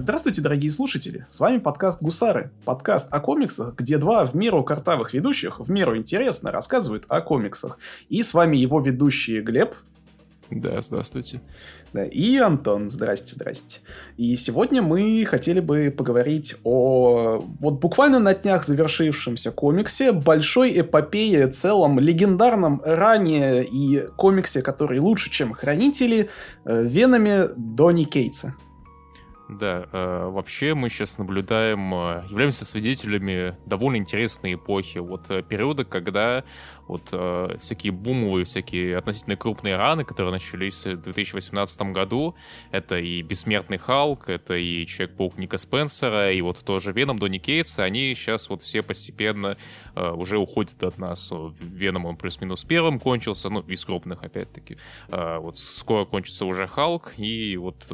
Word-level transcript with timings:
Здравствуйте, 0.00 0.40
дорогие 0.40 0.70
слушатели! 0.70 1.26
С 1.28 1.40
вами 1.40 1.58
подкаст 1.58 2.02
«Гусары». 2.02 2.52
Подкаст 2.64 3.08
о 3.10 3.20
комиксах, 3.20 3.74
где 3.76 3.98
два 3.98 4.24
в 4.24 4.32
меру 4.34 4.64
картавых 4.64 5.12
ведущих 5.12 5.60
в 5.60 5.70
меру 5.70 5.94
интересно 5.94 6.50
рассказывают 6.50 7.04
о 7.08 7.20
комиксах. 7.20 7.76
И 8.08 8.22
с 8.22 8.32
вами 8.32 8.56
его 8.56 8.80
ведущие 8.80 9.42
Глеб. 9.42 9.74
Да, 10.48 10.80
здравствуйте. 10.80 11.42
Да, 11.92 12.06
и 12.06 12.38
Антон, 12.38 12.88
здрасте, 12.88 13.34
здрасте. 13.34 13.80
И 14.16 14.34
сегодня 14.36 14.80
мы 14.80 15.22
хотели 15.26 15.60
бы 15.60 15.94
поговорить 15.94 16.56
о 16.64 17.44
вот 17.60 17.74
буквально 17.74 18.20
на 18.20 18.32
днях 18.32 18.64
завершившемся 18.64 19.52
комиксе, 19.52 20.12
большой 20.12 20.80
эпопее, 20.80 21.46
целом 21.48 21.98
легендарном 21.98 22.80
ранее 22.82 23.66
и 23.66 24.06
комиксе, 24.16 24.62
который 24.62 24.98
лучше, 24.98 25.28
чем 25.28 25.52
Хранители, 25.52 26.30
э, 26.64 26.84
Венами 26.84 27.50
Донни 27.54 28.04
Кейтса. 28.04 28.54
Да, 29.58 29.88
э, 29.90 30.28
вообще 30.30 30.74
мы 30.74 30.88
сейчас 30.90 31.18
наблюдаем, 31.18 31.92
э, 31.92 32.24
являемся 32.28 32.64
свидетелями 32.64 33.56
довольно 33.66 33.96
интересной 33.96 34.54
эпохи. 34.54 34.98
Вот 34.98 35.28
э, 35.28 35.42
периода, 35.42 35.84
когда 35.84 36.44
вот 36.90 37.10
э, 37.12 37.56
всякие 37.60 37.92
бумовые, 37.92 38.44
всякие 38.44 38.96
относительно 38.96 39.36
крупные 39.36 39.76
раны, 39.76 40.04
которые 40.04 40.32
начались 40.32 40.84
в 40.84 40.96
2018 40.96 41.82
году, 41.92 42.34
это 42.72 42.98
и 42.98 43.22
Бессмертный 43.22 43.78
Халк, 43.78 44.28
это 44.28 44.56
и 44.56 44.84
Человек-паук 44.86 45.38
Ника 45.38 45.56
Спенсера, 45.56 46.32
и 46.32 46.40
вот 46.40 46.58
тоже 46.64 46.92
Веном 46.92 47.20
Донни 47.20 47.38
Кейтса, 47.38 47.84
они 47.84 48.12
сейчас 48.16 48.50
вот 48.50 48.62
все 48.62 48.82
постепенно 48.82 49.56
э, 49.94 50.10
уже 50.10 50.38
уходят 50.38 50.82
от 50.82 50.98
нас. 50.98 51.32
Веном 51.60 52.06
он 52.06 52.16
плюс-минус 52.16 52.64
первым 52.64 52.98
кончился, 52.98 53.50
ну, 53.50 53.60
из 53.60 53.84
крупных, 53.84 54.24
опять-таки. 54.24 54.76
Э, 55.10 55.38
вот 55.38 55.56
скоро 55.56 56.04
кончится 56.04 56.44
уже 56.44 56.66
Халк, 56.66 57.12
и 57.18 57.56
вот 57.56 57.86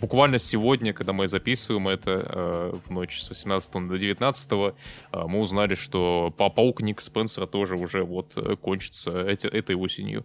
буквально 0.00 0.40
сегодня, 0.40 0.92
когда 0.92 1.12
мы 1.12 1.28
записываем 1.28 1.86
это 1.86 2.10
э, 2.10 2.74
в 2.84 2.90
ночь 2.90 3.20
с 3.20 3.28
18 3.28 3.74
на 3.74 3.98
19, 3.98 4.52
э, 4.52 4.72
мы 5.12 5.38
узнали, 5.38 5.74
что 5.74 6.34
Паук 6.36 6.80
Ник 6.80 7.00
Спенсера 7.00 7.46
тоже 7.46 7.76
уже 7.76 8.02
вот 8.02 8.31
Э, 8.36 8.56
кончится 8.56 9.26
эти, 9.26 9.46
этой 9.46 9.76
осенью. 9.76 10.24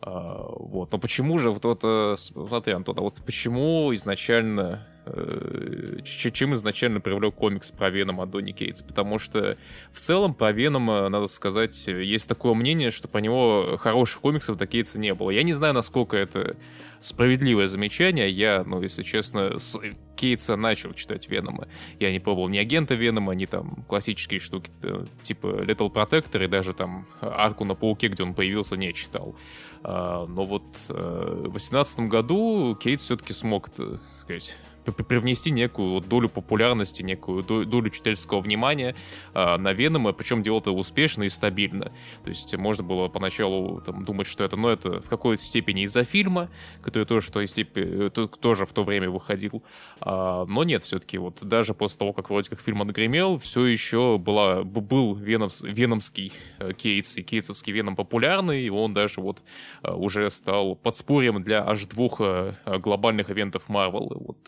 А, 0.00 0.44
вот. 0.48 0.92
Но 0.92 0.98
почему 0.98 1.38
же, 1.38 1.50
вот, 1.50 1.64
вот 1.64 1.80
э, 1.82 2.14
смотри, 2.16 2.72
Антон, 2.72 2.98
а 2.98 3.02
вот 3.02 3.20
почему 3.24 3.92
изначально, 3.94 4.86
э, 5.06 5.98
чем 6.04 6.54
изначально 6.54 7.00
привлек 7.00 7.34
комикс 7.34 7.70
про 7.70 7.90
Венома 7.90 8.26
Донни 8.26 8.52
Кейтс? 8.52 8.82
Потому 8.82 9.18
что 9.18 9.56
в 9.92 9.98
целом 9.98 10.34
про 10.34 10.52
Венома, 10.52 11.08
надо 11.08 11.26
сказать, 11.26 11.88
есть 11.88 12.28
такое 12.28 12.54
мнение, 12.54 12.90
что 12.90 13.08
по 13.08 13.18
него 13.18 13.76
хороших 13.78 14.20
комиксов 14.20 14.56
до 14.56 14.66
Кейтса 14.66 15.00
не 15.00 15.14
было. 15.14 15.30
Я 15.30 15.42
не 15.42 15.52
знаю, 15.52 15.74
насколько 15.74 16.16
это 16.16 16.56
справедливое 17.00 17.68
замечание. 17.68 18.28
Я, 18.28 18.64
ну, 18.66 18.82
если 18.82 19.02
честно, 19.02 19.58
с 19.58 19.78
Кейтса 20.16 20.56
начал 20.56 20.92
читать 20.94 21.28
Венома. 21.28 21.68
Я 22.00 22.10
не 22.10 22.18
пробовал 22.18 22.48
ни 22.48 22.58
Агента 22.58 22.94
Венома, 22.94 23.34
ни 23.34 23.46
там 23.46 23.84
классические 23.88 24.40
штуки, 24.40 24.70
э, 24.82 25.06
типа 25.22 25.46
Little 25.46 25.92
Protector, 25.92 26.44
и 26.44 26.48
даже 26.48 26.74
там 26.74 27.06
Арку 27.20 27.64
на 27.64 27.74
Пауке, 27.74 28.08
где 28.08 28.24
он 28.24 28.34
появился, 28.34 28.76
не 28.76 28.92
читал. 28.92 29.36
А, 29.82 30.26
но 30.26 30.42
вот 30.42 30.64
э, 30.88 31.34
в 31.46 31.52
2018 31.52 32.00
году 32.00 32.76
Кейт 32.80 33.00
все-таки 33.00 33.32
смог, 33.32 33.70
так 33.70 34.00
сказать, 34.20 34.58
привнести 34.92 35.50
некую 35.50 36.00
долю 36.00 36.28
популярности, 36.28 37.02
некую 37.02 37.42
долю 37.42 37.90
читательского 37.90 38.40
внимания 38.40 38.94
э, 39.34 39.56
на 39.56 39.72
Венома, 39.72 40.12
причем 40.12 40.42
делал 40.42 40.60
это 40.60 40.72
успешно 40.72 41.24
и 41.24 41.28
стабильно. 41.28 41.92
То 42.24 42.30
есть 42.30 42.54
можно 42.56 42.84
было 42.84 43.08
поначалу 43.08 43.80
там, 43.80 44.04
думать, 44.04 44.26
что 44.26 44.44
это, 44.44 44.56
ну, 44.56 44.68
это 44.68 45.00
в 45.00 45.08
какой-то 45.08 45.42
степени 45.42 45.82
из-за 45.82 46.04
фильма, 46.04 46.48
который 46.82 47.04
тоже 47.04 47.28
в 47.28 47.30
той 47.30 47.46
степени, 47.46 48.06
э, 48.06 48.10
тоже 48.10 48.66
в 48.66 48.72
то 48.72 48.82
время 48.82 49.10
выходил. 49.10 49.62
А, 50.00 50.44
но 50.46 50.64
нет, 50.64 50.82
все-таки 50.82 51.18
вот 51.18 51.38
даже 51.42 51.74
после 51.74 51.98
того, 51.98 52.12
как 52.12 52.30
вроде 52.30 52.50
как 52.50 52.60
фильм 52.60 52.82
отгремел, 52.82 53.38
все 53.38 53.66
еще 53.66 54.18
была, 54.18 54.62
был 54.62 55.14
веномс, 55.14 55.62
веномский 55.62 56.32
э, 56.58 56.72
Кейтс 56.72 57.18
и 57.18 57.22
кейтсовский 57.22 57.72
Веном 57.72 57.96
популярный, 57.96 58.62
и 58.62 58.70
он 58.70 58.92
даже 58.92 59.20
вот 59.20 59.42
э, 59.82 59.92
уже 59.92 60.30
стал 60.30 60.76
подспорьем 60.76 61.42
для 61.42 61.66
аж 61.66 61.84
двух 61.84 62.20
э, 62.20 62.54
глобальных 62.78 63.30
ивентов 63.30 63.68
Марвел. 63.68 64.12
Вот 64.14 64.38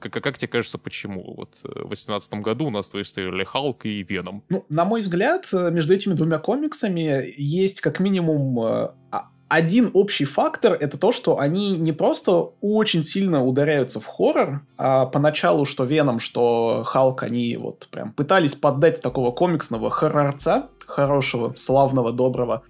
как, 0.00 0.12
как 0.12 0.38
тебе 0.38 0.48
кажется, 0.48 0.78
почему? 0.78 1.34
Вот 1.36 1.56
э, 1.64 1.68
в 1.68 1.88
2018 1.88 2.34
году 2.34 2.66
у 2.66 2.70
нас 2.70 2.92
выставили 2.92 3.44
Халк 3.44 3.86
и 3.86 4.02
Веном. 4.02 4.42
Ну, 4.48 4.64
на 4.68 4.84
мой 4.84 5.00
взгляд, 5.00 5.46
э, 5.52 5.70
между 5.70 5.94
этими 5.94 6.14
двумя 6.14 6.38
комиксами 6.38 7.32
есть 7.36 7.80
как 7.80 8.00
минимум 8.00 8.60
э, 8.60 8.88
а, 9.10 9.30
один 9.48 9.90
общий 9.94 10.24
фактор— 10.24 10.72
это 10.80 10.98
то, 10.98 11.12
что 11.12 11.38
они 11.38 11.76
не 11.78 11.92
просто 11.92 12.50
очень 12.60 13.04
сильно 13.04 13.44
ударяются 13.44 14.00
в 14.00 14.06
хоррор, 14.06 14.62
а 14.76 15.06
поначалу 15.06 15.64
что 15.64 15.84
Веном, 15.84 16.18
что 16.18 16.82
Халк, 16.84 17.22
они 17.22 17.56
вот 17.56 17.88
прям 17.90 18.12
пытались 18.12 18.56
поддать 18.56 19.00
такого 19.00 19.30
комиксного 19.30 19.90
хоррорца, 19.90 20.68
хорошего, 20.86 21.54
славного, 21.56 22.12
доброго. 22.12 22.62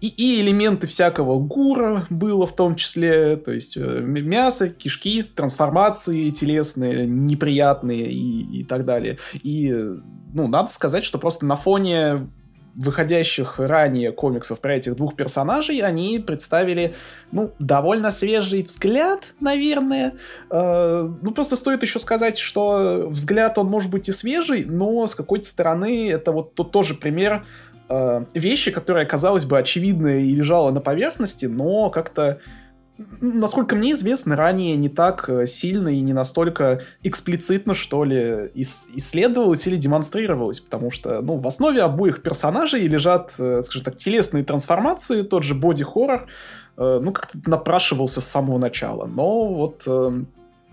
И, 0.00 0.08
и 0.08 0.40
элементы 0.40 0.86
всякого 0.86 1.38
гура 1.38 2.06
было 2.10 2.46
в 2.46 2.54
том 2.54 2.76
числе, 2.76 3.36
то 3.36 3.52
есть 3.52 3.76
э, 3.76 3.80
мясо, 3.80 4.68
кишки, 4.68 5.22
трансформации 5.22 6.30
телесные, 6.30 7.06
неприятные 7.06 8.10
и, 8.10 8.60
и 8.60 8.64
так 8.64 8.84
далее. 8.84 9.18
И, 9.42 9.72
ну, 10.32 10.48
надо 10.48 10.70
сказать, 10.70 11.04
что 11.04 11.18
просто 11.18 11.46
на 11.46 11.56
фоне 11.56 12.28
выходящих 12.74 13.58
ранее 13.58 14.12
комиксов 14.12 14.60
про 14.60 14.76
этих 14.76 14.96
двух 14.96 15.16
персонажей, 15.16 15.80
они 15.80 16.18
представили, 16.18 16.94
ну, 17.32 17.52
довольно 17.58 18.10
свежий 18.10 18.62
взгляд, 18.62 19.34
наверное. 19.40 20.14
Э, 20.50 21.08
ну, 21.22 21.30
просто 21.32 21.56
стоит 21.56 21.82
еще 21.82 21.98
сказать, 21.98 22.38
что 22.38 23.08
взгляд, 23.08 23.58
он 23.58 23.66
может 23.66 23.90
быть 23.90 24.08
и 24.08 24.12
свежий, 24.12 24.64
но 24.64 25.06
с 25.06 25.14
какой-то 25.14 25.46
стороны 25.46 26.10
это 26.10 26.32
вот 26.32 26.54
тут 26.54 26.70
тоже 26.70 26.94
пример 26.94 27.44
э, 27.88 28.24
вещи, 28.34 28.70
которая, 28.70 29.04
казалось 29.04 29.44
бы, 29.44 29.58
очевидная 29.58 30.20
и 30.20 30.32
лежала 30.32 30.70
на 30.70 30.80
поверхности, 30.80 31.46
но 31.46 31.90
как-то 31.90 32.40
насколько 33.20 33.76
мне 33.76 33.92
известно, 33.92 34.36
ранее 34.36 34.76
не 34.76 34.88
так 34.88 35.28
э, 35.28 35.46
сильно 35.46 35.88
и 35.88 36.00
не 36.00 36.12
настолько 36.12 36.82
эксплицитно, 37.02 37.74
что 37.74 38.04
ли, 38.04 38.50
исследовалось 38.54 39.66
или 39.66 39.76
демонстрировалось, 39.76 40.60
потому 40.60 40.90
что, 40.90 41.20
ну, 41.20 41.36
в 41.36 41.46
основе 41.46 41.82
обоих 41.82 42.22
персонажей 42.22 42.86
лежат, 42.86 43.34
э, 43.38 43.62
скажем 43.62 43.84
так, 43.84 43.96
телесные 43.96 44.44
трансформации, 44.44 45.22
тот 45.22 45.44
же 45.44 45.54
боди-хоррор, 45.54 46.26
э, 46.76 47.00
ну, 47.02 47.12
как-то 47.12 47.38
напрашивался 47.46 48.20
с 48.20 48.26
самого 48.26 48.58
начала, 48.58 49.06
но 49.06 49.46
вот 49.48 49.86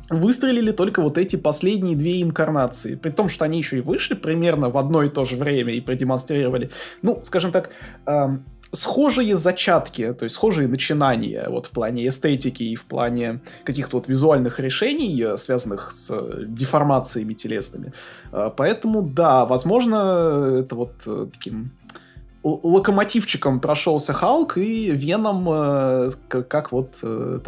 выстрелили 0.10 0.72
только 0.72 1.02
вот 1.02 1.18
эти 1.18 1.36
последние 1.36 1.96
две 1.96 2.22
инкарнации. 2.22 2.96
При 2.96 3.10
том, 3.10 3.28
что 3.28 3.46
они 3.46 3.58
еще 3.58 3.78
и 3.78 3.82
вышли 3.82 4.14
примерно 4.14 4.70
в 4.70 4.78
одно 4.78 5.04
и 5.04 5.10
то 5.10 5.26
же 5.26 5.36
время 5.36 5.74
и 5.74 5.82
продемонстрировали, 5.82 6.72
ну, 7.02 7.20
скажем 7.24 7.52
так, 7.52 7.72
эм, 8.06 8.46
схожие 8.72 9.36
зачатки, 9.36 10.14
то 10.14 10.24
есть 10.24 10.36
схожие 10.36 10.68
начинания 10.68 11.48
вот 11.50 11.68
в 11.68 11.72
плане 11.72 12.08
эстетики 12.08 12.64
и 12.64 12.76
в 12.76 12.86
плане 12.86 13.40
каких-то 13.64 13.98
вот 13.98 14.08
визуальных 14.08 14.60
решений, 14.60 15.22
э, 15.24 15.38
связанных 15.38 15.92
с 15.92 16.12
э, 16.12 16.44
деформациями 16.48 17.34
телесными. 17.34 17.94
Э, 18.32 18.52
поэтому, 18.56 19.02
да, 19.02 19.46
возможно, 19.46 20.60
это 20.60 20.76
вот 20.76 20.92
таким 21.32 21.72
локомотивчиком 22.44 23.60
прошелся 23.60 24.14
Халк, 24.14 24.58
и 24.58 24.92
Веном, 24.92 26.12
как, 26.30 26.72
вот 26.72 27.04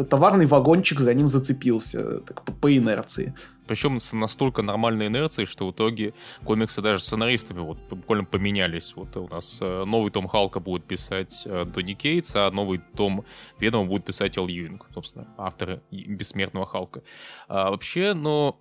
товарный 0.09 0.45
вагончик 0.45 0.99
за 0.99 1.13
ним 1.13 1.27
зацепился 1.29 2.19
так, 2.19 2.43
по, 2.43 2.51
по 2.51 2.75
инерции. 2.75 3.33
Причем 3.69 3.99
с 3.99 4.13
настолько 4.13 4.63
нормальной 4.63 5.05
инерцией, 5.07 5.45
что 5.45 5.67
в 5.67 5.71
итоге 5.71 6.15
комиксы 6.43 6.81
даже 6.81 7.03
сценаристами 7.03 7.59
вот 7.59 7.77
буквально 7.87 8.25
поменялись. 8.25 8.93
Вот 8.95 9.15
у 9.15 9.27
нас 9.27 9.59
э, 9.61 9.83
новый 9.85 10.09
том 10.09 10.27
Халка 10.27 10.59
будет 10.59 10.85
писать 10.85 11.43
э, 11.45 11.65
Донни 11.65 11.93
Кейтс, 11.93 12.35
а 12.35 12.49
новый 12.49 12.81
том 12.97 13.25
Венома 13.59 13.87
будет 13.87 14.05
писать 14.05 14.39
Эл 14.39 14.47
Юинг, 14.47 14.87
собственно, 14.91 15.27
автор 15.37 15.81
Бессмертного 15.91 16.65
Халка. 16.65 17.03
А, 17.47 17.69
вообще, 17.69 18.15
ну... 18.15 18.57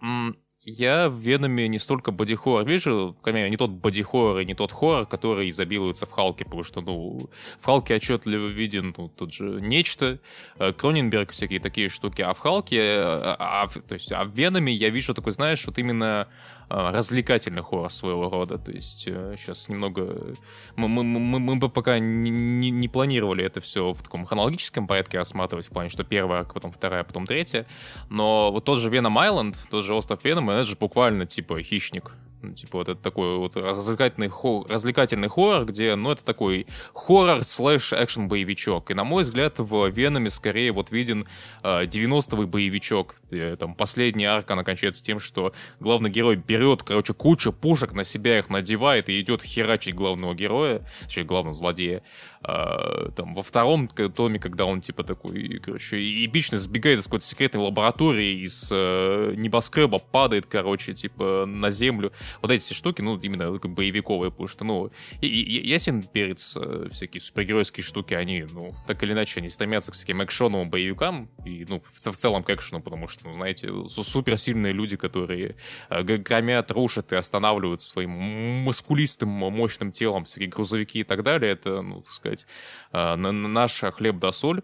Я 0.71 1.09
в 1.09 1.19
Веноме 1.19 1.67
не 1.67 1.79
столько 1.79 2.13
бодихоррор 2.13 2.67
вижу, 2.69 3.17
конечно, 3.23 3.49
не 3.49 3.57
тот 3.57 3.71
бодихоррор 3.71 4.41
и 4.41 4.45
не 4.45 4.55
тот 4.55 4.71
хоррор, 4.71 5.07
который 5.07 5.49
изобилуется 5.49 6.05
в 6.05 6.11
Халке, 6.11 6.45
потому 6.45 6.63
что, 6.63 6.83
ну, 6.83 7.31
в 7.59 7.65
Халке 7.65 7.95
отчетливо 7.95 8.49
виден 8.49 8.95
ну, 8.97 9.09
тут 9.09 9.33
же 9.33 9.61
нечто, 9.63 10.19
э, 10.59 10.73
Кроненберг, 10.75 11.31
всякие 11.31 11.61
такие 11.61 11.89
штуки, 11.89 12.21
а 12.21 12.35
в 12.35 12.41
Халке, 12.41 12.83
а, 13.01 13.37
а, 13.39 13.69
то 13.69 13.95
есть, 13.95 14.13
а 14.13 14.25
в 14.25 14.35
Веноме 14.35 14.75
я 14.75 14.91
вижу 14.91 15.15
такой, 15.15 15.33
знаешь, 15.33 15.65
вот 15.67 15.79
именно 15.79 16.29
развлекательный 16.69 17.63
хоррор 17.63 17.91
своего 17.91 18.29
рода. 18.29 18.59
То 18.59 18.71
есть 18.71 19.01
сейчас 19.01 19.69
э, 19.69 19.73
немного... 19.73 20.35
Мы, 20.77 20.89
мы, 20.89 21.03
мы, 21.03 21.39
мы 21.39 21.57
бы 21.57 21.69
пока 21.69 21.99
не, 21.99 22.31
не, 22.31 22.71
не 22.71 22.89
планировали 22.89 23.45
это 23.45 23.61
все 23.61 23.93
в 23.93 24.03
таком 24.03 24.27
хронологическом 24.27 24.87
порядке 24.87 25.19
рассматривать, 25.19 25.67
в 25.67 25.71
плане, 25.71 25.89
что 25.89 26.05
первая, 26.05 26.45
потом 26.45 26.73
вторая, 26.73 27.05
потом 27.05 27.27
третья. 27.27 27.67
Но 28.11 28.53
вот 28.53 28.65
тот 28.65 28.79
же 28.79 28.91
Venom 28.91 29.15
Island, 29.15 29.57
тот 29.71 29.85
же 29.85 29.95
остров 29.95 30.25
Венома, 30.25 30.55
это 30.55 30.67
же 30.67 30.77
буквально 30.77 31.27
типа 31.27 31.63
хищник. 31.63 32.13
Ну, 32.41 32.53
типа 32.53 32.79
вот 32.79 32.89
это 32.89 33.01
такой 33.01 33.37
вот 33.37 33.57
развлекательный, 33.57 34.29
хор, 34.29 34.65
развлекательный 34.69 35.29
хоррор, 35.29 35.65
где, 35.65 35.97
ну, 35.97 36.13
это 36.13 36.23
такой 36.23 36.67
хоррор 36.95 37.45
слэш 37.45 37.93
экшен 37.93 38.29
боевичок. 38.29 38.91
И, 38.93 38.95
на 38.95 39.03
мой 39.03 39.25
взгляд, 39.25 39.59
в 39.59 39.89
Веноме 39.89 40.31
скорее 40.31 40.71
вот 40.71 40.93
виден 40.93 41.27
э, 41.65 41.85
90-й 41.85 42.47
боевичок. 42.47 43.17
Где, 43.29 43.57
там 43.57 43.75
последняя 43.75 44.29
арка, 44.29 44.53
она 44.53 44.63
кончается 44.63 45.03
тем, 45.03 45.19
что 45.19 45.53
главный 45.81 46.11
герой 46.11 46.37
берет, 46.37 46.85
короче, 46.85 47.13
кучу 47.13 47.53
пушек 47.53 47.93
на 47.93 48.05
себя, 48.05 48.39
их 48.39 48.51
надевает 48.51 49.09
и 49.09 49.21
идет 49.21 49.43
херачить 49.43 49.97
главного 49.97 50.35
героя, 50.35 50.87
точнее, 51.03 51.25
главного 51.25 51.55
злодея. 51.55 52.03
Э, 52.47 53.11
там 53.17 53.35
во 53.35 53.43
втором 53.43 53.89
томе, 53.89 54.39
когда 54.39 54.65
он, 54.65 54.81
типа, 54.81 55.03
такой, 55.03 55.59
короче, 55.59 55.99
эпично 56.25 56.57
сбегает 56.57 57.01
из 57.01 57.05
какой-то 57.05 57.27
секретной 57.27 57.63
лаборатории, 57.63 58.45
из 58.45 58.69
э, 58.71 59.35
небоскреба 59.37 59.99
падает, 59.99 60.47
короче, 60.47 60.95
типа, 60.95 61.45
на 61.47 61.71
землю 61.71 62.13
вот 62.43 62.51
эти 62.51 62.73
штуки, 62.73 63.03
ну, 63.03 63.19
именно 63.19 63.59
как 63.59 63.71
боевиковые, 63.73 64.31
потому 64.31 64.49
что, 64.49 64.65
ну, 64.65 64.91
ясен 65.21 66.03
перец, 66.03 66.57
э, 66.57 66.89
всякие 66.91 67.21
супергеройские 67.21 67.85
штуки, 67.85 68.15
они, 68.15 68.47
ну, 68.51 68.75
так 68.87 69.03
или 69.03 69.13
иначе, 69.13 69.41
они 69.41 69.49
стремятся 69.49 69.93
к 69.93 69.95
всяким 69.95 70.23
экшоновым 70.23 70.71
боевикам, 70.71 71.31
и, 71.45 71.67
ну, 71.69 71.81
в, 71.81 72.11
в 72.11 72.17
целом 72.17 72.43
к 72.43 72.51
экшену, 72.51 72.83
потому 72.83 73.09
что, 73.09 73.27
ну, 73.27 73.33
знаете, 73.33 73.71
суперсильные 73.89 74.73
люди, 74.73 74.97
которые 74.97 75.57
э, 75.89 76.03
громят, 76.03 76.71
рушат 76.71 77.13
и 77.13 77.17
останавливают 77.17 77.83
своим 77.83 78.11
мускулистым, 78.11 79.29
мощным 79.29 79.93
телом 79.93 80.25
всякие 80.25 80.49
грузовики 80.49 81.01
и 81.01 81.05
так 81.05 81.23
далее, 81.23 81.53
это, 81.53 81.83
ну, 81.83 82.03
так 82.03 82.13
сказать, 82.13 82.47
э, 82.93 83.17
наша 83.17 83.91
хлеб 83.91 84.19
да 84.19 84.33
соль, 84.33 84.63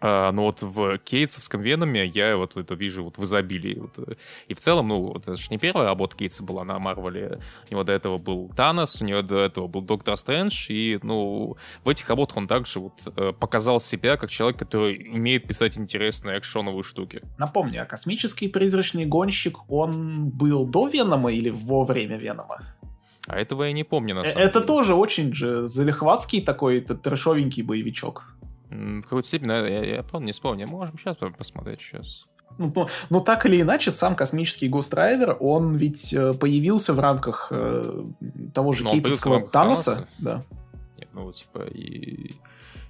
а, 0.00 0.30
но 0.30 0.44
вот 0.44 0.62
в 0.62 0.98
кейтсовском 0.98 1.60
Веноме 1.60 2.06
я 2.06 2.36
вот 2.36 2.56
это 2.56 2.74
вижу 2.74 3.04
вот 3.04 3.18
в 3.18 3.24
изобилии. 3.24 3.78
Вот. 3.80 3.98
Э, 3.98 4.14
и 4.46 4.54
в 4.54 4.60
целом, 4.60 4.88
ну, 4.88 5.02
вот 5.02 5.22
это 5.22 5.34
же 5.34 5.48
не 5.50 5.58
первая 5.58 5.88
работа 5.88 6.16
Кейтса 6.16 6.44
была 6.44 6.64
на 6.64 6.78
Марвеле. 6.78 7.40
У 7.68 7.72
него 7.72 7.82
до 7.82 7.92
этого 7.92 8.18
был 8.18 8.50
Танос, 8.56 9.02
у 9.02 9.04
него 9.04 9.22
до 9.22 9.38
этого 9.38 9.66
был 9.66 9.80
Доктор 9.80 10.16
Стрэндж, 10.16 10.70
и, 10.70 11.00
ну, 11.02 11.56
в 11.82 11.88
этих 11.88 12.08
работах 12.08 12.36
он 12.36 12.46
также 12.46 12.78
вот 12.78 12.92
э, 13.16 13.32
показал 13.32 13.80
себя 13.80 14.16
как 14.16 14.30
человек, 14.30 14.58
который 14.58 15.10
умеет 15.12 15.48
писать 15.48 15.76
интересные 15.76 16.38
экшоновые 16.38 16.84
штуки. 16.84 17.22
Напомню, 17.36 17.82
а 17.82 17.84
космический 17.84 18.46
призрачный 18.46 19.04
гонщик, 19.04 19.68
он 19.68 20.28
был 20.28 20.64
до 20.66 20.86
Венома 20.86 21.32
или 21.32 21.50
во 21.50 21.84
время 21.84 22.18
Венома? 22.18 22.60
А 23.26 23.38
этого 23.38 23.64
я 23.64 23.72
не 23.72 23.84
помню, 23.84 24.14
на 24.14 24.20
э, 24.20 24.32
самом 24.32 24.42
Это 24.42 24.60
деле. 24.60 24.66
тоже 24.66 24.94
очень 24.94 25.34
же 25.34 25.66
залихватский 25.66 26.40
такой 26.40 26.80
трэшовенький 26.80 27.62
боевичок. 27.62 28.37
В 28.70 29.02
какой-то 29.02 29.28
степени, 29.28 29.50
я, 29.50 29.66
я, 29.66 29.96
я 29.96 30.20
не 30.20 30.32
вспомню. 30.32 30.66
Можем 30.66 30.98
сейчас 30.98 31.16
посмотреть 31.36 31.80
сейчас. 31.80 32.26
Ну, 32.58 32.72
ну, 32.74 32.88
ну, 33.08 33.20
так 33.20 33.46
или 33.46 33.60
иначе, 33.60 33.90
сам 33.90 34.16
космический 34.16 34.68
Rider, 34.68 35.36
он 35.38 35.76
ведь 35.76 36.12
э, 36.12 36.34
появился 36.34 36.92
в 36.92 36.98
рамках 36.98 37.48
э, 37.50 38.04
того 38.52 38.72
же 38.72 38.84
кейтовского 38.84 39.48
Таноса. 39.48 40.08
Да. 40.18 40.44
Нет, 40.98 41.08
ну, 41.12 41.32
типа, 41.32 41.66
и... 41.68 42.34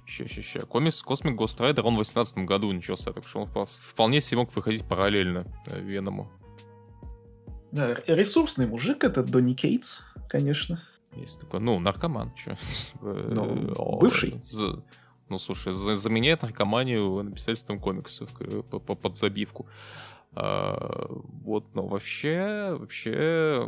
Еще, 0.07 0.23
еще, 0.23 0.41
еще. 0.41 0.61
Комис, 0.61 1.03
Космик 1.03 1.39
Rider, 1.39 1.81
он 1.81 1.93
в 1.93 1.97
18 1.97 2.39
году 2.39 2.71
начался, 2.71 3.13
так 3.13 3.27
что 3.27 3.41
он 3.41 3.65
вполне 3.65 4.21
себе 4.21 4.39
мог 4.39 4.55
выходить 4.55 4.83
параллельно 4.87 5.45
э, 5.67 5.79
Веному. 5.79 6.31
Да, 7.71 7.95
ресурсный 8.07 8.65
мужик 8.65 9.03
этот 9.03 9.27
Донни 9.27 9.53
Кейтс, 9.53 10.01
конечно. 10.27 10.81
Есть 11.15 11.39
такой, 11.39 11.59
ну, 11.59 11.79
наркоман, 11.79 12.31
что. 12.35 12.57
Ну, 13.01 13.99
бывший. 13.99 14.41
Ну, 15.29 15.37
слушай, 15.37 15.71
заменяет 15.73 16.41
наркоманию 16.41 17.23
написательством 17.23 17.79
комиксов 17.79 18.29
под 18.69 19.15
забивку. 19.15 19.67
А, 20.33 21.07
вот, 21.09 21.73
но 21.73 21.87
вообще, 21.87 22.75
вообще 22.77 23.67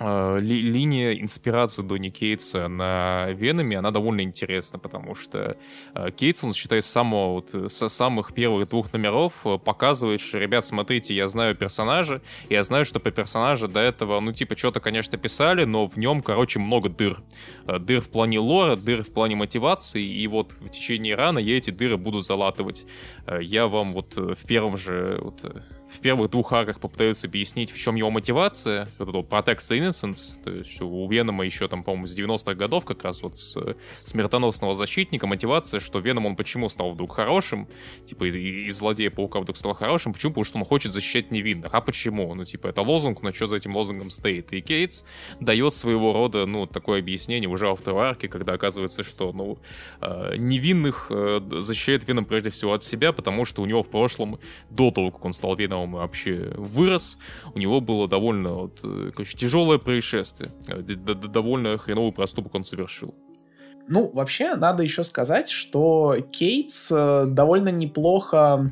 ли, 0.00 0.62
линия 0.62 1.12
инспирации 1.20 1.82
Донни 1.82 2.10
Кейтса 2.10 2.68
на 2.68 3.30
Веноме, 3.30 3.78
она 3.78 3.90
довольно 3.90 4.20
интересна, 4.20 4.78
потому 4.78 5.14
что 5.14 5.56
э, 5.94 6.10
Кейтс, 6.12 6.44
он, 6.44 6.54
считай, 6.54 6.82
самого, 6.82 7.32
вот, 7.34 7.72
со 7.72 7.88
самых 7.88 8.32
первых 8.32 8.68
двух 8.68 8.92
номеров 8.92 9.44
э, 9.44 9.58
показывает, 9.58 10.20
что, 10.20 10.38
ребят, 10.38 10.64
смотрите, 10.64 11.14
я 11.14 11.26
знаю 11.28 11.56
персонажа, 11.56 12.22
я 12.48 12.62
знаю, 12.62 12.84
что 12.84 13.00
по 13.00 13.10
персонажу 13.10 13.66
до 13.68 13.80
этого, 13.80 14.20
ну, 14.20 14.32
типа, 14.32 14.56
что-то, 14.56 14.80
конечно, 14.80 15.18
писали, 15.18 15.64
но 15.64 15.86
в 15.86 15.96
нем, 15.96 16.22
короче, 16.22 16.60
много 16.60 16.88
дыр. 16.88 17.18
Э, 17.66 17.78
дыр 17.78 18.00
в 18.00 18.08
плане 18.08 18.38
лора, 18.38 18.76
дыр 18.76 19.02
в 19.02 19.12
плане 19.12 19.34
мотивации, 19.36 20.04
и 20.04 20.26
вот 20.28 20.52
в 20.60 20.68
течение 20.68 21.16
рана 21.16 21.38
я 21.38 21.58
эти 21.58 21.70
дыры 21.70 21.96
буду 21.96 22.20
залатывать. 22.20 22.86
Э, 23.26 23.38
я 23.42 23.66
вам 23.66 23.92
вот 23.92 24.14
в 24.16 24.46
первом 24.46 24.76
же 24.76 25.18
вот, 25.20 25.44
в 25.88 26.00
первых 26.00 26.30
двух 26.30 26.52
арках 26.52 26.80
попытаются 26.80 27.26
объяснить, 27.26 27.70
в 27.70 27.78
чем 27.78 27.94
его 27.94 28.10
мотивация, 28.10 28.88
вот 28.98 29.08
это 29.08 29.18
Protect 29.18 29.58
the 29.58 29.78
Innocence, 29.78 30.42
то 30.42 30.50
есть 30.50 30.80
у 30.80 31.08
Венома 31.08 31.44
еще 31.44 31.66
там, 31.68 31.82
по-моему, 31.82 32.06
с 32.06 32.16
90-х 32.16 32.54
годов 32.54 32.84
как 32.84 33.04
раз 33.04 33.22
вот 33.22 33.38
с 33.38 33.56
смертоносного 34.04 34.74
защитника 34.74 35.26
мотивация, 35.26 35.80
что 35.80 35.98
Веном 35.98 36.26
он 36.26 36.36
почему 36.36 36.68
стал 36.68 36.92
вдруг 36.92 37.12
хорошим, 37.12 37.68
типа 38.04 38.28
из, 38.28 38.36
из 38.36 38.76
злодея 38.76 39.10
Паука 39.10 39.40
вдруг 39.40 39.56
стал 39.56 39.74
хорошим, 39.74 40.12
почему? 40.12 40.32
Потому 40.32 40.44
что 40.44 40.58
он 40.58 40.64
хочет 40.64 40.92
защищать 40.92 41.30
невинных, 41.30 41.72
а 41.72 41.80
почему? 41.80 42.34
Ну, 42.34 42.44
типа, 42.44 42.68
это 42.68 42.82
лозунг, 42.82 43.22
но 43.22 43.32
что 43.32 43.46
за 43.46 43.56
этим 43.56 43.74
лозунгом 43.74 44.10
стоит? 44.10 44.52
И 44.52 44.60
Кейтс 44.60 45.04
дает 45.40 45.72
своего 45.74 46.12
рода, 46.12 46.46
ну, 46.46 46.66
такое 46.66 47.00
объяснение 47.00 47.48
уже 47.48 47.66
во 47.66 47.76
второй 47.76 48.08
арке, 48.08 48.28
когда 48.28 48.52
оказывается, 48.52 49.02
что, 49.02 49.32
ну, 49.32 49.58
э, 50.00 50.34
невинных 50.36 51.06
э, 51.10 51.40
защищает 51.60 52.06
Веном 52.06 52.26
прежде 52.26 52.50
всего 52.50 52.74
от 52.74 52.84
себя, 52.84 53.12
потому 53.12 53.44
что 53.44 53.62
у 53.62 53.66
него 53.66 53.82
в 53.82 53.88
прошлом, 53.88 54.38
до 54.70 54.90
того, 54.90 55.10
как 55.10 55.24
он 55.24 55.32
стал 55.32 55.56
Веном, 55.56 55.77
он 55.82 55.92
вообще 55.92 56.52
вырос, 56.56 57.18
у 57.54 57.58
него 57.58 57.80
было 57.80 58.08
довольно 58.08 58.54
вот, 58.54 58.80
э, 58.82 59.10
короче, 59.14 59.36
тяжелое 59.36 59.78
происшествие, 59.78 60.50
э, 60.66 60.82
довольно 60.82 61.78
хреновый 61.78 62.12
проступок 62.12 62.54
он 62.54 62.64
совершил. 62.64 63.14
Ну, 63.88 64.10
вообще, 64.12 64.54
надо 64.54 64.82
еще 64.82 65.02
сказать, 65.04 65.48
что 65.48 66.16
Кейтс 66.30 66.90
э, 66.92 67.24
довольно 67.26 67.70
неплохо 67.70 68.70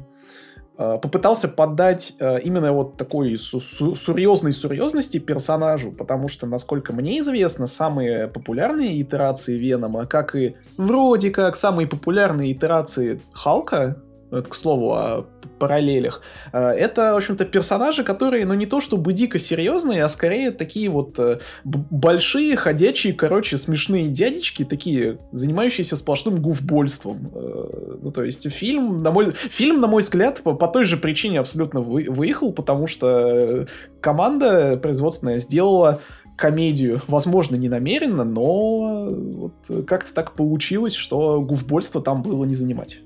попытался 0.76 1.48
поддать 1.48 2.12
именно 2.20 2.70
вот 2.70 2.98
такой 2.98 3.38
серьезной 3.38 4.52
серьезности 4.52 5.18
персонажу, 5.18 5.90
потому 5.90 6.28
что, 6.28 6.46
насколько 6.46 6.92
мне 6.92 7.20
известно, 7.20 7.66
самые 7.66 8.28
популярные 8.28 9.00
итерации 9.00 9.56
Венома, 9.56 10.04
как 10.04 10.36
и 10.36 10.56
вроде 10.76 11.30
как 11.30 11.56
самые 11.56 11.86
популярные 11.88 12.52
итерации 12.52 13.22
Халка, 13.32 14.02
это, 14.30 14.50
к 14.50 14.54
слову, 14.54 14.92
о 14.92 15.26
параллелях. 15.58 16.22
Э, 16.52 16.70
это, 16.70 17.14
в 17.14 17.16
общем-то, 17.16 17.44
персонажи, 17.44 18.04
которые, 18.04 18.46
ну, 18.46 18.54
не 18.54 18.66
то 18.66 18.80
чтобы 18.80 19.12
дико 19.12 19.38
серьезные, 19.38 20.04
а 20.04 20.08
скорее 20.08 20.50
такие 20.50 20.88
вот 20.88 21.18
э, 21.18 21.38
большие, 21.64 22.56
ходячие, 22.56 23.14
короче, 23.14 23.56
смешные 23.56 24.08
дядечки, 24.08 24.64
такие, 24.64 25.18
занимающиеся 25.32 25.96
сплошным 25.96 26.40
гуфбольством. 26.40 27.30
Э, 27.34 27.98
ну, 28.02 28.12
то 28.12 28.24
есть 28.24 28.50
фильм, 28.50 28.98
на 28.98 29.10
мой, 29.10 29.32
фильм, 29.32 29.80
на 29.80 29.86
мой 29.86 30.02
взгляд, 30.02 30.42
по, 30.42 30.54
по 30.54 30.68
той 30.68 30.84
же 30.84 30.96
причине 30.96 31.40
абсолютно 31.40 31.80
вы, 31.80 32.06
выехал, 32.08 32.52
потому 32.52 32.86
что 32.86 33.66
команда 34.00 34.76
производственная 34.76 35.38
сделала 35.38 36.00
комедию, 36.36 37.00
возможно, 37.08 37.56
не 37.56 37.68
намеренно, 37.68 38.24
но 38.24 39.08
вот 39.10 39.86
как-то 39.86 40.12
так 40.12 40.32
получилось, 40.32 40.94
что 40.94 41.40
гуфбольство 41.40 42.02
там 42.02 42.22
было 42.22 42.44
не 42.44 42.54
занимать. 42.54 43.00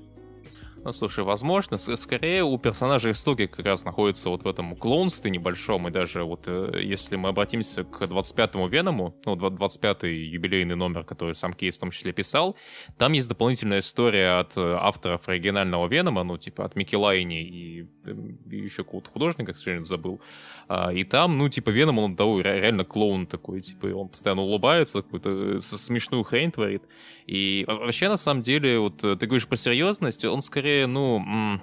Ну, 0.83 0.91
слушай, 0.93 1.23
возможно, 1.23 1.77
скорее 1.77 2.43
у 2.43 2.57
персонажа 2.57 3.11
истоки 3.11 3.45
как 3.45 3.63
раз 3.63 3.85
находятся 3.85 4.29
вот 4.29 4.41
в 4.43 4.47
этом 4.47 4.75
клоунстве 4.75 5.29
небольшом, 5.29 5.87
и 5.87 5.91
даже 5.91 6.23
вот 6.23 6.45
э, 6.47 6.79
если 6.81 7.17
мы 7.17 7.29
обратимся 7.29 7.83
к 7.83 8.01
25-му 8.01 8.67
Веному, 8.67 9.15
ну, 9.25 9.35
25-й 9.35 10.25
юбилейный 10.25 10.75
номер, 10.75 11.03
который 11.03 11.35
сам 11.35 11.53
Кейс 11.53 11.77
в 11.77 11.81
том 11.81 11.91
числе 11.91 12.13
писал, 12.13 12.55
там 12.97 13.13
есть 13.13 13.29
дополнительная 13.29 13.79
история 13.79 14.39
от 14.39 14.57
э, 14.57 14.75
авторов 14.79 15.29
оригинального 15.29 15.87
Венома, 15.87 16.23
ну, 16.23 16.39
типа 16.39 16.65
от 16.65 16.75
Микки 16.75 16.95
Лайни 16.95 17.43
и, 17.43 17.81
э, 18.05 18.15
и 18.49 18.55
еще 18.55 18.83
какого-то 18.83 19.11
художника, 19.11 19.53
к 19.53 19.57
сожалению, 19.57 19.85
забыл. 19.85 20.19
А, 20.67 20.91
и 20.91 21.03
там, 21.03 21.37
ну, 21.37 21.49
типа, 21.49 21.69
Веном, 21.69 21.99
он 21.99 22.15
того, 22.15 22.41
реально 22.41 22.83
клоун 22.83 23.27
такой, 23.27 23.61
типа, 23.61 23.87
он 23.87 24.09
постоянно 24.09 24.41
улыбается, 24.41 25.01
какую-то 25.01 25.59
смешную 25.59 26.23
хрень 26.23 26.51
творит. 26.51 26.83
И 27.27 27.65
вообще, 27.67 28.09
на 28.09 28.17
самом 28.17 28.43
деле, 28.43 28.79
вот 28.79 28.97
ты 28.97 29.25
говоришь 29.25 29.47
про 29.47 29.57
серьезность, 29.57 30.25
он 30.25 30.41
скорее, 30.41 30.87
ну, 30.87 31.59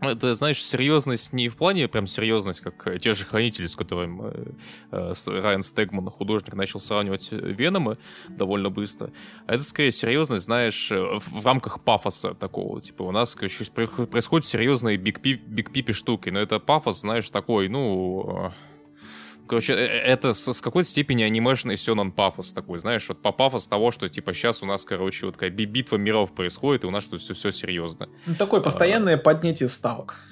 это, 0.00 0.34
знаешь, 0.34 0.62
серьезность 0.62 1.32
не 1.32 1.48
в 1.48 1.56
плане 1.56 1.88
прям 1.88 2.06
серьезность, 2.06 2.60
как 2.60 3.00
те 3.00 3.14
же 3.14 3.24
хранители, 3.24 3.66
с 3.66 3.74
которым 3.74 4.22
э, 4.22 4.52
э, 4.92 5.12
Райан 5.26 5.62
Стегман, 5.62 6.08
художник, 6.10 6.54
начал 6.54 6.80
сравнивать 6.80 7.28
Веномы 7.32 7.98
довольно 8.28 8.70
быстро. 8.70 9.12
А 9.46 9.54
это 9.54 9.64
скорее 9.64 9.92
серьезность, 9.92 10.44
знаешь, 10.44 10.90
в, 10.90 11.20
в 11.20 11.44
рамках 11.44 11.82
пафоса 11.82 12.34
такого. 12.34 12.80
Типа 12.80 13.02
у 13.02 13.10
нас 13.10 13.34
короче, 13.34 13.64
происходят 13.66 14.46
серьезные 14.46 14.96
биг-пипи 14.96 15.92
штуки, 15.92 16.30
но 16.30 16.38
это 16.38 16.60
пафос, 16.60 17.00
знаешь, 17.00 17.28
такой, 17.30 17.68
ну... 17.68 18.46
Э, 18.46 18.50
э, 19.52 19.74
это 19.74 20.34
с 20.34 20.60
какой-то 20.60 20.88
степени 20.88 21.22
анимешный 21.22 21.76
сёнэн 21.76 22.12
пафос 22.12 22.52
такой, 22.52 22.78
знаешь, 22.78 23.08
вот 23.08 23.22
по 23.22 23.32
пафос 23.32 23.66
того, 23.66 23.90
что, 23.90 24.08
типа, 24.08 24.32
сейчас 24.32 24.62
у 24.62 24.66
нас, 24.66 24.84
короче, 24.84 25.26
вот 25.26 25.34
такая 25.34 25.50
битва 25.50 25.96
миров 25.96 26.34
происходит, 26.34 26.84
и 26.84 26.86
у 26.86 26.90
нас 26.90 27.04
тут 27.04 27.20
все, 27.20 27.34
все 27.34 27.50
серьезно. 27.50 28.08
Ну, 28.26 28.34
такое 28.34 28.60
постоянное 28.60 29.14
а... 29.14 29.18
поднятие 29.18 29.68
ставок. 29.68 30.22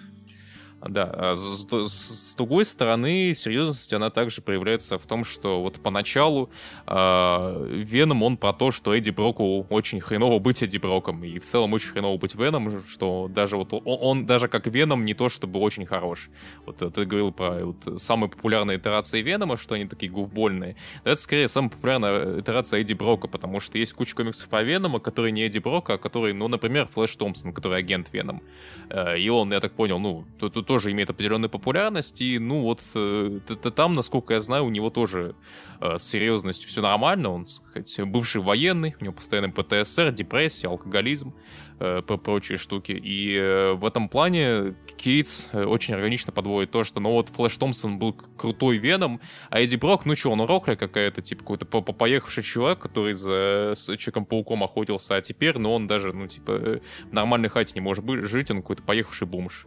Да, 0.88 1.10
а 1.12 1.34
с, 1.34 1.66
с, 1.66 2.32
с 2.32 2.34
другой 2.36 2.64
стороны, 2.64 3.34
серьезность, 3.34 3.92
она 3.92 4.10
также 4.10 4.40
проявляется 4.40 4.98
в 4.98 5.06
том, 5.06 5.24
что 5.24 5.62
вот 5.62 5.80
поначалу 5.80 6.50
э, 6.86 7.66
Веном, 7.70 8.22
он 8.22 8.36
про 8.36 8.52
то, 8.52 8.70
что 8.70 8.94
Эдди 8.94 9.10
Броку 9.10 9.66
очень 9.70 10.00
хреново 10.00 10.38
быть 10.38 10.62
Эдди 10.62 10.78
Броком, 10.78 11.24
и 11.24 11.38
в 11.38 11.44
целом 11.44 11.72
очень 11.72 11.90
хреново 11.90 12.18
быть 12.18 12.34
Веном, 12.34 12.84
что 12.86 13.28
даже 13.28 13.56
вот 13.56 13.72
он, 13.72 13.82
он 13.84 14.26
даже 14.26 14.48
как 14.48 14.66
Веном 14.66 15.04
не 15.04 15.14
то 15.14 15.28
чтобы 15.28 15.58
очень 15.60 15.86
хорош. 15.86 16.28
Вот 16.64 16.76
ты 16.76 17.04
говорил 17.04 17.32
про 17.32 17.64
вот, 17.64 18.00
самые 18.00 18.30
популярные 18.30 18.78
итерации 18.78 19.22
Венома, 19.22 19.56
что 19.56 19.74
они 19.74 19.86
такие 19.86 20.10
гуфбольные. 20.10 20.76
Но 21.04 21.12
это 21.12 21.20
скорее 21.20 21.48
самая 21.48 21.70
популярная 21.70 22.40
итерация 22.40 22.80
Эдди 22.80 22.94
Брока, 22.94 23.28
потому 23.28 23.60
что 23.60 23.78
есть 23.78 23.92
куча 23.92 24.14
комиксов 24.14 24.48
про 24.48 24.62
Венома, 24.62 25.00
которые 25.00 25.32
не 25.32 25.46
Эдди 25.46 25.58
Брока, 25.58 25.94
а 25.94 25.98
которые, 25.98 26.34
ну, 26.34 26.48
например, 26.48 26.88
Флэш 26.94 27.16
Томпсон, 27.16 27.52
который 27.52 27.78
агент 27.78 28.12
Веном. 28.12 28.42
Э, 28.90 29.18
и 29.18 29.28
он, 29.28 29.52
я 29.52 29.60
так 29.60 29.72
понял, 29.72 29.98
ну, 29.98 30.24
тут, 30.38 30.54
тут 30.54 30.75
тоже 30.76 30.92
имеет 30.92 31.08
определенную 31.08 31.48
популярность, 31.48 32.20
и, 32.20 32.38
ну, 32.38 32.60
вот 32.60 32.82
э, 32.94 33.40
там, 33.74 33.94
насколько 33.94 34.34
я 34.34 34.42
знаю, 34.42 34.66
у 34.66 34.68
него 34.68 34.90
тоже 34.90 35.34
э, 35.80 35.96
с 35.96 36.02
серьезностью 36.02 36.68
все 36.68 36.82
нормально, 36.82 37.30
он, 37.30 37.46
сказать, 37.46 37.98
бывший 38.04 38.42
военный, 38.42 38.94
у 39.00 39.04
него 39.04 39.14
постоянно 39.14 39.50
ПТСР, 39.50 40.12
депрессия, 40.12 40.68
алкоголизм, 40.68 41.32
э, 41.80 42.02
прочие 42.02 42.58
штуки, 42.58 42.92
и 42.92 43.38
э, 43.38 43.72
в 43.72 43.86
этом 43.86 44.10
плане 44.10 44.74
Кейтс 44.98 45.48
э, 45.52 45.64
очень 45.64 45.94
органично 45.94 46.30
подводит 46.30 46.72
то, 46.72 46.84
что, 46.84 47.00
ну, 47.00 47.12
вот 47.12 47.30
Флэш 47.30 47.56
Томпсон 47.56 47.98
был 47.98 48.12
крутой 48.12 48.76
Веном, 48.76 49.22
а 49.48 49.62
Эдди 49.62 49.76
Брок, 49.76 50.04
ну, 50.04 50.14
что, 50.14 50.30
он 50.30 50.42
рокля 50.42 50.76
какая-то, 50.76 51.22
типа, 51.22 51.40
какой-то 51.40 51.64
поехавший 51.64 52.42
чувак, 52.42 52.80
который 52.80 53.14
за 53.14 53.72
Человеком-пауком 53.76 54.62
охотился, 54.62 55.16
а 55.16 55.22
теперь, 55.22 55.56
ну, 55.56 55.72
он 55.72 55.86
даже, 55.86 56.12
ну, 56.12 56.26
типа, 56.26 56.80
в 57.10 57.14
нормальной 57.14 57.48
хате 57.48 57.72
не 57.76 57.80
может 57.80 58.04
быть, 58.04 58.24
жить, 58.24 58.50
он 58.50 58.58
какой-то 58.58 58.82
поехавший 58.82 59.26
бомж. 59.26 59.66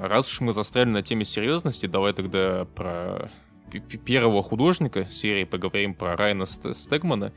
Раз 0.00 0.30
уж 0.30 0.40
мы 0.40 0.52
застряли 0.52 0.90
на 0.90 1.02
теме 1.02 1.24
серьезности, 1.24 1.86
давай 1.86 2.12
тогда 2.12 2.66
про 2.76 3.30
первого 4.04 4.44
художника 4.44 5.10
серии 5.10 5.42
поговорим 5.42 5.92
про 5.92 6.16
Райана 6.16 6.44
Стегмана 6.46 7.32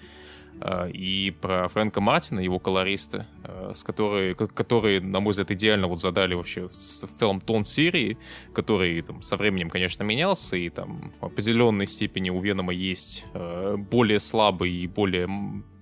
э, 0.62 0.91
и 0.91 1.32
про 1.32 1.68
Фрэнка 1.70 2.01
Мартина, 2.01 2.39
его 2.39 2.60
колориста, 2.60 3.25
э, 3.44 3.72
с 3.74 3.84
которой, 3.84 4.36
которые, 4.36 5.01
на 5.01 5.20
мой 5.22 5.32
взгляд, 5.32 5.50
идеально 5.50 5.88
вот 5.88 6.00
задали 6.00 6.36
вообще 6.36 6.68
в 6.68 6.72
целом 6.72 7.41
тон 7.41 7.65
серии, 7.65 8.15
который 8.53 9.01
там, 9.01 9.24
со 9.24 9.38
временем, 9.38 9.72
конечно, 9.72 10.03
менялся, 10.03 10.56
и 10.56 10.70
там 10.70 11.13
в 11.20 11.25
определенной 11.25 11.88
степени 11.88 12.30
у 12.30 12.39
Венома 12.39 12.74
есть 12.74 13.25
э, 13.34 13.75
более 13.75 14.20
слабый 14.20 14.72
и 14.72 14.86
более 14.86 15.27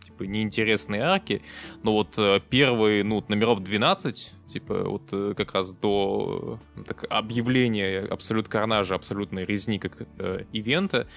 типа 0.02 0.24
неинтересные 0.24 1.02
арки, 1.02 1.42
но 1.84 1.92
вот 1.92 2.18
первые, 2.50 3.04
ну, 3.04 3.22
номеров 3.28 3.60
12 3.60 4.34
Типа 4.52 4.84
вот 4.84 5.10
э, 5.12 5.34
как 5.38 5.54
раз 5.54 5.74
до 5.74 6.60
э, 6.76 6.84
так, 6.84 7.06
объявления 7.10 8.00
Абсолют 8.00 8.48
Карнажа, 8.48 8.96
абсолютной 8.96 9.46
резни 9.46 9.78
как 9.78 10.08
э, 10.18 10.46
ивента, 10.52 11.08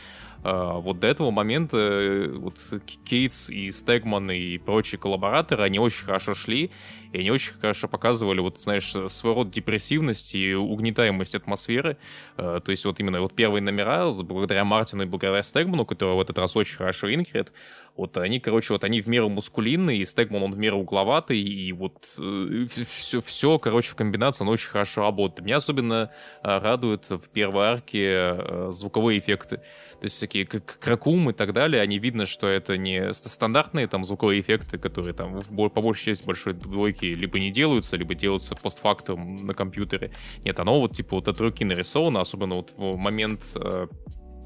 вот 0.51 0.99
до 0.99 1.07
этого 1.07 1.31
момента 1.31 1.77
э, 1.77 2.29
вот 2.29 2.59
Кейтс 3.05 3.49
и 3.49 3.71
Стегман 3.71 4.31
и 4.31 4.59
прочие 4.59 4.99
коллабораторы, 4.99 5.63
они 5.63 5.79
очень 5.79 6.05
хорошо 6.05 6.35
шли, 6.35 6.71
и 7.13 7.19
они 7.19 7.31
очень 7.31 7.53
хорошо 7.55 7.89
показывали, 7.89 8.41
вот, 8.41 8.61
знаешь, 8.61 8.93
свой 9.09 9.35
род 9.35 9.51
депрессивности 9.51 10.37
и 10.39 10.55
угнетаемость 10.55 11.35
атмосферы. 11.35 11.97
Э, 12.37 12.61
то 12.65 12.71
есть 12.71 12.85
вот 12.85 12.99
именно 12.99 13.21
вот 13.21 13.35
первые 13.35 13.63
номера, 13.63 14.11
благодаря 14.11 14.65
Мартину 14.65 15.05
и 15.05 15.07
благодаря 15.07 15.43
Стегману, 15.43 15.87
который 15.87 16.17
в 16.17 16.21
этот 16.21 16.39
раз 16.39 16.57
очень 16.57 16.77
хорошо 16.77 17.13
инкрит, 17.15 17.53
вот 17.97 18.17
они, 18.17 18.41
короче, 18.41 18.73
вот 18.73 18.85
они 18.85 19.03
в 19.03 19.07
меру 19.07 19.29
мускулинные, 19.29 19.99
и 19.99 20.05
Стегман, 20.05 20.43
он 20.43 20.53
в 20.53 20.59
меру 20.59 20.79
угловатый, 20.79 21.39
и 21.39 21.71
вот 21.73 22.09
э, 22.19 22.67
все, 22.85 23.21
все, 23.21 23.59
короче, 23.59 23.91
в 23.91 23.97
комбинации 23.97 24.43
он 24.43 24.49
очень 24.49 24.71
хорошо 24.71 25.03
работает. 25.03 25.45
Меня 25.45 25.59
особенно 25.59 26.11
э, 26.43 26.59
радует 26.59 27.11
в 27.11 27.29
первой 27.29 27.67
арке 27.67 28.71
звуковые 28.71 29.19
эффекты. 29.19 29.61
То 30.03 30.07
есть 30.07 30.17
всякие 30.17 30.47
как 30.47 30.81
кракум 30.81 31.31
и 31.31 31.33
так 31.33 31.53
далее, 31.53 31.81
они 31.81 32.01
видно, 32.01 32.27
что 32.27 32.49
это 32.49 32.77
не 32.77 33.13
стандартные 33.13 33.87
там 33.87 34.05
звуковые 34.05 34.41
эффекты, 34.41 34.77
которые 34.77 35.15
там 35.15 35.39
в, 35.39 35.69
по 35.69 35.81
большей 35.81 36.07
части 36.07 36.25
большой 36.25 36.55
двойки 36.55 37.05
либо 37.05 37.39
не 37.39 37.53
делаются, 37.53 37.97
либо 37.97 38.17
делаются 38.17 38.57
постфактум 38.57 39.47
на 39.47 39.55
компьютере. 39.55 40.11
Нет, 40.45 40.59
оно 40.59 40.81
вот 40.81 40.97
типа 40.97 41.15
вот 41.15 41.29
от 41.29 41.41
руки 41.41 41.65
нарисовано, 41.65 42.21
особенно 42.21 42.57
вот 42.57 42.73
в 42.77 42.97
момент 42.97 43.43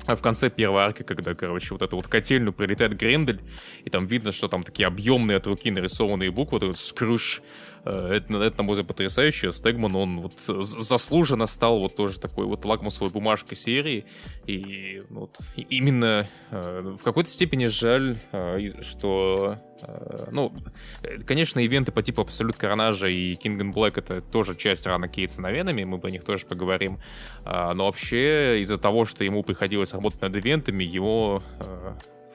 э, 0.06 0.16
в 0.16 0.22
конце 0.22 0.50
первой 0.50 0.82
арки, 0.82 1.02
когда, 1.02 1.34
короче, 1.34 1.74
вот 1.74 1.82
эту 1.82 1.96
вот 1.96 2.08
котельную 2.08 2.52
прилетает 2.52 2.96
Грендель, 2.96 3.40
и 3.84 3.90
там 3.90 4.06
видно, 4.06 4.32
что 4.32 4.48
там 4.48 4.62
такие 4.62 4.86
объемные 4.86 5.36
от 5.36 5.46
руки 5.46 5.70
нарисованные 5.70 6.30
буквы, 6.30 6.58
вот 6.58 6.62
этот 6.64 6.78
скрыш, 6.78 7.42
Э, 7.86 8.08
это, 8.12 8.36
это, 8.38 8.58
на 8.58 8.64
мой 8.64 8.72
взгляд, 8.74 8.88
потрясающе. 8.88 9.52
Стегман, 9.52 9.94
он 9.94 10.20
вот 10.20 10.40
заслуженно 10.64 11.46
стал 11.46 11.78
вот 11.78 11.94
тоже 11.94 12.18
такой 12.18 12.46
вот 12.46 12.64
лакмусовой 12.64 13.12
бумажкой 13.12 13.56
серии. 13.56 14.04
И 14.46 15.04
ну, 15.08 15.20
вот, 15.20 15.38
именно 15.56 16.26
э, 16.50 16.94
в 16.98 17.02
какой-то 17.04 17.30
степени 17.30 17.66
жаль, 17.66 18.18
э, 18.32 18.82
что 18.82 19.58
ну, 20.30 20.52
конечно, 21.26 21.60
ивенты 21.60 21.92
по 21.92 22.02
типу 22.02 22.22
Абсолют 22.22 22.56
Коронажа 22.56 23.08
и 23.08 23.34
King 23.34 23.58
and 23.58 23.72
Black 23.72 23.94
это 23.96 24.20
тоже 24.20 24.54
часть 24.56 24.86
рана 24.86 25.08
Кейтса 25.08 25.40
на 25.40 25.50
мы 25.84 25.98
по 25.98 26.06
них 26.06 26.24
тоже 26.24 26.46
поговорим. 26.46 26.98
Но 27.44 27.84
вообще 27.84 28.60
из-за 28.60 28.78
того, 28.78 29.04
что 29.04 29.24
ему 29.24 29.42
приходилось 29.42 29.92
работать 29.92 30.20
над 30.20 30.36
ивентами, 30.36 30.84
его 30.84 31.42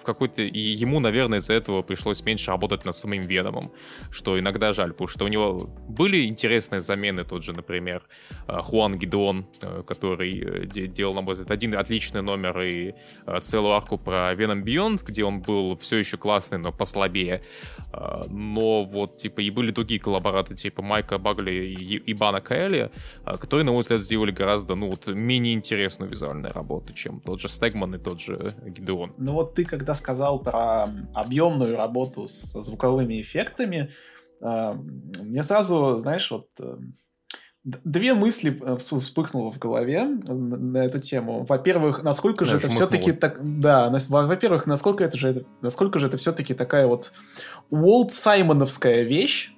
в 0.02 0.04
какой-то... 0.04 0.42
Ему, 0.42 1.00
наверное, 1.00 1.40
из-за 1.40 1.54
этого 1.54 1.84
пришлось 1.84 2.26
меньше 2.26 2.52
работать 2.52 2.86
над 2.86 2.96
самым 2.96 3.22
Веномом, 3.22 3.72
что 4.10 4.40
иногда 4.40 4.74
жаль, 4.74 4.92
потому 4.92 5.08
что 5.08 5.26
у 5.26 5.28
него 5.28 5.70
были 5.88 6.26
интересные 6.26 6.80
замены, 6.80 7.24
тот 7.24 7.44
же, 7.44 7.54
например, 7.54 8.04
э, 8.48 8.58
Хуан 8.64 8.98
Гидеон, 8.98 9.46
э, 9.62 9.84
который 9.88 10.40
э, 10.40 10.88
делал, 10.88 11.14
на 11.14 11.22
мой 11.22 11.34
взгляд, 11.34 11.52
один 11.52 11.76
отличный 11.76 12.22
номер 12.22 12.60
и 12.62 12.94
целую 13.42 13.74
арку 13.74 13.98
про 13.98 14.34
Веном 14.34 14.64
Бионд, 14.64 15.04
где 15.04 15.24
он 15.24 15.42
был 15.42 15.78
все 15.78 15.98
еще 15.98 16.18
классный, 16.18 16.58
но 16.58 16.72
послабее. 16.72 17.42
Но 17.94 18.84
вот, 18.84 19.18
типа, 19.18 19.42
и 19.42 19.52
были 19.52 19.72
другие 19.72 20.00
коллабораты, 20.00 20.56
типа 20.56 20.82
Майка 20.82 21.18
Багли 21.18 21.52
и 21.52 22.12
Ибана 22.12 22.42
Каэли, 22.42 22.90
которые, 23.26 23.66
на 23.66 23.72
мой 23.72 23.82
взгляд, 23.82 24.02
сделали 24.02 24.32
гораздо, 24.32 24.76
ну, 24.76 24.90
вот, 24.90 25.08
менее 25.08 25.54
интересную 25.54 26.10
визуальную 26.10 26.54
работу, 26.54 26.94
чем 26.94 27.20
тот 27.20 27.42
же 27.42 27.50
Стегман 27.50 27.96
и 27.96 27.98
тот 27.98 28.20
же 28.20 28.56
Гидеон. 28.66 29.14
Ну 29.18 29.34
вот 29.34 29.56
ты, 29.56 29.66
когда 29.66 29.91
когда 29.92 29.96
сказал 29.96 30.40
про 30.40 30.90
объемную 31.14 31.76
работу 31.76 32.28
с 32.28 32.54
звуковыми 32.62 33.22
эффектами, 33.22 33.90
э, 34.42 34.74
мне 35.20 35.44
сразу, 35.44 35.98
знаешь, 35.98 36.32
вот 36.32 36.48
э, 36.60 36.78
две 37.64 38.14
мысли 38.14 38.58
э, 38.62 38.78
вспыхнуло 38.78 39.52
в 39.52 39.60
голове 39.60 40.06
на 40.28 40.86
эту 40.86 41.00
тему. 41.00 41.46
Во-первых, 41.48 42.04
насколько 42.04 42.46
же 42.46 42.58
это 42.58 42.70
все-таки 42.70 43.12
так, 43.12 43.40
да, 43.42 43.92
во-первых, 44.10 44.66
насколько 44.66 45.04
это 45.04 45.18
же, 45.18 45.46
насколько 45.62 46.00
же 46.00 46.08
это 46.08 46.18
все-таки 46.18 46.54
такая 46.54 46.88
вот 46.88 47.12
Уолт 47.70 48.14
Саймоновская 48.14 49.04
вещь 49.04 49.52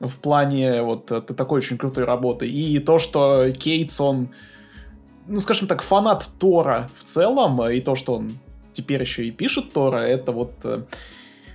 в 0.00 0.16
плане 0.18 0.82
вот 0.82 1.06
такой 1.06 1.58
очень 1.58 1.78
крутой 1.78 2.04
работы. 2.04 2.48
И 2.48 2.78
то, 2.78 2.98
что 2.98 3.50
Кейтс 3.50 4.00
он 4.00 4.28
ну, 5.26 5.40
скажем 5.40 5.68
так, 5.68 5.82
фанат 5.82 6.28
Тора 6.38 6.88
в 6.96 7.04
целом, 7.04 7.62
и 7.68 7.80
то, 7.80 7.94
что 7.94 8.14
он 8.14 8.32
теперь 8.72 9.00
еще 9.00 9.26
и 9.26 9.30
пишет 9.30 9.72
Тора, 9.72 9.98
это 9.98 10.32
вот... 10.32 10.52
Э, 10.64 10.82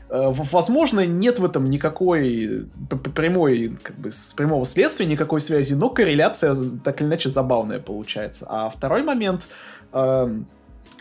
э, 0.09 0.33
возможно, 0.51 1.05
нет 1.05 1.39
в 1.39 1.45
этом 1.45 1.65
никакой 1.65 2.67
прямой, 3.15 3.77
как 3.81 3.97
бы, 3.97 4.11
с 4.11 4.33
прямого 4.33 4.65
следствия 4.65 5.05
никакой 5.05 5.39
связи, 5.39 5.73
но 5.73 5.89
корреляция 5.89 6.55
так 6.83 7.01
или 7.01 7.07
иначе 7.07 7.29
забавная 7.29 7.79
получается. 7.79 8.45
А 8.49 8.69
второй 8.69 9.03
момент, 9.03 9.47
эм, 9.93 10.47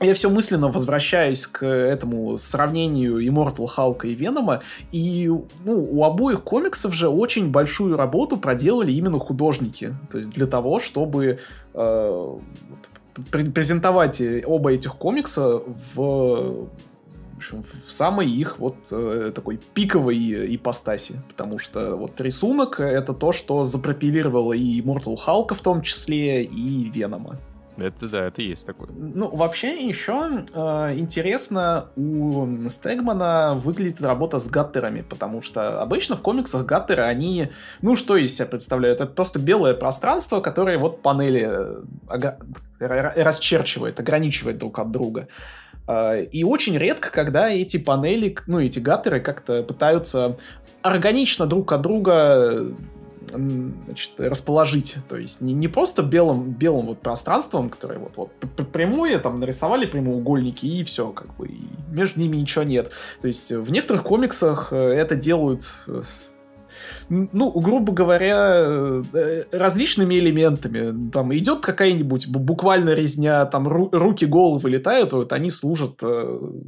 я 0.01 0.15
все 0.15 0.29
мысленно 0.29 0.69
возвращаюсь 0.69 1.47
к 1.47 1.65
этому 1.65 2.37
сравнению 2.37 3.19
Immortal 3.19 3.67
Халка 3.67 4.09
и 4.09 4.15
Венома, 4.15 4.61
и 4.91 5.31
ну, 5.65 5.89
у 5.93 6.05
обоих 6.05 6.43
комиксов 6.43 6.93
же 6.95 7.09
очень 7.09 7.51
большую 7.51 7.97
работу 7.97 8.37
проделали 8.37 8.93
именно 8.93 9.19
художники. 9.19 9.95
То 10.11 10.19
есть 10.19 10.31
для 10.31 10.47
того, 10.47 10.81
чтобы 10.81 11.39
э, 11.75 12.39
презентовать 13.31 14.23
оба 14.45 14.73
этих 14.73 14.97
комикса 14.97 15.63
в, 15.95 16.69
в 17.39 17.91
самой 17.91 18.29
их 18.29 18.59
вот 18.59 18.77
э, 18.91 19.33
такой 19.35 19.61
пиковой 19.75 20.55
ипостаси, 20.57 21.15
потому 21.29 21.59
что 21.59 21.97
вот 21.97 22.21
рисунок 22.21 22.81
это 22.81 23.13
то, 23.13 23.33
что 23.33 23.65
запропилировало 23.65 24.53
и 24.53 24.81
Mortal 24.81 25.17
Hulk 25.27 25.55
в 25.55 25.61
том 25.61 25.83
числе, 25.83 26.43
и 26.43 26.91
Венома. 26.91 27.39
Это 27.77 28.09
да, 28.09 28.27
это 28.27 28.43
есть 28.43 28.67
такое. 28.67 28.89
Ну, 28.93 29.29
вообще 29.35 29.87
еще 29.87 30.45
э, 30.53 30.95
интересно, 30.97 31.89
у 31.97 32.47
Стегмана 32.69 33.55
выглядит 33.55 34.01
работа 34.01 34.39
с 34.39 34.49
гаттерами, 34.49 35.03
потому 35.03 35.43
что 35.43 35.81
обычно 35.83 36.17
в 36.17 36.23
комиксах 36.23 36.67
гаттеры, 36.67 37.03
они, 37.03 37.51
ну, 37.83 37.97
что 37.97 38.17
из 38.17 38.35
себя 38.35 38.47
представляют? 38.47 39.01
Это 39.01 39.11
просто 39.11 39.39
белое 39.39 39.75
пространство, 39.75 40.41
которое 40.41 40.79
вот 40.79 41.03
панели 41.03 41.49
э, 42.09 42.37
расчерчивает, 42.79 43.99
ограничивает 43.99 44.59
друг 44.59 44.79
от 44.79 44.91
друга. 44.93 45.29
Э, 45.89 46.23
и 46.23 46.45
очень 46.45 46.79
редко, 46.79 47.11
когда 47.11 47.51
эти 47.51 47.77
панели, 47.77 48.37
ну, 48.47 48.61
эти 48.61 48.79
гаттеры 48.79 49.21
как-то 49.21 49.63
пытаются 49.65 50.37
органично 50.83 51.47
друг 51.47 51.73
от 51.73 51.81
друга 51.81 52.67
значит, 53.29 54.13
расположить. 54.19 54.97
То 55.09 55.17
есть 55.17 55.41
не, 55.41 55.53
не 55.55 55.69
просто 55.69 56.03
белым, 56.03 56.51
белым 56.53 56.87
вот 56.87 57.01
пространством, 57.01 57.71
которое 57.71 57.99
вот, 57.99 58.17
вот 58.17 58.73
прямое, 58.73 59.19
там 59.19 59.41
нарисовали 59.41 59.87
прямоугольники 59.87 60.67
и 60.67 60.85
все, 60.85 61.11
как 61.11 61.35
бы, 61.37 61.49
и 61.49 61.63
между 61.91 62.21
ними 62.21 62.37
ничего 62.37 62.65
нет. 62.65 62.91
То 63.21 63.29
есть 63.29 63.51
в 63.51 63.71
некоторых 63.71 64.03
комиксах 64.03 64.73
э, 64.73 64.77
это 64.77 65.17
делают 65.17 65.65
э, 65.87 66.03
ну, 67.09 67.51
грубо 67.51 67.93
говоря, 67.93 69.03
э, 69.15 69.45
различными 69.53 70.15
элементами. 70.17 71.11
Там 71.11 71.35
идет 71.35 71.61
какая-нибудь 71.61 72.29
буквально 72.29 72.91
резня, 72.91 73.45
там 73.47 73.69
ру- 73.69 73.91
руки, 73.93 74.25
головы 74.25 74.71
летают, 74.71 75.13
вот 75.13 75.33
они 75.33 75.51
служат 75.51 76.03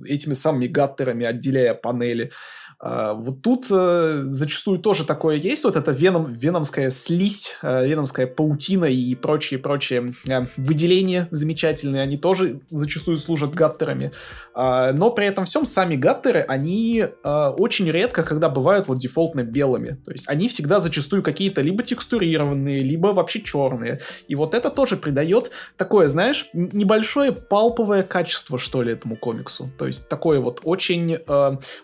этими 0.04 0.32
самыми 0.32 0.66
гаттерами, 0.66 1.26
отделяя 1.26 1.74
панели. 1.74 2.30
А, 2.78 3.14
вот 3.14 3.40
тут 3.40 3.66
э, 3.70 4.24
зачастую 4.28 4.78
тоже 4.78 5.06
такое 5.06 5.36
есть, 5.36 5.64
вот 5.64 5.76
эта 5.76 5.92
веном, 5.92 6.34
веномская 6.34 6.90
слизь, 6.90 7.56
э, 7.62 7.86
веномская 7.86 8.26
паутина 8.26 8.84
и 8.84 9.14
прочие-прочие 9.14 10.14
э, 10.28 10.46
выделения 10.58 11.26
замечательные, 11.30 12.02
они 12.02 12.18
тоже 12.18 12.60
зачастую 12.70 13.16
служат 13.16 13.54
гаттерами. 13.54 14.12
А, 14.54 14.92
но 14.92 15.10
при 15.10 15.26
этом 15.26 15.46
всем 15.46 15.64
сами 15.64 15.96
гаттеры, 15.96 16.44
они 16.46 17.04
очень 17.22 17.90
редко, 17.90 18.22
когда 18.22 18.48
бывают 18.48 18.88
вот 18.88 18.98
дефолтно 18.98 19.42
белыми. 19.42 19.98
То 20.04 20.12
есть 20.12 20.25
они 20.26 20.48
всегда 20.48 20.80
зачастую 20.80 21.22
какие-то 21.22 21.62
либо 21.62 21.82
текстурированные, 21.82 22.82
либо 22.82 23.08
вообще 23.08 23.40
черные. 23.40 24.00
И 24.28 24.34
вот 24.34 24.54
это 24.54 24.70
тоже 24.70 24.96
придает 24.96 25.50
такое, 25.76 26.08
знаешь, 26.08 26.48
небольшое 26.52 27.32
палповое 27.32 28.02
качество, 28.02 28.58
что 28.58 28.82
ли, 28.82 28.92
этому 28.92 29.16
комиксу. 29.16 29.70
То 29.78 29.86
есть 29.86 30.08
такое 30.08 30.40
вот 30.40 30.60
очень, 30.64 31.18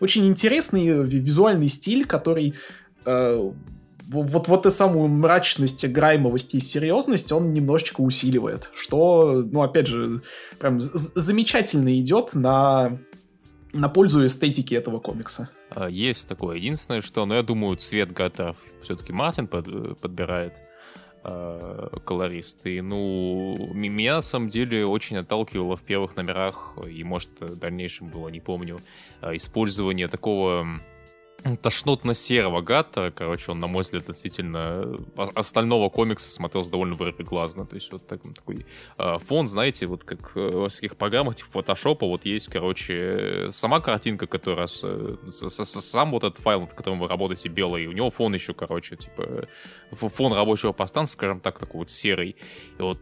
очень 0.00 0.26
интересный 0.26 0.86
визуальный, 1.04 1.68
стиль, 1.68 2.06
который 2.06 2.54
э, 3.04 3.50
вот, 4.08 4.48
вот 4.48 4.60
эту 4.60 4.70
самую 4.70 5.08
мрачность, 5.08 5.86
граймовость 5.86 6.54
и 6.54 6.60
серьезность 6.60 7.32
он 7.32 7.52
немножечко 7.52 8.00
усиливает, 8.00 8.70
что, 8.74 9.44
ну, 9.50 9.62
опять 9.62 9.86
же, 9.86 10.22
прям 10.58 10.80
замечательно 10.80 11.98
идет 11.98 12.34
на, 12.34 12.98
на 13.72 13.88
пользу 13.88 14.24
эстетики 14.24 14.74
этого 14.74 15.00
комикса. 15.00 15.50
А, 15.70 15.88
есть 15.88 16.28
такое. 16.28 16.56
Единственное, 16.56 17.00
что, 17.00 17.24
ну, 17.26 17.34
я 17.34 17.42
думаю, 17.42 17.76
цвет 17.76 18.12
готов 18.12 18.56
все-таки 18.82 19.12
Мартин 19.12 19.46
под, 19.46 19.98
подбирает 20.00 20.60
э, 21.24 21.88
колорист. 22.04 22.66
И, 22.66 22.80
ну, 22.80 23.72
меня, 23.72 24.16
на 24.16 24.22
самом 24.22 24.50
деле, 24.50 24.86
очень 24.86 25.16
отталкивало 25.16 25.76
в 25.76 25.82
первых 25.82 26.16
номерах, 26.16 26.76
и, 26.88 27.02
может, 27.04 27.40
в 27.40 27.56
дальнейшем 27.56 28.08
было, 28.08 28.28
не 28.28 28.40
помню, 28.40 28.80
э, 29.20 29.36
использование 29.36 30.08
такого 30.08 30.66
тошнотно-серого 31.60 32.60
гата, 32.60 33.12
короче, 33.14 33.52
он, 33.52 33.60
на 33.60 33.66
мой 33.66 33.82
взгляд, 33.82 34.06
действительно 34.06 34.98
остального 35.34 35.88
комикса 35.88 36.30
смотрелся 36.30 36.70
довольно 36.70 36.94
вырвиглазно, 36.94 37.66
то 37.66 37.74
есть 37.74 37.90
вот 37.92 38.06
так, 38.06 38.20
такой 38.34 38.66
э, 38.98 39.18
фон, 39.18 39.48
знаете, 39.48 39.86
вот 39.86 40.04
как 40.04 40.34
во 40.34 40.68
всяких 40.68 40.96
программах 40.96 41.36
типа 41.36 41.50
фотошопа, 41.50 42.06
вот 42.06 42.24
есть, 42.24 42.48
короче, 42.48 43.48
сама 43.50 43.80
картинка, 43.80 44.26
которая, 44.26 44.66
с, 44.66 44.82
с, 44.82 45.50
с, 45.50 45.80
сам 45.80 46.12
вот 46.12 46.24
этот 46.24 46.38
файл, 46.38 46.60
над 46.62 46.74
которым 46.74 47.00
вы 47.00 47.08
работаете, 47.08 47.48
белый, 47.48 47.86
у 47.86 47.92
него 47.92 48.10
фон 48.10 48.34
еще, 48.34 48.54
короче, 48.54 48.96
типа, 48.96 49.48
фон 49.90 50.32
рабочего 50.32 50.72
пространства, 50.72 51.16
скажем 51.18 51.40
так, 51.40 51.58
такой 51.58 51.80
вот 51.80 51.90
серый, 51.90 52.36
и 52.78 52.82
вот 52.82 52.98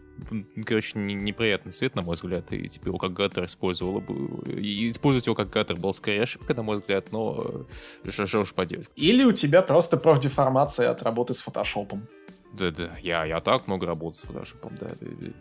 короче, 0.66 0.98
неприятный 0.98 1.72
цвет, 1.72 1.94
на 1.94 2.02
мой 2.02 2.14
взгляд, 2.14 2.52
и 2.52 2.68
типа 2.68 2.88
его 2.88 2.98
как 2.98 3.12
гаттер 3.12 3.44
использовала 3.44 4.00
бы. 4.00 4.42
И 4.50 4.90
использовать 4.90 5.26
его 5.26 5.34
как 5.34 5.50
гаттер 5.50 5.76
был 5.76 5.92
скорее 5.92 6.22
ошибка, 6.22 6.54
на 6.54 6.62
мой 6.62 6.76
взгляд, 6.76 7.12
но 7.12 7.66
что, 8.08 8.26
что 8.26 8.40
уж 8.40 8.54
поделать. 8.54 8.88
Или 8.96 9.24
у 9.24 9.32
тебя 9.32 9.62
просто 9.62 9.96
профдеформация 9.96 10.90
от 10.90 11.02
работы 11.02 11.34
с 11.34 11.40
фотошопом. 11.40 12.08
Да-да, 12.52 12.90
я, 13.00 13.24
я 13.24 13.40
так 13.40 13.68
много 13.68 13.86
работаю 13.86 14.22
с 14.22 14.26
фотошопом, 14.26 14.76
да, 14.80 14.90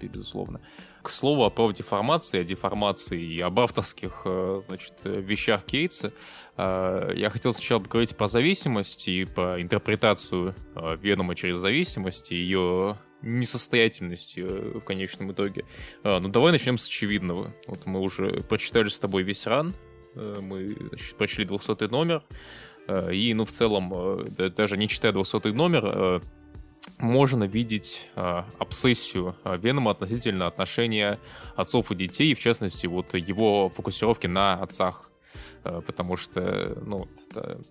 безусловно. 0.01 0.61
К 1.01 1.09
слову 1.09 1.43
о 1.43 1.49
профдеформации, 1.49 2.41
о 2.41 2.43
деформации 2.43 3.19
и 3.19 3.39
об 3.41 3.59
авторских, 3.59 4.21
э, 4.25 4.61
значит, 4.65 4.93
вещах 5.03 5.63
Кейтса, 5.63 6.13
э, 6.55 7.13
я 7.15 7.29
хотел 7.31 7.53
сначала 7.53 7.79
поговорить 7.79 8.15
про 8.15 8.27
зависимость 8.27 9.07
и 9.07 9.25
про 9.25 9.59
интерпретацию 9.59 10.53
э, 10.75 10.97
Венома 11.01 11.33
через 11.33 11.57
зависимость 11.57 12.31
и 12.31 12.35
ее 12.35 12.97
несостоятельности 13.21 14.39
в 14.41 14.81
конечном 14.81 15.31
итоге. 15.31 15.65
А, 16.03 16.19
ну, 16.19 16.29
давай 16.29 16.51
начнем 16.51 16.77
с 16.77 16.87
очевидного. 16.87 17.53
Вот 17.67 17.85
мы 17.85 17.99
уже 17.99 18.43
прочитали 18.43 18.87
с 18.87 18.99
тобой 18.99 19.23
весь 19.23 19.45
ран, 19.45 19.75
э, 20.15 20.39
мы 20.41 20.75
значит, 20.89 21.15
прочли 21.17 21.45
200 21.45 21.89
номер, 21.89 22.23
э, 22.87 23.13
и, 23.13 23.33
ну, 23.33 23.45
в 23.45 23.49
целом, 23.49 23.91
э, 23.93 24.49
даже 24.49 24.77
не 24.77 24.87
читая 24.87 25.11
200 25.11 25.49
номер, 25.49 26.21
можно 26.97 27.43
видеть 27.43 28.09
обсессию 28.15 29.35
Венома 29.43 29.91
относительно 29.91 30.47
отношения 30.47 31.19
отцов 31.55 31.91
и 31.91 31.95
детей, 31.95 32.31
и, 32.31 32.35
в 32.35 32.39
частности, 32.39 32.87
вот 32.87 33.13
его 33.13 33.69
фокусировки 33.69 34.27
на 34.27 34.53
отцах. 34.53 35.11
Потому 35.61 36.15
что, 36.15 36.81
ну, 36.85 37.07
это 37.29 37.61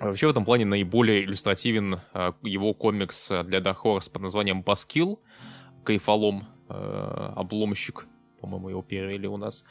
Вообще 0.00 0.28
в 0.28 0.30
этом 0.30 0.44
плане 0.44 0.64
наиболее 0.64 1.24
иллюстративен 1.24 2.00
э, 2.14 2.32
его 2.42 2.72
комикс 2.72 3.28
для 3.28 3.58
Dark 3.58 4.10
под 4.12 4.22
названием 4.22 4.62
«Баскил», 4.62 5.20
Кайфолом, 5.82 6.46
э, 6.68 7.32
обломщик, 7.34 8.06
по-моему, 8.40 8.68
его 8.68 8.82
перевели 8.82 9.26
у 9.26 9.36
нас. 9.36 9.64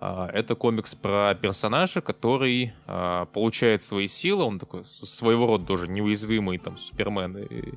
Э, 0.00 0.26
это 0.32 0.56
комикс 0.56 0.96
про 0.96 1.34
персонажа, 1.40 2.00
который 2.00 2.72
получает 2.86 3.82
свои 3.82 4.08
силы, 4.08 4.42
он 4.42 4.58
такой 4.58 4.84
своего 4.84 5.46
рода 5.46 5.64
тоже 5.64 5.86
неуязвимый, 5.86 6.58
там, 6.58 6.76
Супермен 6.76 7.36
и 7.36 7.74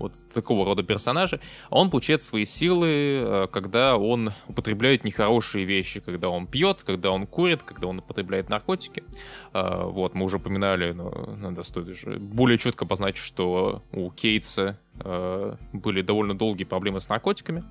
вот 0.00 0.14
такого 0.34 0.64
рода 0.64 0.82
персонажи, 0.82 1.40
он 1.68 1.90
получает 1.90 2.22
свои 2.22 2.44
силы, 2.44 2.88
э, 2.88 3.46
когда 3.52 3.96
он 3.96 4.32
употребляет 4.48 5.04
нехорошие 5.04 5.64
вещи, 5.64 6.00
когда 6.00 6.28
он 6.28 6.46
пьет, 6.46 6.82
когда 6.82 7.10
он 7.10 7.26
курит, 7.26 7.62
когда 7.62 7.86
он 7.86 7.98
употребляет 7.98 8.48
наркотики. 8.48 9.04
Э, 9.52 9.84
вот, 9.84 10.14
мы 10.14 10.24
уже 10.24 10.38
упоминали, 10.38 10.92
но 10.92 11.36
надо 11.36 11.62
стоит 11.62 11.88
уже 11.88 12.18
более 12.18 12.58
четко 12.58 12.86
позначить, 12.86 13.22
что 13.22 13.82
у 13.92 14.10
Кейтса 14.10 14.78
были 15.02 16.02
довольно 16.02 16.36
долгие 16.36 16.64
проблемы 16.64 17.00
с 17.00 17.08
наркотиками. 17.08 17.64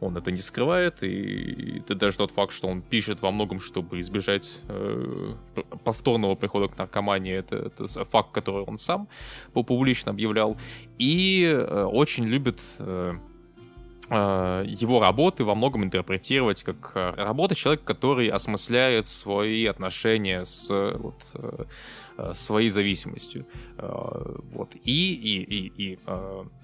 Он 0.00 0.16
это 0.16 0.30
не 0.30 0.38
скрывает, 0.38 1.02
и, 1.02 1.80
и 1.86 1.94
даже 1.94 2.16
тот 2.18 2.30
факт, 2.30 2.52
что 2.52 2.68
он 2.68 2.82
пишет 2.82 3.22
во 3.22 3.30
многом, 3.30 3.60
чтобы 3.60 4.00
избежать 4.00 4.60
э, 4.68 5.34
повторного 5.84 6.34
прихода 6.34 6.68
к 6.68 6.78
наркомании, 6.78 7.34
это, 7.34 7.56
это 7.56 8.04
факт, 8.04 8.32
который 8.32 8.62
он 8.62 8.78
сам 8.78 9.08
публично 9.52 10.12
объявлял. 10.12 10.56
И 10.98 11.44
э, 11.44 11.84
очень 11.84 12.24
любит 12.24 12.60
э, 12.78 13.14
э, 14.10 14.64
его 14.66 15.00
работы 15.00 15.44
во 15.44 15.54
многом 15.54 15.84
интерпретировать 15.84 16.62
как 16.62 16.92
э, 16.94 17.10
работа 17.16 17.54
человека, 17.54 17.84
который 17.84 18.28
осмысляет 18.28 19.06
свои 19.06 19.66
отношения 19.66 20.44
с 20.44 20.68
вот, 20.68 21.22
своей 22.32 22.70
зависимостью. 22.70 23.46
Вот. 23.76 24.74
И, 24.84 25.14
и, 25.14 25.42
и, 25.42 25.72
и 25.76 25.98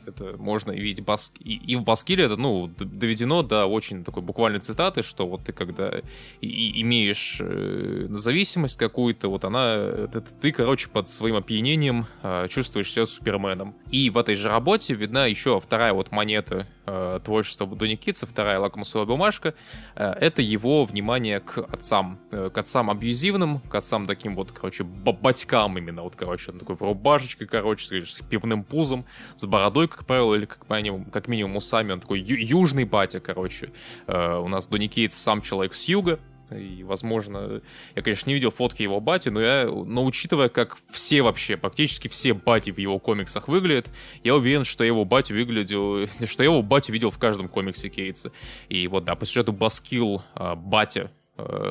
это 0.07 0.37
можно 0.39 0.73
видеть 0.73 1.05
баск... 1.05 1.35
и, 1.41 1.57
и 1.57 1.77
в 1.77 1.85
Баскиле 1.85 2.25
это, 2.25 2.37
ну, 2.37 2.67
доведено 2.67 3.43
до 3.43 3.67
очень 3.67 4.05
такой 4.05 4.23
буквальной 4.23 4.61
цитаты, 4.61 5.03
что 5.03 5.27
вот 5.27 5.45
ты 5.45 5.53
когда 5.53 6.01
и, 6.41 6.83
имеешь 6.83 7.39
э, 7.41 8.07
зависимость 8.11 8.77
какую-то, 8.77 9.29
вот 9.29 9.45
она, 9.45 9.75
это, 9.75 10.21
ты, 10.21 10.53
короче, 10.53 10.89
под 10.89 11.09
своим 11.09 11.37
опьянением 11.37 12.07
э, 12.23 12.47
чувствуешь 12.49 12.91
себя 12.91 13.07
суперменом. 13.07 13.75
И 13.91 14.11
в 14.11 14.19
этой 14.19 14.35
же 14.35 14.49
работе 14.49 14.95
видна 14.95 15.27
еще 15.27 15.61
вторая 15.61 15.93
вот 15.93 16.13
монета 16.13 16.67
э, 16.87 17.21
творчества 17.25 17.67
Дони 17.67 17.97
Китса, 17.97 18.27
вторая 18.27 18.59
лакмусовая 18.59 19.07
бумажка, 19.07 19.55
э, 19.95 20.05
это 20.21 20.43
его 20.43 20.85
внимание 20.85 21.41
к 21.41 21.59
отцам, 21.59 22.19
э, 22.31 22.51
к 22.53 22.59
отцам 22.59 22.91
абьюзивным, 22.91 23.61
к 23.61 23.75
отцам 23.75 24.07
таким 24.07 24.37
вот, 24.37 24.53
короче, 24.53 24.85
батькам 24.85 25.79
именно, 25.79 26.03
вот, 26.03 26.17
короче, 26.17 26.53
он 26.53 26.59
такой 26.59 26.77
в 26.77 26.83
рубашечке, 26.83 27.47
короче, 27.47 28.05
с 28.05 28.21
пивным 28.23 28.65
пузом, 28.65 29.05
с 29.37 29.45
бородой, 29.45 29.89
как 29.93 30.07
правило, 30.07 30.35
или 30.35 30.47
как 30.47 30.69
минимум, 30.71 31.05
как 31.07 31.29
минимум 31.29 31.57
усами, 31.57 31.93
он 31.93 32.01
такой 32.01 32.21
южный 32.21 32.85
батя, 32.85 33.21
короче. 33.21 33.71
Э, 34.07 34.37
у 34.37 34.49
нас 34.49 34.67
Донни 34.67 34.89
Кейтс 34.89 35.17
сам 35.17 35.43
человек 35.43 35.75
с 35.75 35.85
юга, 35.85 36.19
и, 36.51 36.83
возможно, 36.83 37.63
я, 37.95 38.03
конечно, 38.03 38.29
не 38.29 38.35
видел 38.35 38.51
фотки 38.51 38.83
его 38.83 39.01
бати, 39.01 39.29
но 39.29 39.41
я, 39.41 39.65
но 39.67 40.05
учитывая, 40.05 40.49
как 40.49 40.77
все 40.91 41.23
вообще, 41.23 41.57
практически 41.57 42.09
все 42.09 42.35
бати 42.35 42.71
в 42.71 42.79
его 42.79 42.99
комиксах 42.99 43.49
выглядят, 43.49 43.91
я 44.23 44.35
уверен, 44.35 44.65
что 44.65 44.85
его 44.85 45.05
батю 45.05 45.35
выглядел, 45.35 46.07
что 46.27 46.43
его 46.43 46.63
батю 46.63 46.93
видел 46.93 47.11
в 47.11 47.19
каждом 47.19 47.49
комиксе 47.49 47.89
Кейтса. 47.89 48.33
И 48.69 48.87
вот, 48.89 49.05
да, 49.05 49.15
по 49.15 49.25
сюжету 49.25 49.53
Баскил, 49.53 50.23
э, 50.35 50.55
батя 50.55 51.11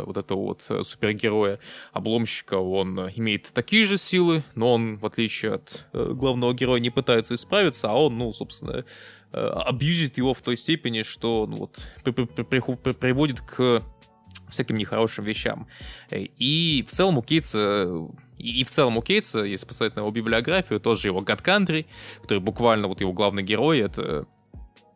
вот 0.05 0.17
этого 0.17 0.39
вот 0.39 0.65
э, 0.69 0.83
супергероя 0.83 1.59
обломщика, 1.93 2.55
он 2.55 2.99
имеет 3.15 3.51
такие 3.53 3.85
же 3.85 3.97
силы, 3.97 4.43
но 4.55 4.73
он, 4.73 4.97
в 4.97 5.05
отличие 5.05 5.53
от 5.53 5.87
э, 5.93 6.13
главного 6.13 6.53
героя, 6.53 6.79
не 6.79 6.89
пытается 6.89 7.35
исправиться, 7.35 7.89
а 7.89 7.93
он, 7.93 8.17
ну, 8.17 8.31
собственно, 8.33 8.85
абьюзит 9.31 10.17
его 10.17 10.33
в 10.33 10.41
той 10.41 10.57
степени, 10.57 11.03
что 11.03 11.47
ну, 11.47 11.57
вот, 11.57 11.79
при 12.03 12.11
при 12.11 12.59
при 12.75 12.91
приводит 12.91 13.39
к 13.39 13.81
всяким 14.49 14.75
нехорошим 14.75 15.23
вещам. 15.23 15.67
И 16.11 16.83
в 16.85 16.91
целом 16.91 17.17
у 17.17 17.21
Кейтса 17.21 18.09
и, 18.37 18.63
в 18.63 18.69
целом 18.69 18.97
у 18.97 19.01
Кейтса, 19.01 19.43
если 19.43 19.65
посмотреть 19.67 19.95
на 19.95 19.99
его 20.01 20.11
библиографию, 20.11 20.79
тоже 20.79 21.07
его 21.07 21.21
God 21.21 21.43
Country, 21.43 21.85
который 22.21 22.39
буквально 22.39 22.87
вот 22.87 22.99
его 22.99 23.13
главный 23.13 23.43
герой, 23.43 23.79
это 23.79 24.25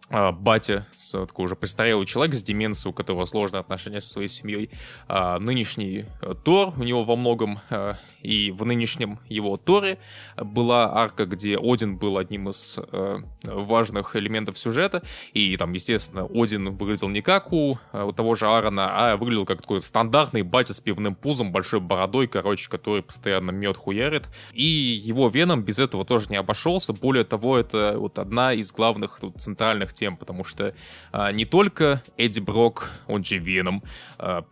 батя, 0.09 0.85
такой 1.11 1.45
уже 1.45 1.55
престарелый 1.55 2.05
человек 2.05 2.35
с 2.35 2.43
деменцией, 2.43 2.91
у 2.91 2.93
которого 2.93 3.25
сложные 3.25 3.61
отношения 3.61 4.01
со 4.01 4.09
своей 4.09 4.27
семьей. 4.27 4.69
А, 5.07 5.39
нынешний 5.39 6.05
э, 6.21 6.35
Тор 6.43 6.73
у 6.77 6.83
него 6.83 7.03
во 7.03 7.15
многом, 7.15 7.59
а, 7.71 7.97
и 8.21 8.51
в 8.51 8.65
нынешнем 8.65 9.19
его 9.27 9.57
Торе 9.57 9.97
была 10.37 10.93
арка, 10.93 11.25
где 11.25 11.57
Один 11.57 11.97
был 11.97 12.19
одним 12.19 12.49
из 12.49 12.77
а, 12.77 13.21
важных 13.43 14.15
элементов 14.15 14.59
сюжета, 14.59 15.01
и 15.33 15.57
там, 15.57 15.73
естественно, 15.73 16.27
Один 16.31 16.75
выглядел 16.75 17.09
не 17.09 17.21
как 17.21 17.51
у, 17.51 17.79
у 17.91 18.11
того 18.11 18.35
же 18.35 18.45
Аарона, 18.45 19.13
а 19.13 19.17
выглядел 19.17 19.45
как 19.45 19.61
такой 19.61 19.81
стандартный 19.81 20.43
батя 20.43 20.75
с 20.75 20.79
пивным 20.79 21.15
пузом, 21.15 21.51
большой 21.51 21.79
бородой, 21.79 22.27
короче, 22.27 22.69
который 22.69 23.01
постоянно 23.01 23.49
мед 23.49 23.77
хуярит. 23.77 24.27
И 24.53 24.63
его 24.63 25.29
Веном 25.29 25.63
без 25.63 25.79
этого 25.79 26.05
тоже 26.05 26.27
не 26.29 26.35
обошелся. 26.35 26.93
Более 26.93 27.23
того, 27.23 27.57
это 27.57 27.95
вот 27.97 28.19
одна 28.19 28.53
из 28.53 28.71
главных 28.71 29.19
тут, 29.19 29.41
центральных 29.41 29.94
тем, 29.95 30.17
потому 30.17 30.43
что 30.43 30.75
а, 31.11 31.31
не 31.31 31.45
только 31.45 32.03
Эдди 32.17 32.39
Брок, 32.39 32.91
он 33.07 33.23
же 33.23 33.37
Веном, 33.37 33.83
а, 34.19 34.45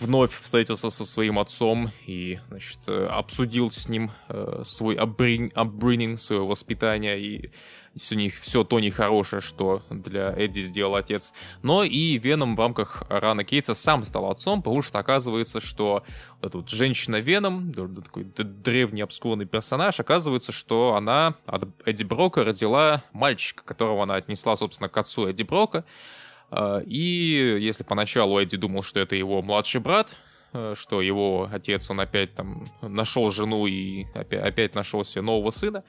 вновь 0.00 0.40
встретился 0.40 0.90
со 0.90 1.04
своим 1.04 1.38
отцом 1.38 1.90
и, 2.06 2.40
значит, 2.48 2.78
э, 2.86 3.06
обсудил 3.06 3.70
с 3.70 3.88
ним 3.88 4.12
э, 4.28 4.62
свой 4.64 4.96
upbringing, 4.96 6.16
свое 6.16 6.44
воспитание 6.44 7.20
и 7.20 7.50
у 8.10 8.14
них 8.14 8.38
все 8.40 8.64
то 8.64 8.80
нехорошее, 8.80 9.40
что 9.40 9.82
для 9.90 10.32
Эдди 10.36 10.60
сделал 10.60 10.96
отец. 10.96 11.32
Но 11.62 11.84
и 11.84 12.18
Веном 12.18 12.56
в 12.56 12.58
рамках 12.58 13.04
Рана 13.08 13.44
Кейтса 13.44 13.74
сам 13.74 14.02
стал 14.02 14.30
отцом, 14.30 14.62
потому 14.62 14.82
что 14.82 14.98
оказывается, 14.98 15.60
что 15.60 16.02
эта 16.42 16.58
вот 16.58 16.68
женщина 16.68 17.16
Веном, 17.16 17.72
такой 17.72 18.24
древний 18.24 19.02
обскурный 19.02 19.46
персонаж, 19.46 20.00
оказывается, 20.00 20.52
что 20.52 20.94
она 20.94 21.34
от 21.46 21.68
Эдди 21.86 22.04
Брока 22.04 22.44
родила 22.44 23.02
мальчика, 23.12 23.62
которого 23.64 24.02
она 24.02 24.16
отнесла, 24.16 24.56
собственно, 24.56 24.88
к 24.88 24.96
отцу 24.96 25.28
Эдди 25.28 25.42
Брока. 25.42 25.84
А, 26.50 26.80
и 26.80 27.58
если 27.60 27.84
поначалу 27.84 28.40
Эдди 28.40 28.56
думал, 28.56 28.82
что 28.82 29.00
это 29.00 29.16
его 29.16 29.42
младший 29.42 29.80
брат, 29.80 30.16
э, 30.52 30.74
что 30.76 31.00
его 31.00 31.48
отец, 31.52 31.90
он 31.90 32.00
опять 32.00 32.34
там 32.34 32.66
нашел 32.82 33.30
жену 33.30 33.66
и 33.66 34.06
опять, 34.14 34.42
опять 34.42 34.74
нашел 34.74 35.04
себе 35.04 35.22
нового 35.22 35.50
сына, 35.50 35.84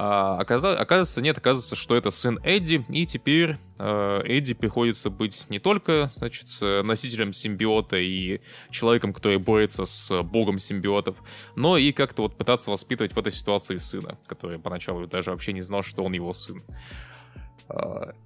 а, 0.00 0.38
оказывается, 0.38 1.20
нет, 1.20 1.38
оказывается, 1.38 1.74
что 1.74 1.96
это 1.96 2.12
сын 2.12 2.38
Эдди, 2.44 2.84
и 2.88 3.04
теперь 3.04 3.56
э, 3.80 4.22
Эдди 4.24 4.54
приходится 4.54 5.10
быть 5.10 5.50
не 5.50 5.58
только, 5.58 6.08
значит, 6.14 6.46
носителем 6.60 7.32
симбиота 7.32 7.96
и 7.96 8.40
человеком, 8.70 9.12
который 9.12 9.38
борется 9.38 9.86
с 9.86 10.22
богом 10.22 10.60
симбиотов, 10.60 11.16
но 11.56 11.76
и 11.76 11.90
как-то 11.90 12.22
вот 12.22 12.36
пытаться 12.36 12.70
воспитывать 12.70 13.12
в 13.12 13.18
этой 13.18 13.32
ситуации 13.32 13.76
сына, 13.78 14.18
который 14.28 14.60
поначалу 14.60 15.04
даже 15.08 15.32
вообще 15.32 15.52
не 15.52 15.62
знал, 15.62 15.82
что 15.82 16.04
он 16.04 16.12
его 16.12 16.32
сын. 16.32 16.62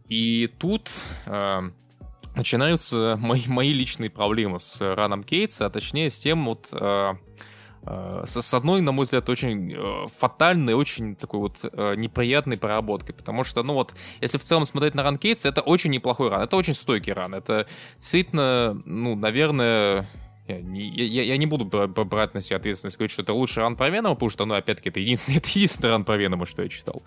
И 0.09 0.51
тут 0.59 0.91
э, 1.27 1.61
начинаются 2.35 3.17
мои, 3.21 3.43
мои 3.47 3.73
личные 3.73 4.11
проблемы 4.11 4.61
с 4.61 4.81
Раном 4.81 5.23
Кейтса, 5.23 5.67
а 5.67 5.71
точнее 5.71 6.11
с 6.11 6.19
тем 6.19 6.45
вот... 6.45 6.69
Э, 6.73 7.15
Э, 7.85 8.23
с, 8.27 8.55
одной, 8.55 8.81
на 8.81 8.93
мой 8.93 9.05
взгляд, 9.05 9.29
очень 9.29 9.73
э, 9.75 10.07
фатальной, 10.17 10.75
очень 10.75 11.17
такой 11.17 11.41
вот 11.41 11.59
э, 11.65 11.95
неприятной 11.97 12.57
проработкой, 12.57 13.15
потому 13.15 13.43
что, 13.43 13.63
ну 13.63 13.75
вот, 13.75 13.93
если 14.21 14.39
в 14.39 14.43
целом 14.43 14.65
смотреть 14.65 14.95
на 14.95 15.03
ран 15.03 15.19
Кейтс, 15.19 15.45
это 15.45 15.63
очень 15.63 15.91
неплохой 15.91 16.29
ран, 16.29 16.43
это 16.43 16.57
очень 16.57 16.75
стойкий 16.75 17.13
ран, 17.13 17.35
это 17.35 17.67
действительно, 17.97 18.81
ну, 18.85 19.17
наверное, 19.17 20.09
я 20.47 20.61
не, 20.61 20.83
я, 20.83 21.23
я 21.25 21.37
не 21.37 21.47
буду 21.47 21.65
брать 21.65 22.35
на 22.35 22.41
себя 22.41 22.59
ответственность, 22.59 22.99
говорить, 22.99 23.13
что 23.13 23.23
это 23.23 23.33
лучший 23.33 23.63
ран 23.65 23.75
про 23.75 23.91
Венома, 23.91 24.15
потому 24.15 24.31
что, 24.31 24.45
ну, 24.45 24.55
опять-таки, 24.55 24.91
это 24.91 25.01
единственный, 25.01 25.37
это 25.39 25.49
единственный 25.49 25.91
ран 25.91 26.05
про 26.05 26.17
Венома, 26.17 26.47
что 26.47 26.63
я 26.63 26.69
читал. 26.69 27.03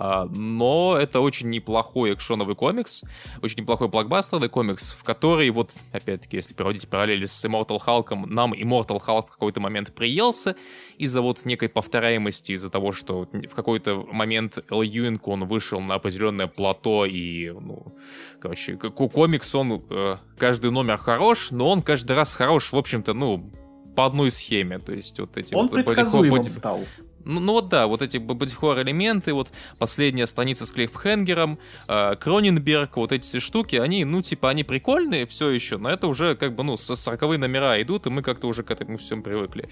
А, 0.00 0.26
но 0.26 0.96
это 0.96 1.18
очень 1.18 1.50
неплохой 1.50 2.14
экшоновый 2.14 2.54
комикс, 2.54 3.02
очень 3.42 3.62
неплохой 3.62 3.88
блокбастерный 3.88 4.48
комикс, 4.48 4.92
в 4.92 5.02
который, 5.02 5.50
вот, 5.50 5.72
опять-таки, 5.90 6.36
если 6.36 6.54
проводить 6.54 6.88
параллели 6.88 7.26
с 7.26 7.44
Immortal 7.44 7.80
Hulk, 7.84 8.26
нам 8.26 8.52
Immortal 8.52 9.02
Hulk 9.04 9.26
в 9.26 9.30
какой-то 9.30 9.58
момент 9.58 9.92
приелся 9.92 10.54
из-за 10.98 11.20
вот 11.20 11.44
некой 11.44 11.68
повторяемости, 11.68 12.52
из-за 12.52 12.70
того, 12.70 12.92
что 12.92 13.28
в 13.32 13.54
какой-то 13.56 14.06
момент 14.12 14.60
Эл 14.70 14.82
Юинг, 14.82 15.26
он 15.26 15.46
вышел 15.46 15.80
на 15.80 15.96
определенное 15.96 16.46
плато, 16.46 17.04
и, 17.04 17.50
ну, 17.50 17.92
короче, 18.40 18.76
комикс, 18.76 19.52
он, 19.56 19.84
э, 19.90 20.16
каждый 20.36 20.70
номер 20.70 20.98
хорош, 20.98 21.50
но 21.50 21.70
он 21.70 21.82
каждый 21.82 22.14
раз 22.14 22.36
хорош, 22.36 22.70
в 22.70 22.76
общем-то, 22.76 23.14
ну, 23.14 23.50
по 23.96 24.06
одной 24.06 24.30
схеме, 24.30 24.78
то 24.78 24.92
есть 24.92 25.18
вот 25.18 25.36
эти... 25.36 25.54
Он 25.54 25.66
вот, 25.66 25.72
предсказуемым 25.72 26.44
стал. 26.44 26.82
Ну, 27.24 27.40
ну 27.40 27.52
вот 27.52 27.68
да, 27.68 27.86
вот 27.86 28.02
эти 28.02 28.18
бодихор 28.18 28.80
элементы, 28.80 29.32
вот 29.32 29.50
последняя 29.78 30.26
страница 30.26 30.66
с 30.66 30.72
клиффхенгером, 30.72 31.58
э, 31.86 32.16
Кроненберг, 32.16 32.96
вот 32.96 33.12
эти 33.12 33.22
все 33.22 33.40
штуки, 33.40 33.76
они, 33.76 34.04
ну, 34.04 34.22
типа, 34.22 34.50
они 34.50 34.64
прикольные 34.64 35.26
все 35.26 35.50
еще, 35.50 35.78
но 35.78 35.90
это 35.90 36.06
уже 36.06 36.36
как 36.36 36.54
бы, 36.54 36.64
ну, 36.64 36.76
с 36.76 36.94
40 36.94 37.38
номера 37.38 37.80
идут, 37.82 38.06
и 38.06 38.10
мы 38.10 38.22
как-то 38.22 38.46
уже 38.46 38.62
к 38.62 38.70
этому 38.70 38.96
всем 38.96 39.22
привыкли. 39.22 39.68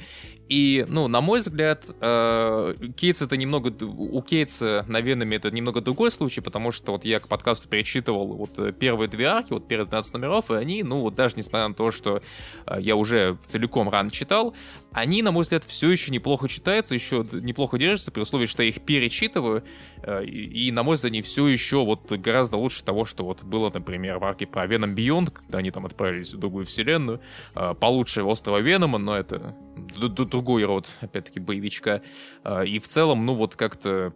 И, 0.49 0.85
ну, 0.89 1.09
на 1.09 1.21
мой 1.21 1.41
взгляд, 1.41 1.85
э, 2.01 2.75
Кейтс 2.97 3.23
это 3.23 3.37
немного, 3.37 3.73
у 3.85 4.23
Кейтса 4.23 4.85
на 4.89 5.01
Веноме 5.01 5.37
это 5.37 5.51
немного 5.51 5.81
другой 5.81 6.11
случай, 6.11 6.41
потому 6.41 6.73
что 6.73 6.93
вот 6.93 7.05
я 7.05 7.21
к 7.21 7.29
подкасту 7.29 7.69
перечитывал 7.69 8.27
вот 8.27 8.79
первые 8.79 9.09
две 9.09 9.27
арки, 9.27 9.53
вот 9.53 9.67
первые 9.67 9.89
12 9.89 10.15
номеров, 10.15 10.51
и 10.51 10.55
они, 10.55 10.83
ну, 10.83 11.01
вот 11.01 11.15
даже 11.15 11.35
несмотря 11.37 11.69
на 11.69 11.75
то, 11.75 11.91
что 11.91 12.23
э, 12.67 12.77
я 12.81 12.97
уже 12.97 13.37
целиком 13.41 13.89
рано 13.89 14.11
читал, 14.11 14.55
они, 14.97 15.21
на 15.21 15.31
мой 15.31 15.43
взгляд, 15.43 15.63
все 15.65 15.91
еще 15.91 16.11
неплохо 16.11 16.49
читаются, 16.49 16.95
еще 16.95 17.27
неплохо 17.31 17.77
держатся, 17.77 18.11
при 18.11 18.23
условии, 18.23 18.47
что 18.47 18.63
я 18.63 18.71
их 18.71 18.81
перечитываю, 18.81 19.63
э, 20.03 20.25
и, 20.25 20.73
на 20.73 20.83
мой 20.83 20.97
взгляд, 20.97 21.11
они 21.11 21.21
все 21.21 21.47
еще 21.49 21.85
вот 21.85 22.11
гораздо 22.11 22.57
лучше 22.57 22.83
того, 22.83 23.05
что 23.05 23.27
вот 23.27 23.45
было, 23.45 23.71
например, 23.73 24.19
в 24.19 24.25
арке 24.25 24.47
про 24.47 24.65
Venom 24.65 24.95
Beyond, 24.95 25.33
когда 25.33 25.59
они 25.59 25.71
там 25.71 25.85
отправились 25.85 26.33
в 26.33 26.39
другую 26.39 26.65
вселенную, 26.65 27.21
э, 27.55 27.75
получше 27.79 28.23
острова 28.23 28.59
Венома, 28.59 28.97
но 28.97 29.15
это 29.15 29.55
другой 29.99 30.65
род, 30.65 30.89
опять-таки, 31.03 31.41
боевичка. 31.41 32.01
Э, 32.43 32.67
и 32.67 32.79
в 32.79 32.87
целом, 32.87 33.27
ну 33.27 33.35
вот 33.35 33.55
как-то 33.55 34.15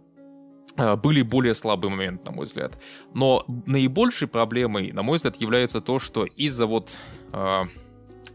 были 1.02 1.20
более 1.20 1.52
слабый 1.52 1.90
момент, 1.90 2.24
на 2.24 2.32
мой 2.32 2.46
взгляд. 2.46 2.78
Но 3.12 3.44
наибольшей 3.66 4.28
проблемой, 4.28 4.92
на 4.92 5.02
мой 5.02 5.16
взгляд, 5.16 5.36
является 5.36 5.82
то, 5.82 5.98
что 5.98 6.24
из-за 6.24 6.64
вот 6.64 6.96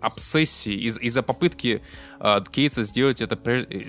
обсессии, 0.02 0.74
из- 0.74 1.00
из-за 1.00 1.24
попытки 1.24 1.82
э, 2.20 2.38
Кейтса 2.52 2.84
сделать 2.84 3.22
это, 3.22 3.38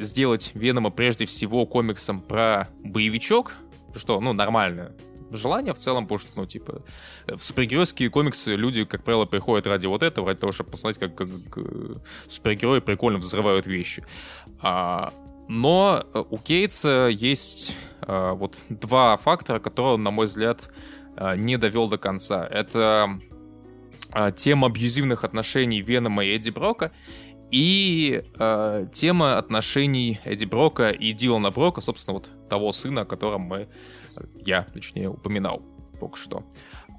сделать 0.02 0.52
Венома 0.54 0.90
прежде 0.90 1.26
всего 1.26 1.66
комиксом 1.66 2.20
про 2.20 2.68
боевичок, 2.82 3.54
что, 3.94 4.20
ну, 4.20 4.32
нормальное 4.32 4.92
желание 5.30 5.72
в 5.74 5.78
целом, 5.78 6.04
потому 6.04 6.18
что, 6.18 6.30
ну, 6.36 6.46
типа, 6.46 6.82
в 7.26 7.40
супергеройские 7.40 8.10
комиксы 8.10 8.54
люди, 8.54 8.84
как 8.84 9.02
правило, 9.02 9.24
приходят 9.24 9.66
ради 9.66 9.86
вот 9.86 10.02
этого, 10.02 10.28
ради 10.28 10.40
того, 10.40 10.52
чтобы 10.52 10.70
посмотреть, 10.70 10.98
как, 11.00 11.14
как, 11.14 11.28
как 11.50 11.64
супергерои 12.28 12.80
прикольно 12.80 13.18
взрывают 13.18 13.66
вещи. 13.66 14.04
А, 14.60 15.12
но 15.48 16.04
у 16.30 16.38
Кейтса 16.38 17.08
есть 17.12 17.74
а, 18.02 18.34
вот 18.34 18.58
два 18.68 19.16
фактора, 19.16 19.58
которые 19.58 19.94
он, 19.94 20.02
на 20.02 20.10
мой 20.10 20.26
взгляд, 20.26 20.68
не 21.36 21.56
довел 21.56 21.88
до 21.88 21.96
конца. 21.96 22.46
Это 22.46 23.18
э, 24.16 24.32
тема 24.32 24.68
абьюзивных 24.68 25.24
отношений 25.24 25.82
Венома 25.82 26.24
и 26.24 26.34
Эдди 26.34 26.50
Брока, 26.50 26.92
и 27.50 28.24
э, 28.38 28.86
тема 28.92 29.38
отношений 29.38 30.18
Эдди 30.24 30.46
Брока 30.46 30.90
и 30.90 31.12
Дилана 31.12 31.50
Брока, 31.50 31.80
собственно, 31.80 32.14
вот 32.14 32.30
того 32.48 32.72
сына, 32.72 33.02
о 33.02 33.04
котором 33.04 33.42
мы, 33.42 33.68
я, 34.44 34.62
точнее, 34.62 35.10
упоминал 35.10 35.62
только 36.00 36.16
что. 36.16 36.44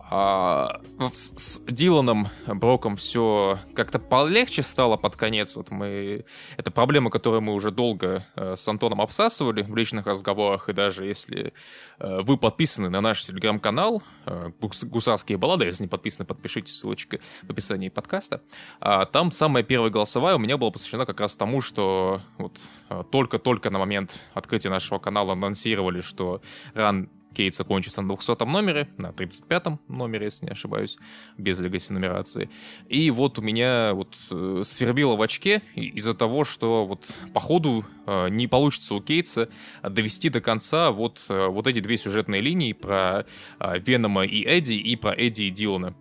А, 0.10 0.80
с, 1.14 1.34
с 1.36 1.62
Диланом 1.68 2.30
Броком 2.46 2.96
все 2.96 3.60
как-то 3.74 4.00
полегче 4.00 4.62
стало 4.62 4.96
под 4.96 5.16
конец. 5.18 5.56
Вот 5.56 5.70
мы... 5.70 6.26
Это 6.56 6.72
проблема, 6.72 7.10
которую 7.10 7.42
мы 7.42 7.54
уже 7.54 7.72
долго 7.72 8.26
э, 8.36 8.56
с 8.56 8.66
Антоном 8.68 9.02
обсасывали 9.02 9.64
в 9.64 9.76
личных 9.76 10.06
разговорах. 10.06 10.70
И 10.70 10.74
даже 10.74 11.06
если 11.06 11.54
э, 12.00 12.22
вы 12.22 12.38
подписаны 12.38 12.90
на 12.90 13.02
наш 13.02 13.26
телеграм-канал 13.26 14.02
э, 14.26 14.52
«Гусарские 14.84 15.38
баллады», 15.38 15.66
если 15.66 15.84
не 15.84 15.90
подписаны, 15.90 16.26
подпишитесь, 16.26 16.78
ссылочка 16.78 17.20
в 17.44 17.52
описании 17.52 17.90
подкаста. 17.90 18.42
А, 18.80 19.06
там 19.06 19.32
самая 19.32 19.64
первая 19.64 19.92
голосовая 19.92 20.36
у 20.36 20.40
меня 20.40 20.58
была 20.58 20.72
посвящена 20.72 21.06
как 21.06 21.20
раз 21.20 21.36
тому, 21.36 21.60
что 21.60 22.22
вот 22.38 22.58
э, 22.90 23.04
только-только 23.12 23.70
на 23.72 23.80
момент 23.80 24.22
открытия 24.34 24.70
нашего 24.70 25.00
канала 25.00 25.34
анонсировали, 25.34 26.00
что 26.00 26.42
ран 26.74 27.10
Кейт 27.34 27.56
закончится 27.56 28.02
на 28.02 28.16
200 28.16 28.46
номере, 28.46 28.88
на 28.98 29.14
35 29.14 29.90
номере, 29.90 30.26
если 30.26 30.46
не 30.46 30.52
ошибаюсь, 30.52 30.98
без 31.38 31.60
легаси 31.60 31.94
нумерации. 31.94 32.50
И 32.88 33.12
вот 33.12 33.40
у 33.40 33.42
меня 33.42 33.94
вот 33.94 34.16
э, 34.32 34.62
свербило 34.64 35.16
в 35.16 35.22
очке 35.22 35.62
из-за 35.76 36.14
того, 36.14 36.44
что 36.44 36.86
вот 36.86 37.06
по 37.34 37.40
ходу 37.40 37.86
э, 38.06 38.30
не 38.30 38.48
получится 38.48 38.96
у 38.96 39.02
Кейтса 39.02 39.50
довести 39.84 40.30
до 40.30 40.42
конца 40.42 40.92
вот, 40.92 41.24
э, 41.30 41.48
вот 41.48 41.68
эти 41.68 41.80
две 41.80 41.98
сюжетные 41.98 42.42
линии 42.42 42.74
про 42.74 43.26
э, 43.60 43.80
Венома 43.80 44.26
и 44.26 44.44
Эдди 44.44 44.74
и 44.74 44.96
про 44.96 45.14
Эдди 45.14 45.44
и 45.44 45.50
Дилана. 45.50 45.96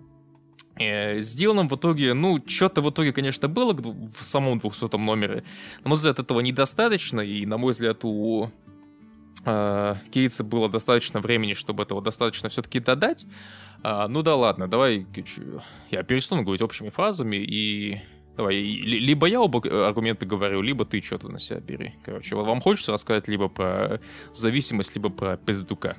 Э, 0.78 1.20
с 1.20 1.34
Диланом 1.34 1.68
в 1.68 1.76
итоге, 1.76 2.14
ну, 2.14 2.42
что-то 2.46 2.82
в 2.82 2.90
итоге, 2.90 3.12
конечно, 3.12 3.48
было 3.48 3.72
в 3.72 4.22
самом 4.22 4.58
200 4.58 4.96
номере. 4.96 5.44
На 5.82 5.90
мой 5.90 5.96
взгляд, 5.96 6.18
этого 6.18 6.40
недостаточно, 6.40 7.20
и, 7.20 7.46
на 7.46 7.56
мой 7.56 7.72
взгляд, 7.72 8.04
у 8.04 8.50
Кейтса 10.10 10.44
было 10.44 10.68
достаточно 10.68 11.20
времени, 11.20 11.52
чтобы 11.54 11.84
этого 11.84 12.02
достаточно 12.02 12.48
все-таки 12.48 12.80
додать. 12.80 13.26
А, 13.82 14.08
ну 14.08 14.22
да 14.22 14.34
ладно, 14.34 14.68
давай 14.68 15.06
я 15.90 16.02
перестану 16.02 16.42
говорить 16.42 16.62
общими 16.62 16.88
фразами 16.88 17.36
и 17.36 18.02
Давай, 18.36 18.56
либо 18.56 19.26
я 19.26 19.40
оба 19.40 19.66
э, 19.66 19.86
аргумента 19.86 20.26
говорю, 20.26 20.60
либо 20.60 20.84
ты 20.84 21.00
что-то 21.00 21.30
на 21.30 21.38
себя 21.38 21.58
бери. 21.58 21.94
Короче, 22.04 22.36
вам 22.36 22.60
хочется 22.60 22.92
рассказать 22.92 23.28
либо 23.28 23.48
про 23.48 23.98
зависимость, 24.30 24.94
либо 24.94 25.08
про 25.08 25.38
пиздюка? 25.38 25.96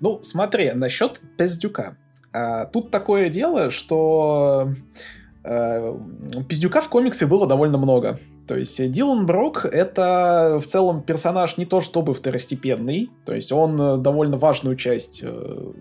Ну, 0.00 0.22
смотри, 0.22 0.72
насчет 0.72 1.22
пиздюка. 1.38 1.96
А, 2.30 2.66
тут 2.66 2.90
такое 2.90 3.30
дело, 3.30 3.70
что 3.70 4.74
пиздюка 6.48 6.80
в 6.82 6.88
комиксе 6.88 7.26
было 7.26 7.46
довольно 7.46 7.78
много. 7.78 8.18
То 8.46 8.56
есть 8.56 8.90
Дилан 8.92 9.26
Брок— 9.26 9.64
это 9.72 10.60
в 10.62 10.66
целом 10.66 11.02
персонаж 11.02 11.56
не 11.56 11.66
то 11.66 11.80
чтобы 11.80 12.14
второстепенный, 12.14 13.10
то 13.24 13.34
есть 13.34 13.50
он 13.50 13.80
э, 13.80 13.98
довольно 13.98 14.36
важную 14.36 14.76
часть 14.76 15.20
э, 15.24 15.72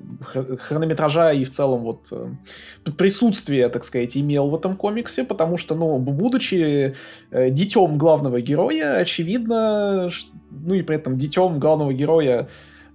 хронометража 0.59 1.31
и 1.31 1.43
в 1.43 1.51
целом 1.51 1.81
вот 1.81 2.07
э, 2.11 2.91
присутствие, 2.97 3.69
так 3.69 3.83
сказать, 3.83 4.17
имел 4.17 4.47
в 4.47 4.55
этом 4.55 4.77
комиксе, 4.77 5.23
потому 5.23 5.57
что, 5.57 5.75
ну, 5.75 5.99
будучи 5.99 6.95
детем 7.31 7.97
главного 7.99 8.41
героя, 8.41 8.97
очевидно, 8.97 10.09
ну 10.49 10.73
и 10.73 10.81
при 10.81 10.95
этом 10.95 11.17
детем 11.17 11.59
главного 11.59 11.93
героя 11.93 12.41
Э, 12.43 12.47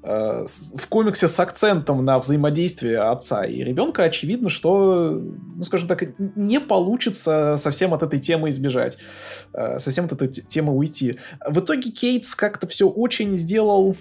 в 0.02 0.86
комиксе 0.88 1.28
с 1.28 1.38
акцентом 1.38 2.04
на 2.04 2.18
взаимодействие 2.18 3.00
отца 3.00 3.44
и 3.44 3.62
ребенка 3.62 4.04
очевидно, 4.04 4.48
что, 4.48 5.10
ну, 5.10 5.64
скажем 5.64 5.88
так, 5.88 6.18
не 6.36 6.58
получится 6.58 7.56
совсем 7.58 7.92
от 7.92 8.02
этой 8.02 8.18
темы 8.18 8.48
избежать, 8.48 8.96
э, 9.52 9.78
совсем 9.78 10.06
от 10.06 10.12
этой 10.12 10.28
темы 10.28 10.72
уйти. 10.74 11.18
В 11.46 11.60
итоге 11.60 11.90
Кейтс 11.90 12.34
как-то 12.34 12.66
все 12.66 12.88
очень 12.88 13.36
сделал 13.36 13.96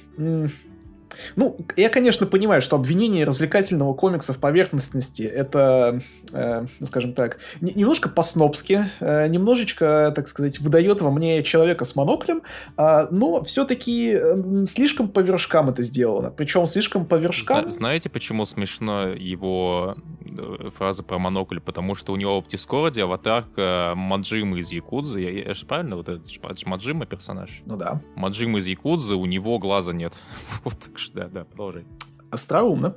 ну, 1.36 1.58
я, 1.76 1.90
конечно, 1.90 2.26
понимаю, 2.26 2.62
что 2.62 2.76
обвинение 2.76 3.26
развлекательного 3.26 3.94
комикса 3.94 4.34
в 4.34 4.38
поверхностности 4.38 5.24
это, 5.24 6.02
э, 6.32 6.66
скажем 6.84 7.14
так, 7.14 7.40
не, 7.62 7.74
немножко 7.74 8.10
по-снобски, 8.10 8.86
э, 9.00 9.28
немножечко, 9.28 10.12
так 10.16 10.28
сказать, 10.28 10.60
выдает 10.60 11.02
во 11.02 11.12
мне 11.12 11.42
человека 11.44 11.86
с 11.86 11.96
моноклем, 11.96 12.42
э, 12.78 13.08
но 13.12 13.44
все-таки 13.44 14.14
э, 14.14 14.66
слишком 14.66 15.10
по 15.10 15.20
вершкам 15.20 15.70
это 15.70 15.82
сделано. 15.82 16.30
Причем 16.32 16.68
слишком 16.68 17.06
по 17.06 17.16
вершкам... 17.16 17.62
Зна- 17.62 17.70
знаете, 17.70 18.10
почему 18.10 18.46
смешно 18.46 19.08
его 19.08 19.96
э, 20.30 20.70
фраза 20.76 21.04
про 21.04 21.18
монокль? 21.18 21.60
Потому 21.60 21.96
что 21.96 22.14
у 22.14 22.16
него 22.16 22.42
в 22.42 22.48
Дискорде 22.48 23.04
аватарка 23.04 23.94
Маджима 23.96 24.60
из 24.60 24.72
Якудзы. 24.72 25.22
Я, 25.22 25.32
я 25.32 25.54
же 25.54 25.66
правильно? 25.66 25.96
Вот 25.96 26.10
это, 26.10 26.22
это 26.22 26.56
же 26.56 26.68
Маджима 26.68 27.06
персонаж? 27.06 27.62
Ну 27.66 27.78
да. 27.78 28.02
Маджима 28.16 28.60
из 28.60 28.68
Якудзы, 28.68 29.16
у 29.16 29.26
него 29.26 29.60
глаза 29.60 29.94
нет. 29.94 30.14
вот 30.64 30.78
так 30.80 31.00
что 31.00 31.09
да, 31.14 31.30
да, 31.32 31.44
продолжай. 31.46 31.86
Остроумно. 32.32 32.96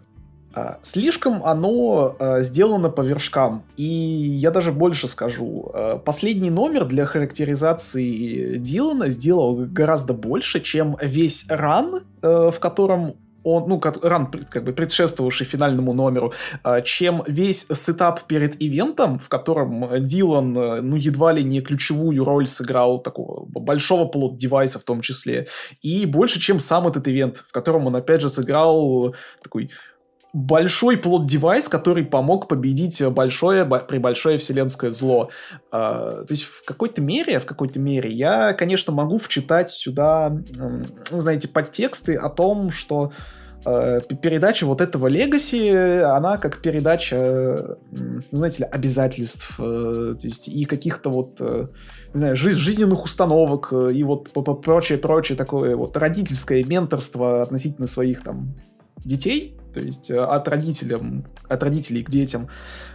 А, 0.54 0.78
слишком 0.82 1.42
оно 1.44 2.14
а, 2.18 2.42
сделано 2.42 2.90
по 2.90 3.00
вершкам. 3.00 3.64
И 3.76 3.84
я 3.84 4.50
даже 4.50 4.72
больше 4.72 5.08
скажу. 5.08 5.70
А, 5.72 5.98
последний 5.98 6.50
номер 6.50 6.84
для 6.84 7.06
характеризации 7.06 8.58
Дилана 8.58 9.08
сделал 9.08 9.56
гораздо 9.66 10.12
больше, 10.12 10.60
чем 10.60 10.96
весь 11.00 11.46
ран, 11.48 12.02
в 12.20 12.54
котором 12.60 13.16
он, 13.44 13.68
ну, 13.68 13.78
как, 13.78 14.04
ран, 14.04 14.26
как 14.26 14.64
бы 14.64 14.72
предшествовавший 14.72 15.46
финальному 15.46 15.92
номеру, 15.92 16.32
а, 16.62 16.80
чем 16.80 17.22
весь 17.26 17.66
сетап 17.72 18.22
перед 18.26 18.62
ивентом, 18.62 19.18
в 19.18 19.28
котором 19.28 19.88
Дилан, 20.04 20.56
э, 20.56 20.80
ну, 20.80 20.96
едва 20.96 21.32
ли 21.32 21.42
не 21.42 21.60
ключевую 21.60 22.24
роль 22.24 22.46
сыграл 22.46 23.00
такого 23.00 23.44
большого 23.46 24.06
плод-девайса 24.08 24.78
в 24.78 24.84
том 24.84 25.00
числе, 25.00 25.48
и 25.82 26.06
больше, 26.06 26.40
чем 26.40 26.58
сам 26.58 26.86
этот 26.86 27.08
ивент, 27.08 27.44
в 27.48 27.52
котором 27.52 27.86
он, 27.86 27.96
опять 27.96 28.20
же, 28.20 28.28
сыграл 28.28 29.14
такой 29.42 29.70
большой 30.32 30.96
плод-девайс, 30.96 31.68
который 31.68 32.04
помог 32.04 32.48
победить 32.48 33.04
большое, 33.08 33.64
при 33.66 33.98
большое 33.98 34.38
вселенское 34.38 34.90
зло. 34.90 35.30
Uh, 35.70 36.24
то 36.24 36.28
есть 36.30 36.44
в 36.44 36.64
какой-то 36.64 37.02
мере, 37.02 37.38
в 37.38 37.44
какой-то 37.44 37.78
мере 37.78 38.10
я, 38.10 38.54
конечно, 38.54 38.92
могу 38.92 39.18
вчитать 39.18 39.70
сюда, 39.70 40.34
ну, 40.56 41.18
знаете, 41.18 41.48
подтексты 41.48 42.14
о 42.14 42.30
том, 42.30 42.70
что 42.70 43.12
uh, 43.66 44.02
передача 44.16 44.64
вот 44.64 44.80
этого 44.80 45.06
легаси, 45.06 45.68
она 46.00 46.38
как 46.38 46.62
передача, 46.62 47.76
знаете 48.30 48.64
ли, 48.64 48.68
обязательств, 48.70 49.60
uh, 49.60 50.14
то 50.14 50.26
есть 50.26 50.48
и 50.48 50.64
каких-то 50.64 51.10
вот, 51.10 51.40
не 51.40 52.18
знаю, 52.18 52.36
жиз 52.36 52.56
жизненных 52.56 53.04
установок 53.04 53.70
и 53.72 54.02
вот 54.02 54.30
прочее-прочее 54.32 55.36
такое 55.36 55.76
вот 55.76 55.94
родительское 55.98 56.64
менторство 56.64 57.42
относительно 57.42 57.86
своих 57.86 58.22
там 58.22 58.54
детей, 59.04 59.58
то 59.72 59.80
есть 59.80 60.10
э, 60.10 60.18
от, 60.18 60.48
родителям, 60.48 61.24
от 61.48 61.62
родителей 61.62 62.02
к 62.02 62.10
детям. 62.10 62.48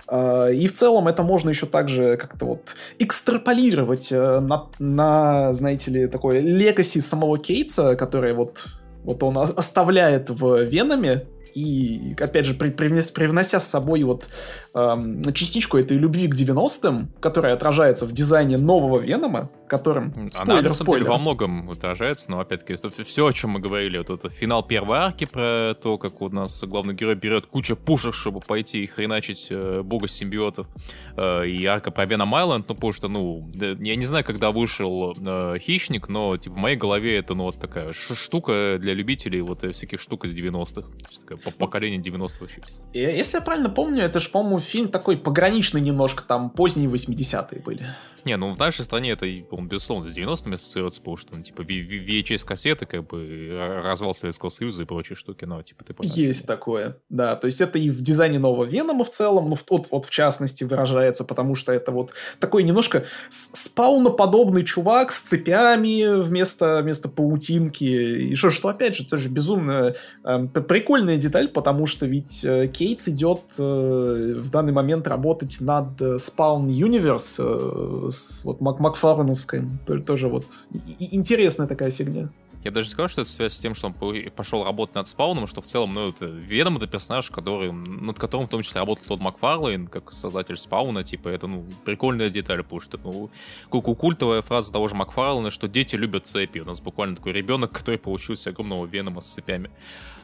А, 0.08 0.48
и 0.50 0.68
в 0.68 0.74
целом 0.74 1.08
это 1.08 1.24
можно 1.24 1.50
еще 1.50 1.66
также 1.66 2.18
как-то 2.18 2.46
вот 2.46 2.76
экстраполировать 3.00 4.12
э, 4.12 4.40
на, 4.40 4.68
на 4.80 5.54
знаете 5.54 5.92
ли, 5.92 6.08
такое 6.08 6.40
легаси 6.40 7.00
самого 7.00 7.38
Кейтса, 7.38 7.96
которое 7.96 8.34
вот, 8.34 8.68
вот 9.04 9.24
он 9.24 9.38
оставляет 9.38 10.30
в 10.30 10.64
Венами, 10.64 11.26
и, 11.58 12.16
опять 12.20 12.46
же, 12.46 12.54
при, 12.54 12.70
привнес, 12.70 13.10
привнося 13.10 13.60
с 13.60 13.68
собой 13.68 14.04
вот 14.04 14.30
эм, 14.76 15.24
частичку 15.34 15.80
этой 15.80 15.98
любви 15.98 16.28
к 16.28 16.36
90-м, 16.36 17.14
которая 17.20 17.56
отражается 17.56 18.06
в 18.06 18.12
дизайне 18.12 18.58
нового 18.58 19.00
Венома, 19.00 19.50
которым... 19.68 20.30
Спойлер, 20.30 20.42
Она, 20.42 20.62
на 20.62 20.70
самом 20.74 20.94
деле, 20.94 21.10
во 21.10 21.18
многом 21.18 21.70
отражается, 21.70 22.32
но, 22.32 22.40
опять-таки, 22.40 22.74
это 22.74 22.90
все, 23.04 23.28
о 23.28 23.34
чем 23.34 23.52
мы 23.52 23.60
говорили, 23.60 23.98
вот 23.98 24.10
это 24.10 24.30
финал 24.30 24.64
первой 24.64 24.98
арки 24.98 25.26
про 25.26 25.76
то, 25.82 25.98
как 25.98 26.22
у 26.22 26.30
нас 26.30 26.64
главный 26.64 26.94
герой 26.94 27.16
берет 27.16 27.46
кучу 27.46 27.76
пушек, 27.76 28.14
чтобы 28.14 28.40
пойти 28.40 28.84
и 28.84 28.88
хреначить 28.88 29.48
э, 29.50 29.82
бога 29.84 30.08
симбиотов, 30.08 30.68
э, 31.16 31.48
и 31.48 31.66
арка 31.66 31.92
про 31.92 32.06
Веном 32.06 32.34
Айленд, 32.34 32.68
ну, 32.68 32.76
потому 32.76 32.94
что, 32.94 33.08
ну, 33.08 33.50
я 33.54 33.96
не 33.96 34.06
знаю, 34.06 34.24
когда 34.24 34.52
вышел 34.52 35.16
э, 35.18 35.58
Хищник, 35.60 36.10
но, 36.10 36.38
типа, 36.38 36.56
в 36.56 36.58
моей 36.58 36.78
голове 36.78 37.18
это, 37.18 37.34
ну, 37.34 37.44
вот 37.44 37.60
такая 37.60 37.94
штука 37.94 38.78
для 38.80 38.94
любителей 38.94 39.42
вот 39.42 39.64
всяких 39.64 40.00
штук 40.00 40.26
из 40.26 40.36
90-х. 40.36 40.88
Такая 41.20 41.54
поколение 41.54 42.00
90-х 42.00 42.48
чипсов. 42.48 42.84
Если 42.94 43.38
я 43.38 43.42
правильно 43.42 43.70
помню, 43.70 44.04
это 44.04 44.20
же, 44.20 44.30
по-моему, 44.30 44.60
фильм 44.60 44.90
такой 44.90 45.18
пограничный 45.18 45.82
немножко, 45.82 46.24
там 46.24 46.50
поздние 46.50 46.90
80-е 46.90 47.62
были. 47.62 47.88
Не, 48.28 48.36
ну 48.36 48.52
в 48.52 48.60
нашей 48.60 48.84
стране 48.84 49.12
это, 49.12 49.26
по-моему, 49.50 49.70
безусловно, 49.70 50.10
с 50.10 50.18
90-ми 50.18 50.56
ассоциируется, 50.56 51.00
потому 51.00 51.16
что, 51.16 51.34
ну, 51.38 51.42
типа, 51.42 51.62
VHS-кассеты, 51.62 52.86
как 52.86 53.08
бы, 53.08 53.82
развал 53.86 54.14
Советского 54.14 54.50
Союза 54.50 54.84
и 54.84 54.86
прочие 54.86 55.16
штуки, 55.16 55.46
но, 55.46 55.64
типа, 55.64 55.86
ты 55.86 55.94
понимаешь. 55.94 56.18
Есть 56.18 56.40
что... 56.40 56.48
такое, 56.48 56.98
да, 57.08 57.38
то 57.38 57.46
есть 57.46 57.62
это 57.62 57.80
и 57.80 57.90
в 57.90 58.02
дизайне 58.02 58.38
нового 58.38 58.66
Венома 58.66 59.06
в 59.06 59.10
целом, 59.10 59.50
ну, 59.50 59.58
вот, 59.70 59.88
вот 59.92 60.06
в 60.06 60.10
частности 60.10 60.66
выражается, 60.66 61.24
потому 61.24 61.56
что 61.56 61.72
это 61.72 61.94
вот 61.94 62.14
такой 62.40 62.64
немножко 62.64 63.06
спауноподобный 63.30 64.66
чувак 64.66 65.14
с 65.14 65.22
цепями 65.22 66.20
вместо, 66.22 66.82
вместо 66.82 67.08
паутинки, 67.08 67.86
и 67.86 68.36
что, 68.36 68.50
что 68.50 68.68
опять 68.68 68.98
же, 68.98 69.06
тоже 69.06 69.30
безумно 69.30 69.96
э, 70.26 70.48
прикольная 70.48 71.16
деталь, 71.16 71.48
потому 71.48 71.86
что 71.86 72.06
ведь 72.06 72.44
э, 72.44 72.68
Кейтс 72.68 73.08
идет 73.08 73.40
э, 73.58 74.34
в 74.38 74.50
данный 74.50 74.74
момент 74.74 75.08
работать 75.08 75.62
над 75.62 76.02
э, 76.02 76.18
Spawn 76.18 76.68
Universe 76.68 77.38
э, 77.40 78.10
с 78.18 78.46
вот 78.46 78.62
Мак 78.62 78.80
Макфарленовской, 78.80 79.64
тоже 80.06 80.28
вот 80.28 80.68
интересная 81.00 81.68
такая 81.68 81.92
фигня. 81.92 82.30
Я 82.64 82.72
даже 82.72 82.90
сказал, 82.90 83.08
что 83.08 83.22
это 83.22 83.32
связь 83.32 83.54
с 83.54 83.60
тем, 83.60 83.76
что 83.76 83.88
он 83.88 84.32
пошел 84.36 84.66
работать 84.66 84.96
над 84.96 85.08
спауном, 85.08 85.48
что 85.48 85.62
в 85.62 85.66
целом, 85.66 85.94
ну, 85.94 86.10
это 86.10 86.26
Ведом 86.26 86.76
это 86.76 86.88
персонаж, 86.88 87.30
который, 87.30 87.72
над 87.72 88.20
которым 88.20 88.48
в 88.48 88.50
том 88.50 88.62
числе 88.62 88.82
работал 88.82 89.06
тот 89.08 89.22
Макфарлейн, 89.22 89.88
как 89.88 90.12
создатель 90.12 90.58
спауна, 90.58 91.04
типа, 91.04 91.30
это, 91.30 91.48
ну, 91.48 91.66
прикольная 91.86 92.30
деталь, 92.30 92.64
потому 92.64 92.82
что, 92.82 93.00
ну, 93.02 93.30
культовая 93.70 94.42
фраза 94.42 94.74
того 94.74 94.88
же 94.88 94.96
Макфарлейна, 94.96 95.50
что 95.50 95.70
дети 95.70 95.96
любят 95.96 96.28
цепи. 96.28 96.60
У 96.60 96.66
нас 96.66 96.82
буквально 96.82 97.16
такой 97.16 97.32
ребенок, 97.32 97.72
который 97.72 98.00
получился 98.00 98.50
огромного 98.50 98.86
Венома 98.86 99.22
с 99.22 99.28
цепями. 99.28 99.70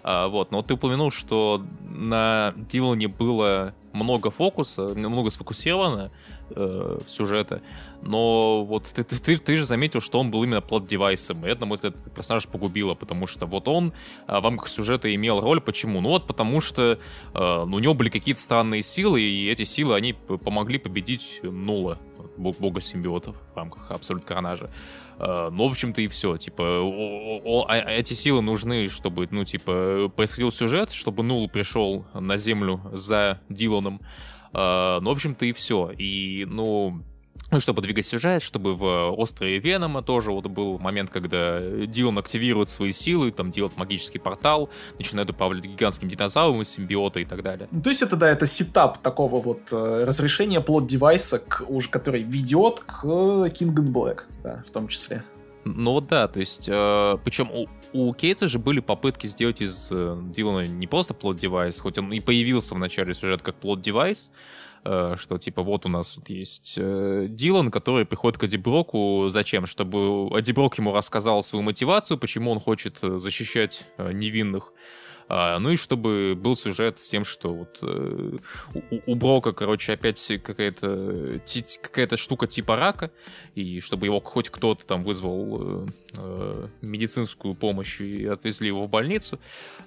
А, 0.04 0.28
вот, 0.28 0.52
но 0.52 0.62
ты 0.64 0.74
упомянул, 0.74 1.12
что 1.12 1.64
на 1.82 2.54
Дилане 2.58 3.08
было 3.08 3.74
много 3.94 4.32
фокуса, 4.32 4.94
много 4.96 5.30
сфокусировано 5.30 6.12
э, 6.56 7.00
сюжета, 7.08 7.62
но 8.02 8.66
вот 8.66 8.86
ты, 8.86 9.04
ты, 9.04 9.20
ты, 9.20 9.38
ты 9.38 9.58
же 9.58 9.66
заметил, 9.66 10.02
что 10.02 10.20
он 10.20 10.32
был 10.32 10.44
именно 10.44 10.62
плод-девайсом, 10.62 11.46
и 11.46 11.50
это, 11.50 11.62
на 11.62 11.66
мой 11.68 11.76
взгляд, 11.76 11.96
персонаж 12.14 12.48
погубило, 12.48 12.96
потому 12.96 13.28
что 13.28 13.46
вот 13.46 13.68
он 13.68 13.94
э, 14.28 14.40
в 14.40 14.44
рамках 14.44 14.68
сюжета 14.68 15.14
имел 15.14 15.42
роль, 15.42 15.62
почему? 15.62 16.02
Ну 16.02 16.10
вот 16.10 16.28
потому 16.28 16.62
что 16.62 17.00
э, 17.34 17.64
у 17.64 17.80
него 17.80 17.94
были 17.94 18.10
какие-то 18.10 18.42
странные 18.42 18.84
силы, 18.84 19.22
и 19.22 19.50
эти 19.50 19.64
силы, 19.64 19.96
они 19.96 20.14
помогли 20.14 20.78
победить 20.78 21.40
Нула, 21.44 22.00
бога 22.38 22.82
симбиотов 22.82 23.36
в 23.54 23.58
рамках 23.58 23.92
Абсолют 23.92 24.26
Коронажа. 24.26 24.70
Uh, 25.20 25.52
ну, 25.52 25.68
в 25.68 25.72
общем-то, 25.72 26.02
и 26.02 26.08
все. 26.08 26.38
Типа, 26.38 26.64
о, 26.64 27.42
о, 27.44 27.66
а, 27.70 27.78
эти 27.78 28.14
силы 28.14 28.42
нужны, 28.42 28.90
чтобы, 28.90 29.28
ну, 29.30 29.46
типа, 29.46 30.12
происходил 30.16 30.52
сюжет, 30.52 30.92
чтобы 30.92 31.22
Нул 31.22 31.48
пришел 31.48 32.04
на 32.14 32.36
Землю 32.36 32.82
за 32.92 33.40
Диланом. 33.48 34.02
Э, 34.54 35.00
ну, 35.02 35.10
в 35.10 35.14
общем-то, 35.14 35.46
и 35.46 35.54
все. 35.54 35.92
И, 35.98 36.46
ну, 36.50 37.04
ну, 37.54 37.60
чтобы 37.60 37.84
двигать 37.84 38.08
сюжет, 38.08 38.42
чтобы 38.42 38.76
в 38.76 39.12
«Острове 39.12 39.60
Венома» 39.60 40.02
тоже 40.02 40.32
вот 40.32 40.48
был 40.48 40.80
момент, 40.80 41.12
когда 41.12 41.60
Дилан 41.86 42.18
активирует 42.18 42.72
свои 42.72 42.92
силы, 42.92 43.32
там 43.32 43.52
делает 43.52 43.78
магический 43.78 44.18
портал, 44.18 44.72
начинает 44.98 45.30
управлять 45.30 45.66
гигантским 45.66 46.08
динозавром, 46.08 46.66
симбиота 46.66 47.20
и 47.20 47.26
так 47.26 47.44
далее. 47.44 47.68
Ну, 47.70 47.82
то 47.82 47.92
есть 47.92 48.02
это, 48.02 48.16
да, 48.16 48.30
это 48.30 48.48
setup 48.48 48.98
такого 49.00 49.40
вот 49.40 49.72
э, 49.72 50.04
разрешения 50.04 50.62
plot 50.62 50.87
device 50.87 51.25
а, 51.25 51.38
к, 51.40 51.64
уже, 51.68 51.90
который 51.90 52.24
ведет 52.24 52.80
к 52.80 53.06
King 53.06 53.76
in 53.76 53.92
Black, 53.92 54.22
да, 54.42 54.64
в 54.68 54.72
том 54.72 54.88
числе. 54.88 55.24
Ну 55.66 55.92
вот 55.92 56.08
да, 56.08 56.28
то 56.28 56.40
есть, 56.40 56.68
э, 56.68 57.18
причем 57.24 57.50
у, 57.52 57.68
у 57.94 58.14
Кейтса 58.14 58.48
же 58.48 58.60
были 58.60 58.80
попытки 58.80 59.28
сделать 59.28 59.62
из 59.62 59.90
э, 59.92 60.20
Дилана 60.24 60.68
не 60.68 60.88
просто 60.88 61.14
plot 61.14 61.38
device, 61.38 61.80
хоть 61.80 61.98
он 61.98 62.12
и 62.12 62.20
появился 62.20 62.76
в 62.76 62.80
начале 62.80 63.14
сюжета 63.14 63.44
как 63.44 63.56
plot 63.60 63.86
device, 63.86 64.32
Э, 64.86 65.16
что 65.18 65.38
типа 65.38 65.64
вот 65.64 65.86
у 65.86 65.90
нас 65.90 66.18
вот 66.18 66.30
есть 66.30 66.76
э, 66.78 67.28
Дилан, 67.30 67.72
который 67.72 68.06
приходит 68.06 68.38
к 68.38 68.44
Адиброку. 68.44 69.28
Зачем? 69.30 69.66
Чтобы 69.66 70.30
Адиброк 70.36 70.78
ему 70.78 70.94
рассказал 70.94 71.42
свою 71.44 71.64
мотивацию, 71.64 72.18
почему 72.18 72.52
он 72.52 72.60
хочет 72.60 73.00
э, 73.02 73.18
защищать 73.18 73.88
невинных. 73.98 74.74
А, 75.36 75.58
ну 75.58 75.72
и 75.72 75.78
чтобы 75.78 76.36
был 76.36 76.56
сюжет 76.56 77.00
с 77.00 77.10
тем, 77.10 77.26
что 77.26 77.56
вот 77.56 77.80
э, 77.82 78.38
у, 79.08 79.16
Брока, 79.16 79.52
короче, 79.52 79.94
опять 79.94 80.32
какая-то 80.44 81.42
какая-то 81.82 82.18
штука 82.18 82.46
типа 82.46 82.76
рака, 82.76 83.10
и 83.56 83.80
чтобы 83.80 84.06
его 84.06 84.20
хоть 84.20 84.52
кто-то 84.52 84.86
там 84.86 85.02
вызвал 85.02 85.58
э, 85.60 85.88
э, 86.18 86.68
медицинскую 86.82 87.56
помощь 87.56 88.00
и 88.00 88.28
отвезли 88.28 88.68
его 88.68 88.86
в 88.86 88.90
больницу, 88.90 89.40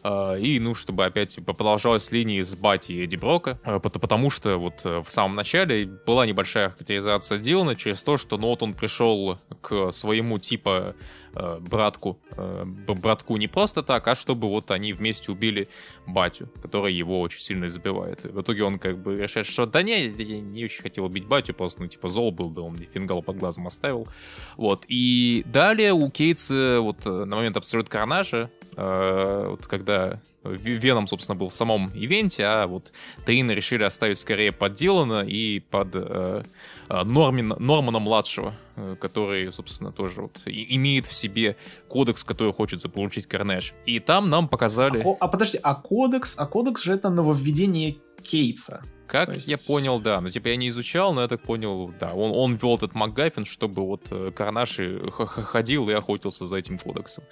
э, 0.02 0.40
и 0.40 0.58
ну 0.58 0.74
чтобы 0.74 1.04
опять 1.04 1.38
продолжалась 1.44 2.10
линия 2.10 2.42
с 2.42 2.56
Бати 2.56 2.90
и 2.90 3.04
Эдди 3.04 3.14
Брока, 3.14 3.60
э, 3.62 3.78
потому 3.78 4.30
что 4.30 4.58
вот 4.58 4.82
в 4.82 5.06
самом 5.06 5.36
начале 5.36 5.86
была 5.86 6.26
небольшая 6.26 6.70
характеризация 6.70 7.38
Дилана 7.38 7.76
через 7.76 8.02
то, 8.02 8.16
что 8.16 8.36
ну 8.36 8.48
вот 8.48 8.64
он 8.64 8.74
пришел 8.74 9.38
к 9.60 9.92
своему 9.92 10.40
типа 10.40 10.96
э, 11.36 11.58
братку, 11.60 12.18
э, 12.36 12.64
братку 12.64 13.36
не 13.36 13.48
просто 13.48 13.82
так, 13.82 14.08
а 14.08 14.14
чтобы 14.14 14.48
вот 14.48 14.70
они 14.70 14.92
вместе 14.92 15.30
убили 15.32 15.68
батю, 16.06 16.48
который 16.62 16.92
его 16.92 17.20
очень 17.20 17.40
сильно 17.40 17.68
забивает. 17.68 18.24
в 18.24 18.40
итоге 18.40 18.64
он 18.64 18.78
как 18.78 18.98
бы 18.98 19.16
решает, 19.16 19.46
что 19.46 19.66
да 19.66 19.82
не, 19.82 20.06
я 20.06 20.40
не 20.40 20.64
очень 20.64 20.82
хотел 20.82 21.04
убить 21.04 21.26
батю, 21.26 21.54
просто, 21.54 21.82
ну, 21.82 21.88
типа, 21.88 22.08
зол 22.08 22.30
был, 22.30 22.50
да 22.50 22.62
он 22.62 22.74
мне 22.74 22.86
фингал 22.86 23.22
под 23.22 23.36
глазом 23.38 23.66
оставил. 23.66 24.08
Вот. 24.56 24.84
И 24.88 25.42
далее 25.46 25.92
у 25.92 26.10
Кейтса 26.10 26.78
вот 26.80 27.06
э, 27.06 27.24
на 27.24 27.36
момент 27.36 27.56
Абсолют 27.56 27.88
Карнажа, 27.88 28.50
вот 28.76 29.66
когда 29.66 30.20
Веном, 30.54 31.06
собственно, 31.06 31.36
был 31.36 31.48
в 31.48 31.54
самом 31.54 31.90
ивенте, 31.94 32.44
а 32.44 32.66
вот 32.66 32.92
Таина 33.24 33.52
решили 33.52 33.82
оставить 33.82 34.18
скорее 34.18 34.52
под 34.52 34.74
Дилана 34.74 35.22
и 35.22 35.60
под 35.60 35.94
э, 35.94 36.44
э 36.88 37.04
Нормина, 37.04 37.56
Нормана-младшего, 37.58 38.54
э, 38.76 38.96
который, 39.00 39.52
собственно, 39.52 39.92
тоже 39.92 40.22
вот 40.22 40.38
имеет 40.46 41.06
в 41.06 41.12
себе 41.12 41.56
кодекс, 41.88 42.24
который 42.24 42.52
хочет 42.52 42.80
заполучить 42.80 43.26
Карнеш. 43.26 43.74
И 43.86 44.00
там 44.00 44.30
нам 44.30 44.48
показали... 44.48 45.02
А, 45.02 45.16
а 45.20 45.28
подожди, 45.28 45.58
а 45.62 45.74
кодекс, 45.74 46.36
а 46.38 46.46
кодекс 46.46 46.82
же 46.82 46.92
это 46.92 47.10
нововведение 47.10 47.96
Кейтса. 48.22 48.82
Как 49.06 49.34
есть... 49.34 49.48
я 49.48 49.56
понял, 49.58 50.00
да. 50.00 50.20
Ну, 50.20 50.30
типа, 50.30 50.48
я 50.48 50.56
не 50.56 50.68
изучал, 50.68 51.14
но 51.14 51.22
я 51.22 51.28
так 51.28 51.40
понял, 51.40 51.92
да. 51.98 52.12
Он, 52.12 52.32
он 52.34 52.54
вел 52.56 52.76
этот 52.76 52.94
МакГаффин, 52.94 53.44
чтобы 53.44 53.86
вот 53.86 54.06
э, 54.10 54.32
Карнаши 54.34 55.10
ходил 55.10 55.88
и 55.88 55.92
охотился 55.92 56.46
за 56.46 56.56
этим 56.56 56.78
кодексом. 56.78 57.24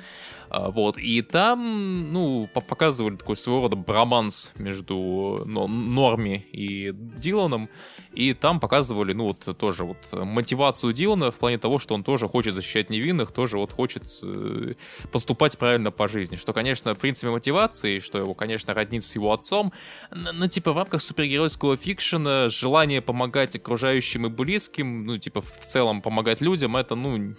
А, 0.51 0.71
вот. 0.71 0.99
И 0.99 1.23
там, 1.23 2.13
ну, 2.13 2.49
показывали 2.53 3.17
такой 3.17 3.37
своего 3.37 3.63
рода 3.63 3.77
броманс 3.77 4.53
между 4.57 5.43
ну, 5.47 5.67
Норми 5.67 6.47
и 6.53 6.93
Диланом. 6.93 7.69
И 8.13 8.33
там 8.35 8.61
показывали, 8.61 9.13
ну, 9.13 9.27
вот 9.27 9.59
тоже 9.59 9.85
вот 9.85 9.97
мотивацию 10.13 10.93
Дилана 10.93 11.33
в 11.33 11.37
плане 11.37 11.59
того, 11.59 11.79
что 11.79 11.95
он 11.95 12.05
тоже 12.05 12.29
хочет 12.29 12.55
защищать 12.55 12.91
невинных, 12.91 13.33
тоже 13.33 13.59
вот 13.59 13.73
хочет 13.73 14.05
э, 14.23 14.75
поступать 15.11 15.59
правильно 15.59 15.91
по 15.91 16.07
жизни. 16.07 16.37
Что, 16.37 16.53
конечно, 16.53 16.95
в 16.95 16.99
принципе, 16.99 17.31
мотивации, 17.31 17.99
что 17.99 18.19
его, 18.19 18.35
конечно, 18.35 18.75
роднит 18.75 19.03
с 19.03 19.15
его 19.17 19.33
отцом, 19.33 19.73
но, 20.11 20.47
типа, 20.47 20.73
в 20.73 20.77
рамках 20.77 21.03
супергеройского 21.03 21.64
политического 21.65 21.77
фикшена, 21.77 22.49
желание 22.51 23.01
помогать 23.01 23.57
окружающим 23.57 24.27
и 24.27 24.29
близким, 24.29 25.07
ну, 25.07 25.19
типа, 25.19 25.41
в 25.41 25.49
целом 25.49 26.03
помогать 26.03 26.41
людям, 26.41 26.77
это, 26.77 26.95
ну, 26.95 27.35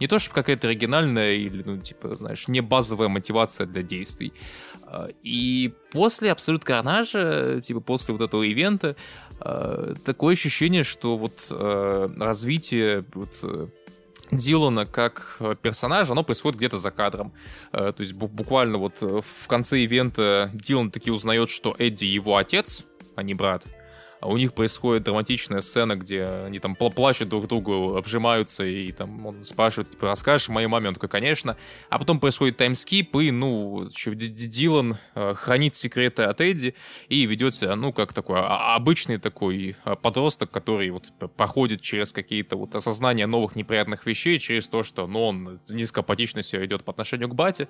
не 0.00 0.06
то, 0.06 0.18
что 0.18 0.34
какая-то 0.34 0.68
оригинальная 0.68 1.34
или, 1.34 1.62
ну, 1.62 1.78
типа, 1.78 2.16
знаешь, 2.16 2.48
не 2.48 2.60
базовая 2.60 3.08
мотивация 3.08 3.66
для 3.66 3.82
действий. 3.82 4.32
А, 4.82 5.08
и 5.22 5.72
после 5.92 6.32
Абсолют 6.32 6.64
Карнажа, 6.64 7.60
типа, 7.60 7.80
после 7.80 8.14
вот 8.14 8.22
этого 8.22 8.42
ивента, 8.42 8.96
а, 9.40 9.94
такое 10.04 10.34
ощущение, 10.34 10.84
что 10.84 11.16
вот 11.16 11.46
а, 11.50 12.10
развитие 12.18 13.04
вот 13.14 13.34
Дилана 14.30 14.84
как 14.84 15.40
персонажа, 15.62 16.12
оно 16.12 16.22
происходит 16.22 16.58
где-то 16.58 16.78
за 16.78 16.90
кадром. 16.90 17.32
То 17.72 17.94
есть 17.98 18.12
буквально 18.12 18.76
вот 18.76 19.00
в 19.00 19.46
конце 19.46 19.78
ивента 19.78 20.50
Дилан 20.52 20.90
таки 20.90 21.10
узнает, 21.10 21.48
что 21.48 21.74
Эдди 21.78 22.04
его 22.04 22.36
отец, 22.36 22.84
а 23.18 23.22
не 23.24 23.34
брат 23.34 23.66
у 24.20 24.36
них 24.36 24.52
происходит 24.52 25.04
драматичная 25.04 25.60
сцена, 25.60 25.96
где 25.96 26.24
они 26.24 26.58
там 26.58 26.74
плачут 26.74 27.28
друг 27.28 27.46
другу, 27.46 27.96
обжимаются, 27.96 28.64
и 28.64 28.90
там 28.92 29.26
он 29.26 29.44
спрашивает, 29.44 29.90
типа, 29.90 30.06
расскажешь 30.08 30.48
моей 30.48 30.66
маме? 30.66 30.88
Он 30.88 30.94
такой, 30.94 31.08
конечно. 31.08 31.56
А 31.88 31.98
потом 31.98 32.18
происходит 32.18 32.56
таймскип, 32.56 33.14
и, 33.16 33.30
ну, 33.30 33.88
Дилан 33.88 34.98
э, 35.14 35.34
хранит 35.34 35.76
секреты 35.76 36.24
от 36.24 36.40
Эдди 36.40 36.74
и 37.08 37.26
ведет 37.26 37.54
себя, 37.54 37.76
ну, 37.76 37.92
как 37.92 38.12
такой 38.12 38.38
а, 38.40 38.74
обычный 38.74 39.18
такой 39.18 39.76
э, 39.84 39.96
подросток, 39.96 40.50
который 40.50 40.90
вот 40.90 41.12
проходит 41.36 41.80
через 41.80 42.12
какие-то 42.12 42.56
вот 42.56 42.74
осознания 42.74 43.26
новых 43.26 43.54
неприятных 43.54 44.04
вещей, 44.06 44.38
через 44.40 44.68
то, 44.68 44.82
что, 44.82 45.06
ну, 45.06 45.24
он 45.24 45.60
низкопатично 45.68 46.42
себя 46.42 46.62
ведет 46.62 46.84
по 46.84 46.90
отношению 46.90 47.28
к 47.28 47.34
Бате, 47.34 47.68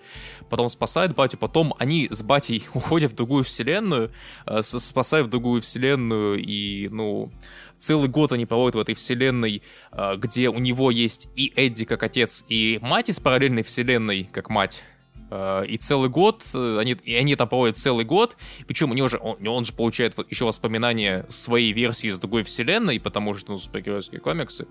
потом 0.49 0.69
спасает 0.69 1.15
Батю, 1.15 1.37
потом 1.37 1.75
они 1.79 2.09
с 2.11 2.23
Батей 2.23 2.67
уходят 2.75 3.13
в 3.13 3.15
другую 3.15 3.45
вселенную, 3.45 4.13
э, 4.47 4.63
спасают 4.63 5.27
в 5.27 5.31
другую 5.31 5.61
вселенную 5.61 6.38
и, 6.40 6.88
ну, 6.90 7.31
целый 7.79 8.09
год 8.09 8.33
они 8.33 8.46
проводят 8.46 8.77
в 8.77 8.81
этой 8.81 8.94
вселенной, 8.94 9.62
а, 9.90 10.16
где 10.16 10.48
у 10.48 10.59
него 10.59 10.90
есть 10.90 11.29
и 11.37 11.53
Эдди 11.57 11.85
как 11.85 12.03
отец, 12.03 12.44
и 12.48 12.79
мать 12.83 13.09
из 13.09 13.20
параллельной 13.20 13.62
вселенной 13.62 14.29
как 14.33 14.51
мать. 14.51 14.83
А, 15.31 15.62
и 15.62 15.77
целый 15.77 16.09
год, 16.09 16.44
э, 16.55 16.79
они, 16.81 16.92
и 16.92 17.14
они 17.14 17.37
там 17.37 17.48
проводят 17.48 17.77
целый 17.77 18.05
год, 18.05 18.37
причем 18.66 18.90
у 18.90 18.94
него 18.94 19.09
же, 19.09 19.18
он, 19.18 19.46
он 19.46 19.64
же 19.64 19.72
получает 19.72 20.14
еще 20.31 20.46
воспоминания 20.46 21.27
своей 21.29 21.72
версии 21.72 22.09
из 22.09 22.18
другой 22.18 22.44
вселенной, 22.44 22.98
потому 22.98 23.35
что, 23.35 23.53
ну, 23.53 23.59
супергеройские 23.59 24.20
комиксы, 24.20 24.66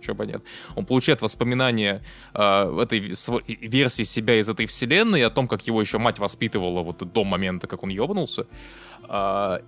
что 0.00 0.14
бы 0.14 0.26
нет. 0.26 0.42
Он 0.76 0.86
получает 0.86 1.22
воспоминания 1.22 2.04
э, 2.34 2.80
этой 2.82 3.00
версии 3.00 4.04
себя 4.04 4.38
из 4.38 4.48
этой 4.48 4.66
вселенной, 4.66 5.24
о 5.24 5.30
том, 5.30 5.48
как 5.48 5.66
его 5.66 5.80
еще 5.80 5.98
мать 5.98 6.18
воспитывала 6.18 6.82
вот 6.82 6.98
до 7.12 7.24
момента, 7.24 7.66
как 7.66 7.82
он 7.82 7.88
ебнулся. 7.90 8.46
Э, 9.08 9.58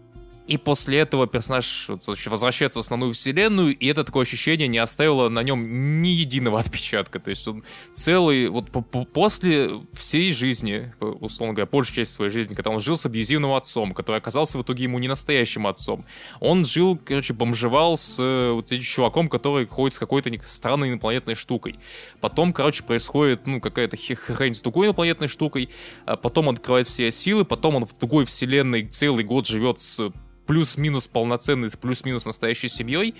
и 0.46 0.56
после 0.58 0.98
этого 0.98 1.26
персонаж 1.26 1.88
возвращается 2.26 2.78
в 2.78 2.82
основную 2.82 3.12
вселенную, 3.14 3.76
и 3.76 3.86
это 3.88 4.04
такое 4.04 4.22
ощущение 4.22 4.68
не 4.68 4.78
оставило 4.78 5.28
на 5.28 5.42
нем 5.42 6.02
ни 6.02 6.08
единого 6.08 6.60
отпечатка. 6.60 7.18
То 7.18 7.30
есть 7.30 7.46
он 7.48 7.64
целый, 7.92 8.48
вот 8.48 8.70
после 9.12 9.70
всей 9.92 10.30
жизни, 10.30 10.92
условно 11.00 11.54
говоря, 11.54 11.68
большей 11.70 11.96
части 11.96 12.14
своей 12.14 12.30
жизни, 12.30 12.54
когда 12.54 12.70
он 12.70 12.80
жил 12.80 12.96
с 12.96 13.06
абьюзивным 13.06 13.52
отцом, 13.52 13.92
который 13.92 14.18
оказался 14.18 14.58
в 14.58 14.62
итоге 14.62 14.84
ему 14.84 14.98
не 14.98 15.08
настоящим 15.08 15.66
отцом, 15.66 16.04
он 16.40 16.64
жил, 16.64 16.96
короче, 16.96 17.34
бомжевал 17.34 17.96
с 17.96 18.16
э, 18.18 18.52
вот 18.52 18.70
этим 18.70 18.84
чуваком, 18.84 19.28
который 19.28 19.66
ходит 19.66 19.94
с 19.94 19.98
какой-то 19.98 20.30
странной 20.44 20.90
инопланетной 20.90 21.34
штукой. 21.34 21.78
Потом, 22.20 22.52
короче, 22.52 22.84
происходит, 22.84 23.46
ну, 23.46 23.60
какая-то 23.60 23.96
хрень 23.96 24.54
с 24.54 24.60
другой 24.60 24.86
инопланетной 24.86 25.28
штукой, 25.28 25.70
а 26.04 26.16
потом 26.16 26.48
он 26.48 26.54
открывает 26.54 26.86
все 26.86 27.10
силы, 27.10 27.44
потом 27.44 27.76
он 27.76 27.84
в 27.84 27.98
другой 27.98 28.26
вселенной 28.26 28.86
целый 28.86 29.24
год 29.24 29.46
живет 29.46 29.80
с 29.80 30.12
плюс-минус 30.46 31.06
полноценный, 31.06 31.70
плюс-минус 31.70 32.24
настоящей 32.24 32.68
семьей. 32.68 33.14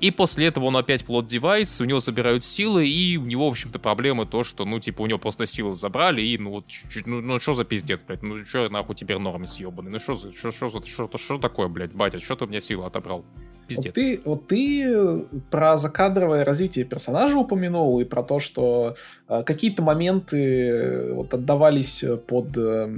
И 0.00 0.10
после 0.10 0.46
этого 0.46 0.64
он 0.64 0.76
опять 0.76 1.04
плод 1.04 1.28
девайс, 1.28 1.80
у 1.80 1.84
него 1.84 2.00
забирают 2.00 2.44
силы, 2.44 2.88
и 2.88 3.16
у 3.16 3.24
него, 3.24 3.46
в 3.46 3.52
общем-то, 3.52 3.78
проблемы 3.78 4.26
то, 4.26 4.42
что, 4.42 4.64
ну, 4.64 4.80
типа, 4.80 5.02
у 5.02 5.06
него 5.06 5.20
просто 5.20 5.46
силы 5.46 5.74
забрали, 5.74 6.20
и, 6.20 6.36
ну, 6.38 6.50
вот, 6.50 6.64
ну, 7.06 7.20
ну, 7.20 7.38
что 7.38 7.54
за 7.54 7.64
пиздец, 7.64 8.00
блядь, 8.04 8.22
ну, 8.24 8.44
что 8.44 8.68
нахуй 8.68 8.96
теперь 8.96 9.18
норм 9.18 9.46
съебанный, 9.46 9.92
ну, 9.92 10.00
что 10.00 10.16
за, 10.16 10.32
что, 10.32 10.50
что, 10.50 10.70
что, 10.70 10.84
что, 10.84 11.18
что 11.18 11.38
такое, 11.38 11.68
блядь, 11.68 11.92
батя, 11.92 12.18
что 12.18 12.34
ты 12.34 12.46
у 12.46 12.48
меня 12.48 12.60
силы 12.60 12.84
отобрал? 12.84 13.24
Пиздец. 13.66 13.84
Вот 13.84 13.94
ты, 13.94 14.20
вот 14.24 14.46
ты 14.48 15.24
про 15.50 15.76
закадровое 15.76 16.44
развитие 16.44 16.84
персонажа 16.84 17.36
упомянул 17.38 18.00
и 18.00 18.04
про 18.04 18.22
то, 18.22 18.38
что 18.40 18.96
э, 19.28 19.42
какие-то 19.44 19.82
моменты 19.82 20.68
э, 20.68 21.12
вот 21.12 21.32
отдавались 21.34 22.04
под 22.26 22.56
э, 22.56 22.94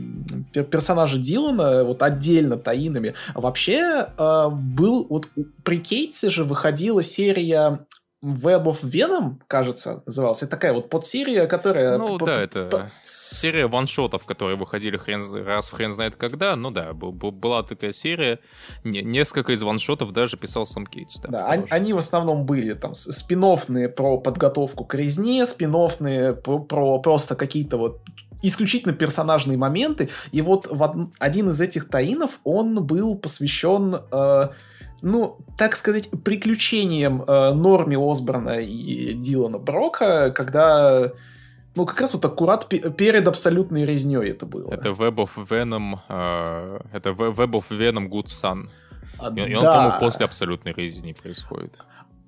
персонажа 0.53 1.19
Дилана 1.19 1.85
вот 1.85 2.03
отдельно 2.03 2.57
таинами. 2.57 3.15
Вообще 3.35 4.07
э, 4.17 4.49
был 4.51 5.07
вот 5.09 5.29
при 5.63 5.79
Кейтсе 5.79 6.31
же 6.31 6.45
выходила 6.45 7.03
серия 7.03 7.81
Web 8.25 8.65
of 8.65 8.83
Venom, 8.83 9.35
кажется, 9.47 10.03
называлась. 10.07 10.43
Это 10.43 10.53
такая 10.53 10.73
вот 10.73 10.89
подсерия, 10.89 11.47
которая... 11.47 11.99
Ну 11.99 12.17
да, 12.19 12.41
это 12.41 12.91
серия 13.07 13.67
ваншотов, 13.67 14.25
которые 14.25 14.57
выходили 14.57 14.97
хрен, 14.97 15.23
раз 15.45 15.69
в 15.69 15.75
хрен 15.75 15.93
знает 15.93 16.17
когда. 16.17 16.57
Ну 16.57 16.71
да, 16.71 16.95
была 16.95 17.63
такая 17.63 17.93
серия. 17.93 18.39
Несколько 18.83 19.53
из 19.53 19.63
ваншотов 19.63 20.13
даже 20.13 20.39
писал 20.39 20.65
сам 20.65 20.87
Кейтс. 20.87 21.21
Да, 21.21 21.29
да 21.29 21.47
они, 21.49 21.67
они 21.69 21.93
в 21.93 21.99
основном 21.99 22.47
были 22.47 22.73
там 22.73 22.95
спин 22.95 23.45
про 23.95 24.17
подготовку 24.19 24.85
к 24.87 24.95
резне, 24.95 25.45
спин 25.45 25.73
про, 25.73 26.61
про 26.61 26.99
просто 27.01 27.35
какие-то 27.37 27.77
вот 27.77 28.01
исключительно 28.43 28.95
персонажные 28.95 29.59
моменты. 29.59 30.09
И 30.33 30.41
вот 30.41 30.67
в 30.71 31.11
один 31.19 31.51
из 31.51 31.61
этих 31.61 31.89
таинов 31.89 32.41
он 32.45 32.87
был 32.87 33.17
посвящен... 33.17 34.01
Э, 34.11 34.49
ну, 35.05 35.37
так 35.59 35.77
сказать, 35.77 36.09
приключениям 36.25 37.23
э, 37.23 37.53
Норми 37.53 37.97
Осборна 37.97 38.61
и 38.61 39.13
Дилана 39.13 39.59
Брока, 39.59 40.31
когда 40.31 41.13
ну, 41.75 41.85
как 41.85 42.01
раз 42.01 42.15
вот 42.15 42.25
аккурат 42.25 42.69
перед 42.69 43.29
абсолютной 43.29 43.85
резней 43.85 44.31
это 44.31 44.47
было. 44.47 44.73
Это 44.73 44.91
Web 44.91 45.17
of 45.17 45.31
Venom, 45.37 45.99
э, 46.09 46.81
это 46.93 47.11
Web 47.11 47.51
of 47.51 47.65
Venom 47.71 48.09
Good 48.09 48.27
Son. 48.27 48.69
А, 49.19 49.31
и, 49.31 49.35
да. 49.35 49.47
и 49.47 49.55
он, 49.55 49.63
по-моему, 49.63 50.01
после 50.01 50.25
абсолютной 50.25 50.73
резни 50.73 51.13
происходит. 51.13 51.79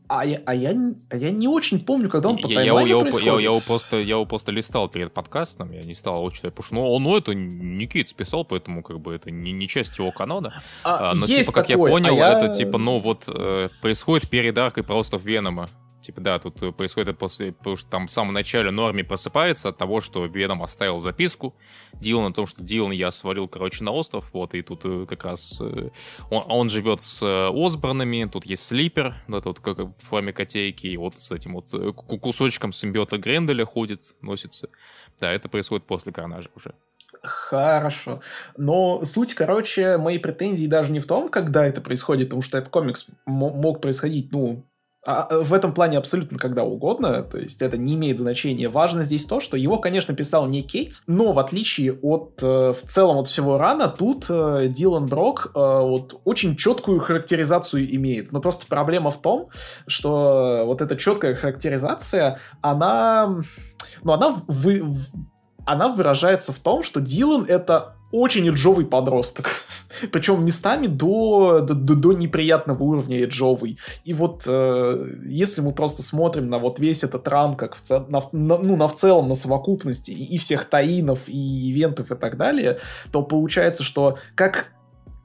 А 0.09 0.25
я, 0.25 0.41
а, 0.47 0.55
я, 0.55 0.75
а 1.11 1.17
я 1.17 1.31
не 1.31 1.49
очень 1.49 1.81
помню, 1.81 2.09
когда 2.09 2.29
он 2.29 2.39
по 2.39 2.47
я, 2.47 2.63
я, 2.63 2.81
я, 2.81 2.99
происходит. 2.99 3.27
Я, 3.27 3.33
я, 3.35 3.41
его 3.41 3.61
просто, 3.67 3.97
я 3.97 4.15
его 4.15 4.25
просто 4.25 4.53
листал 4.53 4.89
перед 4.89 5.13
подкастом, 5.13 5.73
я 5.73 5.83
не 5.83 5.95
стал 5.95 6.19
его 6.19 6.31
читать, 6.31 6.55
потому 6.55 6.67
что 6.67 6.75
ну, 6.77 6.93
он, 6.93 7.03
ну, 7.03 7.17
это 7.17 7.35
не 7.35 7.87
Кит 7.87 8.11
списал, 8.11 8.45
поэтому 8.45 8.83
как 8.83 9.01
бы 9.01 9.15
это 9.15 9.31
не, 9.31 9.53
не 9.53 9.67
часть 9.67 9.99
его 9.99 10.13
канона. 10.13 10.63
А, 10.85 11.11
а, 11.11 11.15
но 11.15 11.27
типа, 11.27 11.53
как 11.53 11.67
такой, 11.67 11.91
я 11.91 11.95
понял, 11.95 12.15
а 12.15 12.17
я... 12.17 12.39
это 12.39 12.55
типа, 12.55 12.79
ну 12.79 12.99
вот, 12.99 13.25
э, 13.27 13.69
происходит 13.83 14.31
перед 14.31 14.57
аркой 14.57 14.85
просто 14.85 15.19
в 15.19 15.27
Венома. 15.27 15.69
Типа, 16.07 16.21
да, 16.21 16.39
тут 16.39 16.63
э, 16.63 16.71
происходит 16.71 17.09
это 17.09 17.19
после, 17.19 17.51
потому 17.51 17.75
что 17.75 17.91
там 17.91 18.07
в 18.07 18.13
самом 18.13 18.33
начале 18.33 18.71
Норми 18.71 19.03
просыпается 19.03 19.71
от 19.71 19.77
того, 19.77 20.01
что 20.01 20.25
Веном 20.27 20.63
оставил 20.63 21.01
записку 21.01 21.57
Дилан 21.95 22.31
о 22.31 22.33
том, 22.33 22.47
что 22.47 22.63
Дилан 22.63 22.93
я 22.93 23.11
свалил, 23.11 23.49
короче, 23.49 23.83
на 23.83 23.91
остров, 23.91 24.33
вот, 24.33 24.55
и 24.55 24.63
тут 24.63 24.83
э, 24.85 25.05
как 25.09 25.25
раз 25.25 25.59
э, 25.61 25.91
он, 26.31 26.45
он 26.47 26.69
живет 26.71 27.03
с 27.03 27.51
Осборнами, 27.53 28.31
тут 28.33 28.47
есть 28.47 28.65
Слипер, 28.65 29.17
ну, 29.27 29.39
это 29.39 29.49
вот 29.49 29.59
как 29.59 29.79
в 29.79 29.95
форме 30.03 30.33
котейки, 30.33 30.87
и 30.87 30.97
вот 30.97 31.19
с 31.19 31.33
этим 31.33 31.55
вот 31.55 31.71
кусочком 31.97 32.73
симбиота 32.73 33.19
Гренделя 33.19 33.65
ходит, 33.65 34.15
носится. 34.21 34.69
Да, 35.19 35.33
это 35.33 35.49
происходит 35.49 35.89
после 35.89 36.13
Карнажа 36.13 36.51
уже. 36.55 36.73
Хорошо. 37.25 38.21
Но 38.57 39.05
суть, 39.05 39.35
короче, 39.35 39.97
моей 39.97 40.21
претензии 40.21 40.69
даже 40.69 40.93
не 40.93 41.01
в 41.01 41.07
том, 41.07 41.29
когда 41.31 41.67
это 41.67 41.81
происходит, 41.81 42.29
потому 42.29 42.43
что 42.43 42.59
этот 42.59 42.71
комикс 42.71 43.09
мог 43.25 43.81
происходить, 43.81 44.31
ну, 44.31 44.65
а, 45.07 45.23
а, 45.23 45.39
в 45.45 45.55
этом 45.55 45.73
плане 45.73 45.99
абсолютно 45.99 46.37
когда 46.37 46.65
угодно, 46.65 47.23
то 47.23 47.39
есть 47.39 47.63
это 47.63 47.79
не 47.79 47.95
имеет 47.95 48.19
значения. 48.19 48.69
Важно 48.69 49.05
здесь 49.05 49.25
то, 49.25 49.39
что 49.39 49.57
его, 49.57 49.79
конечно, 49.79 50.15
писал 50.15 50.47
не 50.47 50.63
Кейтс, 50.63 51.03
но 51.07 51.33
в 51.33 51.39
отличие 51.39 51.93
от 51.93 52.41
э, 52.43 52.73
в 52.73 52.89
целом 52.89 53.19
от 53.19 53.29
всего 53.29 53.57
рана, 53.57 53.89
тут 53.89 54.27
э, 54.29 54.67
Дилан 54.69 55.07
Брок 55.07 55.53
э, 55.55 55.59
вот 55.59 56.21
очень 56.25 56.57
четкую 56.57 56.99
характеризацию 57.01 57.95
имеет. 57.95 58.33
Но 58.33 58.41
просто 58.41 58.67
проблема 58.67 59.11
в 59.11 59.21
том, 59.21 59.49
что 59.87 60.65
вот 60.67 60.81
эта 60.81 60.97
четкая 60.97 61.37
характеризация, 61.37 62.41
она, 62.61 63.43
ну, 64.03 64.13
она 64.13 64.43
вы, 64.49 64.83
она 65.65 65.89
выражается 65.89 66.53
в 66.53 66.59
том, 66.59 66.83
что 66.83 67.01
Дилан 67.01 67.45
это 67.49 67.96
очень 68.13 68.49
эджовый 68.49 68.87
подросток. 68.87 69.65
Причем 70.13 70.45
местами 70.45 70.87
до, 70.87 71.61
до, 71.61 71.75
до 71.75 72.13
неприятного 72.13 72.83
уровня 72.83 73.23
эджовый. 73.23 73.79
И 74.05 74.15
вот 74.15 74.45
э, 74.47 75.17
если 75.27 75.61
мы 75.61 75.73
просто 75.73 76.03
смотрим 76.03 76.49
на 76.49 76.59
вот 76.59 76.79
весь 76.79 77.05
этот 77.05 77.27
ран, 77.29 77.57
как 77.57 77.77
в, 77.77 77.83
цел, 77.83 78.07
на, 78.09 78.23
на, 78.33 78.59
ну, 78.59 78.77
на 78.77 78.89
в 78.89 78.95
целом, 78.95 79.29
на 79.29 79.35
совокупности 79.35 80.11
и, 80.11 80.37
и 80.37 80.39
всех 80.39 80.67
таинов, 80.67 81.29
и 81.29 81.71
ивентов 81.71 82.11
и 82.11 82.15
так 82.15 82.37
далее, 82.37 82.79
то 83.11 83.23
получается, 83.23 83.83
что 83.83 84.19
как 84.35 84.73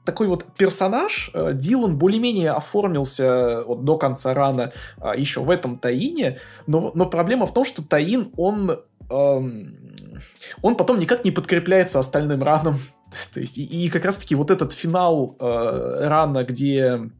такой 0.04 0.26
вот 0.26 0.44
персонаж, 0.56 1.30
э, 1.32 1.52
Дилан 1.54 1.96
более-менее 1.96 2.50
оформился 2.50 3.62
вот 3.64 3.84
до 3.84 3.96
конца 3.96 4.34
рана 4.34 4.72
э, 4.98 5.12
еще 5.16 5.40
в 5.40 5.50
этом 5.50 5.78
Таине, 5.78 6.38
но, 6.66 6.90
но 6.94 7.06
проблема 7.06 7.46
в 7.46 7.54
том, 7.54 7.64
что 7.64 7.86
Таин, 7.86 8.32
он... 8.36 8.80
Он 9.12 10.76
потом 10.76 10.98
никак 10.98 11.24
не 11.24 11.30
подкрепляется 11.30 11.98
остальным 11.98 12.42
раном. 12.42 12.80
То 13.34 13.40
есть, 13.40 13.58
и, 13.58 13.64
и 13.64 13.88
как 13.90 14.04
раз-таки 14.04 14.34
вот 14.34 14.50
этот 14.50 14.72
финал 14.72 15.36
э, 15.38 16.06
рана, 16.06 16.44
где 16.44 17.10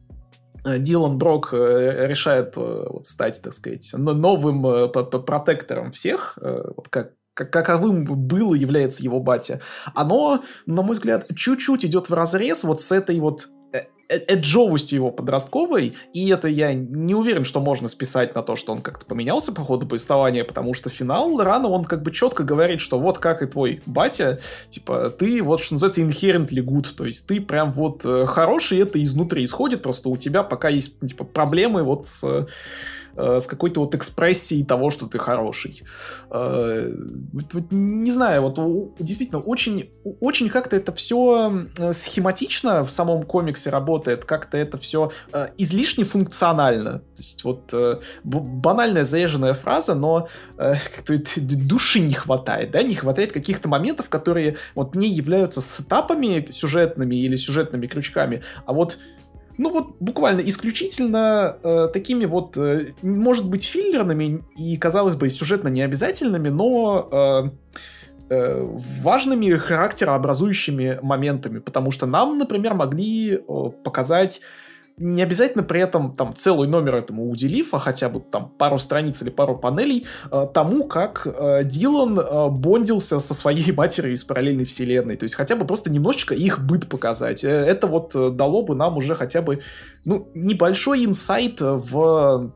э, 0.65 0.79
Дилан 0.79 1.17
Брок 1.17 1.53
э, 1.53 2.07
решает 2.07 2.53
э, 2.57 2.85
вот, 2.89 3.05
стать, 3.05 3.41
так 3.41 3.53
сказать, 3.53 3.91
новым 3.93 4.91
протектором 4.91 5.91
всех, 5.91 6.37
вот 6.41 6.87
как 6.89 7.13
как, 7.35 7.51
каковым 7.51 8.05
было 8.05 8.53
является 8.53 9.01
его 9.01 9.19
батя, 9.19 9.59
оно, 9.95 10.43
на 10.67 10.83
мой 10.83 10.93
взгляд, 10.93 11.25
чуть-чуть 11.35 11.83
идет 11.83 12.07
в 12.07 12.13
разрез 12.13 12.63
вот 12.63 12.79
с 12.79 12.91
этой 12.91 13.19
вот 13.19 13.47
эджовостью 14.13 14.97
его 14.97 15.11
подростковой, 15.11 15.93
и 16.13 16.29
это 16.29 16.47
я 16.47 16.73
не 16.73 17.15
уверен, 17.15 17.43
что 17.43 17.59
можно 17.61 17.87
списать 17.87 18.35
на 18.35 18.43
то, 18.43 18.55
что 18.55 18.73
он 18.73 18.81
как-то 18.81 19.05
поменялся 19.05 19.51
по 19.51 19.63
ходу 19.63 19.85
повествования, 19.85 20.43
потому 20.43 20.73
что 20.73 20.89
финал 20.89 21.41
рано 21.41 21.69
он 21.69 21.85
как 21.85 22.03
бы 22.03 22.11
четко 22.11 22.43
говорит, 22.43 22.81
что 22.81 22.99
вот 22.99 23.19
как 23.19 23.41
и 23.41 23.45
твой 23.45 23.81
батя, 23.85 24.39
типа, 24.69 25.09
ты 25.09 25.41
вот, 25.41 25.61
что 25.61 25.75
называется, 25.75 26.01
inherently 26.01 26.63
good, 26.63 26.87
то 26.95 27.05
есть 27.05 27.27
ты 27.27 27.41
прям 27.41 27.71
вот 27.71 28.01
э, 28.05 28.25
хороший, 28.25 28.79
это 28.79 29.01
изнутри 29.03 29.45
исходит, 29.45 29.81
просто 29.81 30.09
у 30.09 30.17
тебя 30.17 30.43
пока 30.43 30.69
есть, 30.69 30.99
типа, 30.99 31.23
проблемы 31.23 31.83
вот 31.83 32.05
с 32.05 32.47
э, 33.15 33.39
с 33.39 33.47
какой-то 33.47 33.81
вот 33.81 33.95
экспрессией 33.95 34.65
того, 34.65 34.89
что 34.89 35.07
ты 35.07 35.19
хороший. 35.19 35.83
Э, 36.29 36.93
вот, 37.33 37.53
вот, 37.53 37.63
не 37.71 38.11
знаю, 38.11 38.43
вот 38.43 38.95
действительно 38.99 39.39
очень, 39.39 39.89
очень 40.19 40.49
как-то 40.49 40.75
это 40.75 40.91
все 40.93 41.67
э, 41.77 41.93
схематично 41.93 42.83
в 42.83 42.91
самом 42.91 43.23
комиксе 43.23 43.69
работает, 43.69 44.25
как-то 44.25 44.57
это 44.57 44.77
все 44.77 45.11
излишне 45.57 46.03
функционально. 46.03 46.99
То 46.99 47.17
есть 47.17 47.43
вот 47.43 47.73
банальная 48.23 49.03
заезженная 49.03 49.53
фраза, 49.53 49.95
но 49.95 50.27
как-то 50.57 51.19
души 51.41 51.99
не 51.99 52.13
хватает, 52.13 52.71
да, 52.71 52.83
не 52.83 52.95
хватает 52.95 53.31
каких-то 53.31 53.67
моментов, 53.67 54.09
которые 54.09 54.57
вот 54.75 54.95
не 54.95 55.09
являются 55.09 55.61
сетапами 55.61 56.45
сюжетными 56.49 57.15
или 57.15 57.35
сюжетными 57.35 57.87
крючками, 57.87 58.43
а 58.65 58.73
вот 58.73 58.97
ну 59.57 59.69
вот 59.69 59.95
буквально 59.99 60.41
исключительно 60.41 61.57
э, 61.63 61.87
такими 61.93 62.25
вот, 62.25 62.57
э, 62.57 62.93
может 63.01 63.47
быть, 63.49 63.63
филлерными 63.63 64.43
и, 64.57 64.77
казалось 64.77 65.15
бы, 65.15 65.29
сюжетно 65.29 65.67
необязательными, 65.69 66.49
но 66.49 67.09
э, 67.11 67.49
э, 68.29 68.77
важными 69.01 69.55
характерообразующими 69.55 70.99
моментами, 71.01 71.59
потому 71.59 71.91
что 71.91 72.05
нам, 72.05 72.37
например, 72.37 72.73
могли 72.73 73.35
э, 73.35 73.39
показать 73.83 74.41
не 74.97 75.23
обязательно 75.23 75.63
при 75.63 75.81
этом 75.81 76.15
там 76.15 76.35
целый 76.35 76.67
номер 76.67 76.95
этому 76.95 77.29
уделив, 77.29 77.73
а 77.73 77.79
хотя 77.79 78.09
бы 78.09 78.19
там 78.19 78.49
пару 78.49 78.77
страниц 78.77 79.21
или 79.21 79.29
пару 79.29 79.57
панелей 79.57 80.05
э, 80.31 80.47
тому, 80.53 80.85
как 80.85 81.25
э, 81.25 81.63
Дилан 81.63 82.19
э, 82.19 82.49
бондился 82.49 83.19
со 83.19 83.33
своей 83.33 83.71
матерью 83.75 84.13
из 84.13 84.23
параллельной 84.23 84.65
вселенной. 84.65 85.17
То 85.17 85.23
есть 85.23 85.35
хотя 85.35 85.55
бы 85.55 85.65
просто 85.65 85.91
немножечко 85.91 86.35
их 86.35 86.63
быт 86.63 86.87
показать. 86.87 87.43
Э, 87.43 87.49
это 87.49 87.87
вот 87.87 88.15
э, 88.15 88.29
дало 88.29 88.61
бы 88.61 88.75
нам 88.75 88.97
уже 88.97 89.15
хотя 89.15 89.41
бы 89.41 89.61
ну, 90.05 90.29
небольшой 90.33 91.05
инсайт 91.05 91.59
в 91.59 92.51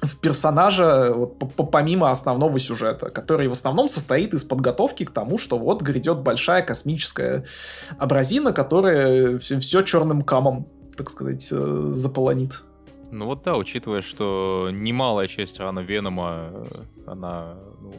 в 0.00 0.20
персонажа 0.20 1.12
вот, 1.12 1.38
помимо 1.72 2.12
основного 2.12 2.58
сюжета, 2.60 3.10
который 3.10 3.48
в 3.48 3.52
основном 3.52 3.88
состоит 3.88 4.32
из 4.32 4.44
подготовки 4.44 5.04
к 5.04 5.10
тому, 5.10 5.38
что 5.38 5.58
вот 5.58 5.82
грядет 5.82 6.18
большая 6.20 6.62
космическая 6.62 7.44
абразина, 7.98 8.52
которая 8.52 9.38
все, 9.38 9.58
все 9.58 9.82
черным 9.82 10.22
камом 10.22 10.68
так 10.98 11.10
сказать, 11.10 11.48
э, 11.50 11.90
заполонит. 11.94 12.62
Ну 13.10 13.24
вот 13.24 13.42
да, 13.42 13.56
учитывая, 13.56 14.02
что 14.02 14.68
немалая 14.70 15.28
часть 15.28 15.58
рана 15.60 15.80
Венома, 15.80 16.50
э, 16.52 16.64
она 17.06 17.56
ну, 17.80 17.94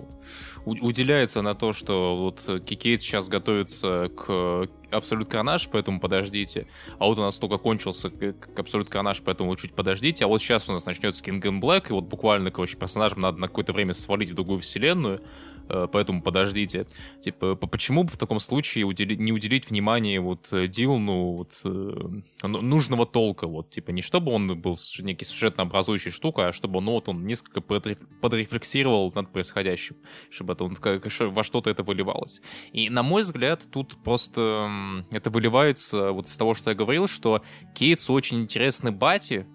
уделяется 0.65 1.41
на 1.41 1.55
то, 1.55 1.73
что 1.73 2.15
вот 2.15 2.63
Кикейт 2.63 3.01
сейчас 3.01 3.27
готовится 3.27 4.11
к 4.15 4.67
Абсолют 4.91 5.27
Карнаж, 5.27 5.67
поэтому 5.71 5.99
подождите. 5.99 6.67
А 6.99 7.05
вот 7.05 7.17
у 7.17 7.21
нас 7.21 7.39
только 7.39 7.57
кончился 7.57 8.11
к 8.11 8.59
Абсолют 8.59 8.89
Карнаж, 8.89 9.21
поэтому 9.23 9.55
чуть 9.55 9.73
подождите. 9.73 10.25
А 10.25 10.27
вот 10.27 10.41
сейчас 10.41 10.69
у 10.69 10.73
нас 10.73 10.85
начнется 10.85 11.23
King 11.23 11.41
and 11.41 11.59
Black, 11.59 11.89
и 11.89 11.93
вот 11.93 12.03
буквально, 12.03 12.51
короче, 12.51 12.77
персонажам 12.77 13.21
надо 13.21 13.39
на 13.39 13.47
какое-то 13.47 13.73
время 13.73 13.93
свалить 13.93 14.29
в 14.29 14.35
другую 14.35 14.59
вселенную. 14.59 15.21
Э, 15.69 15.87
поэтому 15.91 16.21
подождите. 16.21 16.85
Типа, 17.21 17.55
почему 17.55 18.03
бы 18.03 18.09
в 18.09 18.17
таком 18.17 18.39
случае 18.39 18.85
уделить, 18.85 19.19
не 19.19 19.31
уделить 19.31 19.69
внимание 19.69 20.19
вот 20.19 20.47
э, 20.51 20.67
Дилану 20.67 21.37
вот, 21.37 21.61
э, 21.63 22.47
нужного 22.47 23.05
толка, 23.05 23.47
вот, 23.47 23.69
типа, 23.69 23.91
не 23.91 24.01
чтобы 24.01 24.31
он 24.31 24.59
был 24.59 24.77
некий 24.99 25.25
сюжетно 25.25 25.63
образующей 25.63 26.11
штукой, 26.11 26.49
а 26.49 26.53
чтобы 26.53 26.81
ну, 26.81 26.93
вот 26.93 27.09
он 27.09 27.23
несколько 27.23 27.61
подрефлексировал 27.61 29.11
над 29.13 29.31
происходящим, 29.31 29.97
чтобы 30.29 30.53
это 30.53 30.63
он, 30.63 30.75
во 30.75 31.43
что-то 31.43 31.69
это 31.69 31.83
выливалось. 31.83 32.41
И, 32.73 32.89
на 32.89 33.03
мой 33.03 33.21
взгляд, 33.21 33.65
тут 33.71 34.01
просто 34.03 35.05
это 35.11 35.29
выливается 35.29 36.11
вот 36.11 36.27
из 36.27 36.35
того, 36.37 36.53
что 36.53 36.71
я 36.71 36.75
говорил, 36.75 37.07
что 37.07 37.43
Кейтс 37.75 38.09
очень 38.09 38.41
интересный 38.41 38.91
бати, 38.91 39.45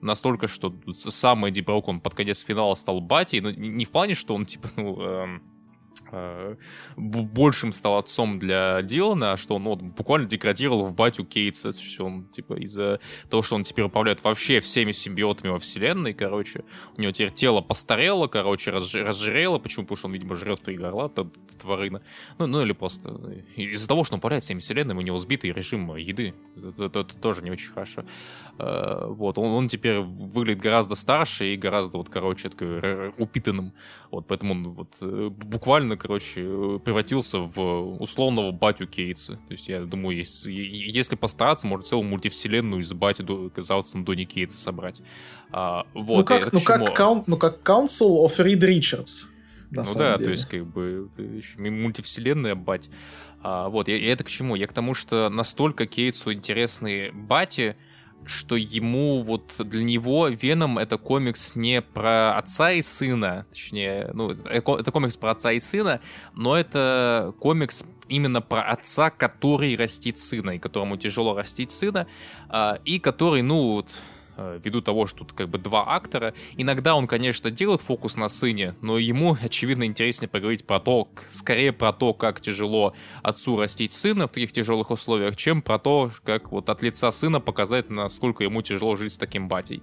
настолько, 0.00 0.46
что 0.46 0.74
сам 0.92 1.44
Эдди 1.44 1.60
Брок, 1.60 1.88
он 1.88 2.00
под 2.00 2.14
конец 2.14 2.40
финала 2.40 2.74
стал 2.74 3.00
батей, 3.00 3.40
но 3.40 3.50
не 3.50 3.84
в 3.84 3.90
плане, 3.90 4.14
что 4.14 4.34
он, 4.34 4.44
типа, 4.44 4.68
ну, 4.76 5.00
эм, 5.00 5.42
большим 6.96 7.72
стал 7.72 7.98
отцом 7.98 8.38
для 8.38 8.82
Дилана, 8.82 9.36
что 9.36 9.56
он 9.56 9.64
ну, 9.64 9.76
буквально 9.76 10.26
деградировал 10.26 10.84
в 10.84 10.94
батю 10.94 11.24
Кейтса, 11.24 11.72
что 11.72 12.06
он, 12.06 12.24
типа, 12.26 12.54
из-за 12.54 13.00
того, 13.28 13.42
что 13.42 13.56
он 13.56 13.64
теперь 13.64 13.84
управляет 13.84 14.22
вообще 14.24 14.60
всеми 14.60 14.92
симбиотами 14.92 15.50
во 15.50 15.58
вселенной, 15.58 16.14
короче, 16.14 16.64
у 16.96 17.00
него 17.00 17.12
теперь 17.12 17.32
тело 17.32 17.60
постарело, 17.60 18.26
короче, 18.26 18.70
разж... 18.70 18.94
разжирело, 18.94 19.58
почему? 19.58 19.84
Потому 19.84 19.96
что 19.96 20.06
он, 20.08 20.14
видимо, 20.14 20.34
жрет 20.34 20.60
три 20.62 20.76
горла, 20.76 21.08
тварына, 21.60 22.02
ну, 22.38 22.46
ну 22.46 22.62
или 22.62 22.72
просто 22.72 23.10
из-за 23.56 23.88
того, 23.88 24.04
что 24.04 24.14
он 24.14 24.18
управляет 24.18 24.42
всеми 24.42 24.60
вселенными, 24.60 24.98
у 24.98 25.02
него 25.02 25.18
сбитый 25.18 25.52
режим 25.52 25.94
еды, 25.96 26.34
это, 26.56 26.84
это, 26.84 27.00
это 27.00 27.14
тоже 27.16 27.42
не 27.42 27.50
очень 27.50 27.70
хорошо. 27.70 28.04
Э, 28.58 29.06
вот, 29.08 29.38
он, 29.38 29.46
он 29.46 29.68
теперь 29.68 30.00
выглядит 30.00 30.62
гораздо 30.62 30.94
старше 30.94 31.52
и 31.52 31.56
гораздо, 31.56 31.98
вот, 31.98 32.08
короче, 32.08 32.48
такой 32.48 33.10
упитанным, 33.18 33.72
вот, 34.10 34.26
поэтому 34.26 34.54
он 34.54 34.68
вот 34.70 34.96
э, 35.00 35.30
буквально 35.88 35.96
короче, 35.96 36.78
превратился 36.84 37.38
в 37.38 38.00
условного 38.00 38.52
батю 38.52 38.86
Кейтса. 38.86 39.34
То 39.48 39.52
есть, 39.52 39.68
я 39.68 39.80
думаю, 39.80 40.16
если, 40.16 40.52
если 40.52 41.16
постараться, 41.16 41.66
можно 41.66 41.84
целую 41.84 42.08
мультивселенную 42.08 42.82
из 42.82 42.92
бати 42.92 43.22
до, 43.22 43.50
казалось, 43.50 43.92
Донни 43.94 44.24
Кейтса 44.24 44.56
собрать. 44.56 45.00
А, 45.50 45.86
вот, 45.94 46.18
ну, 46.18 46.24
как, 46.24 46.52
ну, 46.52 46.60
как, 46.60 46.94
каун, 46.94 47.24
ну, 47.26 47.36
как 47.36 47.60
Council 47.62 48.24
of 48.24 48.36
Reed 48.38 48.60
Richards. 48.60 49.26
Ну 49.70 49.84
да, 49.96 50.16
деле. 50.16 50.24
то 50.24 50.30
есть, 50.30 50.46
как 50.46 50.66
бы, 50.66 51.08
мультивселенная 51.58 52.54
бать. 52.54 52.88
А, 53.42 53.68
вот, 53.68 53.88
и 53.88 53.92
это 53.92 54.24
к 54.24 54.28
чему? 54.28 54.56
Я 54.56 54.66
к 54.66 54.72
тому, 54.72 54.94
что 54.94 55.28
настолько 55.28 55.86
Кейтсу 55.86 56.32
интересны 56.32 57.10
бати, 57.12 57.76
что 58.26 58.56
ему 58.56 59.22
вот 59.22 59.54
для 59.58 59.82
него 59.82 60.28
Веном 60.28 60.78
это 60.78 60.98
комикс 60.98 61.54
не 61.56 61.80
про 61.80 62.36
отца 62.36 62.72
и 62.72 62.82
сына, 62.82 63.46
точнее, 63.50 64.10
ну, 64.12 64.30
это 64.30 64.92
комикс 64.92 65.16
про 65.16 65.30
отца 65.30 65.52
и 65.52 65.60
сына, 65.60 66.00
но 66.34 66.56
это 66.56 67.34
комикс 67.40 67.84
именно 68.08 68.40
про 68.40 68.62
отца, 68.62 69.10
который 69.10 69.74
растит 69.76 70.18
сына, 70.18 70.52
и 70.52 70.58
которому 70.58 70.96
тяжело 70.96 71.36
растить 71.36 71.70
сына, 71.70 72.06
а, 72.48 72.78
и 72.84 72.98
который, 72.98 73.42
ну, 73.42 73.72
вот, 73.72 73.90
ввиду 74.38 74.80
того, 74.80 75.06
что 75.06 75.18
тут 75.18 75.32
как 75.32 75.48
бы 75.48 75.58
два 75.58 75.84
актора. 75.86 76.34
Иногда 76.56 76.94
он, 76.94 77.06
конечно, 77.06 77.50
делает 77.50 77.80
фокус 77.80 78.16
на 78.16 78.28
сыне, 78.28 78.74
но 78.80 78.98
ему, 78.98 79.36
очевидно, 79.42 79.84
интереснее 79.84 80.28
поговорить 80.28 80.66
про 80.66 80.80
то, 80.80 81.08
скорее 81.28 81.72
про 81.72 81.92
то, 81.92 82.14
как 82.14 82.40
тяжело 82.40 82.94
отцу 83.22 83.58
растить 83.58 83.92
сына 83.92 84.28
в 84.28 84.32
таких 84.32 84.52
тяжелых 84.52 84.90
условиях, 84.90 85.36
чем 85.36 85.62
про 85.62 85.78
то, 85.78 86.10
как 86.24 86.52
вот 86.52 86.68
от 86.70 86.82
лица 86.82 87.10
сына 87.12 87.40
показать, 87.40 87.90
насколько 87.90 88.44
ему 88.44 88.62
тяжело 88.62 88.96
жить 88.96 89.12
с 89.12 89.18
таким 89.18 89.48
батей. 89.48 89.82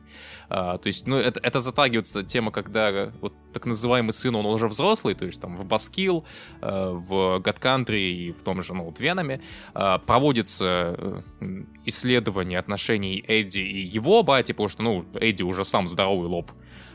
А, 0.49 0.77
то 0.77 0.87
есть, 0.87 1.07
ну, 1.07 1.17
это, 1.17 1.39
это 1.41 1.61
затрагивается 1.61 2.23
тема, 2.23 2.51
когда 2.51 3.11
вот 3.21 3.33
так 3.53 3.65
называемый 3.65 4.13
сын, 4.13 4.35
он 4.35 4.45
уже 4.45 4.67
взрослый, 4.67 5.15
то 5.15 5.25
есть 5.25 5.41
там 5.41 5.55
в 5.55 5.65
Баскил, 5.65 6.25
э, 6.61 6.91
в 6.91 7.39
God 7.39 7.59
Country 7.59 8.11
и 8.11 8.31
в 8.31 8.43
том 8.43 8.61
же, 8.61 8.73
ну, 8.73 8.85
вот 8.85 8.99
Веноме, 8.99 9.41
э, 9.73 9.99
проводится 10.05 11.23
исследование 11.85 12.59
отношений 12.59 13.23
Эдди 13.27 13.59
и 13.59 13.79
его 13.79 14.23
потому 14.53 14.69
что, 14.69 14.83
ну, 14.83 15.05
Эдди 15.15 15.43
уже 15.43 15.63
сам 15.63 15.87
здоровый 15.87 16.27
лоб. 16.27 16.51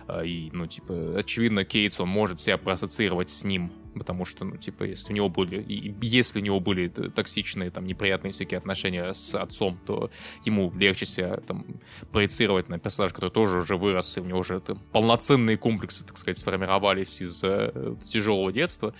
А, 0.06 0.24
и, 0.24 0.50
ну, 0.52 0.66
типа, 0.66 1.18
очевидно, 1.18 1.64
Кейтс, 1.64 2.00
он 2.00 2.08
может 2.08 2.40
себя 2.40 2.58
проассоциировать 2.58 3.30
с 3.30 3.44
ним, 3.44 3.72
потому 3.94 4.24
что, 4.24 4.44
ну, 4.44 4.56
типа, 4.56 4.84
если 4.84 5.12
у 5.12 5.16
него 5.16 5.28
были, 5.28 5.64
если 6.00 6.40
у 6.40 6.42
него 6.42 6.58
были 6.60 6.88
токсичные, 6.88 7.70
там, 7.70 7.86
неприятные 7.86 8.32
всякие 8.32 8.58
отношения 8.58 9.12
с 9.12 9.34
отцом, 9.34 9.78
то 9.86 10.10
ему 10.44 10.72
легче 10.76 11.06
себя, 11.06 11.36
там, 11.38 11.64
проецировать 12.12 12.68
на 12.68 12.78
персонажа, 12.78 13.14
который 13.14 13.30
тоже 13.30 13.58
уже 13.58 13.76
вырос, 13.76 14.16
и 14.16 14.20
у 14.20 14.24
него 14.24 14.40
уже 14.40 14.60
там, 14.60 14.78
полноценные 14.92 15.56
комплексы, 15.56 16.04
так 16.04 16.18
сказать, 16.18 16.38
сформировались 16.38 17.20
из 17.20 17.42
э, 17.44 17.96
тяжелого 18.10 18.52
детства. 18.52 18.94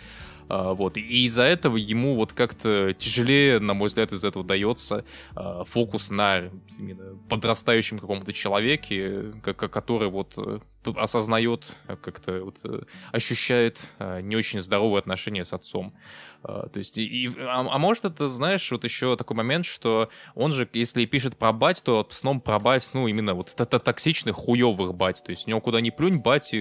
А, 0.51 0.74
вот. 0.74 0.96
И 0.96 1.26
из-за 1.26 1.44
этого 1.44 1.76
ему 1.76 2.16
вот 2.16 2.32
как-то 2.32 2.92
тяжелее, 2.92 3.61
на 3.61 3.72
мой 3.72 3.86
взгляд, 3.86 4.12
из 4.12 4.24
этого 4.24 4.44
дается 4.44 5.05
а, 5.36 5.62
фокус 5.62 6.11
на 6.11 6.51
именно 6.76 7.16
подрастающем 7.28 8.01
каком-то 8.01 8.32
человеке, 8.32 9.32
который 9.42 10.09
вот 10.09 10.34
э, 10.36 10.59
осознает, 10.96 11.76
как-то 12.03 12.42
вот 12.42 12.59
э, 12.64 12.82
ощущает 13.12 13.88
а, 14.01 14.20
не 14.20 14.34
очень 14.34 14.61
здоровые 14.61 14.98
отношения 14.98 15.44
с 15.44 15.53
отцом. 15.53 15.94
То 16.42 16.70
есть, 16.74 16.98
и, 16.98 17.30
а, 17.38 17.61
а 17.70 17.78
может 17.78 18.07
это, 18.07 18.28
знаешь, 18.28 18.72
вот 18.72 18.82
еще 18.82 19.16
такой 19.16 19.36
момент, 19.36 19.66
что 19.66 20.09
он 20.34 20.53
же, 20.53 20.68
если 20.72 21.05
пишет 21.05 21.36
про 21.36 21.53
бать, 21.53 21.80
то 21.84 22.05
основном 22.11 22.40
про 22.40 22.59
бать, 22.59 22.90
ну, 22.92 23.07
именно 23.07 23.34
вот 23.34 23.55
это 23.57 23.78
токсичных, 23.78 24.34
хуевых 24.34 24.94
бать. 24.94 25.22
То 25.22 25.30
есть 25.30 25.46
у 25.46 25.51
него 25.51 25.61
куда 25.61 25.80
ни 25.80 25.90
плюнь, 25.90 26.16
бать, 26.16 26.53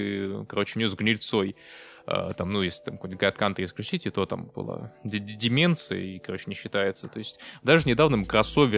короче, 0.48 0.74
у 0.76 0.80
него 0.80 0.90
с 0.90 0.96
гнильцой. 0.96 1.56
А, 2.12 2.34
там, 2.34 2.52
ну, 2.52 2.64
если 2.64 2.84
там 2.84 2.96
какой-нибудь 2.96 3.22
Country 3.22 3.64
исключить, 3.64 4.12
то 4.12 4.26
там 4.26 4.48
была 4.56 4.92
деменция 5.04 6.00
и, 6.00 6.20
короче, 6.20 6.46
не 6.48 6.56
считается. 6.56 7.08
То 7.08 7.20
есть 7.20 7.40
даже 7.62 7.84
в 7.84 7.86
недавнем 7.86 8.26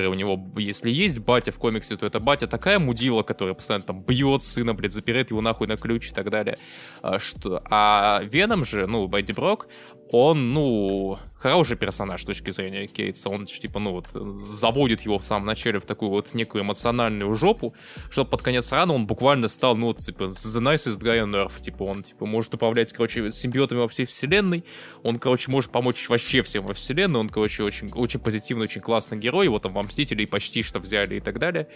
у 0.10 0.14
него, 0.14 0.52
если 0.58 0.90
есть 0.90 1.20
батя 1.20 1.54
в 1.54 1.58
комиксе, 1.58 1.96
то 1.96 2.06
это 2.06 2.20
батя 2.20 2.48
такая 2.48 2.78
мудила, 2.78 3.24
которая 3.24 3.56
постоянно 3.56 3.86
там 3.86 4.04
бьет 4.04 4.44
сына, 4.44 4.74
блядь, 4.74 4.92
запирает 4.92 5.32
его 5.32 5.40
нахуй 5.40 5.68
на 5.68 5.78
ключ 5.78 6.12
и 6.12 6.14
так 6.14 6.30
далее. 6.30 6.58
А, 7.02 7.20
что... 7.20 7.64
а 7.70 8.22
Веном 8.24 8.66
же, 8.66 8.86
ну, 8.86 9.08
Бэдди 9.08 9.32
Брок, 9.32 9.68
он, 10.12 10.54
ну, 10.54 11.18
хороший 11.42 11.76
персонаж 11.76 12.22
с 12.22 12.26
точки 12.26 12.52
зрения 12.52 12.88
Кейтса. 12.88 13.30
Он, 13.30 13.46
типа, 13.46 13.80
ну, 13.80 13.92
вот, 13.92 14.08
заводит 14.14 15.02
его 15.02 15.18
в 15.18 15.24
самом 15.24 15.48
начале 15.48 15.80
в 15.80 15.86
такую 15.86 16.12
вот 16.12 16.34
некую 16.34 16.64
эмоциональную 16.64 17.34
жопу, 17.34 17.74
чтобы 18.10 18.30
под 18.30 18.42
конец 18.44 18.72
рана 18.72 18.94
он 18.94 19.08
буквально 19.08 19.48
стал, 19.48 19.76
ну, 19.76 19.94
типа, 19.94 20.26
the 20.26 20.62
nicest 20.62 21.00
guy 21.00 21.24
on 21.24 21.32
earth. 21.34 21.60
Типа, 21.62 21.84
он, 21.84 22.04
типа, 22.04 22.26
может 22.26 22.54
управлять, 22.54 22.94
короче, 22.94 23.32
симбиотами 23.32 23.80
во 23.80 23.88
всей 23.88 24.06
вселенной. 24.06 24.64
Он, 25.04 25.18
короче, 25.18 25.50
может 25.50 25.72
помочь 25.72 26.08
вообще 26.10 26.44
всем 26.44 26.66
во 26.66 26.74
вселенной. 26.74 27.20
Он, 27.20 27.30
короче, 27.30 27.64
очень, 27.64 27.92
очень 27.94 28.20
позитивный, 28.20 28.66
очень 28.66 28.82
классный 28.82 29.18
герой. 29.18 29.46
Его 29.46 29.60
там 29.60 29.74
во 29.74 29.84
Мстителей 29.84 30.28
почти 30.28 30.62
что 30.62 30.80
взяли 30.80 31.16
и 31.16 31.20
так 31.20 31.40
далее. 31.40 31.68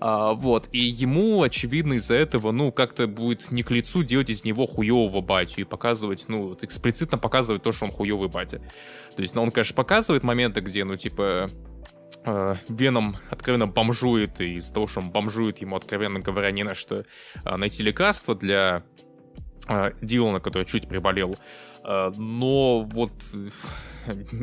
А, 0.00 0.32
вот. 0.32 0.68
И 0.72 0.78
ему, 0.78 1.42
очевидно, 1.42 1.94
из-за 1.94 2.16
этого, 2.16 2.50
ну, 2.50 2.72
как-то 2.72 3.06
будет 3.06 3.52
не 3.52 3.62
к 3.62 3.70
лицу 3.70 4.02
делать 4.02 4.30
из 4.30 4.44
него 4.44 4.66
хуевого 4.66 5.20
батю 5.20 5.60
и 5.60 5.64
показывать, 5.64 6.24
ну, 6.26 6.48
вот, 6.48 6.64
эксплицитно 6.64 7.18
показывать 7.18 7.62
то, 7.62 7.70
что 7.70 7.84
он 7.84 7.92
хуёвый 7.92 8.28
батя. 8.28 8.60
То 9.16 9.22
есть, 9.22 9.34
ну, 9.34 9.42
он, 9.42 9.50
конечно, 9.50 9.74
показывает 9.74 10.22
моменты, 10.22 10.60
где, 10.60 10.84
ну, 10.84 10.96
типа, 10.96 11.50
э, 12.24 12.54
Веном 12.68 13.16
откровенно 13.30 13.66
бомжует, 13.66 14.40
и 14.40 14.54
из-за 14.54 14.72
того, 14.72 14.86
что 14.86 15.00
он 15.00 15.10
бомжует, 15.10 15.58
ему, 15.58 15.76
откровенно 15.76 16.20
говоря, 16.20 16.50
не 16.50 16.62
на 16.62 16.74
что 16.74 17.04
э, 17.44 17.56
найти 17.56 17.82
лекарство 17.82 18.34
для 18.34 18.84
э, 19.68 19.92
Дилана, 20.00 20.40
который 20.40 20.64
чуть 20.64 20.88
приболел. 20.88 21.36
Но 21.84 22.82
вот 22.92 23.10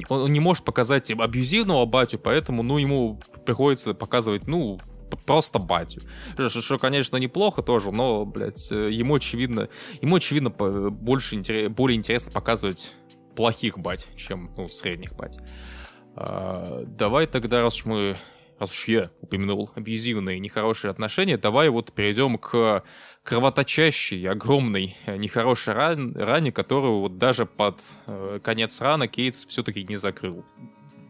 он 0.10 0.34
не 0.34 0.42
может 0.42 0.66
показать 0.66 1.10
абьюзивного 1.10 1.86
батю, 1.86 2.20
поэтому, 2.20 2.64
ну, 2.64 2.78
ему 2.78 3.22
приходится 3.46 3.94
показывать, 3.94 4.46
ну, 4.46 4.78
просто 5.26 5.58
батю. 5.58 6.02
Что, 6.34 6.50
что, 6.62 6.78
конечно, 6.78 7.16
неплохо 7.16 7.62
тоже, 7.62 7.94
но, 7.94 8.26
блядь, 8.26 8.70
ему 8.72 9.16
очевидно, 9.16 9.70
ему 10.02 10.18
очевидно 10.18 10.50
больше, 10.50 11.38
более 11.70 11.98
интересно 11.98 12.32
показывать 12.34 12.92
плохих 13.36 13.78
бать, 13.78 14.08
чем, 14.16 14.52
ну, 14.58 14.70
средних 14.70 15.16
бать. 15.16 15.38
А, 16.16 16.84
давай 16.86 17.28
тогда, 17.28 17.62
раз 17.62 17.78
уж 17.78 17.86
мы 17.86 18.18
раз 18.60 18.72
уж 18.72 18.88
я 18.88 19.10
упомянул 19.22 19.72
абьюзивные 19.76 20.40
нехорошие 20.40 20.92
отношения, 20.92 21.38
давай 21.38 21.70
вот 21.70 21.94
перейдем 21.94 22.38
к 22.38 22.84
кровоточащей, 23.24 24.28
огромной, 24.28 24.96
э, 25.06 25.18
нехорошей 25.18 25.74
ран, 25.74 26.16
ране, 26.16 26.52
которую 26.52 27.00
вот 27.00 27.18
даже 27.18 27.46
под 27.46 27.82
э, 28.08 28.40
конец 28.44 28.82
рана 28.82 29.08
Кейтс 29.08 29.46
все-таки 29.46 29.84
не 29.84 29.96
закрыл. 29.96 30.46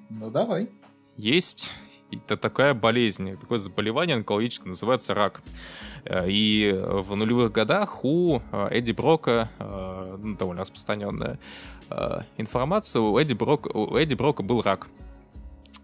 Ну 0.10 0.30
давай. 0.30 0.70
Есть 1.18 1.72
это 2.12 2.38
такая 2.38 2.74
болезнь, 2.74 3.38
такое 3.38 3.60
заболевание 3.60 4.16
онкологическое, 4.16 4.70
называется 4.70 5.14
рак. 5.14 5.41
Э, 6.05 6.30
и 6.30 6.72
в 6.74 7.16
нулевых 7.16 7.51
годах 7.51 8.03
у 8.03 8.41
э, 8.51 8.68
Эдди 8.72 8.91
Брока, 8.91 9.49
э, 9.60 10.18
ну, 10.20 10.36
довольно 10.36 10.62
распространенная 10.62 11.39
информация, 12.38 13.01
у 13.01 13.18
Эдди, 13.18 13.34
Брока, 13.34 13.70
у 13.70 13.95
Эдди 13.95 14.14
Брока 14.14 14.43
был 14.43 14.62
рак. 14.62 14.89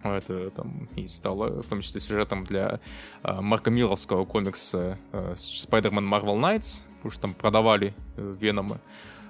Это 0.03 0.51
там 0.51 0.87
и 0.95 1.07
стало 1.07 1.63
в 1.63 1.67
том 1.67 1.81
числе 1.81 1.99
сюжетом 1.99 2.43
для 2.43 2.79
Марка 3.23 3.71
Милловского 3.71 4.25
комикса 4.25 4.99
Spider-Man 5.11 6.07
Marvel 6.07 6.39
Knights, 6.39 6.83
потому 6.97 7.11
что 7.11 7.21
там 7.21 7.33
продавали 7.33 7.95
Венома. 8.15 8.75
Э, 8.75 8.79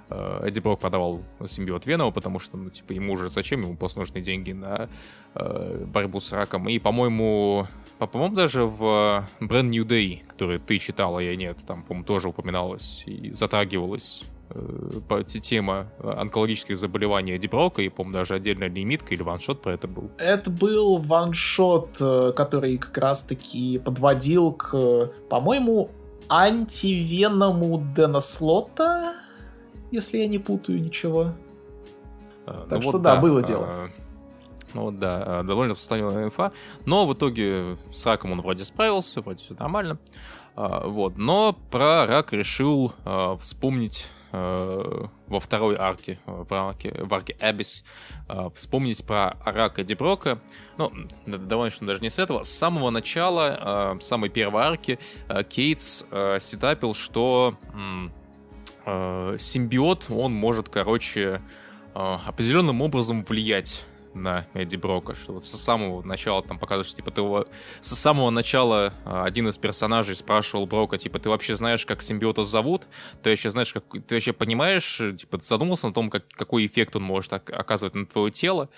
Эдди 0.08 0.60
Брок 0.60 0.80
продавал 0.80 1.22
симбиот 1.44 1.86
Венома, 1.86 2.12
потому 2.12 2.38
что, 2.38 2.56
ну, 2.56 2.70
типа, 2.70 2.92
ему 2.92 3.14
уже 3.14 3.28
зачем, 3.28 3.62
ему 3.62 3.76
просто 3.76 3.98
нужны 3.98 4.20
деньги 4.20 4.52
на 4.52 4.88
э, 5.34 5.84
борьбу 5.86 6.20
с 6.20 6.32
раком. 6.32 6.68
И, 6.68 6.78
по-моему, 6.78 7.66
по-моему, 7.98 8.36
даже 8.36 8.64
в 8.64 8.82
Brand 9.40 9.68
New 9.68 9.84
Day, 9.84 10.24
который 10.26 10.58
ты 10.58 10.78
читала, 10.78 11.18
я 11.18 11.34
нет, 11.34 11.58
там, 11.66 11.82
по-моему, 11.82 12.04
тоже 12.04 12.28
упоминалось 12.28 13.04
и 13.06 13.32
затрагивалось 13.32 14.24
э, 14.50 15.24
тема 15.40 15.88
онкологических 16.02 16.76
заболеваний 16.76 17.32
Эдди 17.32 17.46
Брока, 17.46 17.82
и, 17.82 17.88
помню, 17.88 18.12
даже 18.12 18.34
отдельная 18.34 18.68
лимитка 18.68 19.14
или 19.14 19.22
ваншот 19.22 19.62
про 19.62 19.72
это 19.72 19.88
был. 19.88 20.10
Это 20.18 20.50
был 20.50 20.98
ваншот, 20.98 21.96
э, 22.00 22.32
который 22.36 22.76
как 22.76 22.96
раз-таки 22.98 23.78
подводил 23.78 24.52
к, 24.52 25.10
по-моему, 25.30 25.90
антивеному 26.28 27.78
Дэна 27.96 28.20
Слота, 28.20 29.14
если 29.90 30.18
я 30.18 30.26
не 30.26 30.38
путаю 30.38 30.80
ничего. 30.80 31.32
А, 32.46 32.66
так 32.68 32.78
ну 32.78 32.82
что 32.82 32.92
вот, 32.92 33.02
да, 33.02 33.16
было 33.16 33.42
дело. 33.42 33.66
А, 33.68 33.88
ну 34.74 34.82
вот, 34.82 34.98
да, 34.98 35.42
довольно 35.42 35.72
распространенная 35.72 36.24
инфа. 36.24 36.52
Но 36.84 37.06
в 37.06 37.14
итоге 37.14 37.78
с 37.92 38.04
раком 38.06 38.32
он 38.32 38.40
вроде 38.40 38.64
справился, 38.64 39.20
вроде 39.20 39.42
все 39.42 39.54
нормально. 39.54 39.98
А, 40.54 40.86
вот. 40.86 41.16
Но 41.16 41.56
про 41.70 42.06
рак 42.06 42.32
решил 42.32 42.92
а, 43.04 43.36
вспомнить 43.36 44.10
а, 44.32 45.08
во 45.28 45.40
второй 45.40 45.76
арке, 45.76 46.18
в 46.26 46.52
арке, 46.52 46.94
в 47.02 47.12
арке 47.14 47.36
Abyss, 47.40 47.84
вспомнить 48.54 49.04
про 49.04 49.36
рак 49.44 49.78
Эдди 49.78 49.94
Брока. 49.94 50.38
Ну, 50.78 50.92
довольно 51.26 51.70
что 51.70 51.84
даже 51.84 52.00
не 52.00 52.10
с 52.10 52.18
этого. 52.18 52.42
С 52.42 52.50
самого 52.50 52.90
начала, 52.90 53.96
самой 54.00 54.30
первой 54.30 54.62
арки, 54.62 54.98
Кейтс 55.48 56.04
сетапил, 56.38 56.94
что 56.94 57.56
симбиот, 58.86 60.06
он 60.10 60.32
может, 60.32 60.68
короче, 60.68 61.42
определенным 61.94 62.80
образом 62.82 63.24
влиять 63.24 63.84
на 64.16 64.46
Эдди 64.54 64.76
Брока, 64.76 65.14
что 65.14 65.34
вот 65.34 65.44
со 65.44 65.56
самого 65.56 66.02
начала 66.02 66.42
там 66.42 66.58
показываешь, 66.58 66.94
типа, 66.94 67.10
ты 67.10 67.20
его... 67.20 67.46
Со 67.80 67.94
самого 67.94 68.30
начала 68.30 68.92
а, 69.04 69.24
один 69.24 69.48
из 69.48 69.58
персонажей 69.58 70.16
спрашивал 70.16 70.66
Брока, 70.66 70.98
типа, 70.98 71.18
ты 71.18 71.28
вообще 71.28 71.54
знаешь, 71.54 71.86
как 71.86 72.02
симбиота 72.02 72.44
зовут? 72.44 72.86
Ты 73.22 73.30
вообще 73.30 73.50
знаешь, 73.50 73.72
как... 73.72 73.84
Ты 74.06 74.16
вообще 74.16 74.32
понимаешь, 74.32 75.00
типа, 75.18 75.38
задумался 75.38 75.88
на 75.88 75.92
том, 75.92 76.10
как... 76.10 76.26
какой 76.28 76.66
эффект 76.66 76.96
он 76.96 77.02
может 77.02 77.32
оказывать 77.32 77.94
на 77.94 78.06
твое 78.06 78.32
тело? 78.32 78.68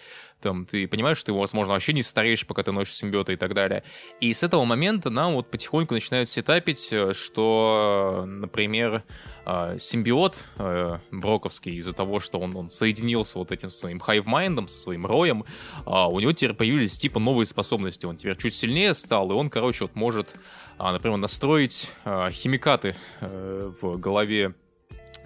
Там, 0.41 0.67
ты 0.67 0.87
понимаешь, 0.87 1.19
что 1.19 1.27
ты, 1.27 1.33
возможно, 1.33 1.73
вообще 1.73 1.93
не 1.93 2.03
стареешь, 2.03 2.47
пока 2.47 2.63
ты 2.63 2.73
носишь 2.73 2.95
симбиота 2.95 3.33
и 3.33 3.37
так 3.37 3.55
далее. 3.55 3.83
И 4.21 4.33
с 4.33 4.43
этого 4.43 4.65
момента 4.65 5.11
нам 5.11 5.35
вот 5.35 5.51
потихоньку 5.51 5.95
начинают 5.95 6.29
setup 6.29 6.62
ить, 6.62 6.89
э, 6.93 7.13
что, 7.13 8.25
например, 8.27 9.03
э, 9.47 9.77
симбиот 9.81 10.45
э, 10.59 10.99
Броковский 11.11 11.77
из-за 11.77 11.93
того, 11.93 12.21
что 12.21 12.39
он, 12.39 12.55
он 12.57 12.71
соединился 12.71 13.39
вот 13.39 13.51
этим 13.51 13.71
своим 13.71 13.99
hivemind 13.99 14.50
ом, 14.50 14.69
со 14.69 14.79
своим 14.79 15.07
роем, 15.07 15.45
у 15.87 16.21
него 16.21 16.33
теперь 16.33 16.55
появились 16.55 16.97
типа 16.99 17.19
новые 17.19 17.47
способности. 17.47 18.07
Он 18.07 18.17
теперь 18.17 18.37
чуть 18.37 18.55
сильнее 18.55 18.95
стал, 18.95 19.31
и 19.31 19.35
он, 19.35 19.51
короче, 19.51 19.85
вот 19.85 19.95
может, 19.95 20.37
например, 20.79 21.19
настроить 21.19 21.93
химикаты 22.05 22.95
в 23.21 23.97
голове 23.97 24.55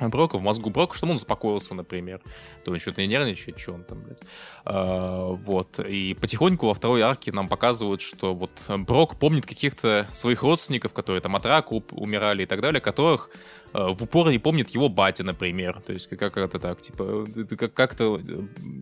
Брока, 0.00 0.38
в 0.38 0.42
мозгу 0.42 0.70
Брока, 0.70 0.94
чтобы 0.94 1.12
он 1.12 1.16
успокоился, 1.16 1.74
например. 1.74 2.20
То 2.64 2.72
он 2.72 2.78
что-то 2.78 3.02
не 3.02 3.08
нервничает, 3.08 3.58
что 3.58 3.72
он 3.72 3.84
там, 3.84 4.02
блядь. 4.02 4.20
А, 4.64 5.30
вот. 5.30 5.78
И 5.80 6.14
потихоньку 6.14 6.66
во 6.66 6.74
второй 6.74 7.02
арке 7.02 7.32
нам 7.32 7.48
показывают, 7.48 8.00
что 8.00 8.34
вот 8.34 8.50
Брок 8.68 9.18
помнит 9.18 9.46
каких-то 9.46 10.06
своих 10.12 10.42
родственников, 10.42 10.92
которые 10.92 11.20
там 11.20 11.36
от 11.36 11.46
рака 11.46 11.72
умирали 11.72 12.42
и 12.42 12.46
так 12.46 12.60
далее, 12.60 12.80
которых 12.80 13.30
в 13.72 14.02
упор 14.02 14.30
не 14.30 14.38
помнит 14.38 14.70
его 14.70 14.88
батя, 14.88 15.24
например. 15.24 15.80
То 15.80 15.92
есть 15.92 16.08
как, 16.08 16.36
это 16.36 16.58
так, 16.58 16.80
типа, 16.82 17.26
как, 17.58 17.74
как 17.74 17.94
это, 17.94 18.20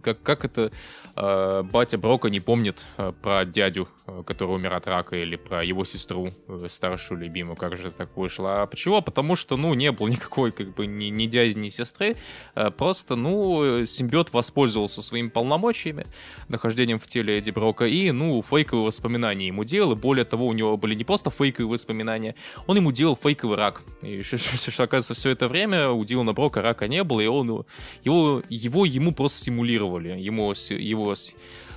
как, 0.02 0.22
как 0.22 0.44
это 0.44 0.72
э, 1.16 1.62
батя 1.62 1.98
Брока 1.98 2.28
не 2.28 2.40
помнит 2.40 2.84
э, 2.96 3.12
про 3.22 3.44
дядю, 3.44 3.88
э, 4.06 4.22
который 4.26 4.56
умер 4.56 4.72
от 4.72 4.86
рака, 4.86 5.16
или 5.16 5.36
про 5.36 5.62
его 5.64 5.84
сестру, 5.84 6.32
э, 6.48 6.66
старшую 6.68 7.20
любимую, 7.20 7.56
как 7.56 7.76
же 7.76 7.90
так 7.90 8.16
вышло. 8.16 8.62
А 8.62 8.66
почему? 8.66 9.02
Потому 9.02 9.36
что, 9.36 9.56
ну, 9.56 9.74
не 9.74 9.92
было 9.92 10.08
никакой, 10.08 10.52
как 10.52 10.74
бы, 10.74 10.86
ни, 10.86 11.06
ни 11.06 11.26
дяди, 11.26 11.56
ни 11.58 11.68
сестры, 11.68 12.16
э, 12.54 12.70
просто, 12.70 13.16
ну, 13.16 13.86
симбиот 13.86 14.32
воспользовался 14.32 15.02
своими 15.02 15.28
полномочиями, 15.28 16.06
нахождением 16.48 16.98
в 16.98 17.06
теле 17.06 17.38
Эдди 17.38 17.50
Брока, 17.50 17.86
и, 17.86 18.10
ну, 18.10 18.42
фейковые 18.42 18.86
воспоминания 18.86 19.46
ему 19.46 19.64
делал, 19.64 19.92
и 19.92 19.96
более 19.96 20.24
того, 20.24 20.46
у 20.46 20.52
него 20.52 20.76
были 20.76 20.94
не 20.94 21.04
просто 21.04 21.30
фейковые 21.30 21.70
воспоминания, 21.70 22.34
он 22.66 22.76
ему 22.76 22.92
делал 22.92 23.16
фейковый 23.16 23.56
рак. 23.56 23.82
И 24.02 24.22
что, 24.80 24.84
оказывается, 24.84 25.14
все 25.14 25.30
это 25.30 25.48
время 25.48 25.90
у 25.90 26.02
Дилана 26.06 26.32
Брока 26.32 26.62
рака 26.62 26.88
не 26.88 27.04
было, 27.04 27.20
и 27.20 27.26
он 27.26 27.66
его, 28.02 28.42
его 28.48 28.86
ему 28.86 29.12
просто 29.12 29.44
симулировали. 29.44 30.18
Ему, 30.18 30.52
его, 30.70 31.14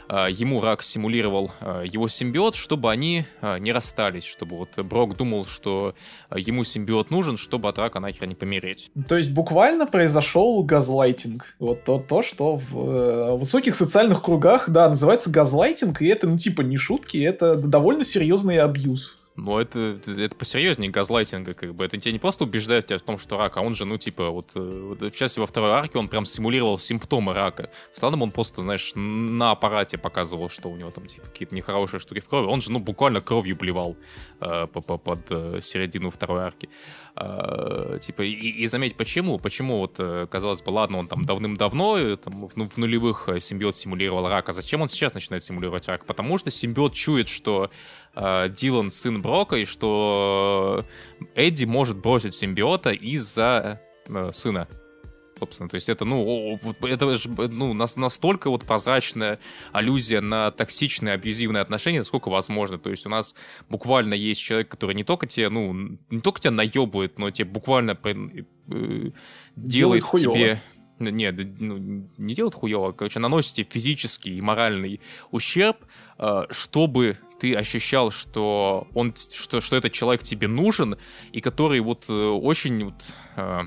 а, 0.07 0.29
ему 0.29 0.61
рак 0.61 0.83
симулировал 0.83 1.51
а, 1.59 1.83
его 1.83 2.07
симбиот, 2.07 2.55
чтобы 2.55 2.89
они 2.91 3.25
а, 3.41 3.59
не 3.59 3.73
расстались, 3.73 4.23
чтобы 4.23 4.55
вот 4.55 4.79
Брок 4.85 5.17
думал, 5.17 5.45
что 5.45 5.95
ему 6.33 6.63
симбиот 6.63 7.11
нужен, 7.11 7.35
чтобы 7.35 7.67
от 7.67 7.77
рака 7.77 7.99
нахер 7.99 8.25
не 8.25 8.35
помереть. 8.35 8.89
То 9.09 9.17
есть 9.17 9.33
буквально 9.33 9.85
произошел 9.85 10.63
газлайтинг. 10.63 11.57
Вот 11.59 11.83
то, 11.83 11.99
то 11.99 12.21
что 12.21 12.55
в 12.55 12.77
э, 12.77 13.35
высоких 13.35 13.75
социальных 13.75 14.21
кругах, 14.21 14.69
да, 14.69 14.87
называется 14.87 15.29
газлайтинг, 15.29 16.01
и 16.01 16.07
это, 16.07 16.29
ну, 16.29 16.37
типа, 16.37 16.61
не 16.61 16.77
шутки, 16.77 17.17
это 17.17 17.55
довольно 17.55 18.05
серьезный 18.05 18.59
абьюз. 18.59 19.17
Но 19.35 19.59
это, 19.59 19.99
это 20.05 20.35
посерьезнее 20.35 20.91
газлайтинга, 20.91 21.55
как 21.55 21.73
бы. 21.73 21.83
Это 21.83 21.97
тебя 21.97 22.11
не 22.11 22.19
просто 22.19 22.43
убеждает 22.43 22.85
тебя 22.85 22.99
в 22.99 23.01
том, 23.01 23.17
что 23.17 23.37
рак, 23.37 23.57
а 23.57 23.61
он 23.61 23.73
же, 23.73 23.83
ну, 23.85 23.97
типа, 23.97 24.29
вот, 24.29 24.51
э, 24.53 24.59
вот 24.59 25.01
в 25.01 25.15
части 25.15 25.39
во 25.39 25.47
второй 25.47 25.71
арке 25.71 25.97
он 25.97 26.07
прям 26.07 26.27
симулировал 26.27 26.77
симптомы 26.77 27.33
рака. 27.33 27.71
С 27.93 28.01
Ладом 28.03 28.21
он 28.21 28.29
просто, 28.29 28.61
знаешь, 28.61 28.91
на 28.95 29.51
аппарате 29.51 29.97
показывал, 29.97 30.49
что 30.49 30.69
у 30.69 30.75
него 30.75 30.91
там, 30.91 31.07
типа, 31.07 31.25
какие-то 31.27 31.55
нехорошие 31.55 31.99
штуки 31.99 32.19
в 32.19 32.27
крови. 32.27 32.45
Он 32.45 32.61
же, 32.61 32.71
ну, 32.71 32.79
буквально 32.79 33.21
кровью 33.21 33.55
блевал 33.55 33.97
э, 34.39 34.67
по, 34.67 34.81
по, 34.81 34.99
под 34.99 35.25
э, 35.31 35.61
середину 35.63 36.11
второй 36.11 36.43
арки. 36.43 36.69
Э, 37.15 37.97
типа, 37.99 38.21
и, 38.21 38.31
и 38.31 38.67
заметь, 38.67 38.95
почему? 38.95 39.39
Почему 39.39 39.79
вот, 39.79 39.95
э, 39.97 40.27
казалось 40.29 40.61
бы, 40.61 40.69
ладно, 40.69 40.99
он 40.99 41.07
там 41.07 41.25
давным-давно, 41.25 42.17
там, 42.17 42.45
в, 42.45 42.69
в 42.69 42.77
нулевых 42.77 43.29
симбиот 43.39 43.77
симулировал 43.77 44.27
рак, 44.27 44.49
а 44.49 44.53
зачем 44.53 44.81
он 44.81 44.89
сейчас 44.89 45.15
начинает 45.15 45.43
симулировать 45.43 45.87
рак? 45.87 46.05
Потому 46.05 46.37
что 46.37 46.51
симбиот 46.51 46.93
чует, 46.93 47.29
что 47.29 47.71
э, 48.15 48.49
Дилан 48.49 48.91
сын 48.91 49.21
Брока, 49.21 49.57
и 49.57 49.65
что 49.65 50.85
Эдди 51.35 51.65
может 51.65 51.97
бросить 51.97 52.35
симбиота 52.35 52.91
из-за 52.91 53.81
э, 54.07 54.31
сына. 54.31 54.67
Собственно, 55.39 55.69
то 55.69 55.75
есть 55.75 55.89
это, 55.89 56.05
ну, 56.05 56.57
это 56.83 57.17
же, 57.17 57.29
ну, 57.29 57.73
настолько 57.73 58.49
вот 58.49 58.63
прозрачная 58.63 59.39
аллюзия 59.73 60.21
на 60.21 60.51
токсичные, 60.51 61.15
абьюзивные 61.15 61.61
отношения, 61.61 61.97
насколько 61.97 62.29
возможно. 62.29 62.77
То 62.77 62.89
есть 62.89 63.05
у 63.05 63.09
нас 63.09 63.35
буквально 63.67 64.13
есть 64.13 64.41
человек, 64.41 64.69
который 64.69 64.95
не 64.95 65.03
только 65.03 65.27
тебе, 65.27 65.49
ну, 65.49 65.97
не 66.09 66.21
только 66.21 66.39
тебя 66.39 66.51
наебывает, 66.51 67.19
но 67.19 67.29
тебе 67.29 67.49
буквально 67.49 67.91
э, 67.91 68.13
делает, 68.65 69.13
делает 69.55 70.05
тебе... 70.11 70.61
Нет, 70.99 71.35
ну, 71.59 72.07
не 72.17 72.33
делает 72.33 72.53
хуево, 72.53 72.93
короче, 72.93 73.19
наносит 73.19 73.53
тебе 73.53 73.67
физический 73.69 74.37
и 74.37 74.41
моральный 74.41 75.01
ущерб, 75.31 75.77
э, 76.19 76.43
чтобы 76.51 77.17
ты 77.43 77.53
ощущал, 77.55 78.09
что 78.09 78.87
он, 78.93 79.13
что, 79.15 79.59
что 79.59 79.75
этот 79.75 79.91
человек 79.91 80.23
тебе 80.23 80.47
нужен, 80.47 80.95
и 81.33 81.41
который 81.41 81.81
вот 81.81 82.05
э, 82.07 82.13
очень 82.13 82.85
вот, 82.85 83.13
э, 83.35 83.63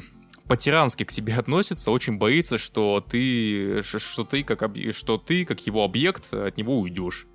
по-тирански 0.48 1.04
к 1.04 1.12
тебе 1.12 1.34
относится, 1.38 1.90
очень 1.90 2.16
боится, 2.16 2.56
что 2.56 3.04
ты, 3.06 3.82
что 3.82 4.24
ты 4.24 4.44
как, 4.44 4.62
что 4.92 5.18
ты 5.18 5.44
как 5.44 5.66
его 5.66 5.84
объект 5.84 6.32
от 6.32 6.56
него 6.56 6.80
уйдешь 6.80 7.26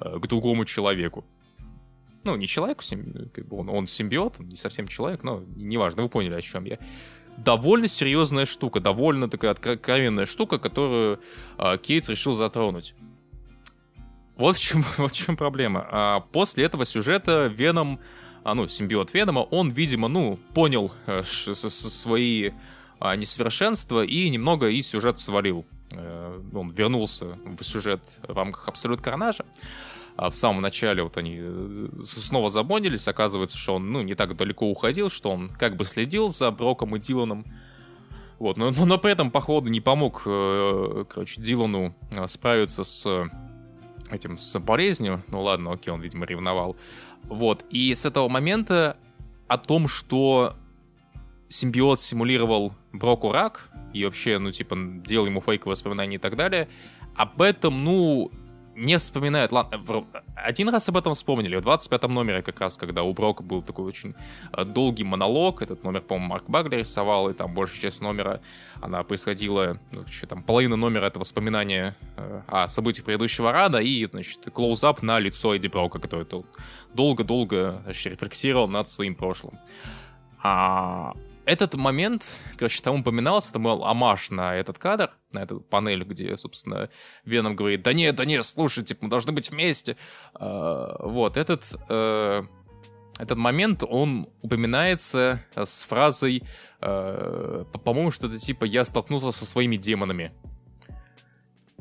э, 0.00 0.18
к 0.18 0.26
другому 0.26 0.64
человеку. 0.64 1.26
Ну, 2.24 2.36
не 2.36 2.46
человеку, 2.46 2.82
как 3.34 3.46
бы 3.46 3.58
он, 3.58 3.68
он 3.68 3.86
симбиот, 3.86 4.36
он 4.40 4.48
не 4.48 4.56
совсем 4.56 4.88
человек, 4.88 5.22
но 5.24 5.44
неважно, 5.56 6.04
вы 6.04 6.08
поняли, 6.08 6.36
о 6.36 6.40
чем 6.40 6.64
я 6.64 6.78
довольно 7.36 7.86
серьезная 7.86 8.46
штука, 8.46 8.80
довольно 8.80 9.28
такая 9.28 9.50
откровенная 9.50 10.24
штука, 10.24 10.58
которую 10.58 11.20
э, 11.58 11.76
Кейтс 11.82 12.08
решил 12.08 12.32
затронуть. 12.32 12.94
Вот 14.36 14.56
в 14.56 14.60
чем, 14.60 14.84
вот 14.98 15.12
в 15.12 15.14
чем 15.14 15.36
проблема. 15.36 15.86
А 15.90 16.20
после 16.20 16.64
этого 16.64 16.84
сюжета 16.84 17.46
Веном, 17.46 18.00
а, 18.44 18.54
ну, 18.54 18.68
симбиот 18.68 19.12
Венома, 19.14 19.40
он, 19.40 19.70
видимо, 19.70 20.08
ну, 20.08 20.38
понял 20.54 20.92
э, 21.06 21.22
свои 21.24 22.52
а, 22.98 23.16
несовершенства 23.16 24.04
и 24.04 24.28
немного 24.28 24.68
из 24.68 24.88
сюжета 24.88 25.20
свалил. 25.20 25.66
Э, 25.92 26.40
он 26.54 26.70
вернулся 26.70 27.38
в 27.44 27.62
сюжет 27.62 28.02
в 28.26 28.36
рамках 28.36 28.68
Абсолют 28.68 29.00
Карнажа. 29.00 29.44
А 30.16 30.30
в 30.30 30.36
самом 30.36 30.62
начале 30.62 31.02
вот 31.02 31.18
они 31.18 31.36
э, 31.38 31.88
снова 32.02 32.48
забонились, 32.48 33.06
оказывается, 33.06 33.58
что 33.58 33.74
он, 33.74 33.92
ну, 33.92 34.02
не 34.02 34.14
так 34.14 34.34
далеко 34.34 34.70
уходил, 34.70 35.10
что 35.10 35.30
он 35.30 35.50
как 35.50 35.76
бы 35.76 35.84
следил 35.84 36.28
за 36.28 36.50
Броком 36.50 36.96
и 36.96 36.98
Диланом. 36.98 37.44
Вот, 38.38 38.56
но, 38.56 38.70
но, 38.70 38.86
но 38.86 38.98
при 38.98 39.12
этом, 39.12 39.30
походу, 39.30 39.68
не 39.68 39.80
помог, 39.80 40.22
э, 40.24 41.04
короче, 41.08 41.40
Дилану 41.40 41.94
э, 42.12 42.26
справиться 42.26 42.82
с 42.84 43.28
этим 44.12 44.38
с 44.38 44.58
болезнью. 44.58 45.22
Ну 45.28 45.42
ладно, 45.42 45.72
окей, 45.72 45.92
он, 45.92 46.00
видимо, 46.00 46.26
ревновал. 46.26 46.76
Вот. 47.24 47.64
И 47.70 47.94
с 47.94 48.04
этого 48.04 48.28
момента 48.28 48.96
о 49.48 49.58
том, 49.58 49.88
что 49.88 50.54
симбиот 51.48 52.00
симулировал 52.00 52.72
Броку 52.92 53.32
рак, 53.32 53.68
и 53.92 54.04
вообще, 54.04 54.38
ну, 54.38 54.50
типа, 54.50 54.76
делал 54.76 55.26
ему 55.26 55.40
фейковые 55.40 55.72
воспоминания 55.72 56.16
и 56.16 56.18
так 56.18 56.36
далее, 56.36 56.68
об 57.14 57.40
этом, 57.40 57.84
ну, 57.84 58.30
не 58.76 58.98
вспоминают. 58.98 59.52
Ладно, 59.52 60.06
один 60.34 60.68
раз 60.68 60.88
об 60.88 60.96
этом 60.96 61.14
вспомнили. 61.14 61.56
В 61.56 61.62
25 61.62 62.08
номере 62.08 62.42
как 62.42 62.60
раз, 62.60 62.76
когда 62.76 63.02
у 63.02 63.12
Брока 63.12 63.42
был 63.42 63.62
такой 63.62 63.86
очень 63.86 64.14
э, 64.52 64.64
долгий 64.64 65.04
монолог. 65.04 65.62
Этот 65.62 65.82
номер, 65.82 66.02
по-моему, 66.02 66.28
Марк 66.28 66.44
Багли 66.48 66.76
рисовал, 66.76 67.30
и 67.30 67.34
там 67.34 67.54
большая 67.54 67.80
часть 67.80 68.00
номера, 68.00 68.40
она 68.80 69.02
происходила, 69.02 69.80
ну, 69.92 70.02
еще 70.02 70.26
там 70.26 70.42
половина 70.42 70.76
номера 70.76 71.06
это 71.06 71.18
воспоминания 71.18 71.96
э, 72.16 72.42
о 72.46 72.68
событиях 72.68 73.06
предыдущего 73.06 73.50
рада, 73.50 73.78
и, 73.78 74.06
значит, 74.06 74.44
клоузап 74.52 75.02
на 75.02 75.18
лицо 75.18 75.56
Эдди 75.56 75.68
Брока, 75.68 75.98
который 75.98 76.26
долго-долго 76.94 77.82
рефлексировал 77.86 78.68
над 78.68 78.88
своим 78.88 79.14
прошлым. 79.14 79.58
А 80.42 81.14
этот 81.46 81.74
момент, 81.74 82.36
короче, 82.58 82.82
там 82.82 83.00
упоминался, 83.00 83.52
там 83.52 83.62
был 83.62 83.84
амаш 83.84 84.30
на 84.30 84.56
этот 84.56 84.78
кадр, 84.78 85.12
на 85.32 85.40
эту 85.40 85.60
панель, 85.60 86.02
где, 86.02 86.36
собственно, 86.36 86.90
Веном 87.24 87.54
говорит, 87.54 87.82
да 87.82 87.92
нет, 87.92 88.16
да 88.16 88.24
нет, 88.24 88.44
слушай, 88.44 88.84
типа, 88.84 89.04
мы 89.04 89.10
должны 89.10 89.32
быть 89.32 89.50
вместе. 89.50 89.96
А, 90.34 90.96
вот, 91.00 91.36
этот, 91.36 91.64
э, 91.88 92.42
этот 93.18 93.38
момент, 93.38 93.84
он 93.88 94.28
упоминается 94.42 95.40
с 95.54 95.84
фразой, 95.84 96.42
э, 96.80 97.64
по-моему, 97.84 98.10
что-то 98.10 98.36
типа 98.38 98.64
«я 98.64 98.84
столкнулся 98.84 99.30
со 99.30 99.46
своими 99.46 99.76
демонами». 99.76 100.32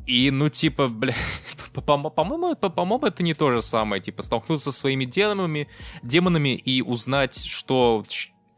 И, 0.05 0.29
ну, 0.29 0.49
типа, 0.49 0.87
бля, 0.87 1.15
по-моему, 1.73 2.55
по-моему, 2.55 3.07
это 3.07 3.23
не 3.23 3.33
то 3.33 3.51
же 3.51 3.63
самое. 3.63 3.99
Типа, 3.99 4.21
столкнуться 4.21 4.71
со 4.71 4.79
своими 4.79 5.05
демонами, 5.05 5.67
демонами 6.03 6.49
и 6.49 6.83
узнать, 6.83 7.43
что 7.43 8.05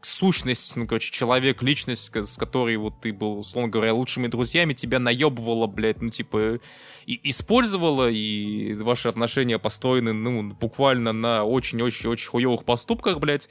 сущность, 0.00 0.76
ну, 0.76 0.86
короче, 0.86 1.12
человек, 1.12 1.62
личность, 1.62 2.14
с 2.14 2.36
которой 2.36 2.76
вот 2.76 3.00
ты 3.00 3.12
был, 3.12 3.40
условно 3.40 3.70
говоря, 3.70 3.94
лучшими 3.94 4.28
друзьями, 4.28 4.74
тебя 4.74 4.98
наебывала, 4.98 5.66
блядь, 5.66 6.00
ну, 6.00 6.10
типа, 6.10 6.60
и 7.06 7.30
использовала, 7.30 8.08
и 8.08 8.74
ваши 8.74 9.08
отношения 9.08 9.58
построены, 9.58 10.12
ну, 10.12 10.54
буквально 10.54 11.12
на 11.12 11.44
очень-очень-очень 11.44 12.28
хуевых 12.28 12.64
поступках, 12.64 13.18
блядь, 13.18 13.48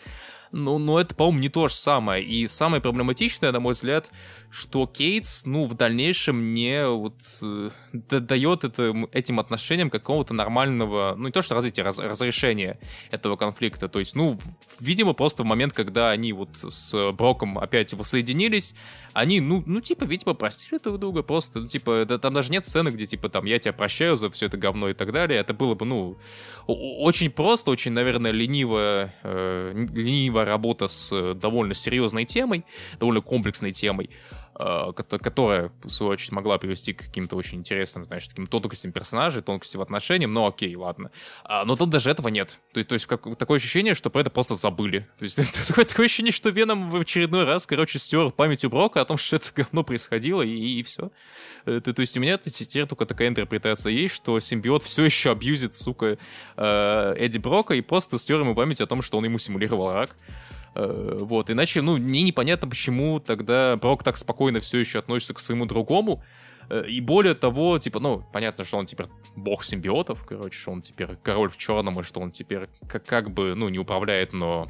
ну, 0.52 0.78
но 0.78 1.00
это, 1.00 1.14
по-моему, 1.16 1.39
не 1.39 1.50
то 1.50 1.68
же 1.68 1.74
самое. 1.74 2.24
И 2.24 2.48
самое 2.48 2.82
проблематичное, 2.82 3.52
на 3.52 3.60
мой 3.60 3.74
взгляд, 3.74 4.10
что 4.50 4.88
Кейтс, 4.88 5.45
ну, 5.45 5.66
в 5.66 5.76
дальнейшем 5.76 6.54
не 6.54 6.88
вот 6.88 7.16
э, 7.41 7.70
дает 7.93 8.64
это, 8.64 8.93
этим 9.12 9.39
отношениям 9.39 9.89
какого-то 9.89 10.34
нормального, 10.34 11.16
ну, 11.18 11.28
не 11.28 11.32
то 11.32 11.41
что 11.41 11.56
развития, 11.56 11.84
раз, 11.84 12.00
разрешения 12.00 12.80
этого 13.12 13.36
конфликта. 13.36 13.89
То 13.89 14.00
есть, 14.00 14.16
ну, 14.16 14.38
видимо, 14.80 15.14
просто 15.14 15.43
в 15.43 15.45
момент, 15.45 15.74
когда 15.74 16.12
они 16.12 16.34
вот 16.34 16.50
с 16.62 17.12
Броком 17.12 17.60
опять 17.60 17.93
воссоединились, 17.93 18.74
они, 19.14 19.41
ну, 19.41 19.64
ну, 19.66 19.82
типа, 19.82 20.06
видимо, 20.06 20.34
простили 20.34 20.80
друг 20.80 21.00
друга 21.00 21.24
просто, 21.24 21.60
ну, 21.60 21.68
типа, 21.68 22.06
да, 22.08 22.18
там 22.18 22.34
даже 22.34 22.52
нет 22.52 22.66
сцены, 22.66 22.89
где, 22.89 23.06
типа, 23.06 23.30
там, 23.30 23.45
я 23.45 23.60
тебя 23.60 23.74
прощаю 23.74 24.16
за 24.16 24.30
все 24.30 24.45
это 24.45 24.58
говно 24.58 24.89
и 24.89 24.93
так 24.93 25.12
далее. 25.12 25.39
Это 25.39 25.54
было 25.54 25.76
бы, 25.76 25.86
ну, 25.86 26.18
очень 26.68 27.32
просто, 27.32 27.72
очень, 27.72 27.91
наверное, 27.91 28.32
лениво, 28.32 29.12
э, 29.24 29.86
ленивая 29.93 30.45
работа 30.45 30.88
с 30.88 31.34
довольно 31.34 31.74
серьезной 31.74 32.26
темой, 32.26 32.64
довольно 33.00 33.22
комплексной 33.22 33.72
темой. 33.72 34.10
Э, 34.60 34.91
которая, 34.93 35.72
в 35.84 35.89
свою 35.89 36.14
очередь, 36.14 36.32
могла 36.32 36.58
привести 36.58 36.91
к 36.91 37.03
каким-то 37.03 37.36
очень 37.36 37.60
интересным, 37.60 38.05
значит, 38.05 38.32
таким 38.32 38.47
тонкостям 38.47 38.91
персонажей, 38.91 39.43
тонкостям 39.43 39.80
в 39.80 39.82
отношениях, 39.84 40.32
но 40.32 40.47
окей, 40.47 40.76
ладно. 40.76 41.12
А, 41.43 41.64
но 41.64 41.76
тут 41.76 41.91
даже 41.91 42.10
этого 42.10 42.30
нет. 42.30 42.60
То, 42.74 42.84
то 42.84 42.93
есть 42.93 43.05
как, 43.05 43.38
такое 43.38 43.58
ощущение, 43.58 43.93
что 43.93 44.10
про 44.10 44.22
это 44.22 44.32
просто 44.32 44.55
забыли. 44.55 45.08
То 45.20 45.26
есть 45.26 45.39
такое, 45.68 45.86
такое 45.86 46.08
ощущение, 46.08 46.32
что 46.32 46.49
Веном 46.49 46.89
в 46.89 46.95
очередной 46.95 47.43
раз, 47.43 47.68
короче, 47.68 47.99
стер 47.99 48.32
память 48.32 48.66
у 48.66 48.70
Брока 48.70 49.01
о 49.01 49.05
том, 49.05 49.18
что 49.18 49.36
это 49.36 49.45
говно 49.55 49.84
происходило, 49.84 50.41
и, 50.41 50.80
и 50.80 50.82
все. 50.82 51.12
То, 51.66 51.80
то 51.82 51.99
есть 52.01 52.18
у 52.18 52.20
меня 52.20 52.39
теперь 52.39 52.88
только 52.88 53.05
такая 53.05 53.28
интерпретация 53.28 53.91
есть, 53.91 54.16
что 54.16 54.39
симбиот 54.39 54.82
все 54.82 55.03
еще 55.03 55.32
абьюзит, 55.34 55.76
сука, 55.76 56.18
э, 56.55 57.14
Эдди 57.16 57.38
Брока 57.38 57.76
и 57.76 57.82
просто 57.82 58.18
стер 58.18 58.39
ему 58.39 58.55
память 58.55 58.82
о 58.82 58.88
том, 58.88 59.03
что 59.03 59.20
он 59.20 59.26
ему 59.26 59.38
симулировал 59.38 59.93
рак. 59.93 60.16
Э, 60.78 61.17
вот, 61.21 61.49
иначе, 61.49 61.82
ну, 61.82 61.97
мне 61.97 62.21
непонятно, 62.21 62.69
почему 62.69 63.19
тогда 63.19 63.75
Брок 63.78 64.03
так 64.03 64.15
спокойно 64.15 64.59
все 64.59 64.78
еще 64.78 64.99
относится 64.99 65.34
к 65.34 65.39
своему 65.39 65.65
другому. 65.65 66.23
Э, 66.69 66.86
и 66.88 67.01
более 67.01 67.34
того, 67.34 67.80
типа, 67.80 67.99
ну, 67.99 68.23
понятно, 68.32 68.63
что 68.63 68.78
он 68.78 68.86
теперь 68.86 69.07
бог 69.36 69.63
симбиотов, 69.63 70.23
короче, 70.23 70.55
что 70.55 70.71
он 70.71 70.84
теперь 70.84 71.15
король 71.23 71.49
в 71.49 71.57
черном, 71.57 71.99
и 71.99 72.03
что 72.03 72.19
он 72.19 72.32
теперь 72.32 72.69
как, 72.88 73.03
как 73.05 73.32
бы, 73.32 73.55
ну, 73.55 73.69
не 73.69 73.80
управляет, 73.80 74.34
но 74.34 74.69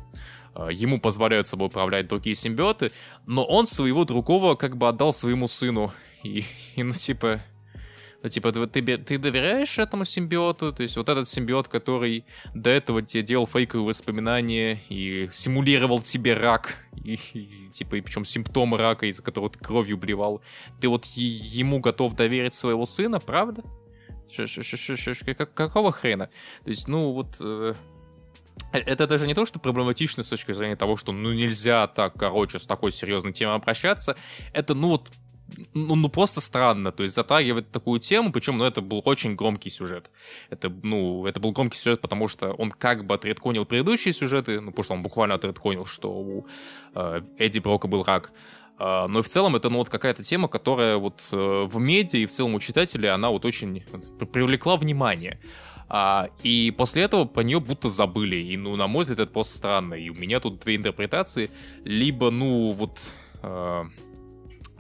э, 0.56 0.70
ему 0.72 1.02
позволяют 1.02 1.48
собой 1.48 1.68
управлять 1.68 2.08
другие 2.08 2.38
симбиоты, 2.38 2.94
но 3.26 3.44
он 3.44 3.68
своего 3.68 4.06
другого 4.06 4.56
как 4.56 4.78
бы 4.78 4.88
отдал 4.88 5.12
своему 5.12 5.50
сыну. 5.50 5.92
И, 6.24 6.46
и 6.78 6.84
ну, 6.84 6.94
типа, 6.94 7.42
типа, 8.24 8.52
ты, 8.52 8.98
ты, 8.98 9.18
доверяешь 9.18 9.78
этому 9.78 10.06
симбиоту? 10.06 10.74
То 10.74 10.84
есть 10.84 10.98
вот 10.98 11.08
этот 11.10 11.28
симбиот, 11.30 11.68
который 11.68 12.26
до 12.54 12.70
этого 12.70 13.02
тебе 13.02 13.24
делал 13.24 13.46
фейковые 13.46 13.86
воспоминания 13.86 14.82
и 14.90 15.30
симулировал 15.32 16.02
тебе 16.02 16.34
рак, 16.34 16.76
и, 16.96 17.20
и, 17.34 17.68
типа, 17.72 17.96
и 17.96 18.02
причем 18.02 18.26
симптомы 18.26 18.78
рака, 18.78 19.06
из-за 19.06 19.24
которого 19.24 19.50
ты 19.50 19.60
кровью 19.60 19.98
блевал, 19.98 20.42
ты 20.82 20.88
вот 20.88 21.06
ему 21.06 21.80
готов 21.80 22.16
доверить 22.16 22.54
своего 22.54 22.86
сына, 22.86 23.20
правда? 23.20 23.64
Ш 24.32 24.44
-ш 24.44 24.62
-ш 24.62 25.14
-ш 25.14 25.46
какого 25.46 25.92
хрена? 25.92 26.30
То 26.64 26.70
есть, 26.70 26.88
ну, 26.88 27.12
вот... 27.14 27.38
Э 27.40 27.74
это 28.72 29.08
даже 29.08 29.28
не 29.28 29.34
то, 29.34 29.46
что 29.46 29.60
проблематично 29.60 30.24
с 30.24 30.30
точки 30.30 30.52
зрения 30.52 30.76
того, 30.76 30.98
что 30.98 31.12
ну 31.12 31.32
нельзя 31.32 31.88
так, 31.88 32.14
короче, 32.16 32.60
с 32.60 32.66
такой 32.66 32.92
серьезной 32.92 33.32
темой 33.32 33.56
обращаться. 33.56 34.16
Это, 34.52 34.74
ну 34.74 34.90
вот, 34.90 35.10
ну, 35.74 35.96
ну 35.96 36.10
просто 36.10 36.42
странно, 36.42 36.92
то 36.92 37.04
есть 37.04 37.16
затрагивать 37.16 37.72
такую 37.72 38.00
тему, 38.00 38.32
причем, 38.32 38.58
ну, 38.58 38.66
это 38.66 38.82
был 38.82 39.02
очень 39.06 39.36
громкий 39.36 39.70
сюжет. 39.70 40.12
Это, 40.50 40.70
ну, 40.84 41.26
это 41.26 41.40
был 41.40 41.52
громкий 41.52 41.78
сюжет, 41.78 42.02
потому 42.02 42.28
что 42.28 42.52
он 42.52 42.72
как 42.72 43.06
бы 43.06 43.16
отредконил 43.16 43.66
предыдущие 43.66 44.14
сюжеты, 44.14 44.60
ну, 44.60 44.72
потому 44.72 44.84
что 44.84 44.94
он 44.94 45.02
буквально 45.02 45.36
отредконил, 45.36 45.86
что 45.86 46.12
у 46.12 46.48
э, 46.96 47.22
Эдди 47.38 47.60
Брока 47.60 47.88
был 47.88 48.04
рак. 48.04 48.32
Uh, 48.80 49.08
но 49.08 49.20
и 49.20 49.22
в 49.24 49.28
целом 49.28 49.56
это 49.56 49.72
ну, 49.72 49.80
вот 49.80 49.90
какая-то 49.90 50.24
тема, 50.24 50.48
которая 50.48 50.98
вот 50.98 51.24
uh, 51.32 51.66
в 51.66 51.80
медиа 51.80 52.20
и 52.20 52.26
в 52.28 52.32
целом 52.32 52.54
у 52.54 52.60
читателей, 52.60 53.10
она 53.10 53.32
вот 53.32 53.44
очень 53.44 53.84
привлекла 54.32 54.78
внимание. 54.78 55.40
Uh, 55.90 56.30
и 56.44 56.70
после 56.78 57.02
этого 57.02 57.26
по 57.26 57.40
нее 57.40 57.60
будто 57.60 57.90
забыли. 57.90 58.36
И, 58.36 58.56
ну, 58.56 58.76
на 58.76 58.86
мой 58.86 59.02
взгляд, 59.02 59.22
это 59.22 59.32
просто 59.32 59.58
странно. 59.58 59.96
И 59.96 60.10
у 60.10 60.14
меня 60.14 60.40
тут 60.40 60.60
две 60.60 60.76
интерпретации. 60.76 61.50
Либо, 61.86 62.30
ну, 62.30 62.72
вот... 62.72 63.00
Uh, 63.42 63.90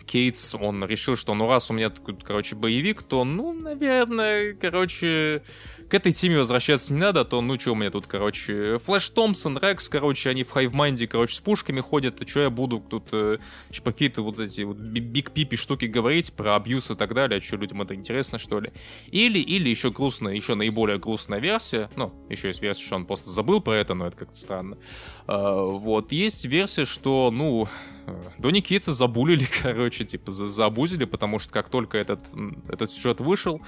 Кейтс, 0.08 0.55
он 0.55 0.84
решил, 0.86 1.16
что 1.16 1.36
ну 1.36 1.47
раз 1.47 1.70
у 1.70 1.74
меня, 1.74 1.91
короче, 2.24 2.55
боевик, 2.55 3.03
то, 3.03 3.24
ну, 3.24 3.53
наверное, 3.53 4.53
короче, 4.53 5.43
к 5.90 5.94
этой 5.94 6.12
теме 6.12 6.38
возвращаться 6.38 6.94
не 6.94 7.00
надо, 7.00 7.22
а 7.22 7.26
то, 7.26 7.42
ну, 7.42 7.60
что 7.60 7.72
у 7.72 7.76
меня 7.76 7.90
тут, 7.92 8.08
короче, 8.08 8.78
Флэш 8.80 9.10
Томпсон, 9.10 9.58
Рекс, 9.58 9.88
короче, 9.88 10.30
они 10.30 10.44
в 10.44 10.52
hivemind 10.51 10.96
е, 10.96 11.08
короче, 11.08 11.36
с 11.36 11.40
пушками 11.40 11.80
ходят, 11.80 12.22
и 12.22 12.28
что 12.28 12.42
я 12.42 12.50
буду 12.50 12.80
тут 12.80 13.08
э, 13.12 13.38
какие-то 13.84 14.22
вот 14.22 14.40
эти 14.40 14.62
вот 14.62 14.78
big 14.78 15.32
pp 15.32 15.55
штуки 15.56 15.86
говорить 15.86 16.34
про 16.34 16.56
абьюз 16.56 16.92
и 16.92 16.96
так 16.96 17.14
далее, 17.14 17.40
а 17.40 17.42
что 17.42 17.58
людям 17.58 17.82
это 17.82 17.96
интересно, 17.96 18.38
что 18.38 18.60
ли? 18.60 18.72
Или, 19.12 19.40
или 19.40 19.70
еще 19.70 19.92
грустная, 19.92 20.34
еще 20.34 20.56
наиболее 20.56 21.00
грустная 21.00 21.40
версия, 21.40 21.90
ну, 21.96 22.14
еще 22.30 22.50
есть 22.50 22.62
версия, 22.62 22.86
что 22.86 22.96
он 22.98 23.06
просто 23.06 23.30
забыл 23.30 23.62
про 23.62 23.76
это, 23.76 23.94
но 23.94 24.08
это 24.08 24.18
как-то 24.18 24.36
странно. 24.36 24.78
А, 25.26 25.64
вот, 25.64 26.12
есть 26.12 26.46
версия, 26.46 26.86
что, 26.86 27.32
ну, 27.32 27.70
э, 28.08 28.22
Донни 28.38 28.60
Китса 28.60 28.92
забулили, 28.92 29.48
короче, 29.62 30.04
типа, 30.04 30.32
забузили, 30.32 31.06
потому 31.06 31.40
что 31.40 31.52
как 31.52 31.70
только 31.70 31.98
этот, 31.98 32.20
этот 32.68 32.92
сюжет 32.92 33.22
вышел, 33.22 33.62
а, 33.62 33.66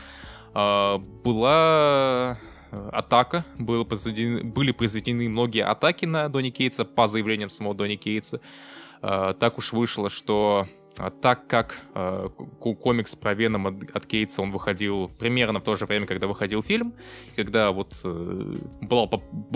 была 0.54 2.38
э, 2.72 2.90
атака, 2.92 3.46
было 3.58 3.84
произведены, 3.84 4.44
были 4.44 4.72
произведены 4.72 5.30
многие 5.30 5.64
атаки 5.64 6.06
на 6.06 6.30
Донни 6.30 6.50
Кейтса 6.50 6.86
по 6.86 7.08
заявлениям 7.08 7.50
самого 7.50 7.76
Донни 7.76 7.96
Кейтса. 7.96 8.42
А, 9.02 9.34
так 9.34 9.58
уж 9.58 9.74
вышло, 9.74 10.10
что 10.10 10.68
а, 10.98 11.12
так 11.12 11.48
как 11.48 11.80
э, 11.96 12.28
комикс 12.60 13.16
про 13.16 13.34
Веном 13.34 13.68
от, 13.68 14.06
Кейтса, 14.06 14.42
он 14.42 14.52
выходил 14.52 15.10
примерно 15.20 15.60
в 15.60 15.64
то 15.64 15.76
же 15.76 15.86
время, 15.86 16.06
когда 16.06 16.28
выходил 16.28 16.62
фильм, 16.62 16.94
когда 17.36 17.72
вот 17.72 17.96
э, 18.04 18.56
был, 18.82 19.08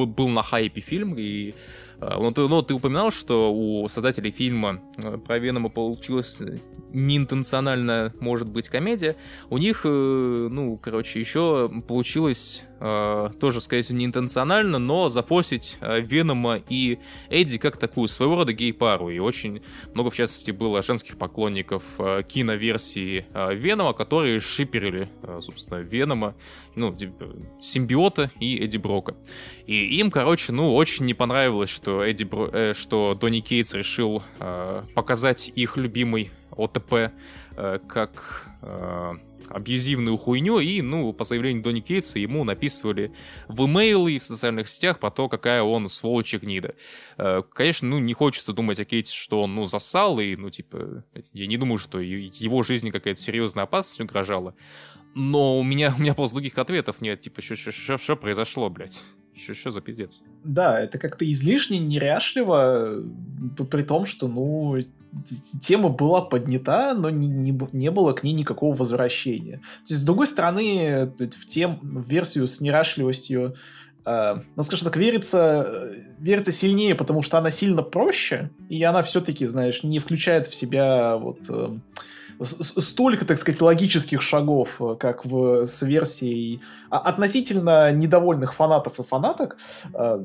был 0.06 0.30
на 0.30 0.44
хайпе 0.44 0.80
фильм, 0.80 1.16
и 1.18 1.54
ну, 2.20 2.32
ты, 2.32 2.48
ну, 2.48 2.62
ты 2.62 2.74
упоминал, 2.74 3.12
что 3.12 3.54
у 3.54 3.88
создателей 3.88 4.32
фильма 4.32 4.82
э, 4.98 5.18
про 5.18 5.40
Венома 5.40 5.70
получилось 5.70 6.38
неинтенционально, 6.94 8.14
может 8.20 8.48
быть, 8.48 8.70
комедия, 8.70 9.16
у 9.50 9.58
них, 9.58 9.82
э, 9.84 9.88
ну, 9.90 10.78
короче, 10.78 11.20
еще 11.20 11.70
получилось 11.88 12.66
э, 12.80 13.30
тоже, 13.40 13.62
скорее 13.62 13.82
всего, 13.82 13.98
неинтенционально, 13.98 14.78
но 14.80 15.10
зафорсить 15.10 15.78
э, 15.82 16.02
Венома 16.02 16.62
и 16.70 17.00
Эдди 17.30 17.58
как 17.58 17.78
такую 17.78 18.08
своего 18.08 18.36
рода 18.36 18.54
гей-пару. 18.54 19.10
И 19.10 19.20
очень 19.20 19.62
много, 19.94 20.12
в 20.12 20.16
частности, 20.16 20.52
было 20.52 20.82
женских 20.82 21.18
поклонников 21.18 21.84
э, 21.98 22.22
киноверсии 22.28 23.26
э, 23.34 23.56
Венома, 23.56 23.94
которые 23.94 24.40
шиперили, 24.40 25.10
э, 25.24 25.40
собственно, 25.42 25.80
Венома, 25.80 26.36
ну, 26.76 26.96
симбиота 27.60 28.32
и 28.40 28.58
Эдди 28.58 28.78
Брока. 28.78 29.16
И 29.66 29.98
им, 29.98 30.12
короче, 30.12 30.52
ну, 30.52 30.76
очень 30.76 31.06
не 31.06 31.14
понравилось, 31.14 31.70
что 31.70 32.04
Эдди 32.04 32.24
Бро... 32.24 32.50
э, 32.52 32.74
что 32.74 33.18
Донни 33.20 33.42
Кейтс 33.42 33.74
решил 33.74 34.24
э, 34.40 34.84
показать 34.96 35.52
их 35.54 35.78
любимый 35.78 36.32
ОТП 36.52 36.94
э, 37.56 37.80
как 37.88 38.48
э, 38.62 39.14
абьюзивную 39.50 40.18
хуйню, 40.18 40.60
и, 40.60 40.82
ну, 40.82 41.14
по 41.14 41.24
заявлению 41.24 41.64
Донни 41.64 41.82
Кейтса, 41.82 42.20
ему 42.20 42.44
написывали 42.44 43.14
в 43.48 43.66
имейлы 43.66 44.14
и 44.14 44.20
в 44.20 44.24
социальных 44.24 44.70
сетях 44.70 45.00
про 45.00 45.12
то, 45.12 45.30
какая 45.30 45.64
он 45.64 45.88
сволочь 45.88 46.34
и 46.34 46.38
гнида. 46.38 46.76
Э, 47.18 47.42
конечно, 47.52 47.88
ну, 47.88 48.00
не 48.00 48.14
хочется 48.14 48.54
думать 48.54 48.80
о 48.80 48.86
Кейтсе, 48.86 49.16
что 49.16 49.44
он, 49.44 49.56
ну, 49.56 49.66
засал, 49.66 50.20
и, 50.20 50.36
ну, 50.36 50.50
типа, 50.50 51.04
я 51.34 51.48
не 51.48 51.58
думаю, 51.58 51.78
что 51.78 52.00
его 52.00 52.64
жизни 52.64 52.92
какая-то 52.92 53.22
серьезная 53.22 53.64
опасность 53.66 54.02
угрожала, 54.02 54.56
но 55.16 55.60
у 55.60 55.64
меня, 55.64 55.94
у 55.98 56.02
меня 56.02 56.14
просто 56.14 56.36
других 56.36 56.58
ответов 56.58 57.02
нет, 57.02 57.22
типа, 57.22 57.42
что 57.42 58.16
произошло, 58.16 58.70
блядь? 58.70 59.02
Что, 59.36 59.72
за 59.72 59.82
пиздец? 59.82 60.22
Да, 60.44 60.80
это 60.80 61.00
как-то 61.00 61.30
излишне 61.30 61.80
неряшливо, 61.80 63.04
при 63.70 63.82
том, 63.82 64.06
что, 64.06 64.28
ну, 64.28 64.78
тема 65.62 65.90
была 65.90 66.22
поднята, 66.22 66.94
но 66.94 67.10
не, 67.10 67.28
не, 67.28 67.58
не 67.72 67.92
было 67.92 68.14
к 68.14 68.24
ней 68.24 68.34
никакого 68.34 68.76
возвращения. 68.76 69.58
То 69.58 69.94
есть, 69.94 70.02
с 70.02 70.06
другой 70.06 70.28
стороны, 70.28 71.12
в, 71.18 71.46
тем, 71.48 71.80
в 71.82 72.08
версию 72.08 72.46
с 72.46 72.62
нерашливостью, 72.62 73.56
э, 74.06 74.36
ну, 74.56 74.64
скажем 74.64 74.86
так, 74.86 74.98
верится, 74.98 75.92
верится 76.20 76.52
сильнее, 76.52 76.94
потому 76.94 77.24
что 77.24 77.38
она 77.40 77.50
сильно 77.50 77.82
проще, 77.82 78.52
и 78.70 78.84
она 78.84 79.02
все-таки, 79.02 79.46
знаешь, 79.48 79.84
не 79.84 80.00
включает 80.00 80.48
в 80.48 80.56
себя 80.56 81.18
вот... 81.18 81.40
Э, 81.50 81.76
столько, 82.42 83.26
так 83.26 83.38
сказать, 83.38 83.62
логических 83.62 84.22
шагов, 84.22 84.82
э, 84.82 84.96
как 85.00 85.26
в, 85.26 85.66
с 85.66 85.82
версией 85.82 86.62
а, 86.90 87.00
относительно 87.00 87.92
недовольных 87.92 88.54
фанатов 88.54 89.00
и 89.00 89.04
фанаток. 89.04 89.58
Э, 89.94 90.24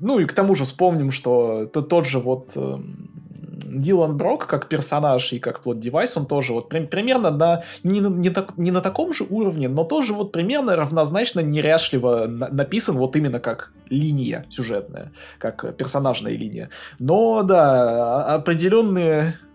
ну 0.00 0.18
и 0.18 0.24
к 0.24 0.32
тому 0.32 0.54
же 0.54 0.64
вспомним, 0.64 1.10
что 1.10 1.66
тот 1.66 2.06
же 2.06 2.18
вот 2.18 2.52
эм, 2.56 3.16
Дилан 3.64 4.16
Брок 4.16 4.46
как 4.46 4.68
персонаж 4.68 5.32
и 5.32 5.38
как 5.38 5.62
плод 5.62 5.78
девайс, 5.78 6.16
он 6.16 6.26
тоже 6.26 6.52
вот 6.52 6.68
при, 6.68 6.80
примерно 6.80 7.30
на 7.30 7.62
не, 7.82 8.00
не, 8.00 8.30
так, 8.30 8.56
не 8.58 8.70
на 8.70 8.80
таком 8.80 9.14
же 9.14 9.24
уровне, 9.28 9.68
но 9.68 9.84
тоже 9.84 10.12
вот 10.12 10.32
примерно 10.32 10.76
равнозначно 10.76 11.40
неряшливо 11.40 12.26
на, 12.26 12.48
написан 12.48 12.96
вот 12.96 13.16
именно 13.16 13.40
как 13.40 13.72
линия 13.88 14.44
сюжетная, 14.50 15.12
как 15.38 15.76
персонажная 15.76 16.32
линия. 16.32 16.70
Но 16.98 17.42
да, 17.42 18.24
определенные 18.34 19.20
эм, 19.20 19.45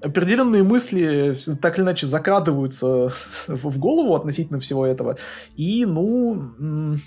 определенные 0.00 0.62
мысли 0.62 1.34
так 1.60 1.78
или 1.78 1.84
иначе 1.84 2.06
закрадываются 2.06 3.12
в 3.48 3.78
голову 3.78 4.14
относительно 4.14 4.58
всего 4.58 4.86
этого. 4.86 5.16
И, 5.56 5.84
ну, 5.86 6.98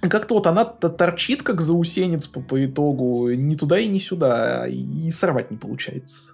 как-то 0.00 0.34
вот 0.34 0.46
она 0.46 0.64
торчит, 0.64 1.42
как 1.42 1.60
заусенец 1.60 2.26
по, 2.26 2.40
по 2.40 2.64
итогу, 2.64 3.30
ни 3.30 3.54
туда 3.54 3.78
и 3.78 3.88
ни 3.88 3.98
сюда, 3.98 4.66
и 4.68 5.10
сорвать 5.10 5.50
не 5.50 5.56
получается. 5.56 6.32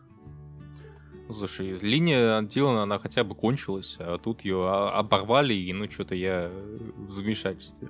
Слушай, 1.31 1.79
линия 1.81 2.43
Дилана, 2.43 2.83
она 2.83 2.99
хотя 2.99 3.25
бы 3.25 3.35
кончилась, 3.35 3.97
а 4.01 4.19
тут 4.19 4.43
ее 4.45 4.69
оборвали, 4.69 5.55
и 5.55 5.73
ну 5.73 5.91
что-то 5.91 6.15
я 6.15 6.51
в 6.97 7.11
замешательстве. 7.11 7.89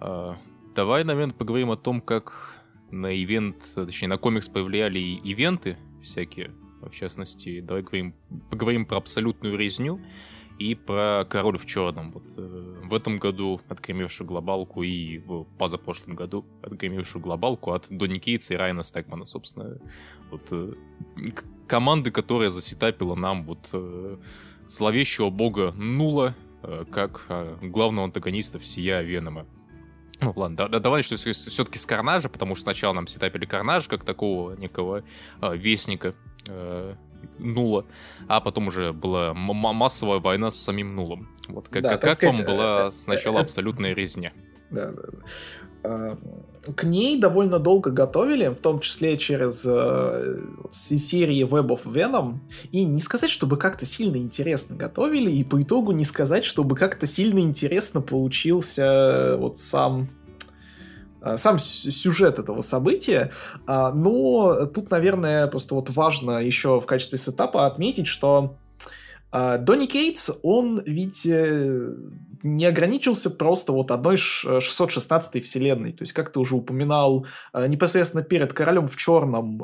А, 0.00 0.36
давай, 0.74 1.04
наверное, 1.04 1.34
поговорим 1.34 1.70
о 1.70 1.76
том, 1.76 2.00
как 2.00 2.54
на 2.90 3.16
ивент, 3.16 3.56
точнее, 3.74 4.08
на 4.08 4.18
комикс 4.18 4.48
повлияли 4.48 4.98
ивенты 4.98 5.78
всякие, 6.02 6.50
в 6.82 6.94
частности, 6.94 7.60
давай 7.60 7.82
поговорим, 7.82 8.14
поговорим 8.50 8.86
про 8.86 8.98
абсолютную 8.98 9.56
резню 9.56 10.00
и 10.58 10.74
про 10.74 11.24
Король 11.28 11.58
в 11.58 11.66
черном. 11.66 12.12
Вот, 12.12 12.24
э, 12.36 12.74
в 12.84 12.94
этом 12.94 13.18
году 13.18 13.60
отгремевшую 13.68 14.26
глобалку 14.26 14.82
и 14.82 15.18
в 15.18 15.44
позапрошлом 15.58 16.16
году 16.16 16.44
отгремевшую 16.62 17.22
глобалку 17.22 17.72
от 17.72 17.86
Донни 17.90 18.18
Кейтса 18.18 18.54
и 18.54 18.56
Райана 18.56 18.82
Стекмана, 18.82 19.24
собственно. 19.24 19.78
Вот, 20.30 20.42
э, 20.50 20.74
команды, 21.66 22.10
которая 22.10 22.50
засетапила 22.50 23.14
нам 23.14 23.44
вот 23.44 23.68
э, 23.72 24.16
зловещего 24.66 25.30
бога 25.30 25.72
Нула, 25.72 26.34
э, 26.62 26.84
как 26.90 27.26
э, 27.28 27.56
главного 27.62 28.06
антагониста 28.06 28.58
всея 28.58 29.02
Венома. 29.02 29.46
Ну 30.20 30.32
ладно, 30.34 30.56
да, 30.56 30.68
да, 30.68 30.80
давай 30.80 31.04
что 31.04 31.16
все-таки 31.16 31.78
с 31.78 31.86
Карнажа, 31.86 32.28
потому 32.28 32.56
что 32.56 32.64
сначала 32.64 32.92
нам 32.92 33.06
сетапили 33.06 33.46
Карнаж 33.46 33.86
как 33.86 34.04
такого 34.04 34.54
некого 34.56 35.04
э, 35.40 35.56
вестника 35.56 36.14
э, 36.48 36.94
Нула, 37.38 37.86
а 38.26 38.40
потом 38.40 38.68
уже 38.68 38.92
была 38.92 39.34
массовая 39.34 40.18
война 40.18 40.50
с 40.50 40.56
самим 40.56 40.94
Нулом. 40.94 41.28
Вот 41.48 41.68
как, 41.68 41.82
да, 41.82 41.90
как, 41.90 42.00
как 42.02 42.14
сказать, 42.14 42.38
вам 42.38 42.46
была 42.46 42.88
э, 42.88 42.90
сначала 42.90 43.38
э, 43.38 43.42
абсолютная 43.42 43.94
резня? 43.94 44.32
Да, 44.70 44.92
да, 44.92 45.02
да. 45.02 45.18
А, 45.84 46.18
к 46.74 46.84
ней 46.84 47.18
довольно 47.18 47.58
долго 47.58 47.90
готовили, 47.90 48.48
в 48.48 48.60
том 48.60 48.80
числе 48.80 49.16
через 49.16 49.64
э, 49.66 50.40
серии 50.70 51.46
Web 51.46 51.68
of 51.68 51.84
Venom. 51.84 52.38
И 52.72 52.84
не 52.84 53.00
сказать, 53.00 53.30
чтобы 53.30 53.56
как-то 53.56 53.86
сильно 53.86 54.16
интересно 54.16 54.76
готовили, 54.76 55.30
и 55.30 55.44
по 55.44 55.62
итогу 55.62 55.92
не 55.92 56.04
сказать, 56.04 56.44
чтобы 56.44 56.76
как-то 56.76 57.06
сильно 57.06 57.38
интересно 57.38 58.00
получился 58.00 59.36
вот 59.38 59.58
сам 59.58 60.08
сам 61.36 61.58
сюжет 61.58 62.38
этого 62.38 62.60
события, 62.60 63.32
а, 63.66 63.92
но 63.92 64.66
тут, 64.66 64.90
наверное, 64.90 65.46
просто 65.46 65.74
вот 65.74 65.90
важно 65.90 66.42
еще 66.42 66.80
в 66.80 66.86
качестве 66.86 67.18
сетапа 67.18 67.66
отметить, 67.66 68.06
что 68.06 68.56
а, 69.30 69.58
Донни 69.58 69.86
Кейтс, 69.86 70.30
он 70.42 70.82
ведь 70.84 71.26
э, 71.26 71.92
не 72.42 72.66
ограничился 72.66 73.30
просто 73.30 73.72
вот 73.72 73.90
одной 73.90 74.16
616-й 74.16 75.40
вселенной. 75.40 75.92
То 75.92 76.02
есть, 76.02 76.12
как 76.12 76.30
ты 76.30 76.40
уже 76.40 76.56
упоминал, 76.56 77.26
э, 77.52 77.66
непосредственно 77.66 78.22
перед 78.22 78.52
Королем 78.52 78.88
в 78.88 78.96
Черном 78.96 79.58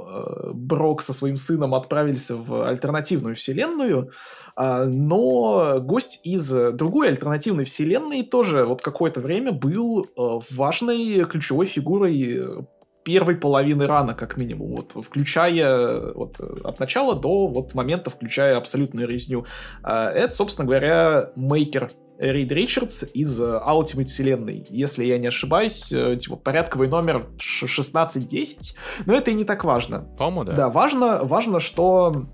Брок 0.55 1.03
со 1.03 1.13
своим 1.13 1.37
сыном 1.37 1.75
отправились 1.75 2.31
в 2.31 2.67
альтернативную 2.67 3.35
вселенную, 3.37 4.11
а, 4.57 4.85
но 4.85 5.81
гость 5.81 6.21
из 6.25 6.51
другой 6.73 7.09
альтернативной 7.09 7.65
вселенной 7.65 8.23
тоже 8.23 8.65
вот 8.65 8.83
какое-то 8.83 9.21
время 9.21 9.53
был 9.53 10.09
важной 10.51 11.25
ключевой 11.25 11.67
фигурой 11.67 12.65
первой 13.05 13.37
половины 13.37 13.87
рана, 13.87 14.15
как 14.15 14.37
минимум, 14.37 14.77
вот, 14.77 15.05
включая 15.05 16.13
вот, 16.13 16.41
от 16.41 16.81
начала 16.81 17.15
до 17.15 17.47
вот 17.47 17.75
момента, 17.75 18.11
включая 18.11 18.57
абсолютную 18.57 19.07
резню. 19.07 19.45
А, 19.83 20.11
это, 20.11 20.35
собственно 20.35 20.67
говоря, 20.67 21.31
мейкер 21.37 21.93
Рид 22.19 22.53
Ричардс 22.53 23.05
из 23.15 23.41
Ultimate 23.41 24.05
вселенной. 24.05 24.67
Если 24.71 25.05
я 25.05 25.19
не 25.19 25.27
ошибаюсь, 25.27 25.93
э, 25.93 26.17
типа 26.17 26.37
порядковый 26.37 26.89
номер 26.89 27.27
1610. 27.39 28.77
Но 29.07 29.15
это 29.15 29.31
и 29.31 29.35
не 29.35 29.45
так 29.45 29.65
важно. 29.65 30.01
По-моему, 30.19 30.45
да. 30.45 30.53
Да, 30.53 30.69
важно, 30.71 31.21
важно, 31.25 31.61
что 31.61 32.27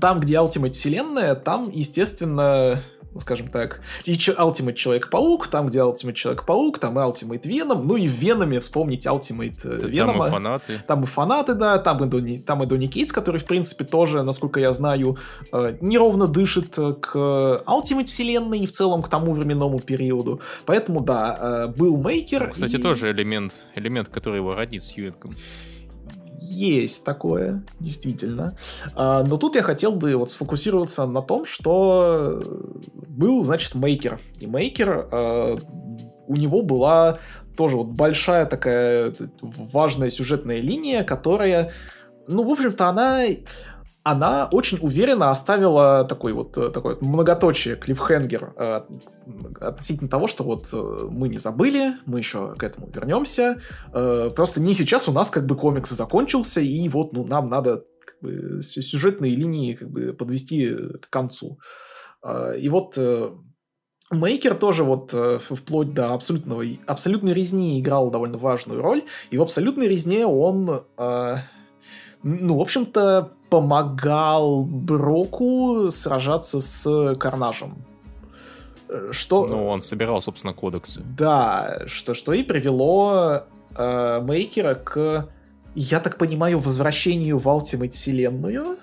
там, 0.00 0.20
где 0.20 0.34
Ultimate 0.36 0.72
вселенная, 0.72 1.34
там, 1.34 1.70
естественно, 1.70 2.80
скажем 3.18 3.48
так, 3.48 3.80
и 4.04 4.12
Ultimate 4.12 4.74
Человек-паук, 4.74 5.48
там, 5.48 5.66
где 5.66 5.80
Ultimate 5.80 6.14
Человек-паук, 6.14 6.78
там 6.78 6.98
и 6.98 7.02
Ultimate 7.02 7.46
Веном, 7.46 7.86
ну 7.86 7.96
и 7.96 8.06
в 8.06 8.12
Веноме 8.12 8.60
вспомнить 8.60 9.06
Ultimate 9.06 9.86
Венома. 9.88 10.18
Там 10.18 10.26
и 10.26 10.30
фанаты. 10.30 10.80
Там 10.86 11.02
и 11.02 11.06
фанаты, 11.06 11.54
да, 11.54 11.78
там 11.78 12.04
и 12.04 12.08
Донни, 12.08 12.38
там 12.38 12.62
и 12.62 12.66
Донни 12.66 12.86
Кейтс, 12.86 13.12
который, 13.12 13.40
в 13.40 13.44
принципе, 13.44 13.84
тоже, 13.84 14.22
насколько 14.22 14.60
я 14.60 14.72
знаю, 14.72 15.18
э, 15.52 15.76
неровно 15.80 16.26
дышит 16.26 16.74
к 16.74 17.16
Ultimate 17.66 18.04
вселенной 18.04 18.60
и 18.60 18.66
в 18.66 18.72
целом 18.72 19.02
к 19.02 19.08
тому 19.08 19.32
временному 19.32 19.80
периоду. 19.80 20.40
Поэтому, 20.64 21.00
да, 21.00 21.66
э, 21.66 21.66
был 21.68 21.96
Мейкер. 21.96 22.46
Ну, 22.46 22.52
кстати, 22.52 22.76
и... 22.76 22.78
тоже 22.78 23.10
элемент, 23.10 23.52
элемент, 23.74 24.08
который 24.08 24.36
его 24.36 24.54
родит 24.54 24.82
с 24.82 24.96
Юэтком. 24.96 25.36
Есть 26.56 27.04
такое, 27.04 27.62
действительно. 27.80 28.56
А, 28.94 29.22
но 29.22 29.36
тут 29.36 29.56
я 29.56 29.62
хотел 29.62 29.92
бы 29.92 30.16
вот 30.16 30.30
сфокусироваться 30.30 31.04
на 31.06 31.20
том, 31.20 31.44
что 31.44 32.42
был, 33.08 33.44
значит, 33.44 33.74
мейкер. 33.74 34.18
И 34.40 34.46
мейкер, 34.46 35.08
а, 35.12 35.58
у 36.26 36.36
него 36.36 36.62
была 36.62 37.18
тоже 37.58 37.76
вот 37.76 37.88
большая 37.88 38.46
такая 38.46 39.14
важная 39.42 40.08
сюжетная 40.08 40.60
линия, 40.60 41.04
которая, 41.04 41.72
ну, 42.26 42.42
в 42.42 42.50
общем-то, 42.50 42.86
она 42.86 43.24
она 44.06 44.48
очень 44.52 44.78
уверенно 44.80 45.30
оставила 45.32 46.04
такой 46.04 46.32
вот, 46.32 46.56
э, 46.56 46.70
такой 46.70 46.94
вот 46.94 47.02
многоточие, 47.02 47.74
клиффхенгер 47.74 48.52
э, 48.56 48.82
относительно 49.60 50.08
того, 50.08 50.28
что 50.28 50.44
вот 50.44 50.68
э, 50.72 51.08
мы 51.10 51.28
не 51.28 51.38
забыли, 51.38 51.94
мы 52.06 52.18
еще 52.18 52.54
к 52.54 52.62
этому 52.62 52.88
вернемся. 52.88 53.60
Просто 53.90 54.60
не 54.60 54.74
сейчас 54.74 55.08
у 55.08 55.12
нас 55.12 55.30
как 55.30 55.46
бы 55.46 55.56
комикс 55.56 55.90
закончился, 55.90 56.60
и 56.60 56.88
вот 56.88 57.14
ну, 57.14 57.26
нам 57.26 57.48
надо 57.48 57.82
как 58.04 58.20
бы, 58.20 58.62
сюжетные 58.62 59.34
линии 59.34 59.74
как 59.74 59.90
бы 59.90 60.12
подвести 60.12 60.72
к 61.02 61.10
концу. 61.10 61.58
И 62.58 62.68
вот 62.68 62.96
Мейкер 64.12 64.54
тоже 64.54 64.84
вот 64.84 65.12
вплоть 65.40 65.94
до 65.94 66.14
абсолютного, 66.14 66.64
абсолютной 66.86 67.32
резни 67.32 67.80
играл 67.80 68.10
довольно 68.10 68.38
важную 68.38 68.80
роль, 68.80 69.02
и 69.30 69.36
в 69.36 69.42
абсолютной 69.42 69.88
резне 69.88 70.26
он, 70.26 70.84
ну, 72.22 72.56
в 72.56 72.60
общем-то, 72.60 73.32
помогал 73.50 74.62
Броку 74.62 75.88
сражаться 75.90 76.60
с 76.60 77.14
Карнажем. 77.16 77.84
Что... 79.10 79.46
Ну, 79.46 79.66
он 79.66 79.80
собирал, 79.80 80.20
собственно, 80.20 80.54
кодексы. 80.54 81.02
Да, 81.18 81.80
что, 81.86 82.14
что 82.14 82.32
и 82.32 82.42
привело 82.42 83.42
э, 83.74 84.20
Мейкера 84.22 84.74
к, 84.74 85.28
я 85.74 86.00
так 86.00 86.18
понимаю, 86.18 86.58
возвращению 86.58 87.38
в 87.38 87.46
Ultimate 87.46 87.90
вселенную. 87.90 88.78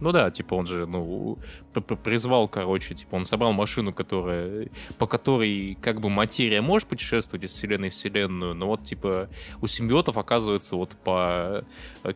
Ну 0.00 0.12
да, 0.12 0.30
типа 0.30 0.54
он 0.54 0.66
же, 0.66 0.86
ну, 0.86 1.38
призвал, 1.80 2.48
короче, 2.48 2.94
типа 2.94 3.14
он 3.16 3.24
собрал 3.24 3.52
машину, 3.52 3.92
которая, 3.92 4.68
по 4.98 5.06
которой 5.06 5.76
как 5.80 6.00
бы 6.00 6.08
материя 6.08 6.60
может 6.60 6.88
путешествовать 6.88 7.44
из 7.44 7.52
вселенной 7.52 7.90
в 7.90 7.92
вселенную, 7.92 8.54
но 8.54 8.66
вот 8.66 8.84
типа 8.84 9.28
у 9.60 9.66
симбиотов 9.66 10.18
оказывается 10.18 10.76
вот 10.76 10.96
по 11.04 11.64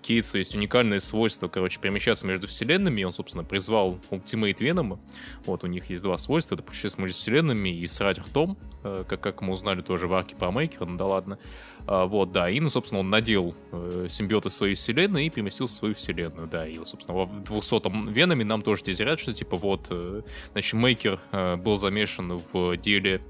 Кейтсу 0.03 0.39
есть 0.39 0.55
уникальное 0.55 1.01
свойство, 1.01 1.49
короче, 1.49 1.81
перемещаться 1.81 2.27
между 2.27 2.47
вселенными, 2.47 3.01
и 3.01 3.05
он, 3.05 3.13
собственно, 3.13 3.45
призвал 3.45 3.99
Ultimate 4.11 4.59
Venom, 4.59 4.99
вот 5.47 5.65
у 5.65 5.67
них 5.67 5.91
есть 5.91 6.03
два 6.03 6.17
свойства, 6.17 6.55
это 6.55 6.63
путешествие 6.63 7.05
между 7.05 7.19
вселенными 7.19 7.69
и 7.69 7.87
срать 7.87 8.19
ртом, 8.19 8.59
э, 8.85 9.05
как, 9.09 9.21
как 9.21 9.43
мы 9.43 9.53
узнали 9.53 9.83
тоже 9.83 10.07
в 10.07 10.15
арке 10.15 10.37
про 10.37 10.51
Мейкера, 10.51 10.85
ну 10.87 10.97
да 10.97 11.07
ладно, 11.07 11.39
а, 11.87 12.07
вот, 12.07 12.33
да, 12.33 12.49
и, 12.49 12.61
ну, 12.61 12.69
собственно, 12.69 13.01
он 13.01 13.11
надел 13.11 13.55
э, 13.73 14.07
симбиоты 14.09 14.51
своей 14.51 14.75
вселенной 14.75 15.27
и 15.27 15.31
переместился 15.31 15.75
в 15.75 15.79
свою 15.79 15.95
вселенную, 15.95 16.47
да, 16.47 16.67
и, 16.67 16.79
собственно, 16.85 17.25
в 17.25 17.43
200-м 17.43 18.13
Веноме 18.13 18.45
нам 18.45 18.63
тоже 18.63 18.85
тизерят, 18.85 19.19
что, 19.21 19.33
типа, 19.33 19.50
вот, 19.57 19.87
э, 19.91 20.23
значит, 20.53 20.75
Мейкер 20.75 21.21
э, 21.33 21.57
был 21.57 21.77
замешан 21.77 22.43
в 22.53 22.77
деле 22.77 23.23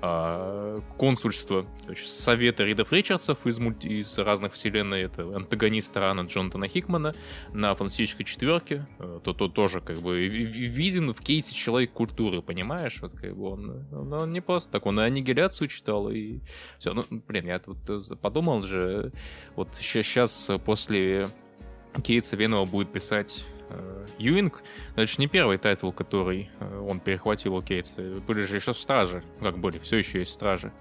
а, 0.00 0.80
консульство 0.96 1.66
совета 1.96 2.64
Ридов 2.64 2.92
Ричардсов 2.92 3.44
из, 3.48 3.58
мульти... 3.58 3.88
из 3.88 4.16
разных 4.16 4.52
вселенной, 4.52 5.02
это 5.02 5.22
антагонист 5.22 5.96
Рана 5.96 6.20
Джонатана 6.20 6.68
Хикмана 6.68 7.16
на 7.52 7.74
фантастической 7.74 8.24
четверке, 8.24 8.86
э, 9.00 9.20
то, 9.24 9.32
то 9.32 9.48
тоже 9.48 9.80
как 9.80 9.98
бы 9.98 10.28
виден 10.28 11.12
в 11.12 11.20
Кейтсе 11.20 11.52
человек 11.52 11.92
культуры, 11.92 12.42
понимаешь? 12.42 13.00
Вот 13.02 13.12
как 13.16 13.36
бы 13.36 13.50
он, 13.50 13.86
он, 13.90 14.12
он 14.12 14.32
не 14.32 14.40
просто 14.40 14.70
так, 14.70 14.86
он 14.86 15.00
и 15.00 15.02
аннигиляцию 15.02 15.66
читал, 15.66 16.08
и 16.10 16.40
все. 16.78 16.94
Ну, 16.94 17.04
блин, 17.10 17.46
я 17.46 17.58
тут 17.58 17.78
э, 17.88 18.00
подумал 18.22 18.62
же, 18.62 19.12
вот 19.56 19.70
сейчас 19.80 20.48
после 20.64 21.28
Кейтса 22.04 22.36
Венома 22.36 22.66
будет 22.66 22.92
писать 22.92 23.44
Э, 23.48 23.57
Юинг, 24.18 24.62
но 24.96 25.02
это 25.02 25.12
же 25.12 25.16
не 25.18 25.26
первый 25.26 25.58
title, 25.58 25.90
который 25.90 26.50
э, 26.60 26.78
он 26.80 27.00
перехватил 27.00 27.54
у 27.56 27.62
Кейтса. 27.62 28.02
Были 28.26 28.42
же 28.42 28.56
еще 28.56 28.74
стражи, 28.74 29.22
как 29.40 29.58
были, 29.58 29.78
все 29.78 29.98
еще 29.98 30.20
есть 30.20 30.32
стражи. 30.32 30.72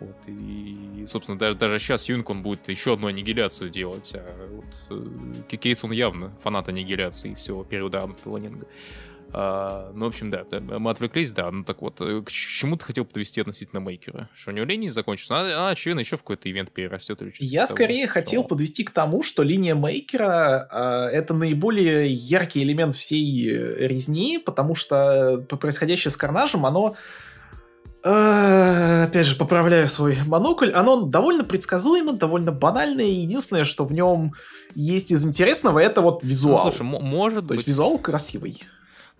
Вот, 0.00 0.16
и, 0.26 1.06
собственно, 1.08 1.38
даже, 1.38 1.56
даже 1.56 1.78
сейчас 1.78 2.08
Юинг, 2.08 2.28
он 2.28 2.42
будет 2.42 2.68
еще 2.68 2.94
одну 2.94 3.06
аннигиляцию 3.06 3.70
делать, 3.70 4.12
а 4.14 4.48
вот 4.50 5.44
э, 5.50 5.56
Кейтс, 5.56 5.84
он 5.84 5.92
явно 5.92 6.34
фанат 6.42 6.68
аннигиляции 6.68 7.34
всего 7.34 7.64
периода 7.64 8.02
Абнетта-Лэннинга. 8.02 8.66
А, 9.36 9.90
ну, 9.92 10.04
в 10.04 10.08
общем, 10.08 10.30
да, 10.30 10.44
мы 10.60 10.90
отвлеклись, 10.90 11.32
да. 11.32 11.50
Ну 11.50 11.64
так 11.64 11.82
вот, 11.82 12.00
э, 12.00 12.22
к 12.22 12.30
чему 12.30 12.76
ты 12.76 12.84
хотел 12.84 13.04
подвести 13.04 13.40
относительно 13.40 13.80
мейкера? 13.80 14.28
Что 14.32 14.52
у 14.52 14.54
него 14.54 14.64
линия 14.64 14.92
закончится? 14.92 15.34
Она, 15.34 15.58
она 15.58 15.68
очевидно, 15.70 16.00
еще 16.00 16.16
в 16.16 16.20
какой-то 16.20 16.48
ивент 16.48 16.70
перерастет 16.70 17.20
или 17.20 17.30
что-то. 17.30 17.44
Я 17.44 17.66
скорее 17.66 18.06
того, 18.06 18.14
хотел 18.14 18.44
подвести 18.44 18.84
к 18.84 18.92
тому, 18.92 19.24
что 19.24 19.42
линия 19.42 19.74
мейкера 19.74 20.68
э, 20.70 21.16
это 21.16 21.34
наиболее 21.34 22.12
яркий 22.12 22.62
элемент 22.62 22.94
всей 22.94 23.50
э, 23.50 23.88
резни, 23.88 24.38
потому 24.38 24.76
что 24.76 25.44
происходящее 25.48 26.12
с 26.12 26.16
карнажем, 26.16 26.64
оно 26.64 26.94
э, 28.04 29.04
опять 29.08 29.26
же, 29.26 29.34
поправляю 29.34 29.88
свой 29.88 30.16
монокль, 30.24 30.70
оно 30.70 31.02
довольно 31.02 31.42
предсказуемо, 31.42 32.12
довольно 32.12 32.52
банальное. 32.52 33.06
Единственное, 33.06 33.64
что 33.64 33.84
в 33.84 33.92
нем 33.92 34.34
есть 34.76 35.10
из 35.10 35.26
интересного, 35.26 35.80
это 35.80 36.02
вот 36.02 36.22
визуал. 36.22 36.64
Ну, 36.64 36.70
слушай, 36.70 36.84
может 36.84 37.40
То 37.40 37.48
быть... 37.48 37.58
есть 37.58 37.68
визуал 37.68 37.98
красивый. 37.98 38.62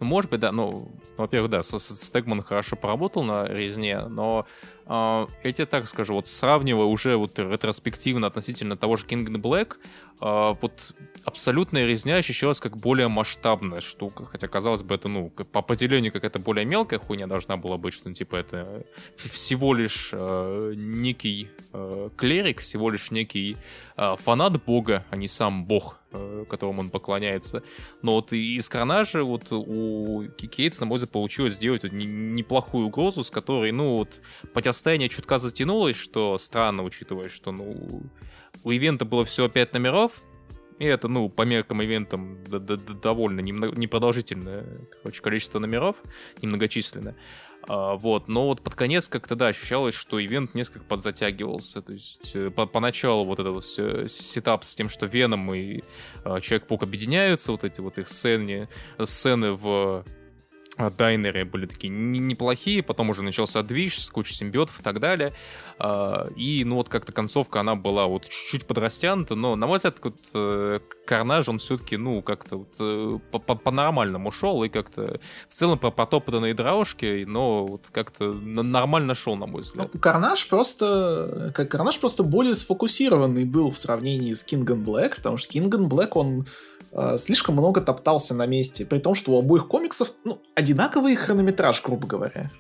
Может 0.05 0.31
быть, 0.31 0.41
да, 0.41 0.53
ну, 0.53 0.89
во-первых, 1.17 1.51
да, 1.51 1.63
Стегман 1.63 2.43
хорошо 2.43 2.77
поработал 2.77 3.23
на 3.23 3.47
резне, 3.47 4.01
но 4.07 4.47
я 4.87 5.53
тебе 5.53 5.67
так 5.67 5.89
скажу, 5.89 6.15
вот 6.15 6.27
сравнивая 6.27 6.85
уже 6.85 7.17
вот 7.17 7.39
ретроспективно 7.39 8.27
относительно 8.27 8.77
того 8.77 8.97
же 8.97 9.07
King 9.07 9.27
Black, 9.27 9.77
э, 10.21 10.57
вот 10.61 10.95
абсолютная 11.25 11.87
резня 11.87 12.17
ощущалась 12.17 12.61
как 12.61 12.77
более 12.77 13.09
масштабная 13.09 13.81
штука, 13.81 14.27
хотя, 14.27 14.47
казалось 14.47 14.83
бы, 14.83 14.95
это, 14.95 15.09
ну, 15.09 15.31
по 15.31 15.63
поделению 15.63 16.13
какая-то 16.13 16.39
более 16.39 16.67
мелкая 16.67 16.99
хуйня 16.99 17.27
должна 17.27 17.57
была 17.57 17.79
быть, 17.79 17.95
что, 17.95 18.09
ну, 18.09 18.15
типа, 18.15 18.37
это 18.37 18.85
всего 19.17 19.75
лишь 19.75 20.11
э, 20.13 20.73
некий 20.77 21.51
э, 21.73 22.11
клерик, 22.17 22.61
всего 22.61 22.91
лишь 22.91 23.11
некий 23.11 23.57
э, 23.97 24.17
фанат 24.19 24.63
бога, 24.65 25.05
а 25.11 25.17
не 25.17 25.29
сам 25.29 25.65
бог, 25.65 25.99
э, 26.13 26.45
которому 26.49 26.81
он 26.81 26.91
поклоняется. 26.91 27.63
Но 28.03 28.15
вот 28.15 28.33
из 28.33 28.69
Карнажа 28.69 29.25
вот 29.25 29.51
у 29.51 30.25
Кейтс, 30.37 30.81
на 30.81 30.87
мой 30.87 30.97
взгляд, 30.97 31.13
получилось 31.13 31.55
сделать 31.55 31.85
вот 31.85 31.93
неплохую 31.93 32.87
угрозу, 32.87 33.25
с 33.25 33.31
которой, 33.31 33.73
ну, 33.73 33.97
вот, 33.97 34.21
противостояние 34.75 35.09
чутка 35.09 35.39
затянулось, 35.39 35.97
что 35.97 36.37
странно, 36.37 36.83
учитывая, 36.83 37.29
что, 37.29 37.53
ну, 37.53 38.03
у 38.65 38.71
ивента 38.73 39.05
было 39.05 39.25
все 39.25 39.49
пять 39.49 39.73
номеров, 39.73 40.25
и 40.81 40.85
это, 40.85 41.07
ну, 41.07 41.29
по 41.29 41.43
меркам 41.43 41.83
ивентам 41.85 42.39
довольно 43.01 43.39
непродолжительное 43.39 44.65
короче, 45.01 45.23
количество 45.23 45.61
номеров, 45.61 45.97
немногочисленное. 46.43 47.15
А, 47.69 47.95
вот, 47.95 48.27
но 48.27 48.47
вот 48.49 48.63
под 48.63 48.75
конец 48.75 49.07
как-то, 49.09 49.37
да, 49.37 49.49
ощущалось, 49.49 49.95
что 49.95 50.23
ивент 50.23 50.55
несколько 50.55 50.85
подзатягивался. 50.85 51.81
То 51.81 51.93
есть 51.93 52.33
э, 52.35 52.51
по 52.51 52.67
поначалу 52.67 53.25
вот 53.25 53.39
этот 53.39 53.55
вот 53.55 53.65
сетап 54.11 54.65
с 54.65 54.75
тем, 54.75 54.89
что 54.89 55.07
Веном 55.07 55.55
и 55.55 55.83
э, 56.25 56.41
Человек-паук 56.41 56.83
объединяются, 56.83 57.53
вот 57.53 57.63
эти 57.63 57.81
вот 57.81 57.99
их 57.99 58.09
сцены, 58.09 58.69
сцены 59.01 59.53
в 59.53 59.67
а, 59.67 60.05
дайнеры 60.77 61.45
были 61.45 61.67
такие 61.67 61.91
неплохие, 61.91 62.83
потом 62.83 63.11
уже 63.11 63.23
начался 63.23 63.63
движ 63.63 64.03
с 64.03 64.11
кучей 64.11 64.35
симбиотов 64.35 64.81
и 64.81 64.83
так 64.83 65.01
далее. 65.01 65.33
А, 65.79 66.29
и, 66.37 66.65
ну, 66.65 66.77
вот 66.77 66.89
как-то 66.89 67.13
концовка, 67.13 67.61
она 67.61 67.75
была 67.77 68.07
вот 68.07 68.25
чуть-чуть 68.25 68.67
подрастянута, 68.67 69.35
но, 69.35 69.57
на 69.57 69.67
мой 69.67 69.79
взгляд, 69.79 69.97
вот, 70.03 70.17
э, 70.35 70.81
Карнаж, 71.07 71.49
он 71.49 71.59
все-таки, 71.59 71.97
ну, 71.97 72.23
как-то 72.23 72.59
вот, 72.59 72.75
э, 72.79 73.19
по-нормальному 73.39 74.31
шел, 74.31 74.65
и 74.65 74.69
как-то 74.69 75.21
в 75.49 75.55
целом 75.55 75.79
по 75.79 75.91
потопанной 75.91 76.55
дорожке, 76.55 77.25
но 77.27 77.67
вот 77.67 77.87
как-то 77.93 78.33
нормально 78.33 79.15
шел, 79.15 79.37
на 79.37 79.47
мой 79.47 79.63
взгляд. 79.63 79.91
Ну, 79.93 80.01
Карнаж 80.01 80.49
просто... 80.49 81.53
Карнаж 81.55 81.99
просто 81.99 82.23
более 82.23 82.55
сфокусированный 82.55 83.45
был 83.45 83.71
в 83.71 83.79
сравнении 83.79 84.33
с 84.35 84.45
and 84.47 84.85
Black, 84.85 85.17
потому 85.17 85.37
что 85.37 85.57
and 85.59 85.89
Black, 85.89 86.11
он 86.15 86.47
э, 86.95 87.19
слишком 87.19 87.55
много 87.57 87.81
топтался 87.81 88.35
на 88.35 88.47
месте, 88.47 88.87
при 88.87 88.99
том, 88.99 89.15
что 89.15 89.33
у 89.33 89.39
обоих 89.39 89.69
комиксов 89.69 90.13
ну, 90.25 90.41
одинаковый 90.55 91.15
хронометраж, 91.17 91.83
грубо 91.83 92.07
говоря. 92.07 92.51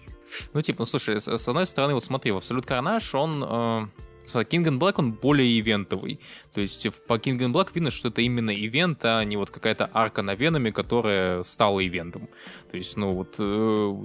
Ну, 0.53 0.63
типа, 0.63 0.81
ну, 0.81 0.85
слушай, 0.87 1.21
с, 1.21 1.29
с 1.29 1.49
одной 1.49 1.67
стороны, 1.67 1.95
вот 1.95 2.05
смотри, 2.05 2.33
в 2.33 2.37
Абсолют 2.37 2.67
Карнаж, 2.67 3.15
он... 3.15 3.45
Э... 3.47 3.87
King 4.27 4.65
and 4.65 4.79
Black, 4.79 4.95
он 4.99 5.13
более 5.13 5.59
ивентовый. 5.61 6.21
То 6.53 6.61
есть 6.61 6.87
по 7.07 7.15
King 7.15 7.39
and 7.39 7.53
Black 7.53 7.71
видно, 7.75 7.91
что 7.91 8.09
это 8.09 8.23
именно 8.23 8.55
ивент, 8.55 9.05
а 9.05 9.23
не 9.25 9.37
вот 9.37 9.51
какая-то 9.51 9.91
арка 9.93 10.23
на 10.23 10.35
Венами, 10.35 10.71
которая 10.71 11.43
стала 11.43 11.85
ивентом. 11.85 12.29
То 12.71 12.77
есть, 12.77 12.97
ну 12.97 13.13
вот, 13.13 13.37
э, 13.39 13.97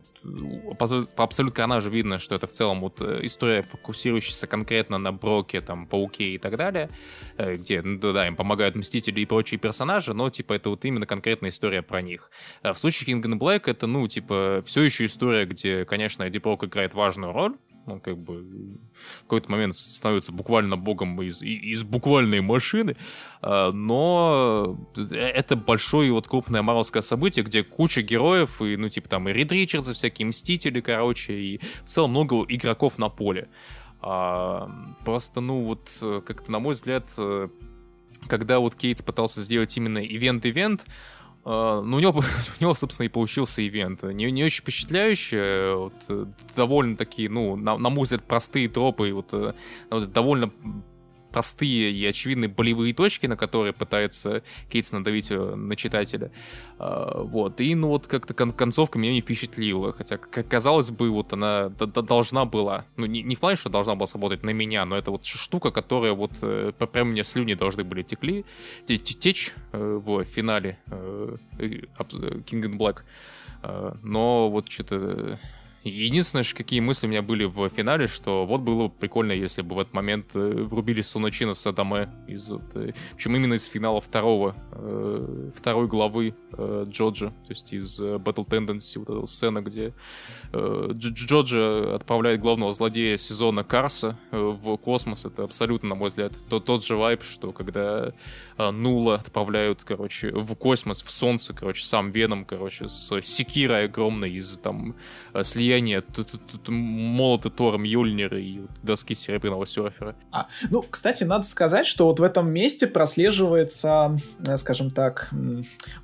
по, 0.77 0.87
по 1.15 1.23
Абсолют 1.23 1.53
Карнажу 1.53 1.89
видно, 1.89 2.17
что 2.17 2.35
это 2.35 2.47
в 2.47 2.51
целом 2.51 2.81
вот 2.81 3.01
э, 3.01 3.19
история, 3.23 3.63
фокусирующаяся 3.63 4.47
конкретно 4.47 4.97
на 4.97 5.11
Броке, 5.11 5.61
там, 5.61 5.87
Пауке 5.87 6.35
и 6.35 6.37
так 6.37 6.57
далее, 6.57 6.89
э, 7.37 7.55
где, 7.55 7.81
ну, 7.81 7.97
да, 8.13 8.27
им 8.27 8.35
помогают 8.35 8.75
Мстители 8.75 9.21
и 9.21 9.25
прочие 9.25 9.59
персонажи, 9.59 10.13
но, 10.13 10.29
типа, 10.29 10.53
это 10.53 10.69
вот 10.69 10.85
именно 10.85 11.05
конкретная 11.05 11.49
история 11.51 11.81
про 11.81 12.01
них. 12.01 12.31
А 12.61 12.73
в 12.73 12.77
случае 12.77 13.13
King 13.13 13.21
and 13.23 13.39
Black 13.39 13.63
это, 13.69 13.87
ну, 13.87 14.07
типа, 14.07 14.61
все 14.65 14.83
еще 14.83 15.05
история, 15.05 15.45
где, 15.45 15.85
конечно, 15.85 16.23
Эдди 16.23 16.37
Брок 16.37 16.63
играет 16.63 16.93
важную 16.93 17.33
роль, 17.33 17.55
он 17.91 17.99
как 17.99 18.17
бы 18.17 18.43
в 18.93 19.21
какой-то 19.23 19.51
момент 19.51 19.75
становится 19.75 20.31
буквально 20.31 20.77
богом 20.77 21.21
из, 21.21 21.41
из 21.41 21.83
буквальной 21.83 22.41
машины, 22.41 22.97
а, 23.41 23.71
но 23.71 24.77
это 24.95 25.55
большое 25.55 26.11
вот 26.11 26.27
крупное 26.27 26.61
марвелское 26.61 27.01
событие, 27.01 27.45
где 27.45 27.63
куча 27.63 28.01
героев, 28.01 28.61
и, 28.61 28.75
ну, 28.77 28.89
типа 28.89 29.09
там 29.09 29.29
и 29.29 29.33
Рид 29.33 29.51
Ричардсы, 29.51 29.93
всякие 29.93 30.27
Мстители, 30.27 30.81
короче, 30.81 31.33
и 31.33 31.61
в 31.83 31.87
целом 31.87 32.11
много 32.11 32.45
игроков 32.47 32.97
на 32.97 33.09
поле. 33.09 33.49
А, 34.01 34.69
просто, 35.05 35.41
ну, 35.41 35.61
вот, 35.63 35.89
как-то, 36.25 36.51
на 36.51 36.59
мой 36.59 36.73
взгляд, 36.73 37.07
когда 38.27 38.59
вот 38.59 38.75
Кейтс 38.75 39.01
пытался 39.01 39.41
сделать 39.41 39.75
именно 39.77 39.99
ивент-ивент, 39.99 40.85
Uh, 41.45 41.81
ну, 41.81 41.97
у 41.97 41.99
него, 41.99 42.19
у 42.59 42.63
него, 42.63 42.73
собственно, 42.75 43.05
и 43.05 43.09
получился 43.09 43.65
ивент. 43.65 44.03
Не, 44.03 44.29
не 44.29 44.43
очень 44.43 44.61
впечатляющий, 44.61 45.73
вот, 45.73 45.93
э, 46.09 46.25
довольно 46.55 46.97
такие, 46.97 47.29
ну, 47.29 47.55
на, 47.55 47.77
на 47.77 47.89
мой 47.89 48.03
взгляд, 48.03 48.23
простые 48.23 48.67
тропы, 48.67 49.13
вот, 49.13 49.29
э, 49.31 49.53
вот 49.89 50.11
довольно 50.11 50.51
простые 51.31 51.91
и 51.91 52.05
очевидные 52.05 52.49
болевые 52.49 52.93
точки, 52.93 53.27
на 53.27 53.37
которые 53.37 53.73
пытается 53.73 54.43
Кейтс 54.69 54.91
надавить 54.91 55.31
э, 55.31 55.55
на 55.55 55.75
читателя. 55.75 56.31
А, 56.77 57.23
вот. 57.23 57.61
И, 57.61 57.75
ну, 57.75 57.89
вот 57.89 58.07
как-то 58.07 58.33
кон- 58.33 58.51
концовка 58.51 58.99
меня 58.99 59.13
не 59.13 59.21
впечатлила. 59.21 59.93
Хотя, 59.93 60.17
казалось 60.17 60.91
бы, 60.91 61.09
вот 61.09 61.33
она 61.33 61.69
должна 61.69 62.45
была... 62.45 62.85
Ну, 62.97 63.05
не, 63.05 63.21
не 63.21 63.35
в 63.35 63.39
плане, 63.39 63.55
что 63.55 63.69
должна 63.69 63.95
была 63.95 64.07
сработать 64.07 64.43
на 64.43 64.51
меня, 64.51 64.85
но 64.85 64.95
это 64.97 65.11
вот 65.11 65.25
штука, 65.25 65.71
которая 65.71 66.13
вот 66.13 66.31
э, 66.41 66.71
прям 66.91 67.11
мне 67.11 67.23
слюни 67.23 67.53
должны 67.53 67.83
были 67.83 68.03
текли, 68.03 68.45
течь 68.85 69.53
э, 69.71 69.99
в 70.03 70.23
финале 70.23 70.77
King 71.57 72.63
and 72.63 72.77
Black. 72.77 73.03
Но 74.03 74.49
вот 74.49 74.71
что-то 74.71 75.37
Единственное, 75.83 76.43
какие 76.43 76.79
мысли 76.81 77.07
у 77.07 77.09
меня 77.09 77.21
были 77.21 77.45
в 77.45 77.69
финале, 77.69 78.07
что 78.07 78.45
вот 78.45 78.61
было 78.61 78.87
бы 78.87 78.89
прикольно, 78.89 79.31
если 79.31 79.61
бы 79.61 79.75
в 79.75 79.79
этот 79.79 79.93
момент 79.93 80.35
э, 80.35 80.39
врубили 80.39 81.01
Суночина 81.01 81.53
Садаме 81.53 82.09
из 82.27 82.49
вот, 82.49 82.63
э, 82.75 82.93
причем 83.15 83.35
именно 83.35 83.53
из 83.53 83.65
финала 83.65 84.01
второго 84.01 84.55
э, 84.71 85.51
второй 85.55 85.87
главы 85.87 86.35
Джоджа, 86.51 87.29
то 87.29 87.49
есть 87.49 87.71
из 87.71 87.99
Battle 87.99 88.45
Tendency, 88.45 88.99
вот 88.99 89.09
эта 89.09 89.25
сцена, 89.27 89.61
где 89.61 89.93
Джоджа 90.51 91.95
отправляет 91.95 92.41
главного 92.41 92.71
злодея 92.71 93.17
сезона 93.17 93.63
Карса 93.63 94.17
в 94.31 94.77
космос. 94.77 95.25
Это 95.25 95.43
абсолютно, 95.43 95.89
на 95.89 95.95
мой 95.95 96.09
взгляд, 96.09 96.33
тот, 96.49 96.65
тот 96.65 96.83
же 96.83 96.95
вайп, 96.95 97.21
что 97.21 97.51
когда 97.51 98.13
Нула 98.57 99.15
отправляют, 99.15 99.83
короче, 99.83 100.31
в 100.31 100.55
космос, 100.55 101.01
в 101.03 101.11
солнце, 101.11 101.53
короче, 101.53 101.85
сам 101.85 102.11
Веном, 102.11 102.45
короче, 102.45 102.89
с 102.89 103.21
секирой 103.21 103.85
огромной 103.85 104.31
из 104.31 104.59
там 104.59 104.95
э, 105.33 105.43
слияния 105.69 106.03
молота 106.67 107.49
Тором 107.49 107.83
Юльнира 107.83 108.39
и 108.39 108.61
доски 108.81 109.13
Серебряного 109.13 109.65
серфера. 109.65 110.15
А, 110.31 110.47
ну, 110.71 110.83
кстати, 110.89 111.23
надо 111.23 111.45
сказать, 111.45 111.85
что 111.85 112.05
вот 112.05 112.19
в 112.19 112.23
этом 112.23 112.51
месте 112.51 112.87
прослеживается, 112.87 114.17
э, 114.45 114.57
скажем 114.57 114.89
так, 114.89 115.29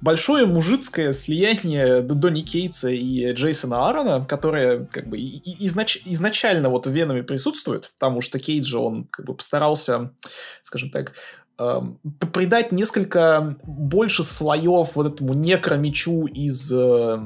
большое 0.01 0.45
мужицкое 0.45 1.13
слияние 1.13 2.01
Донни 2.01 2.41
Кейтса 2.41 2.89
и 2.89 3.31
Джейсона 3.33 3.87
Аарона, 3.87 4.25
которое 4.25 4.85
как 4.85 5.07
бы 5.07 5.17
изнач... 5.19 5.99
изначально 6.05 6.69
вот 6.69 6.85
в 6.85 6.91
Веноме 6.91 7.23
присутствует, 7.23 7.91
потому 7.95 8.21
что 8.21 8.39
Кейт 8.39 8.65
же 8.65 8.77
он 8.77 9.05
как 9.05 9.25
бы 9.25 9.33
постарался, 9.33 10.13
скажем 10.61 10.91
так, 10.91 11.13
Эм, 11.57 11.99
придать 12.33 12.73
несколько 12.73 13.55
больше 13.63 14.23
слоев 14.23 14.95
вот 14.95 15.07
этому 15.07 15.33
некромечу 15.33 16.25
из 16.25 16.69
э, 16.69 17.17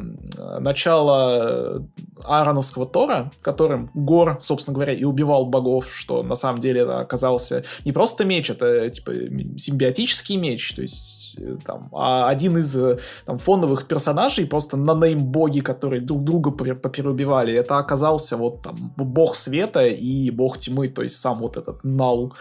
начала 0.60 1.84
Аароновского 2.24 2.86
Тора, 2.86 3.32
которым 3.42 3.90
Гор, 3.96 4.38
собственно 4.40 4.76
говоря, 4.76 4.94
и 4.94 5.04
убивал 5.04 5.48
богов, 5.48 5.88
что 5.92 6.22
на 6.22 6.36
самом 6.36 6.60
деле 6.60 6.82
это 6.82 7.00
оказался 7.00 7.64
не 7.86 7.92
просто 7.92 8.24
меч, 8.24 8.52
это 8.52 8.92
типа 8.92 9.14
симбиотический 9.58 10.36
меч, 10.36 10.76
то 10.76 10.84
есть 10.84 11.19
Э, 11.38 11.58
там, 11.66 11.90
а 11.92 12.30
один 12.30 12.58
из 12.58 12.76
э, 12.76 12.98
там, 13.26 13.38
фоновых 13.38 13.88
персонажей, 13.88 14.46
просто 14.46 14.78
на 14.78 14.94
нейм-боги, 14.94 15.62
которые 15.62 16.02
друг 16.02 16.24
друга 16.24 16.52
попереубивали, 16.52 17.54
это 17.54 17.78
оказался 17.78 18.38
вот 18.38 18.62
там 18.62 18.94
бог 18.98 19.36
света 19.36 19.86
и 19.86 20.32
бог 20.32 20.58
тьмы, 20.58 20.88
то 20.88 21.04
есть 21.04 21.16
сам 21.16 21.40
вот 21.40 21.58
этот 21.58 21.84
Нал. 21.84 22.34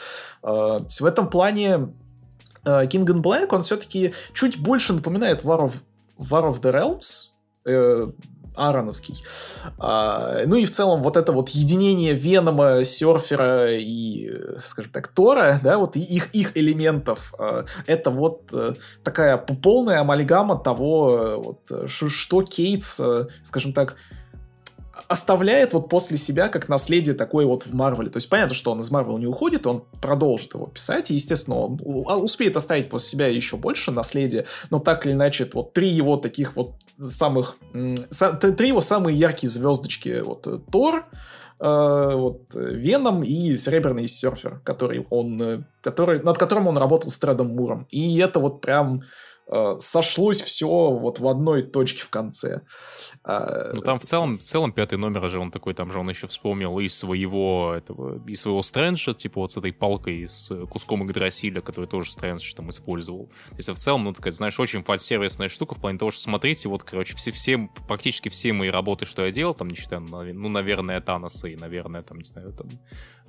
Э, 0.42 0.80
в 1.00 1.04
этом 1.04 1.28
плане 1.28 1.88
King 2.64 3.06
and 3.06 3.22
Black, 3.22 3.54
он 3.54 3.62
все-таки 3.62 4.12
чуть 4.34 4.58
больше 4.58 4.92
напоминает 4.92 5.44
War 5.44 5.60
of, 5.66 5.72
War 6.18 6.50
of 6.50 6.60
the 6.60 6.72
Realms, 6.72 7.28
Аароновский. 8.58 9.22
А, 9.78 10.42
ну 10.46 10.56
и 10.56 10.64
в 10.64 10.70
целом 10.70 11.02
вот 11.02 11.16
это 11.16 11.32
вот 11.32 11.48
единение 11.50 12.14
Венома, 12.14 12.84
Серфера 12.84 13.76
и, 13.76 14.30
скажем 14.58 14.92
так, 14.92 15.08
Тора, 15.08 15.60
да, 15.62 15.78
вот 15.78 15.96
их, 15.96 16.34
их 16.34 16.56
элементов, 16.56 17.34
а, 17.38 17.64
это 17.86 18.10
вот 18.10 18.50
а, 18.52 18.74
такая 19.04 19.36
полная 19.36 20.00
амальгама 20.00 20.58
того, 20.58 21.58
вот, 21.66 21.88
что 21.88 22.42
Кейтс, 22.42 23.00
а, 23.00 23.28
скажем 23.44 23.72
так, 23.72 23.96
оставляет 25.06 25.72
вот 25.72 25.88
после 25.88 26.18
себя 26.18 26.48
как 26.48 26.68
наследие 26.68 27.14
такое 27.14 27.46
вот 27.46 27.64
в 27.64 27.74
Марвеле. 27.74 28.10
То 28.10 28.18
есть 28.18 28.28
понятно, 28.28 28.54
что 28.54 28.72
он 28.72 28.80
из 28.80 28.90
Марвела 28.90 29.18
не 29.18 29.26
уходит, 29.26 29.66
он 29.66 29.84
продолжит 30.00 30.54
его 30.54 30.66
писать, 30.66 31.10
и, 31.10 31.14
естественно, 31.14 31.56
он 31.56 32.22
успеет 32.22 32.56
оставить 32.56 32.90
после 32.90 33.10
себя 33.10 33.26
еще 33.28 33.56
больше 33.56 33.90
наследия, 33.90 34.44
но 34.70 34.78
так 34.78 35.06
или 35.06 35.12
иначе, 35.12 35.48
вот 35.52 35.72
три 35.72 35.88
его 35.88 36.16
таких 36.16 36.56
вот 36.56 36.74
самых... 37.00 37.56
Три 37.72 38.68
его 38.68 38.80
самые 38.80 39.18
яркие 39.18 39.50
звездочки. 39.50 40.20
Вот 40.20 40.46
э, 40.46 40.58
Тор, 40.70 41.06
э, 41.60 42.12
вот 42.14 42.54
Веном 42.54 43.22
и 43.22 43.54
Серебряный 43.54 44.08
серфер, 44.08 44.60
который 44.64 45.06
он, 45.10 45.42
э, 45.42 45.62
который, 45.80 46.22
над 46.22 46.38
которым 46.38 46.68
он 46.68 46.78
работал 46.78 47.10
с 47.10 47.18
Тредом 47.18 47.48
Муром. 47.48 47.86
И 47.90 48.18
это 48.18 48.40
вот 48.40 48.60
прям 48.60 49.02
Э, 49.02 49.37
сошлось 49.78 50.42
все 50.42 50.66
вот 50.66 51.20
в 51.20 51.28
одной 51.28 51.62
точке 51.62 52.02
в 52.02 52.10
конце. 52.10 52.62
А, 53.24 53.72
ну 53.74 53.80
там 53.80 53.98
в 53.98 54.02
целом, 54.02 54.38
в 54.38 54.42
целом 54.42 54.72
пятый 54.72 54.98
номер 54.98 55.28
же 55.28 55.40
он 55.40 55.50
такой, 55.50 55.74
там 55.74 55.90
же 55.90 55.98
он 55.98 56.08
еще 56.08 56.26
вспомнил 56.26 56.78
из 56.78 56.96
своего 56.96 57.74
этого, 57.74 58.22
из 58.26 58.42
своего 58.42 58.62
Стрэнджа, 58.62 59.14
типа 59.14 59.40
вот 59.40 59.52
с 59.52 59.56
этой 59.56 59.72
палкой, 59.72 60.26
с 60.28 60.52
куском 60.66 61.04
Игдрасиля, 61.04 61.60
который 61.60 61.86
тоже 61.86 62.10
Стрэндж 62.12 62.54
там 62.54 62.70
использовал. 62.70 63.26
То 63.50 63.56
есть 63.56 63.68
в 63.68 63.74
целом, 63.76 64.04
ну 64.04 64.12
такая, 64.12 64.32
знаешь, 64.32 64.58
очень 64.60 64.82
фан-сервисная 64.82 65.48
штука 65.48 65.74
в 65.74 65.80
плане 65.80 65.98
того, 65.98 66.10
что 66.10 66.20
смотрите, 66.20 66.68
вот, 66.68 66.82
короче, 66.82 67.16
все, 67.16 67.30
все, 67.30 67.70
практически 67.86 68.28
все 68.28 68.52
мои 68.52 68.68
работы, 68.68 69.06
что 69.06 69.24
я 69.24 69.30
делал, 69.30 69.54
там, 69.54 69.68
не 69.68 69.76
считая, 69.76 70.00
ну, 70.00 70.48
наверное, 70.48 71.00
Таноса 71.00 71.48
и, 71.48 71.56
наверное, 71.56 72.02
там, 72.02 72.18
не 72.18 72.24
знаю, 72.24 72.52
там, 72.52 72.68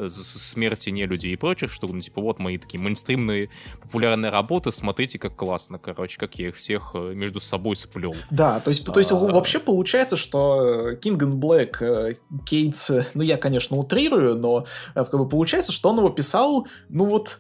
смерти 0.09 0.89
не 0.89 1.05
людей 1.05 1.33
и 1.33 1.37
прочих 1.37 1.71
штук, 1.71 1.91
ну, 1.91 1.99
типа, 2.01 2.21
вот 2.21 2.39
мои 2.39 2.57
такие 2.57 2.81
мейнстримные 2.81 3.49
популярные 3.81 4.31
работы, 4.31 4.71
смотрите, 4.71 5.19
как 5.19 5.35
классно, 5.35 5.79
короче, 5.79 6.08
как 6.17 6.35
я 6.35 6.49
их 6.49 6.55
всех 6.55 6.91
э, 6.93 7.13
между 7.13 7.39
собой 7.39 7.75
сплел. 7.75 8.15
Да, 8.29 8.59
то 8.59 8.69
есть, 8.69 8.85
то 8.85 8.99
есть 8.99 9.11
а... 9.11 9.15
вообще 9.15 9.59
получается, 9.59 10.15
что 10.15 10.91
King 10.93 11.17
and 11.17 11.33
Black, 11.35 12.17
Кейтс, 12.45 12.91
ну, 13.13 13.21
я, 13.21 13.37
конечно, 13.37 13.77
утрирую, 13.77 14.35
но 14.35 14.65
э, 14.95 15.05
как 15.05 15.19
бы 15.19 15.27
получается, 15.27 15.71
что 15.71 15.89
он 15.89 15.97
его 15.97 16.09
писал, 16.09 16.67
ну, 16.89 17.05
вот 17.05 17.39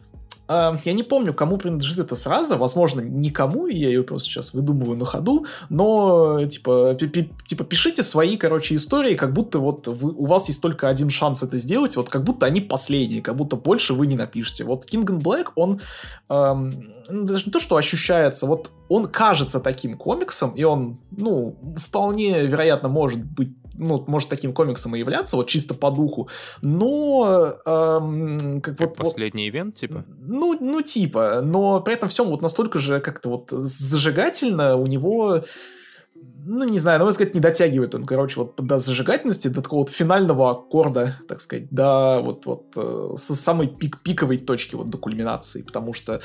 я 0.49 0.93
не 0.93 1.03
помню, 1.03 1.33
кому 1.33 1.57
принадлежит 1.57 1.99
эта 1.99 2.15
фраза, 2.15 2.57
возможно, 2.57 3.01
никому, 3.01 3.67
и 3.67 3.75
я 3.75 3.89
ее 3.89 4.03
просто 4.03 4.29
сейчас 4.29 4.53
выдумываю 4.53 4.97
на 4.97 5.05
ходу, 5.05 5.45
но, 5.69 6.43
типа, 6.47 6.97
типа 7.45 7.63
пишите 7.63 8.01
свои, 8.01 8.35
короче, 8.35 8.75
истории, 8.75 9.13
как 9.13 9.31
будто 9.31 9.59
вот 9.59 9.87
вы, 9.87 10.11
у 10.11 10.25
вас 10.25 10.47
есть 10.47 10.61
только 10.61 10.89
один 10.89 11.11
шанс 11.11 11.43
это 11.43 11.57
сделать, 11.57 11.95
вот 11.97 12.09
как 12.09 12.23
будто 12.23 12.47
они 12.47 12.61
последние, 12.61 13.21
как 13.21 13.35
будто 13.35 13.57
больше 13.57 13.93
вы 13.93 14.07
не 14.07 14.15
напишете. 14.15 14.63
Вот 14.63 14.85
and 14.91 15.21
Black, 15.21 15.49
он 15.55 15.81
эм, 16.29 16.93
даже 17.09 17.45
не 17.45 17.51
то, 17.51 17.59
что 17.59 17.75
ощущается, 17.75 18.47
вот 18.47 18.71
он 18.87 19.05
кажется 19.05 19.59
таким 19.59 19.97
комиксом, 19.97 20.51
и 20.51 20.63
он, 20.63 20.97
ну, 21.11 21.55
вполне 21.77 22.45
вероятно 22.47 22.89
может 22.89 23.23
быть 23.23 23.49
ну, 23.73 24.03
может 24.07 24.29
таким 24.29 24.53
комиксом 24.53 24.95
и 24.95 24.99
являться, 24.99 25.35
вот 25.35 25.47
чисто 25.47 25.73
по 25.73 25.91
духу, 25.91 26.29
но... 26.61 27.55
Эм, 27.65 28.61
как, 28.61 28.77
как 28.77 28.89
вот, 28.89 28.97
последний 28.97 29.49
вот, 29.49 29.55
ивент, 29.55 29.75
типа? 29.75 30.05
Ну, 30.21 30.57
ну, 30.59 30.81
типа, 30.81 31.41
но 31.41 31.81
при 31.81 31.93
этом 31.93 32.09
всем 32.09 32.27
вот 32.27 32.41
настолько 32.41 32.79
же 32.79 32.99
как-то 32.99 33.29
вот 33.29 33.49
зажигательно 33.51 34.75
у 34.75 34.85
него 34.85 35.43
ну, 36.51 36.67
не 36.67 36.79
знаю, 36.79 36.97
на 36.97 37.05
мой 37.05 37.11
взгляд, 37.11 37.35
не 37.35 37.39
дотягивает 37.39 37.93
он, 37.93 38.05
короче, 38.05 38.39
вот 38.39 38.55
до 38.57 38.79
зажигательности, 38.79 39.49
до 39.49 39.61
такого 39.61 39.81
вот 39.81 39.91
финального 39.91 40.49
аккорда, 40.49 41.15
так 41.27 41.41
сказать, 41.41 41.69
до 41.69 42.21
вот, 42.23 42.45
вот 42.47 42.65
э, 42.75 43.13
с 43.17 43.35
самой 43.35 43.67
пик 43.67 44.01
пиковой 44.01 44.37
точки, 44.37 44.75
вот 44.75 44.89
до 44.89 44.97
кульминации, 44.97 45.61
потому 45.61 45.93
что, 45.93 46.21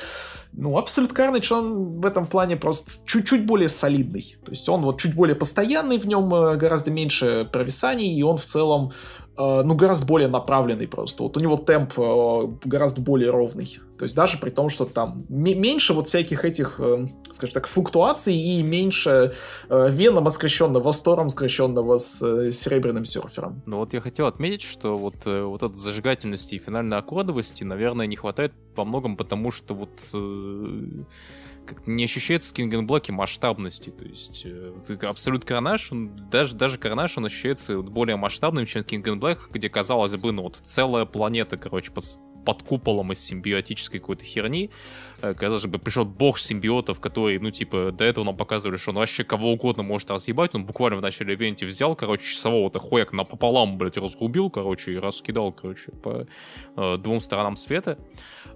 ну, 0.53 0.79
Absolute 0.79 1.13
Carnage, 1.13 1.53
он 1.53 2.01
в 2.01 2.05
этом 2.05 2.25
плане 2.25 2.57
просто 2.57 2.91
чуть-чуть 3.05 3.45
более 3.45 3.69
солидный, 3.69 4.37
то 4.43 4.51
есть 4.51 4.67
он 4.67 4.81
вот 4.81 4.99
чуть 4.99 5.13
более 5.13 5.35
постоянный, 5.35 5.99
в 5.99 6.07
нем 6.07 6.33
э, 6.33 6.57
гораздо 6.57 6.89
меньше 6.89 7.47
провисаний, 7.51 8.15
и 8.15 8.23
он 8.23 8.37
в 8.37 8.45
целом 8.45 8.93
ну, 9.37 9.75
гораздо 9.75 10.05
более 10.05 10.27
направленный 10.27 10.87
просто. 10.87 11.23
Вот 11.23 11.37
у 11.37 11.39
него 11.39 11.57
темп 11.57 11.93
э, 11.97 12.47
гораздо 12.63 13.01
более 13.01 13.29
ровный. 13.29 13.79
То 13.97 14.03
есть 14.03 14.15
даже 14.15 14.37
при 14.37 14.49
том, 14.49 14.69
что 14.69 14.85
там 14.85 15.25
меньше 15.29 15.93
вот 15.93 16.07
всяких 16.07 16.45
этих, 16.45 16.79
э, 16.79 17.07
скажем 17.31 17.53
так, 17.53 17.67
флуктуаций 17.67 18.35
и 18.35 18.63
меньше 18.63 19.33
Венома 19.69 20.29
скрещенного 20.29 20.91
с 20.91 20.99
Тором, 20.99 21.29
скрещенного 21.29 21.97
с 21.97 22.51
Серебряным 22.51 23.05
серфером. 23.05 23.61
Ну 23.65 23.77
вот 23.77 23.93
я 23.93 24.01
хотел 24.01 24.27
отметить, 24.27 24.61
что 24.61 24.97
вот, 24.97 25.25
вот 25.25 25.63
этой 25.63 25.75
зажигательности 25.75 26.55
и 26.55 26.59
финальной 26.59 26.97
аккордовости, 26.97 27.63
наверное, 27.63 28.07
не 28.07 28.15
хватает 28.15 28.53
по 28.75 28.85
многому, 28.85 29.17
потому 29.17 29.51
что 29.51 29.73
вот 29.73 29.89
не 31.85 32.03
ощущается 32.03 32.53
в 32.53 32.57
Black 32.57 33.11
масштабности. 33.11 33.89
То 33.89 34.05
есть 34.05 34.43
э, 34.45 34.97
Абсолют 35.03 35.45
Карнаж, 35.45 35.91
он, 35.91 36.29
даже, 36.29 36.55
даже 36.55 36.77
Карнаж, 36.77 37.17
он 37.17 37.25
ощущается 37.25 37.81
более 37.81 38.15
масштабным, 38.15 38.65
чем 38.65 38.83
Black, 38.83 39.49
где, 39.51 39.69
казалось 39.69 40.15
бы, 40.15 40.31
ну 40.31 40.43
вот 40.43 40.55
целая 40.55 41.05
планета, 41.05 41.57
короче, 41.57 41.91
под, 41.91 42.03
под 42.45 42.63
куполом 42.63 43.11
из 43.11 43.19
симбиотической 43.19 43.99
какой-то 43.99 44.23
херни. 44.23 44.69
Э, 45.21 45.33
казалось 45.33 45.65
бы, 45.65 45.79
пришел 45.79 46.05
бог 46.05 46.39
симбиотов, 46.39 46.99
который, 46.99 47.39
ну, 47.39 47.51
типа, 47.51 47.91
до 47.91 48.03
этого 48.03 48.25
нам 48.25 48.37
показывали, 48.37 48.77
что 48.77 48.91
он 48.91 48.97
вообще 48.97 49.23
кого 49.23 49.51
угодно 49.51 49.83
может 49.83 50.11
разъебать. 50.11 50.55
Он 50.55 50.65
буквально 50.65 50.97
в 50.97 51.01
начале 51.01 51.33
ивенте 51.33 51.65
взял, 51.65 51.95
короче, 51.95 52.25
часового-то 52.25 52.79
хуяк 52.79 53.13
напополам, 53.13 53.77
блядь, 53.77 53.97
разгубил, 53.97 54.49
короче, 54.49 54.93
и 54.93 54.97
раскидал, 54.97 55.51
короче, 55.51 55.91
по 55.91 56.27
э, 56.75 56.97
двум 56.97 57.19
сторонам 57.19 57.55
света. 57.55 57.97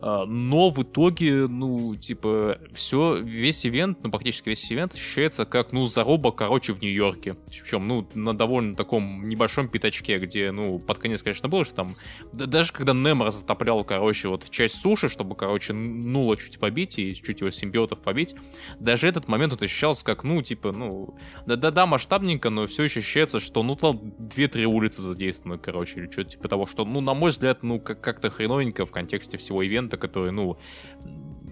Но 0.01 0.69
в 0.69 0.81
итоге, 0.83 1.47
ну, 1.47 1.95
типа, 1.95 2.59
все, 2.71 3.17
весь 3.17 3.65
ивент, 3.65 3.99
ну, 4.03 4.11
практически 4.11 4.49
весь 4.49 4.71
ивент 4.71 4.93
ощущается 4.93 5.45
как, 5.45 5.71
ну, 5.71 5.85
заруба, 5.85 6.31
короче, 6.31 6.73
в 6.73 6.81
Нью-Йорке. 6.81 7.35
Причем, 7.47 7.87
ну, 7.87 8.07
на 8.13 8.33
довольно 8.33 8.75
таком 8.75 9.27
небольшом 9.27 9.67
пятачке, 9.67 10.19
где, 10.19 10.51
ну, 10.51 10.79
под 10.79 10.99
конец, 10.99 11.21
конечно, 11.21 11.49
было, 11.49 11.65
что 11.65 11.75
там, 11.75 11.95
даже 12.33 12.71
когда 12.71 12.93
Немор 12.93 13.31
затоплял, 13.31 13.83
короче, 13.83 14.29
вот 14.29 14.49
часть 14.49 14.75
суши, 14.75 15.09
чтобы, 15.09 15.35
короче, 15.35 15.73
нула 15.73 16.37
чуть 16.37 16.59
побить 16.59 16.97
и 16.97 17.13
чуть 17.15 17.41
его 17.41 17.49
симбиотов 17.49 17.99
побить, 17.99 18.35
даже 18.79 19.07
этот 19.07 19.27
момент 19.27 19.53
вот 19.53 19.63
ощущался 19.63 20.05
как, 20.05 20.23
ну, 20.23 20.41
типа, 20.41 20.71
ну, 20.71 21.15
да-да-да, 21.45 21.85
масштабненько, 21.85 22.49
но 22.49 22.67
все 22.67 22.83
еще 22.83 22.99
ощущается, 22.99 23.39
что, 23.39 23.63
ну, 23.63 23.75
там 23.75 24.13
две-три 24.17 24.65
улицы 24.65 25.01
задействованы, 25.01 25.59
короче, 25.59 25.99
или 25.99 26.11
что-то 26.11 26.31
типа 26.31 26.47
того, 26.47 26.65
что, 26.65 26.85
ну, 26.85 27.01
на 27.01 27.13
мой 27.13 27.31
взгляд, 27.31 27.63
ну, 27.63 27.79
как- 27.79 28.01
как-то 28.01 28.29
хреновенько 28.29 28.85
в 28.85 28.91
контексте 28.91 29.37
всего 29.37 29.61
ивента, 29.61 29.88
который, 29.97 30.31
ну, 30.31 30.57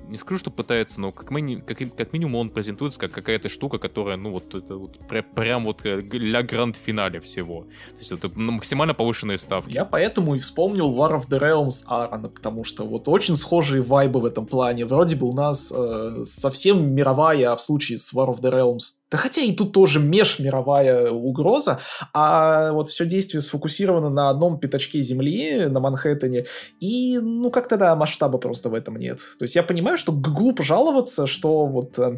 не 0.09 0.15
скажу, 0.18 0.39
что 0.39 0.51
пытается, 0.51 1.01
но 1.01 1.11
как, 1.11 1.31
ми- 1.31 1.57
как, 1.61 1.77
как 1.95 2.14
минимум 2.14 2.35
он 2.35 2.49
презентуется 2.49 2.99
как 2.99 3.11
какая-то 3.11 3.49
штука, 3.49 3.77
которая, 3.77 4.15
ну, 4.18 4.31
вот, 4.31 4.55
это 4.55 4.77
вот 4.77 4.97
пря- 5.09 5.22
прям 5.35 5.65
вот 5.65 5.81
для 5.84 6.43
гранд-финале 6.43 7.19
всего. 7.19 7.64
То 7.91 7.97
есть 7.97 8.11
это 8.11 8.30
максимально 8.34 8.93
повышенные 8.93 9.38
ставки. 9.38 9.73
Я 9.73 9.84
поэтому 9.85 10.35
и 10.35 10.39
вспомнил 10.39 10.95
War 10.95 11.19
of 11.19 11.27
the 11.30 11.39
Realms 11.39 11.84
Аарона, 11.88 12.30
потому 12.30 12.64
что 12.64 12.85
вот 12.85 13.09
очень 13.09 13.35
схожие 13.35 13.81
вайбы 13.81 14.22
в 14.22 14.26
этом 14.26 14.45
плане. 14.45 14.85
Вроде 14.85 15.15
бы 15.15 15.27
у 15.27 15.34
нас 15.34 15.73
э, 15.76 16.23
совсем 16.26 16.93
мировая, 16.93 17.51
а 17.51 17.55
в 17.57 17.61
случае 17.61 17.97
с 17.97 18.14
War 18.14 18.30
of 18.34 18.39
the 18.39 18.51
Realms 18.51 18.93
да 19.10 19.18
хотя 19.18 19.42
и 19.42 19.54
тут 19.54 19.72
тоже 19.72 20.00
межмировая 20.00 21.12
угроза, 21.12 21.80
а 22.14 22.74
вот 22.74 22.90
все 22.90 23.06
действие 23.06 23.42
сфокусировано 23.42 24.10
на 24.10 24.30
одном 24.30 24.60
пятачке 24.60 25.02
земли, 25.02 25.68
на 25.68 25.80
Манхэттене, 25.80 26.46
и, 26.80 27.18
ну, 27.20 27.50
как-то, 27.50 27.78
да, 27.78 27.96
масштаба 27.96 28.38
просто 28.38 28.70
в 28.70 28.74
этом 28.74 28.98
нет. 28.98 29.20
То 29.40 29.44
есть 29.44 29.56
я 29.56 29.64
понимаю, 29.64 29.98
что 29.98 30.12
глупо 30.12 30.64
жаловаться, 30.64 31.26
что 31.26 31.66
вот 31.66 31.98
э, 32.00 32.18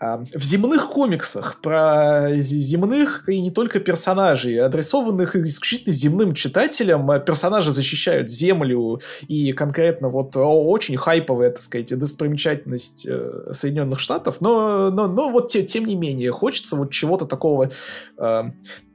э, 0.00 0.18
в 0.34 0.42
земных 0.42 0.90
комиксах 0.90 1.60
про 1.62 2.32
земных 2.36 3.28
и 3.28 3.40
не 3.40 3.50
только 3.50 3.80
персонажей, 3.80 4.60
адресованных 4.60 5.36
исключительно 5.36 5.94
земным 5.94 6.34
читателям, 6.34 7.10
э, 7.10 7.20
персонажи 7.20 7.70
защищают 7.70 8.30
землю, 8.30 9.00
и 9.26 9.52
конкретно 9.52 10.08
вот 10.08 10.36
очень 10.36 10.96
хайповая, 10.96 11.50
так 11.50 11.62
сказать, 11.62 11.98
достопримечательность 11.98 13.06
э, 13.08 13.52
Соединенных 13.52 14.00
Штатов, 14.00 14.40
но, 14.40 14.90
но, 14.90 15.08
но 15.08 15.30
вот 15.30 15.48
те, 15.48 15.62
тем 15.62 15.84
не 15.86 15.96
менее, 15.96 16.25
хочется 16.30 16.76
вот 16.76 16.90
чего-то 16.90 17.26
такого... 17.26 17.70
Э, 18.18 18.44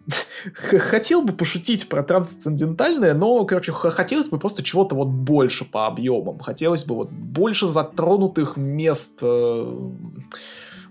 хотел 0.54 1.22
бы 1.22 1.34
пошутить 1.34 1.88
про 1.88 2.04
трансцендентальное, 2.04 3.14
но, 3.14 3.46
короче, 3.46 3.72
хотелось 3.72 4.30
бы 4.30 4.40
просто 4.40 4.64
чего-то 4.64 4.96
вот 4.96 5.08
больше 5.08 5.66
по 5.66 5.88
объемам. 5.88 6.40
Хотелось 6.40 6.84
бы 6.84 6.96
вот 6.96 7.12
больше 7.12 7.66
затронутых 7.66 8.58
мест 8.58 9.20
э, 9.22 9.90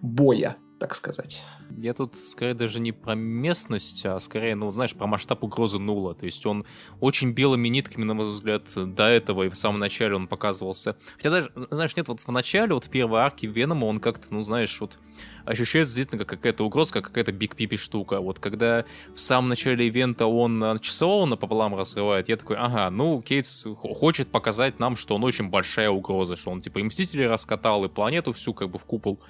боя, 0.03 0.57
так 0.79 0.95
сказать. 0.95 1.43
Я 1.77 1.95
тут 1.95 2.17
скорее 2.29 2.55
даже 2.55 2.81
не 2.81 2.93
про 2.93 3.15
местность, 3.15 4.05
а 4.05 4.19
скорее, 4.21 4.55
ну, 4.55 4.71
знаешь, 4.71 4.95
про 4.95 5.07
масштаб 5.07 5.45
угрозы 5.45 5.79
нула. 5.79 6.15
То 6.15 6.27
есть 6.27 6.45
он 6.47 6.65
очень 7.01 7.33
белыми 7.33 7.69
нитками, 7.69 8.05
на 8.05 8.15
мой 8.15 8.31
взгляд, 8.31 8.65
до 8.75 9.05
этого 9.05 9.45
и 9.45 9.49
в 9.49 9.57
самом 9.57 9.79
начале 9.81 10.17
он 10.17 10.27
показывался. 10.27 10.97
Хотя 11.17 11.31
даже, 11.31 11.53
знаешь, 11.71 11.97
нет, 11.97 12.09
вот 12.09 12.21
в 12.21 12.33
начале, 12.33 12.75
вот 12.75 12.85
в 12.85 12.89
первой 12.89 13.21
арке 13.21 13.47
Венома 13.47 13.85
он 13.87 13.99
как-то, 13.99 14.27
ну, 14.31 14.43
знаешь, 14.43 14.81
вот 14.81 14.99
ощущается 15.45 15.95
действительно 15.95 16.25
как 16.25 16.39
какая-то 16.39 16.65
угроза, 16.65 16.93
как 16.93 17.07
какая-то 17.07 17.33
биг 17.33 17.57
пипи 17.57 17.77
штука. 17.77 18.21
Вот 18.21 18.39
когда 18.39 18.85
в 19.15 19.21
самом 19.21 19.49
начале 19.49 19.87
ивента 19.87 20.27
он 20.27 20.79
часового 20.81 21.27
напополам 21.27 21.75
разрывает, 21.75 22.29
я 22.29 22.37
такой, 22.37 22.57
ага, 22.57 22.91
ну, 22.91 23.21
Кейтс 23.21 23.65
хочет 23.77 24.29
показать 24.29 24.79
нам, 24.79 24.97
что 24.97 25.17
он 25.17 25.25
очень 25.25 25.49
большая 25.49 25.91
угроза, 25.91 26.37
что 26.37 26.51
он 26.51 26.61
типа 26.61 26.79
и 26.79 26.83
Мстители 26.83 27.25
раскатал, 27.25 27.85
и 27.85 27.89
планету 27.89 28.33
всю 28.33 28.55
как 28.55 28.71
бы 28.71 28.79
в 28.79 28.85
купол 28.85 29.21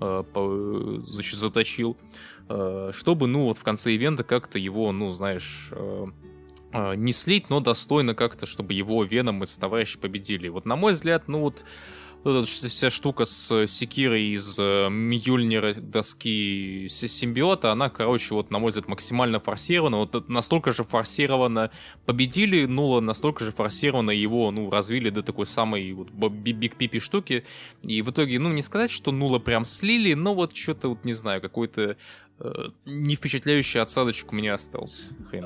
э, 0.00 0.98
значит, 0.98 1.38
заточил, 1.38 1.96
э, 2.48 2.90
чтобы, 2.92 3.26
ну, 3.26 3.44
вот 3.44 3.58
в 3.58 3.62
конце 3.62 3.92
ивента 3.92 4.24
как-то 4.24 4.58
его, 4.58 4.92
ну, 4.92 5.12
знаешь... 5.12 5.68
Э, 5.72 6.06
э 6.72 6.96
не 6.96 7.12
слить, 7.12 7.50
но 7.50 7.60
достойно 7.60 8.14
как-то, 8.14 8.46
чтобы 8.46 8.72
его 8.72 9.04
Веном 9.04 9.42
и 9.42 9.46
товарищи 9.46 9.98
победили. 9.98 10.48
Вот 10.48 10.64
на 10.64 10.74
мой 10.74 10.94
взгляд, 10.94 11.28
ну 11.28 11.40
вот 11.40 11.64
вот 12.24 12.36
эта 12.36 12.46
вся 12.46 12.90
штука 12.90 13.24
с 13.24 13.66
секирой 13.66 14.34
из 14.34 14.56
э, 14.58 14.88
Мьюльнира 14.90 15.74
доски 15.74 16.86
симбиота, 16.88 17.72
она, 17.72 17.88
короче, 17.90 18.34
вот, 18.34 18.50
на 18.50 18.58
мой 18.58 18.70
взгляд, 18.70 18.88
максимально 18.88 19.40
форсирована. 19.40 19.98
Вот 19.98 20.28
настолько 20.28 20.72
же 20.72 20.84
форсировано 20.84 21.70
победили 22.06 22.66
Нула, 22.66 23.00
настолько 23.00 23.44
же 23.44 23.52
форсировано 23.52 24.10
его, 24.10 24.50
ну, 24.50 24.70
развили 24.70 25.10
до 25.10 25.22
такой 25.22 25.46
самой 25.46 25.92
вот, 25.92 26.10
биг 26.10 26.76
пипи 26.76 27.00
штуки. 27.00 27.44
И 27.82 28.02
в 28.02 28.10
итоге, 28.10 28.38
ну, 28.38 28.52
не 28.52 28.62
сказать, 28.62 28.90
что 28.90 29.12
Нула 29.12 29.38
прям 29.38 29.64
слили, 29.64 30.14
но 30.14 30.34
вот 30.34 30.56
что-то, 30.56 30.88
вот, 30.88 31.04
не 31.04 31.14
знаю, 31.14 31.40
какой-то 31.40 31.82
Э, 31.82 31.94
не 32.84 33.14
впечатляющий 33.14 33.80
осадочек 33.80 34.32
у 34.32 34.34
меня 34.34 34.54
остался. 34.54 35.02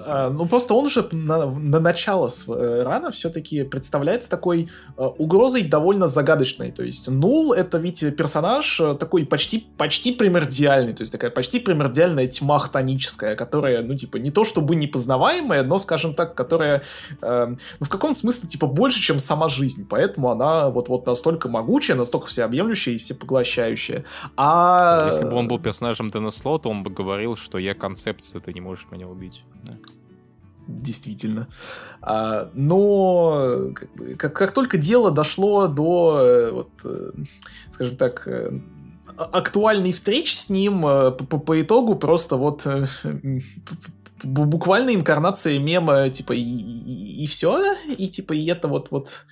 А, 0.06 0.30
ну, 0.30 0.46
просто 0.46 0.74
он 0.74 0.90
же 0.90 1.08
на, 1.12 1.46
на 1.46 1.80
начало 1.80 2.28
э, 2.48 2.82
рана 2.82 3.10
все-таки 3.10 3.64
представляется 3.64 4.30
такой 4.30 4.70
а, 4.96 5.08
угрозой 5.08 5.62
довольно 5.62 6.08
загадочной. 6.08 6.72
То 6.72 6.82
есть 6.82 7.08
Нул— 7.08 7.52
это 7.54 7.78
ведь 7.78 8.00
персонаж 8.16 8.80
такой 8.98 9.26
почти, 9.26 9.66
почти 9.76 10.12
примордиальный, 10.12 10.94
то 10.94 11.02
есть 11.02 11.12
такая 11.12 11.30
почти 11.30 11.60
примордиальная 11.60 12.26
тьма 12.26 12.58
хтоническая, 12.58 13.36
которая, 13.36 13.82
ну, 13.82 13.94
типа, 13.94 14.16
не 14.16 14.30
то 14.30 14.44
чтобы 14.44 14.76
непознаваемая, 14.76 15.62
но, 15.62 15.78
скажем 15.78 16.14
так, 16.14 16.34
которая, 16.34 16.82
э, 17.20 17.46
ну, 17.80 17.86
в 17.86 17.88
каком 17.88 18.14
смысле, 18.14 18.48
типа, 18.48 18.66
больше, 18.66 19.00
чем 19.00 19.18
сама 19.18 19.48
жизнь. 19.48 19.86
Поэтому 19.88 20.30
она 20.30 20.70
вот-вот 20.70 21.06
настолько 21.06 21.48
могучая, 21.48 21.96
настолько 21.96 22.28
всеобъемлющая 22.28 22.94
и 22.94 22.98
всепоглощающая. 22.98 24.04
А... 24.36 25.08
Если 25.10 25.24
бы 25.24 25.34
он 25.36 25.48
был 25.48 25.58
персонажем 25.58 26.08
Дэна 26.08 26.30
Слота, 26.30 26.68
он 26.68 26.85
бы 26.86 26.90
говорил, 26.90 27.36
что 27.36 27.58
я 27.58 27.74
концепция, 27.74 28.40
ты 28.40 28.52
не 28.52 28.60
можешь 28.60 28.86
меня 28.90 29.08
убить. 29.08 29.44
Да. 29.64 29.76
Действительно. 30.66 31.48
А, 32.00 32.50
но 32.54 33.72
как, 34.18 34.34
как, 34.34 34.52
только 34.52 34.78
дело 34.78 35.10
дошло 35.10 35.68
до, 35.68 36.20
э, 36.20 36.50
вот, 36.50 36.70
э, 36.82 37.12
скажем 37.72 37.96
так, 37.96 38.26
э, 38.26 38.60
актуальной 39.16 39.92
встречи 39.92 40.34
с 40.34 40.50
ним, 40.50 40.82
по, 40.82 41.12
по 41.12 41.60
итогу 41.60 41.94
просто 41.94 42.36
вот 42.36 42.66
буквально 44.24 44.94
инкарнация 44.94 45.58
мема, 45.58 46.10
типа, 46.10 46.32
и, 46.32 46.40
и, 46.40 47.24
и 47.24 47.26
все, 47.26 47.62
и 47.86 48.08
типа, 48.08 48.32
и 48.32 48.46
это 48.46 48.68
вот, 48.68 48.90
вот 48.90 49.26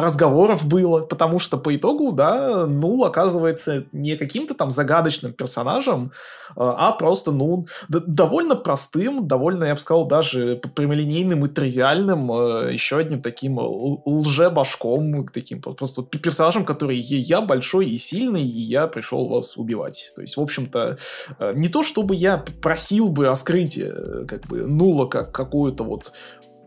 разговоров 0.00 0.66
было, 0.66 1.00
потому 1.00 1.38
что 1.38 1.58
по 1.58 1.74
итогу, 1.74 2.12
да, 2.12 2.66
Нул 2.66 3.04
оказывается 3.04 3.84
не 3.92 4.16
каким-то 4.16 4.54
там 4.54 4.70
загадочным 4.70 5.32
персонажем, 5.32 6.12
а, 6.56 6.88
а 6.88 6.92
просто, 6.92 7.32
ну, 7.32 7.66
довольно 7.88 8.56
простым, 8.56 9.26
довольно, 9.26 9.64
я 9.64 9.74
бы 9.74 9.80
сказал, 9.80 10.06
даже 10.06 10.60
прямолинейным 10.74 11.44
и 11.44 11.48
тривиальным, 11.48 12.32
а, 12.32 12.68
еще 12.70 12.98
одним 12.98 13.22
таким 13.22 13.58
лже-башком, 13.58 15.26
таким 15.28 15.60
просто 15.60 16.02
персонажем, 16.02 16.64
который 16.64 16.96
я 16.96 17.40
большой 17.40 17.86
и 17.86 17.98
сильный, 17.98 18.44
и 18.44 18.60
я 18.60 18.86
пришел 18.86 19.28
вас 19.28 19.56
убивать. 19.56 20.12
То 20.14 20.22
есть, 20.22 20.36
в 20.36 20.40
общем-то, 20.40 20.98
а, 21.38 21.52
не 21.52 21.68
то 21.68 21.82
чтобы 21.82 22.14
я 22.14 22.42
просил 22.62 23.08
бы 23.08 23.26
раскрытие, 23.26 24.26
как 24.26 24.46
бы, 24.46 24.66
Нула 24.66 25.06
как 25.06 25.32
какую-то 25.32 25.84
вот 25.84 26.12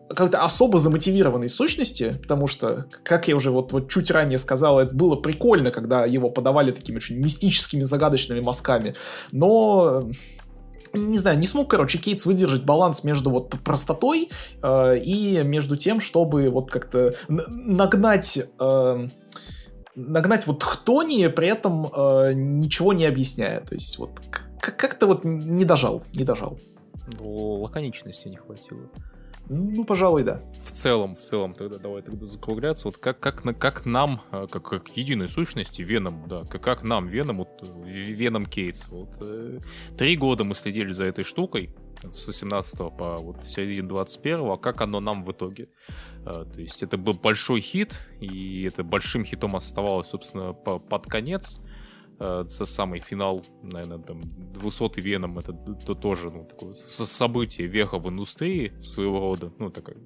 как-то 0.09 0.43
особо 0.43 0.77
замотивированной 0.77 1.49
сущности, 1.49 2.17
потому 2.21 2.47
что, 2.47 2.85
как 3.03 3.27
я 3.27 3.35
уже 3.35 3.51
вот, 3.51 3.71
вот 3.71 3.89
чуть 3.89 4.11
ранее 4.11 4.37
сказал, 4.37 4.79
это 4.79 4.93
было 4.93 5.15
прикольно, 5.15 5.71
когда 5.71 6.05
его 6.05 6.29
подавали 6.29 6.71
такими 6.71 6.97
очень 6.97 7.17
мистическими, 7.17 7.81
загадочными 7.81 8.39
мазками, 8.39 8.95
но 9.31 10.09
не 10.93 11.17
знаю, 11.17 11.37
не 11.37 11.47
смог, 11.47 11.69
короче, 11.69 11.97
Кейтс 11.97 12.25
выдержать 12.25 12.63
баланс 12.63 13.03
между 13.03 13.29
вот 13.29 13.49
простотой 13.63 14.29
э, 14.61 14.97
и 14.97 15.41
между 15.43 15.75
тем, 15.75 15.99
чтобы 15.99 16.49
вот 16.49 16.71
как-то 16.71 17.15
нагнать... 17.27 18.39
Э, 18.59 19.07
нагнать 19.95 20.45
вот 20.45 20.61
хтонии, 20.63 21.27
при 21.27 21.47
этом 21.47 21.85
э, 21.85 22.33
ничего 22.33 22.91
не 22.93 23.05
объясняя. 23.05 23.61
То 23.61 23.75
есть 23.75 23.97
вот 23.97 24.19
как-то 24.59 25.07
вот 25.07 25.23
не 25.23 25.63
дожал, 25.63 26.03
не 26.13 26.23
дожал. 26.23 26.59
Лаконичности 27.19 28.27
не 28.27 28.35
хватило. 28.35 28.89
Ну, 29.47 29.85
пожалуй, 29.85 30.23
да. 30.23 30.41
В 30.63 30.71
целом, 30.71 31.15
в 31.15 31.19
целом, 31.19 31.53
тогда 31.53 31.77
давай 31.77 32.01
тогда 32.01 32.25
закругляться. 32.25 32.87
Вот 32.87 32.97
как, 32.97 33.19
как, 33.19 33.43
как 33.59 33.85
нам, 33.85 34.21
э, 34.31 34.47
как, 34.49 34.63
как 34.63 34.89
единой 34.97 35.27
сущности, 35.27 35.83
Веном, 35.83 36.23
да, 36.27 36.43
как, 36.45 36.63
как 36.63 36.83
нам, 36.83 37.07
Веном, 37.07 37.37
вот, 37.37 37.49
Веном 37.85 38.45
Кейтс. 38.45 38.87
Вот, 38.87 39.15
э, 39.21 39.59
три 39.97 40.15
года 40.17 40.43
мы 40.43 40.55
следили 40.55 40.91
за 40.91 41.05
этой 41.05 41.23
штукой, 41.23 41.75
с 42.11 42.25
18 42.25 42.97
по 42.97 43.17
вот 43.17 43.45
середину 43.45 43.89
21 43.89 44.51
а 44.51 44.57
как 44.57 44.81
оно 44.81 44.99
нам 44.99 45.23
в 45.23 45.31
итоге. 45.31 45.69
Э, 46.25 46.45
то 46.51 46.59
есть 46.59 46.81
это 46.81 46.97
был 46.97 47.13
большой 47.13 47.61
хит, 47.61 47.99
и 48.19 48.63
это 48.63 48.83
большим 48.83 49.25
хитом 49.25 49.55
оставалось, 49.55 50.07
собственно, 50.07 50.53
по, 50.53 50.79
под 50.79 51.05
конец 51.05 51.61
э, 52.19 52.43
самый 52.47 52.99
финал, 52.99 53.43
наверное, 53.61 53.99
там, 53.99 54.23
200 54.53 54.99
Веном, 54.99 55.39
это 55.39 55.53
то, 55.53 55.95
тоже, 55.95 56.31
ну, 56.31 56.45
такое 56.45 56.73
событие 56.73 57.67
веха 57.67 57.99
в 57.99 58.09
индустрии 58.09 58.73
своего 58.81 59.19
рода, 59.19 59.51
ну, 59.59 59.69
такой 59.69 59.97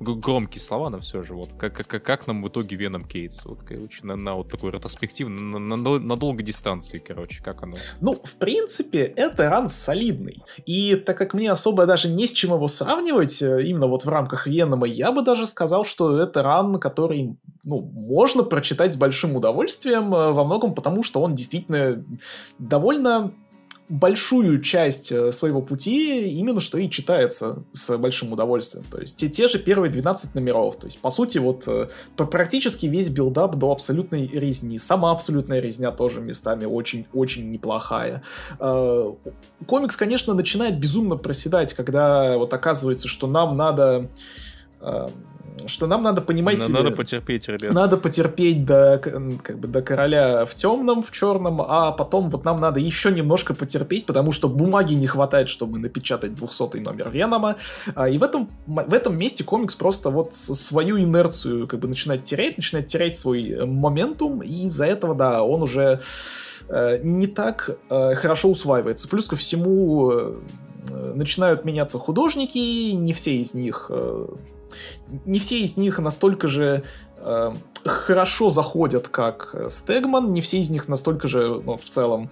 громкие 0.00 0.60
слова, 0.60 0.90
но 0.90 0.98
все 0.98 1.22
же, 1.22 1.34
вот, 1.34 1.52
как, 1.52 1.74
как, 1.74 2.02
как 2.02 2.26
нам 2.26 2.42
в 2.42 2.48
итоге 2.48 2.76
Веном 2.76 3.04
Кейтс, 3.04 3.44
вот, 3.44 3.62
короче, 3.62 4.04
на, 4.04 4.16
на 4.16 4.34
вот 4.34 4.50
такой 4.50 4.72
ретроспектив, 4.72 5.28
на, 5.28 5.58
на, 5.58 5.76
на 5.76 6.16
долгой 6.16 6.44
дистанции, 6.44 6.98
короче, 6.98 7.42
как 7.42 7.62
оно? 7.62 7.76
Ну, 8.00 8.20
в 8.22 8.34
принципе, 8.34 9.02
это 9.02 9.48
ран 9.48 9.68
солидный, 9.68 10.42
и 10.66 10.96
так 10.96 11.16
как 11.16 11.34
мне 11.34 11.50
особо 11.50 11.86
даже 11.86 12.08
не 12.08 12.26
с 12.26 12.32
чем 12.32 12.54
его 12.54 12.68
сравнивать, 12.68 13.40
э, 13.42 13.64
именно 13.64 13.86
вот 13.86 14.04
в 14.04 14.08
рамках 14.08 14.46
Венома, 14.46 14.86
я 14.86 15.12
бы 15.12 15.22
даже 15.22 15.46
сказал, 15.46 15.84
что 15.84 16.20
это 16.20 16.42
ран, 16.42 16.78
который, 16.80 17.36
ну, 17.66 17.80
можно 17.82 18.44
прочитать 18.44 18.94
с 18.94 18.96
большим 18.96 19.36
удовольствием, 19.36 20.14
э, 20.14 20.32
во 20.32 20.44
многом 20.44 20.72
потому, 20.72 21.02
что 21.02 21.20
он 21.20 21.34
действительно 21.34 22.04
довольно 22.58 23.34
большую 23.88 24.62
часть 24.62 25.10
э, 25.10 25.32
своего 25.32 25.62
пути 25.62 26.28
именно 26.38 26.60
что 26.60 26.78
и 26.78 26.88
читается 26.88 27.64
с 27.72 27.98
большим 27.98 28.32
удовольствием. 28.32 28.84
То 28.90 29.00
есть 29.00 29.16
те, 29.16 29.28
те 29.28 29.48
же 29.48 29.58
первые 29.58 29.90
12 29.90 30.34
номеров. 30.36 30.76
То 30.76 30.86
есть, 30.86 31.00
по 31.00 31.10
сути, 31.10 31.38
вот 31.38 31.64
э, 31.66 31.88
практически 32.16 32.86
весь 32.86 33.10
build-up 33.10 33.56
до 33.56 33.72
абсолютной 33.72 34.28
резни. 34.28 34.78
Сама 34.78 35.10
абсолютная 35.10 35.58
резня 35.58 35.90
тоже 35.90 36.20
местами 36.20 36.66
очень-очень 36.66 37.50
неплохая. 37.50 38.22
Комикс, 38.58 39.96
конечно, 39.96 40.34
начинает 40.34 40.78
безумно 40.78 41.16
проседать, 41.16 41.74
когда 41.74 42.38
вот 42.38 42.52
оказывается, 42.54 43.08
что 43.08 43.26
нам 43.26 43.56
надо 43.56 44.08
что 45.66 45.86
нам 45.86 46.02
надо 46.02 46.20
понимать... 46.20 46.58
Надо, 46.58 46.72
надо 46.72 46.90
потерпеть, 46.90 47.48
ребят. 47.48 47.72
Надо 47.72 47.96
потерпеть 47.96 48.64
до, 48.64 48.98
как 48.98 49.58
бы, 49.58 49.68
до 49.68 49.82
короля 49.82 50.44
в 50.44 50.54
темном, 50.54 51.02
в 51.02 51.10
черном, 51.10 51.62
а 51.62 51.92
потом 51.92 52.28
вот 52.28 52.44
нам 52.44 52.60
надо 52.60 52.80
еще 52.80 53.10
немножко 53.10 53.54
потерпеть, 53.54 54.06
потому 54.06 54.32
что 54.32 54.48
бумаги 54.48 54.94
не 54.94 55.06
хватает, 55.06 55.48
чтобы 55.48 55.78
напечатать 55.78 56.34
200 56.34 56.78
номер 56.78 57.10
Венома. 57.10 57.56
А, 57.94 58.08
и 58.08 58.18
в 58.18 58.22
этом, 58.22 58.50
в 58.66 58.92
этом 58.92 59.16
месте 59.18 59.44
комикс 59.44 59.74
просто 59.74 60.10
вот 60.10 60.34
свою 60.34 60.98
инерцию 60.98 61.66
как 61.66 61.80
бы 61.80 61.88
начинает 61.88 62.24
терять, 62.24 62.56
начинает 62.56 62.86
терять 62.86 63.16
свой 63.18 63.50
э, 63.50 63.64
моментум, 63.64 64.42
и 64.42 64.66
из-за 64.66 64.86
этого, 64.86 65.14
да, 65.14 65.42
он 65.42 65.62
уже 65.62 66.00
э, 66.68 67.00
не 67.02 67.26
так 67.26 67.70
э, 67.88 68.14
хорошо 68.14 68.50
усваивается. 68.50 69.08
Плюс 69.08 69.26
ко 69.26 69.36
всему 69.36 70.36
начинают 71.14 71.64
меняться 71.64 71.98
художники, 71.98 72.92
не 72.92 73.12
все 73.12 73.38
из 73.38 73.54
них 73.54 73.90
не 75.24 75.38
все 75.38 75.60
из 75.60 75.76
них 75.76 75.98
настолько 75.98 76.48
же 76.48 76.82
э, 77.18 77.52
хорошо 77.84 78.50
заходят, 78.50 79.08
как 79.08 79.54
Стегман, 79.68 80.32
не 80.32 80.40
все 80.40 80.58
из 80.58 80.70
них 80.70 80.88
настолько 80.88 81.28
же, 81.28 81.60
ну, 81.64 81.76
в 81.76 81.84
целом, 81.84 82.30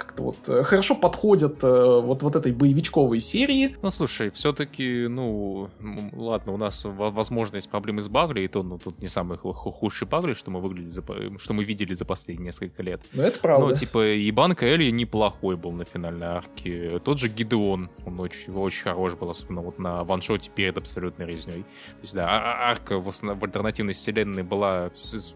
как-то 0.00 0.22
вот 0.22 0.48
э, 0.48 0.62
хорошо 0.62 0.94
подходят 0.94 1.62
э, 1.62 2.00
вот, 2.00 2.22
вот 2.22 2.36
этой 2.36 2.52
боевичковой 2.52 3.20
серии. 3.20 3.76
Ну, 3.82 3.90
слушай, 3.90 4.30
все-таки, 4.30 5.06
ну, 5.08 5.68
ладно, 6.12 6.52
у 6.52 6.56
нас, 6.56 6.82
возможно, 6.84 7.56
есть 7.56 7.70
проблемы 7.70 8.02
с 8.02 8.08
Багли, 8.08 8.40
и 8.40 8.48
то, 8.48 8.62
ну, 8.62 8.78
тут 8.78 9.00
не 9.02 9.08
самый 9.08 9.38
худший 9.38 10.08
Багли, 10.08 10.32
что 10.32 10.50
мы, 10.50 10.60
выглядели 10.60 10.90
за, 10.90 11.02
что 11.38 11.52
мы 11.52 11.64
видели 11.64 11.92
за 11.92 12.04
последние 12.04 12.46
несколько 12.46 12.82
лет. 12.82 13.02
Ну, 13.12 13.22
это 13.22 13.38
правда. 13.40 13.66
Но, 13.66 13.74
типа, 13.74 14.14
и 14.14 14.30
Банка 14.30 14.66
Элли 14.66 14.90
неплохой 14.90 15.56
был 15.56 15.72
на 15.72 15.84
финальной 15.84 16.26
арке. 16.26 16.98
Тот 17.04 17.18
же 17.18 17.28
Гидеон, 17.28 17.90
он 18.06 18.20
очень, 18.20 18.52
очень 18.54 18.82
хорош 18.82 19.14
был, 19.14 19.30
особенно 19.30 19.60
вот 19.60 19.78
на 19.78 20.02
ваншоте 20.04 20.50
перед 20.50 20.76
абсолютной 20.78 21.26
резней. 21.26 21.62
То 21.62 22.02
есть, 22.02 22.14
да, 22.14 22.26
а, 22.26 22.38
а, 22.38 22.70
арка 22.70 22.98
в, 22.98 23.08
основ... 23.08 23.38
в 23.38 23.44
альтернативной 23.44 23.92
вселенной 23.92 24.42
была, 24.42 24.90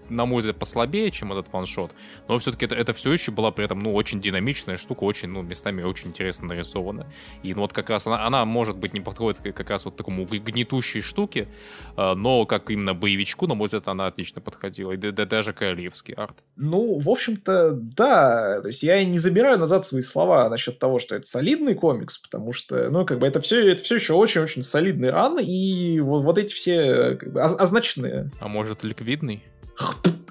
на 0.08 0.26
мой 0.26 0.38
взгляд, 0.38 0.56
послабее, 0.58 1.10
чем 1.10 1.32
этот 1.32 1.52
ваншот, 1.52 1.92
но 2.28 2.38
все-таки 2.38 2.64
это, 2.64 2.74
это 2.74 2.92
все 2.92 3.12
еще 3.12 3.30
была 3.30 3.50
при 3.50 3.64
этом, 3.64 3.78
ну, 3.80 3.94
очень 3.94 4.20
динамичная 4.20 4.53
динамичная 4.54 4.76
штука, 4.76 5.04
очень, 5.04 5.28
ну, 5.28 5.42
местами 5.42 5.82
очень 5.82 6.08
интересно 6.08 6.48
нарисована. 6.48 7.06
И 7.42 7.54
ну, 7.54 7.62
вот 7.62 7.72
как 7.72 7.90
раз 7.90 8.06
она, 8.06 8.26
она, 8.26 8.44
может 8.44 8.76
быть, 8.76 8.94
не 8.94 9.00
подходит 9.00 9.40
как 9.40 9.70
раз 9.70 9.84
вот 9.84 9.96
такому 9.96 10.24
гнетущей 10.24 11.00
штуке, 11.00 11.48
а, 11.96 12.14
но 12.14 12.46
как 12.46 12.70
именно 12.70 12.94
боевичку, 12.94 13.46
на 13.46 13.54
мой 13.54 13.66
взгляд, 13.66 13.88
она 13.88 14.06
отлично 14.06 14.40
подходила. 14.40 14.92
И 14.92 14.96
да, 14.96 15.10
да, 15.10 15.26
даже 15.26 15.52
королевский 15.52 16.14
арт. 16.14 16.36
Ну, 16.56 16.98
в 16.98 17.08
общем-то, 17.08 17.72
да. 17.72 18.60
То 18.62 18.68
есть 18.68 18.82
я 18.82 19.04
не 19.04 19.18
забираю 19.18 19.58
назад 19.58 19.86
свои 19.86 20.02
слова 20.02 20.48
насчет 20.48 20.78
того, 20.78 20.98
что 20.98 21.16
это 21.16 21.26
солидный 21.26 21.74
комикс, 21.74 22.18
потому 22.18 22.52
что, 22.52 22.90
ну, 22.90 23.04
как 23.04 23.18
бы 23.18 23.26
это 23.26 23.40
все, 23.40 23.68
это 23.70 23.82
все 23.82 23.96
еще 23.96 24.14
очень-очень 24.14 24.62
солидный 24.62 25.10
ран, 25.10 25.38
и 25.40 26.00
вот, 26.00 26.22
вот 26.22 26.38
эти 26.38 26.54
все 26.54 27.16
как 27.16 27.32
бы, 27.32 27.40
означенные... 27.40 28.30
А 28.40 28.48
может, 28.48 28.84
ликвидный? 28.84 29.42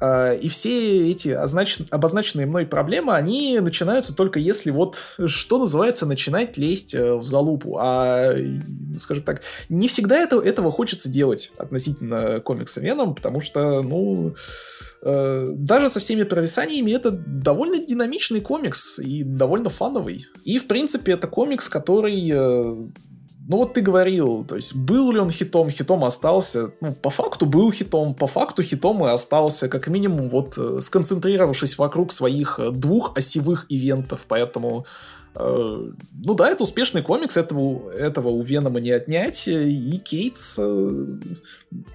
А, 0.00 0.32
и 0.32 0.48
все 0.48 1.10
эти 1.10 1.28
означен... 1.30 1.86
обозначенные 1.90 2.46
мной 2.46 2.66
проблемы, 2.66 3.14
они 3.14 3.58
начинаются 3.60 4.14
только 4.14 4.38
если 4.38 4.70
вот, 4.70 5.16
что 5.26 5.58
называется, 5.58 6.06
начинать 6.06 6.56
лезть 6.56 6.94
э, 6.94 7.14
в 7.14 7.24
залупу. 7.24 7.78
А, 7.78 8.34
скажем 9.00 9.24
так, 9.24 9.42
не 9.68 9.88
всегда 9.88 10.16
это, 10.16 10.40
этого 10.40 10.70
хочется 10.70 11.08
делать 11.08 11.52
относительно 11.56 12.40
комикса 12.40 12.80
Веном, 12.80 13.14
потому 13.14 13.40
что, 13.40 13.82
ну, 13.82 14.34
э, 15.02 15.50
даже 15.54 15.88
со 15.88 16.00
всеми 16.00 16.22
провисаниями 16.24 16.92
это 16.92 17.10
довольно 17.10 17.78
динамичный 17.78 18.40
комикс 18.40 18.98
и 18.98 19.22
довольно 19.22 19.70
фановый. 19.70 20.26
И, 20.44 20.58
в 20.58 20.66
принципе, 20.66 21.12
это 21.12 21.26
комикс, 21.26 21.68
который 21.68 22.30
э, 22.32 22.76
ну 23.46 23.58
вот 23.58 23.74
ты 23.74 23.82
говорил, 23.82 24.44
то 24.44 24.56
есть 24.56 24.74
был 24.74 25.12
ли 25.12 25.18
он 25.18 25.30
хитом, 25.30 25.70
хитом 25.70 26.02
остался. 26.04 26.70
Ну, 26.80 26.94
по 26.94 27.10
факту 27.10 27.46
был 27.46 27.72
хитом, 27.72 28.14
по 28.14 28.26
факту 28.26 28.62
хитом 28.62 29.04
и 29.04 29.10
остался, 29.10 29.68
как 29.68 29.88
минимум, 29.88 30.28
вот 30.28 30.54
э, 30.56 30.80
сконцентрировавшись 30.80 31.76
вокруг 31.78 32.12
своих 32.12 32.58
э, 32.58 32.70
двух 32.70 33.16
осевых 33.16 33.66
ивентов, 33.68 34.24
поэтому 34.28 34.86
ну 35.36 36.34
да, 36.34 36.48
это 36.48 36.62
успешный 36.62 37.02
комикс, 37.02 37.36
этого, 37.36 37.90
этого 37.90 38.28
у 38.28 38.40
Венома 38.42 38.80
не 38.80 38.92
отнять, 38.92 39.48
и 39.48 39.98
Кейтс, 39.98 40.56
э, 40.58 41.04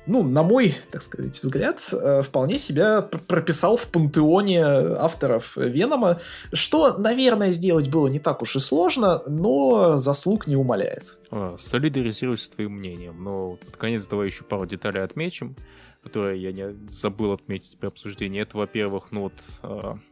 ну, 0.06 0.24
на 0.24 0.44
мой, 0.44 0.76
так 0.92 1.02
сказать, 1.02 1.42
взгляд, 1.42 1.82
э, 1.94 2.22
вполне 2.22 2.58
себя 2.58 3.02
прописал 3.02 3.78
в 3.78 3.88
пантеоне 3.88 4.64
авторов 4.66 5.56
Венома, 5.56 6.20
что, 6.52 6.98
наверное, 6.98 7.54
сделать 7.54 7.90
было 7.90 8.08
не 8.08 8.20
так 8.20 8.42
уж 8.42 8.58
и 8.58 8.60
сложно, 8.60 9.22
но 9.28 9.96
заслуг 9.96 10.48
не 10.48 10.58
умаляет. 10.58 11.18
А, 11.32 11.56
солидаризируюсь 11.58 12.44
с 12.44 12.50
твоим 12.50 12.74
мнением, 12.74 13.24
но 13.24 13.56
под 13.56 13.78
конец 13.78 14.06
давай 14.08 14.28
еще 14.28 14.44
пару 14.44 14.66
деталей 14.66 15.02
отмечим, 15.02 15.56
которые 16.04 16.42
я 16.42 16.52
не 16.52 16.76
забыл 16.90 17.32
отметить 17.32 17.78
при 17.78 17.88
обсуждении. 17.88 18.42
Это, 18.42 18.58
во-первых, 18.58 19.12
ну 19.12 19.22
вот 19.22 20.04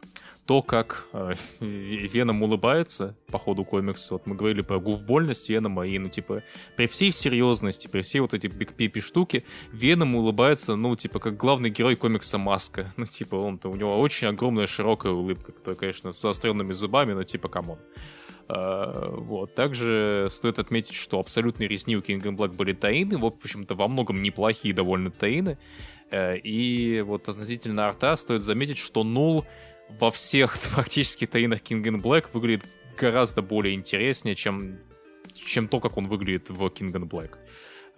то, 0.48 0.62
как 0.62 1.08
э, 1.12 1.34
Веном 1.60 2.42
улыбается 2.42 3.14
по 3.26 3.38
ходу 3.38 3.66
комикса. 3.66 4.14
Вот 4.14 4.26
мы 4.26 4.34
говорили 4.34 4.62
про 4.62 4.80
гуфбольность 4.80 5.50
Венома, 5.50 5.86
и, 5.86 5.98
ну, 5.98 6.08
типа, 6.08 6.42
при 6.74 6.86
всей 6.86 7.12
серьезности, 7.12 7.86
при 7.86 8.00
всей 8.00 8.20
вот 8.20 8.32
эти 8.32 8.46
big 8.46 8.78
pp 8.78 9.00
штуки, 9.00 9.44
Веном 9.72 10.14
улыбается, 10.14 10.74
ну, 10.74 10.96
типа, 10.96 11.20
как 11.20 11.36
главный 11.36 11.68
герой 11.68 11.96
комикса 11.96 12.38
Маска. 12.38 12.94
Ну, 12.96 13.04
типа, 13.04 13.36
он-то, 13.36 13.68
у 13.68 13.76
него 13.76 14.00
очень 14.00 14.28
огромная 14.28 14.66
широкая 14.66 15.12
улыбка, 15.12 15.52
которая, 15.52 15.76
конечно, 15.76 16.12
с 16.12 16.20
заостренными 16.20 16.72
зубами, 16.72 17.12
но, 17.12 17.24
типа, 17.24 17.48
come 17.48 17.65
on. 17.65 17.78
Э, 18.48 19.14
вот. 19.20 19.54
Также 19.54 20.28
стоит 20.30 20.58
отметить, 20.58 20.94
что 20.94 21.20
абсолютные 21.20 21.68
резни 21.68 21.94
у 21.96 22.00
King 22.00 22.15
in 22.15 22.22
Black 22.22 22.54
были 22.54 22.72
tie-in 22.72 23.06
ы, 23.06 23.18
в 23.18 23.26
общем-то, 23.26 23.74
во 23.74 23.88
многом 23.88 24.22
неплохие 24.22 24.74
довольно 24.74 25.10
tie-in 25.10 25.58
ы. 26.10 26.24
Э, 26.24 26.38
и 26.38 27.02
вот 27.02 27.28
относительно 27.28 27.86
арта 27.86 28.16
стоит 28.16 28.40
заметить, 28.40 28.78
что 28.78 29.04
Нул 29.04 29.44
во 29.88 30.10
всех 30.10 30.58
практически 30.74 31.26
tie-in 31.26 31.49
ах 31.49 31.60
King 31.60 31.82
in 31.82 32.02
Black 32.02 32.28
выглядит 32.32 32.66
гораздо 32.96 33.42
более 33.42 33.74
интереснее, 33.74 34.34
чем, 34.34 34.78
чем 35.32 35.68
то, 35.68 35.80
как 35.80 35.96
он 35.96 36.08
выглядит 36.08 36.50
в 36.50 36.62
King 36.66 36.92
in 36.92 37.08
Black. 37.08 37.36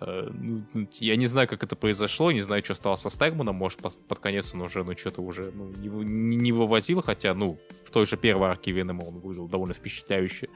Э, 0.01 0.29
ну, 0.33 0.65
я 1.01 1.17
не 1.17 1.27
знаю, 1.27 1.49
как 1.49 1.63
это 1.63 1.77
произошло, 1.77 2.33
не 2.33 2.41
знаю, 2.41 2.65
что 2.65 2.75
стало 2.75 2.97
со 2.97 3.11
Стэгманом, 3.11 3.55
может, 3.55 3.81
под 3.81 4.19
конец 4.19 4.55
он 4.55 4.63
уже, 4.63 4.83
ну, 4.83 4.97
что-то 4.97 5.21
уже 5.23 5.53
ну, 5.55 5.71
не, 5.71 6.37
не 6.37 6.53
вывозил, 6.53 7.03
хотя, 7.03 7.35
ну, 7.35 7.59
в 7.85 7.91
той 7.91 8.07
же 8.07 8.17
первой 8.17 8.49
арке 8.49 8.73
Венома 8.73 9.03
он 9.03 9.21
выглядел 9.21 9.49
довольно 9.49 9.75
впечатляюще. 9.75 10.49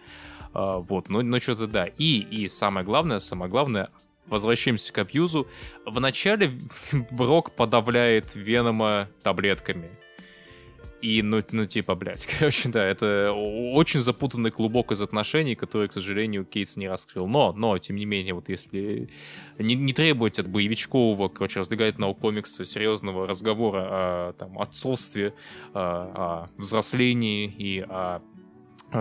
А, 0.55 0.79
вот, 0.79 1.09
но, 1.09 1.23
но 1.23 1.41
что-то 1.41 1.67
да. 1.67 1.87
И, 1.87 2.21
и 2.21 2.49
самое 2.49 2.87
главное, 2.87 3.19
самое 3.19 3.51
главное, 3.51 3.91
возвращаемся 4.27 4.93
к 4.93 4.99
абьюзу. 4.99 5.47
Вначале 5.85 6.53
Брок 7.11 7.53
подавляет 7.53 8.35
Венома 8.35 9.09
таблетками. 9.23 9.91
И, 11.05 11.21
ну, 11.21 11.43
ну, 11.51 11.67
типа, 11.67 11.95
блядь, 11.97 12.27
короче, 12.39 12.71
да, 12.71 12.83
это 12.83 13.31
очень 13.33 14.01
запутанный 14.01 14.51
клубок 14.51 14.91
из 14.91 15.03
отношений, 15.03 15.55
который, 15.55 15.89
к 15.89 15.93
сожалению, 15.93 16.47
Кейтс 16.47 16.79
не 16.79 16.89
раскрыл. 16.89 17.27
Но, 17.27 17.53
но, 17.53 17.77
тем 17.77 17.97
не 17.97 18.07
менее, 18.07 18.33
вот 18.33 18.49
если 18.49 19.11
не, 19.59 19.75
не 19.75 19.93
требовать 19.93 20.39
от 20.39 20.49
боевичкового, 20.49 21.29
короче, 21.29 21.61
раздвигательного 21.61 22.15
комикса 22.15 22.65
серьезного 22.65 23.27
разговора 23.27 23.81
о 23.83 24.33
там, 24.33 24.59
отцовстве, 24.59 25.35
о, 25.75 26.49
о 26.49 26.51
взрослении 26.57 27.49
и 27.49 27.81
о 27.81 28.23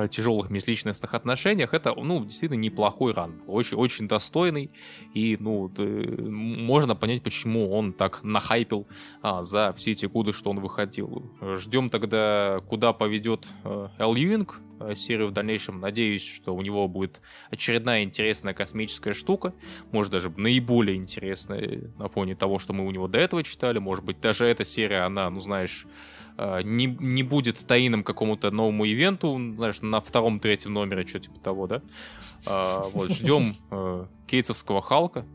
тяжелых 0.10 0.50
межличностных 0.50 1.14
отношениях, 1.14 1.74
это, 1.74 1.94
ну, 1.96 2.24
действительно 2.24 2.60
неплохой 2.60 3.14
ран. 3.14 3.42
Очень, 3.48 3.78
очень 3.78 4.08
достойный. 4.08 4.72
И, 5.14 5.38
ну, 5.40 5.72
можно 5.78 6.96
понять, 6.96 7.22
почему 7.24 7.72
он 7.72 7.94
так 7.94 8.24
нахайпил 8.24 8.88
а, 9.22 9.44
за 9.44 9.74
все 9.74 9.92
эти 9.92 10.06
годы, 10.06 10.34
что 10.34 10.50
он 10.50 10.60
выходил. 10.60 11.32
Ждем 11.42 11.90
тогда, 11.90 12.62
куда 12.68 12.94
поведет 12.94 13.48
э, 13.64 13.90
Эл 14.00 14.16
Юинг 14.16 14.60
э, 14.80 14.96
серию 14.96 15.28
в 15.28 15.32
дальнейшем. 15.32 15.80
Надеюсь, 15.80 16.26
что 16.26 16.56
у 16.56 16.62
него 16.62 16.88
будет 16.88 17.22
очередная 17.52 18.04
интересная 18.04 18.54
космическая 18.54 19.14
штука. 19.14 19.54
Может, 19.92 20.12
даже 20.12 20.32
наиболее 20.32 20.98
интересная 20.98 21.92
на 21.98 22.08
фоне 22.10 22.36
того, 22.36 22.58
что 22.58 22.74
мы 22.74 22.86
у 22.86 22.92
него 22.92 23.08
до 23.08 23.20
этого 23.20 23.44
читали. 23.44 23.78
Может 23.78 24.04
быть, 24.04 24.20
даже 24.20 24.46
эта 24.46 24.64
серия, 24.64 25.06
она, 25.06 25.30
ну, 25.30 25.40
знаешь, 25.40 25.86
Э, 25.86 26.13
не, 26.38 26.86
не 26.86 27.24
будет 27.24 27.66
таином 27.66 28.04
какому-то 28.04 28.52
новому 28.52 28.86
ивенту, 28.86 29.40
знаешь, 29.56 29.82
на 29.82 30.02
втором-третьем 30.02 30.74
номере, 30.74 31.06
что 31.06 31.20
типа 31.20 31.40
того, 31.40 31.68
да. 31.68 31.82
А, 32.46 32.88
вот, 32.94 33.12
ждем 33.12 33.56
э, 33.72 34.06
кейтсовского 34.28 34.82
Халка, 34.82 35.26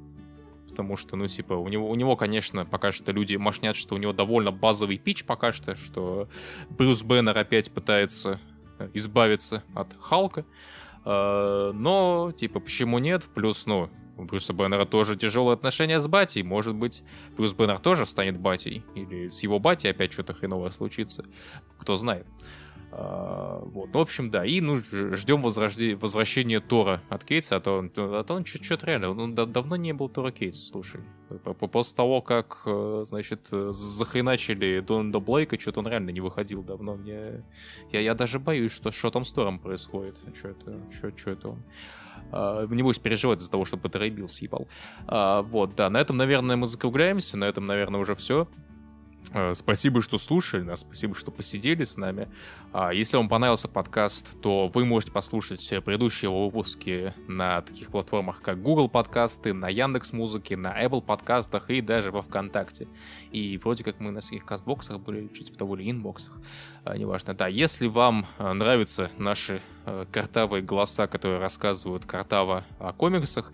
потому 0.68 0.96
что, 0.96 1.16
ну, 1.16 1.26
типа, 1.26 1.54
у 1.54 1.68
него, 1.68 1.88
у 1.88 1.94
него, 1.94 2.16
конечно, 2.16 2.64
пока 2.64 2.92
что 2.92 3.12
люди 3.12 3.36
мошнят, 3.36 3.76
что 3.76 3.94
у 3.94 3.98
него 3.98 4.12
довольно 4.12 4.52
базовый 4.52 4.98
пич 4.98 5.24
пока 5.24 5.52
что, 5.52 5.74
что 5.74 6.28
Брюс 6.70 7.02
Беннер 7.02 7.36
опять 7.36 7.70
пытается 7.70 8.40
избавиться 8.94 9.64
от 9.74 9.96
Халка. 10.00 10.44
Э, 11.04 11.72
но, 11.74 12.32
типа, 12.36 12.60
почему 12.60 12.98
нет? 12.98 13.24
Плюс, 13.34 13.66
ну, 13.66 13.90
у 14.18 14.24
Брюса 14.24 14.52
Бэннера 14.52 14.84
тоже 14.84 15.16
тяжелые 15.16 15.54
отношения 15.54 16.00
с 16.00 16.08
Батей. 16.08 16.42
Может 16.42 16.74
быть, 16.74 17.02
Брюс 17.36 17.54
Бэннер 17.54 17.78
тоже 17.78 18.04
станет 18.04 18.38
Батей. 18.38 18.84
Или 18.94 19.28
с 19.28 19.42
его 19.42 19.58
Батей 19.58 19.90
опять 19.90 20.12
что-то 20.12 20.34
хреновое 20.34 20.70
случится. 20.70 21.24
Кто 21.78 21.96
знает. 21.96 22.26
А, 22.90 23.60
вот. 23.64 23.90
Ну, 23.92 23.98
в 23.98 24.02
общем, 24.02 24.30
да. 24.30 24.44
И 24.44 24.60
ну, 24.60 24.78
ждем 24.78 25.42
возрожде... 25.42 25.94
возвращения 25.94 26.60
Тора 26.60 27.02
от 27.08 27.24
Кейтса, 27.24 27.56
а 27.56 27.60
то, 27.60 27.88
а 27.94 28.24
то 28.24 28.34
он 28.34 28.44
что-то 28.44 28.86
реально, 28.86 29.10
он 29.10 29.34
давно 29.34 29.76
не 29.76 29.92
был 29.92 30.08
Тора 30.08 30.30
Кейтса, 30.30 30.64
слушай. 30.64 31.00
После 31.70 31.94
того, 31.94 32.22
как, 32.22 32.62
э, 32.64 33.04
значит, 33.06 33.48
захреначили 33.50 34.80
Дональда 34.80 35.20
Блейка, 35.20 35.60
что-то 35.60 35.80
он 35.80 35.88
реально 35.88 36.10
не 36.10 36.20
выходил 36.20 36.62
давно. 36.62 36.96
Мне... 36.96 37.44
Я, 37.92 38.00
я 38.00 38.14
даже 38.14 38.38
боюсь, 38.38 38.72
что 38.72 38.90
что 38.90 39.10
там 39.10 39.24
с 39.24 39.32
Тором 39.32 39.58
происходит. 39.58 40.16
Что 40.34 40.48
это, 40.48 40.80
что, 40.90 41.16
что 41.16 41.30
это 41.30 41.48
он? 41.50 41.62
Uh, 42.30 42.72
небось 42.74 42.98
переживать 42.98 43.40
из-за 43.40 43.50
того, 43.50 43.64
что 43.64 43.76
Батерейбил 43.76 44.28
съебал. 44.28 44.68
Uh, 45.06 45.42
вот, 45.42 45.74
да, 45.74 45.88
на 45.90 45.98
этом, 45.98 46.16
наверное, 46.16 46.56
мы 46.56 46.66
закругляемся, 46.66 47.36
на 47.36 47.44
этом, 47.44 47.64
наверное, 47.64 48.00
уже 48.00 48.14
все. 48.14 48.48
Э, 49.32 49.52
спасибо, 49.54 50.00
что 50.02 50.18
слушали 50.18 50.62
нас, 50.62 50.80
спасибо, 50.80 51.14
что 51.14 51.30
посидели 51.30 51.84
с 51.84 51.96
нами. 51.96 52.28
А, 52.70 52.92
если 52.92 53.16
вам 53.16 53.30
понравился 53.30 53.66
подкаст, 53.66 54.38
то 54.42 54.68
вы 54.68 54.84
можете 54.84 55.10
послушать 55.10 55.66
предыдущие 55.84 56.30
выпуски 56.30 57.14
на 57.26 57.62
таких 57.62 57.90
платформах, 57.90 58.42
как 58.42 58.60
Google 58.62 58.90
подкасты, 58.90 59.54
на 59.54 59.68
Яндекс 59.70 60.12
Музыке, 60.12 60.56
на 60.56 60.78
Apple 60.84 61.00
подкастах 61.00 61.70
и 61.70 61.80
даже 61.80 62.10
во 62.10 62.20
Вконтакте. 62.20 62.86
И 63.30 63.56
вроде 63.56 63.84
как 63.84 64.00
мы 64.00 64.10
на 64.10 64.20
всяких 64.20 64.44
кастбоксах 64.44 65.00
были, 65.00 65.28
чуть 65.28 65.46
типа 65.46 65.58
того 65.58 65.76
ли 65.76 65.90
инбоксах, 65.90 66.34
а, 66.84 66.96
неважно. 66.98 67.32
Да, 67.32 67.48
если 67.48 67.86
вам 67.86 68.26
э, 68.38 68.52
нравятся 68.52 69.10
наши 69.16 69.62
картавые 70.12 70.62
голоса, 70.62 71.06
которые 71.06 71.40
рассказывают 71.40 72.04
картаво 72.04 72.64
о 72.78 72.92
комиксах, 72.92 73.52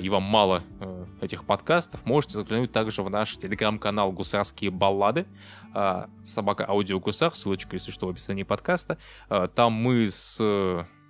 и 0.00 0.08
вам 0.08 0.22
мало 0.22 0.62
этих 1.20 1.44
подкастов, 1.44 2.06
можете 2.06 2.32
заглянуть 2.32 2.72
также 2.72 3.02
в 3.02 3.10
наш 3.10 3.36
телеграм-канал 3.36 4.10
«Гусарские 4.10 4.70
баллады». 4.70 5.26
А, 5.78 6.08
собака 6.22 6.64
Аудио 6.66 6.98
Гусар, 6.98 7.34
ссылочка, 7.34 7.76
если 7.76 7.90
что, 7.90 8.06
в 8.06 8.08
описании 8.08 8.44
подкаста. 8.46 8.98
А, 9.28 9.48
там 9.48 9.72
мы 9.72 10.10
с 10.10 10.40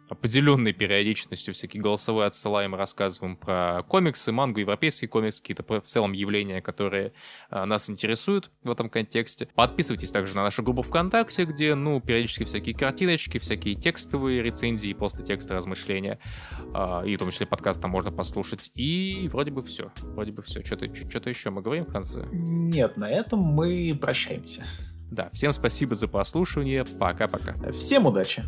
определенной 0.09 0.73
периодичностью 0.73 1.55
всякие 1.55 1.83
голосовые 1.83 2.27
отсылаем, 2.27 2.75
рассказываем 2.75 3.37
про 3.37 3.83
комиксы, 3.89 4.33
мангу, 4.33 4.61
европейские 4.61 5.09
комиксы, 5.09 5.43
какие-то 5.43 5.65
в 5.81 5.85
целом 5.85 6.13
явления, 6.13 6.61
которые 6.61 7.13
а, 7.51 7.67
нас 7.67 7.91
интересуют 7.91 8.51
в 8.63 8.71
этом 8.71 8.89
контексте. 8.89 9.49
Подписывайтесь 9.55 10.11
также 10.13 10.35
на 10.37 10.43
нашу 10.43 10.63
группу 10.63 10.83
ВКонтакте, 10.83 11.45
где, 11.45 11.75
ну, 11.75 12.01
периодически 12.01 12.45
всякие 12.45 12.75
картиночки, 12.75 13.39
всякие 13.39 13.75
текстовые 13.75 14.43
рецензии, 14.43 14.93
просто 14.93 15.23
тексты 15.23 15.55
размышления, 15.55 16.19
а, 16.73 17.03
и 17.05 17.17
в 17.17 17.19
том 17.19 17.31
числе 17.31 17.47
подкаст 17.47 17.83
там 17.83 17.91
можно 17.91 18.13
послушать. 18.13 18.71
И 18.75 19.29
вроде 19.31 19.51
бы 19.51 19.63
все. 19.63 19.93
Вроде 20.03 20.33
бы 20.33 20.43
все. 20.43 20.65
Что-то 20.65 21.29
еще 21.29 21.51
мы 21.51 21.63
говорим 21.63 21.85
в 21.85 21.93
конце? 21.93 22.27
Нет, 22.33 22.97
на 22.97 23.11
этом 23.11 23.41
мы 23.41 23.97
прощаемся. 24.01 24.65
Да, 25.11 25.31
всем 25.33 25.53
спасибо 25.53 25.95
за 25.95 26.09
прослушивание. 26.09 26.85
Пока-пока. 26.85 27.55
Всем 27.73 28.07
удачи. 28.07 28.45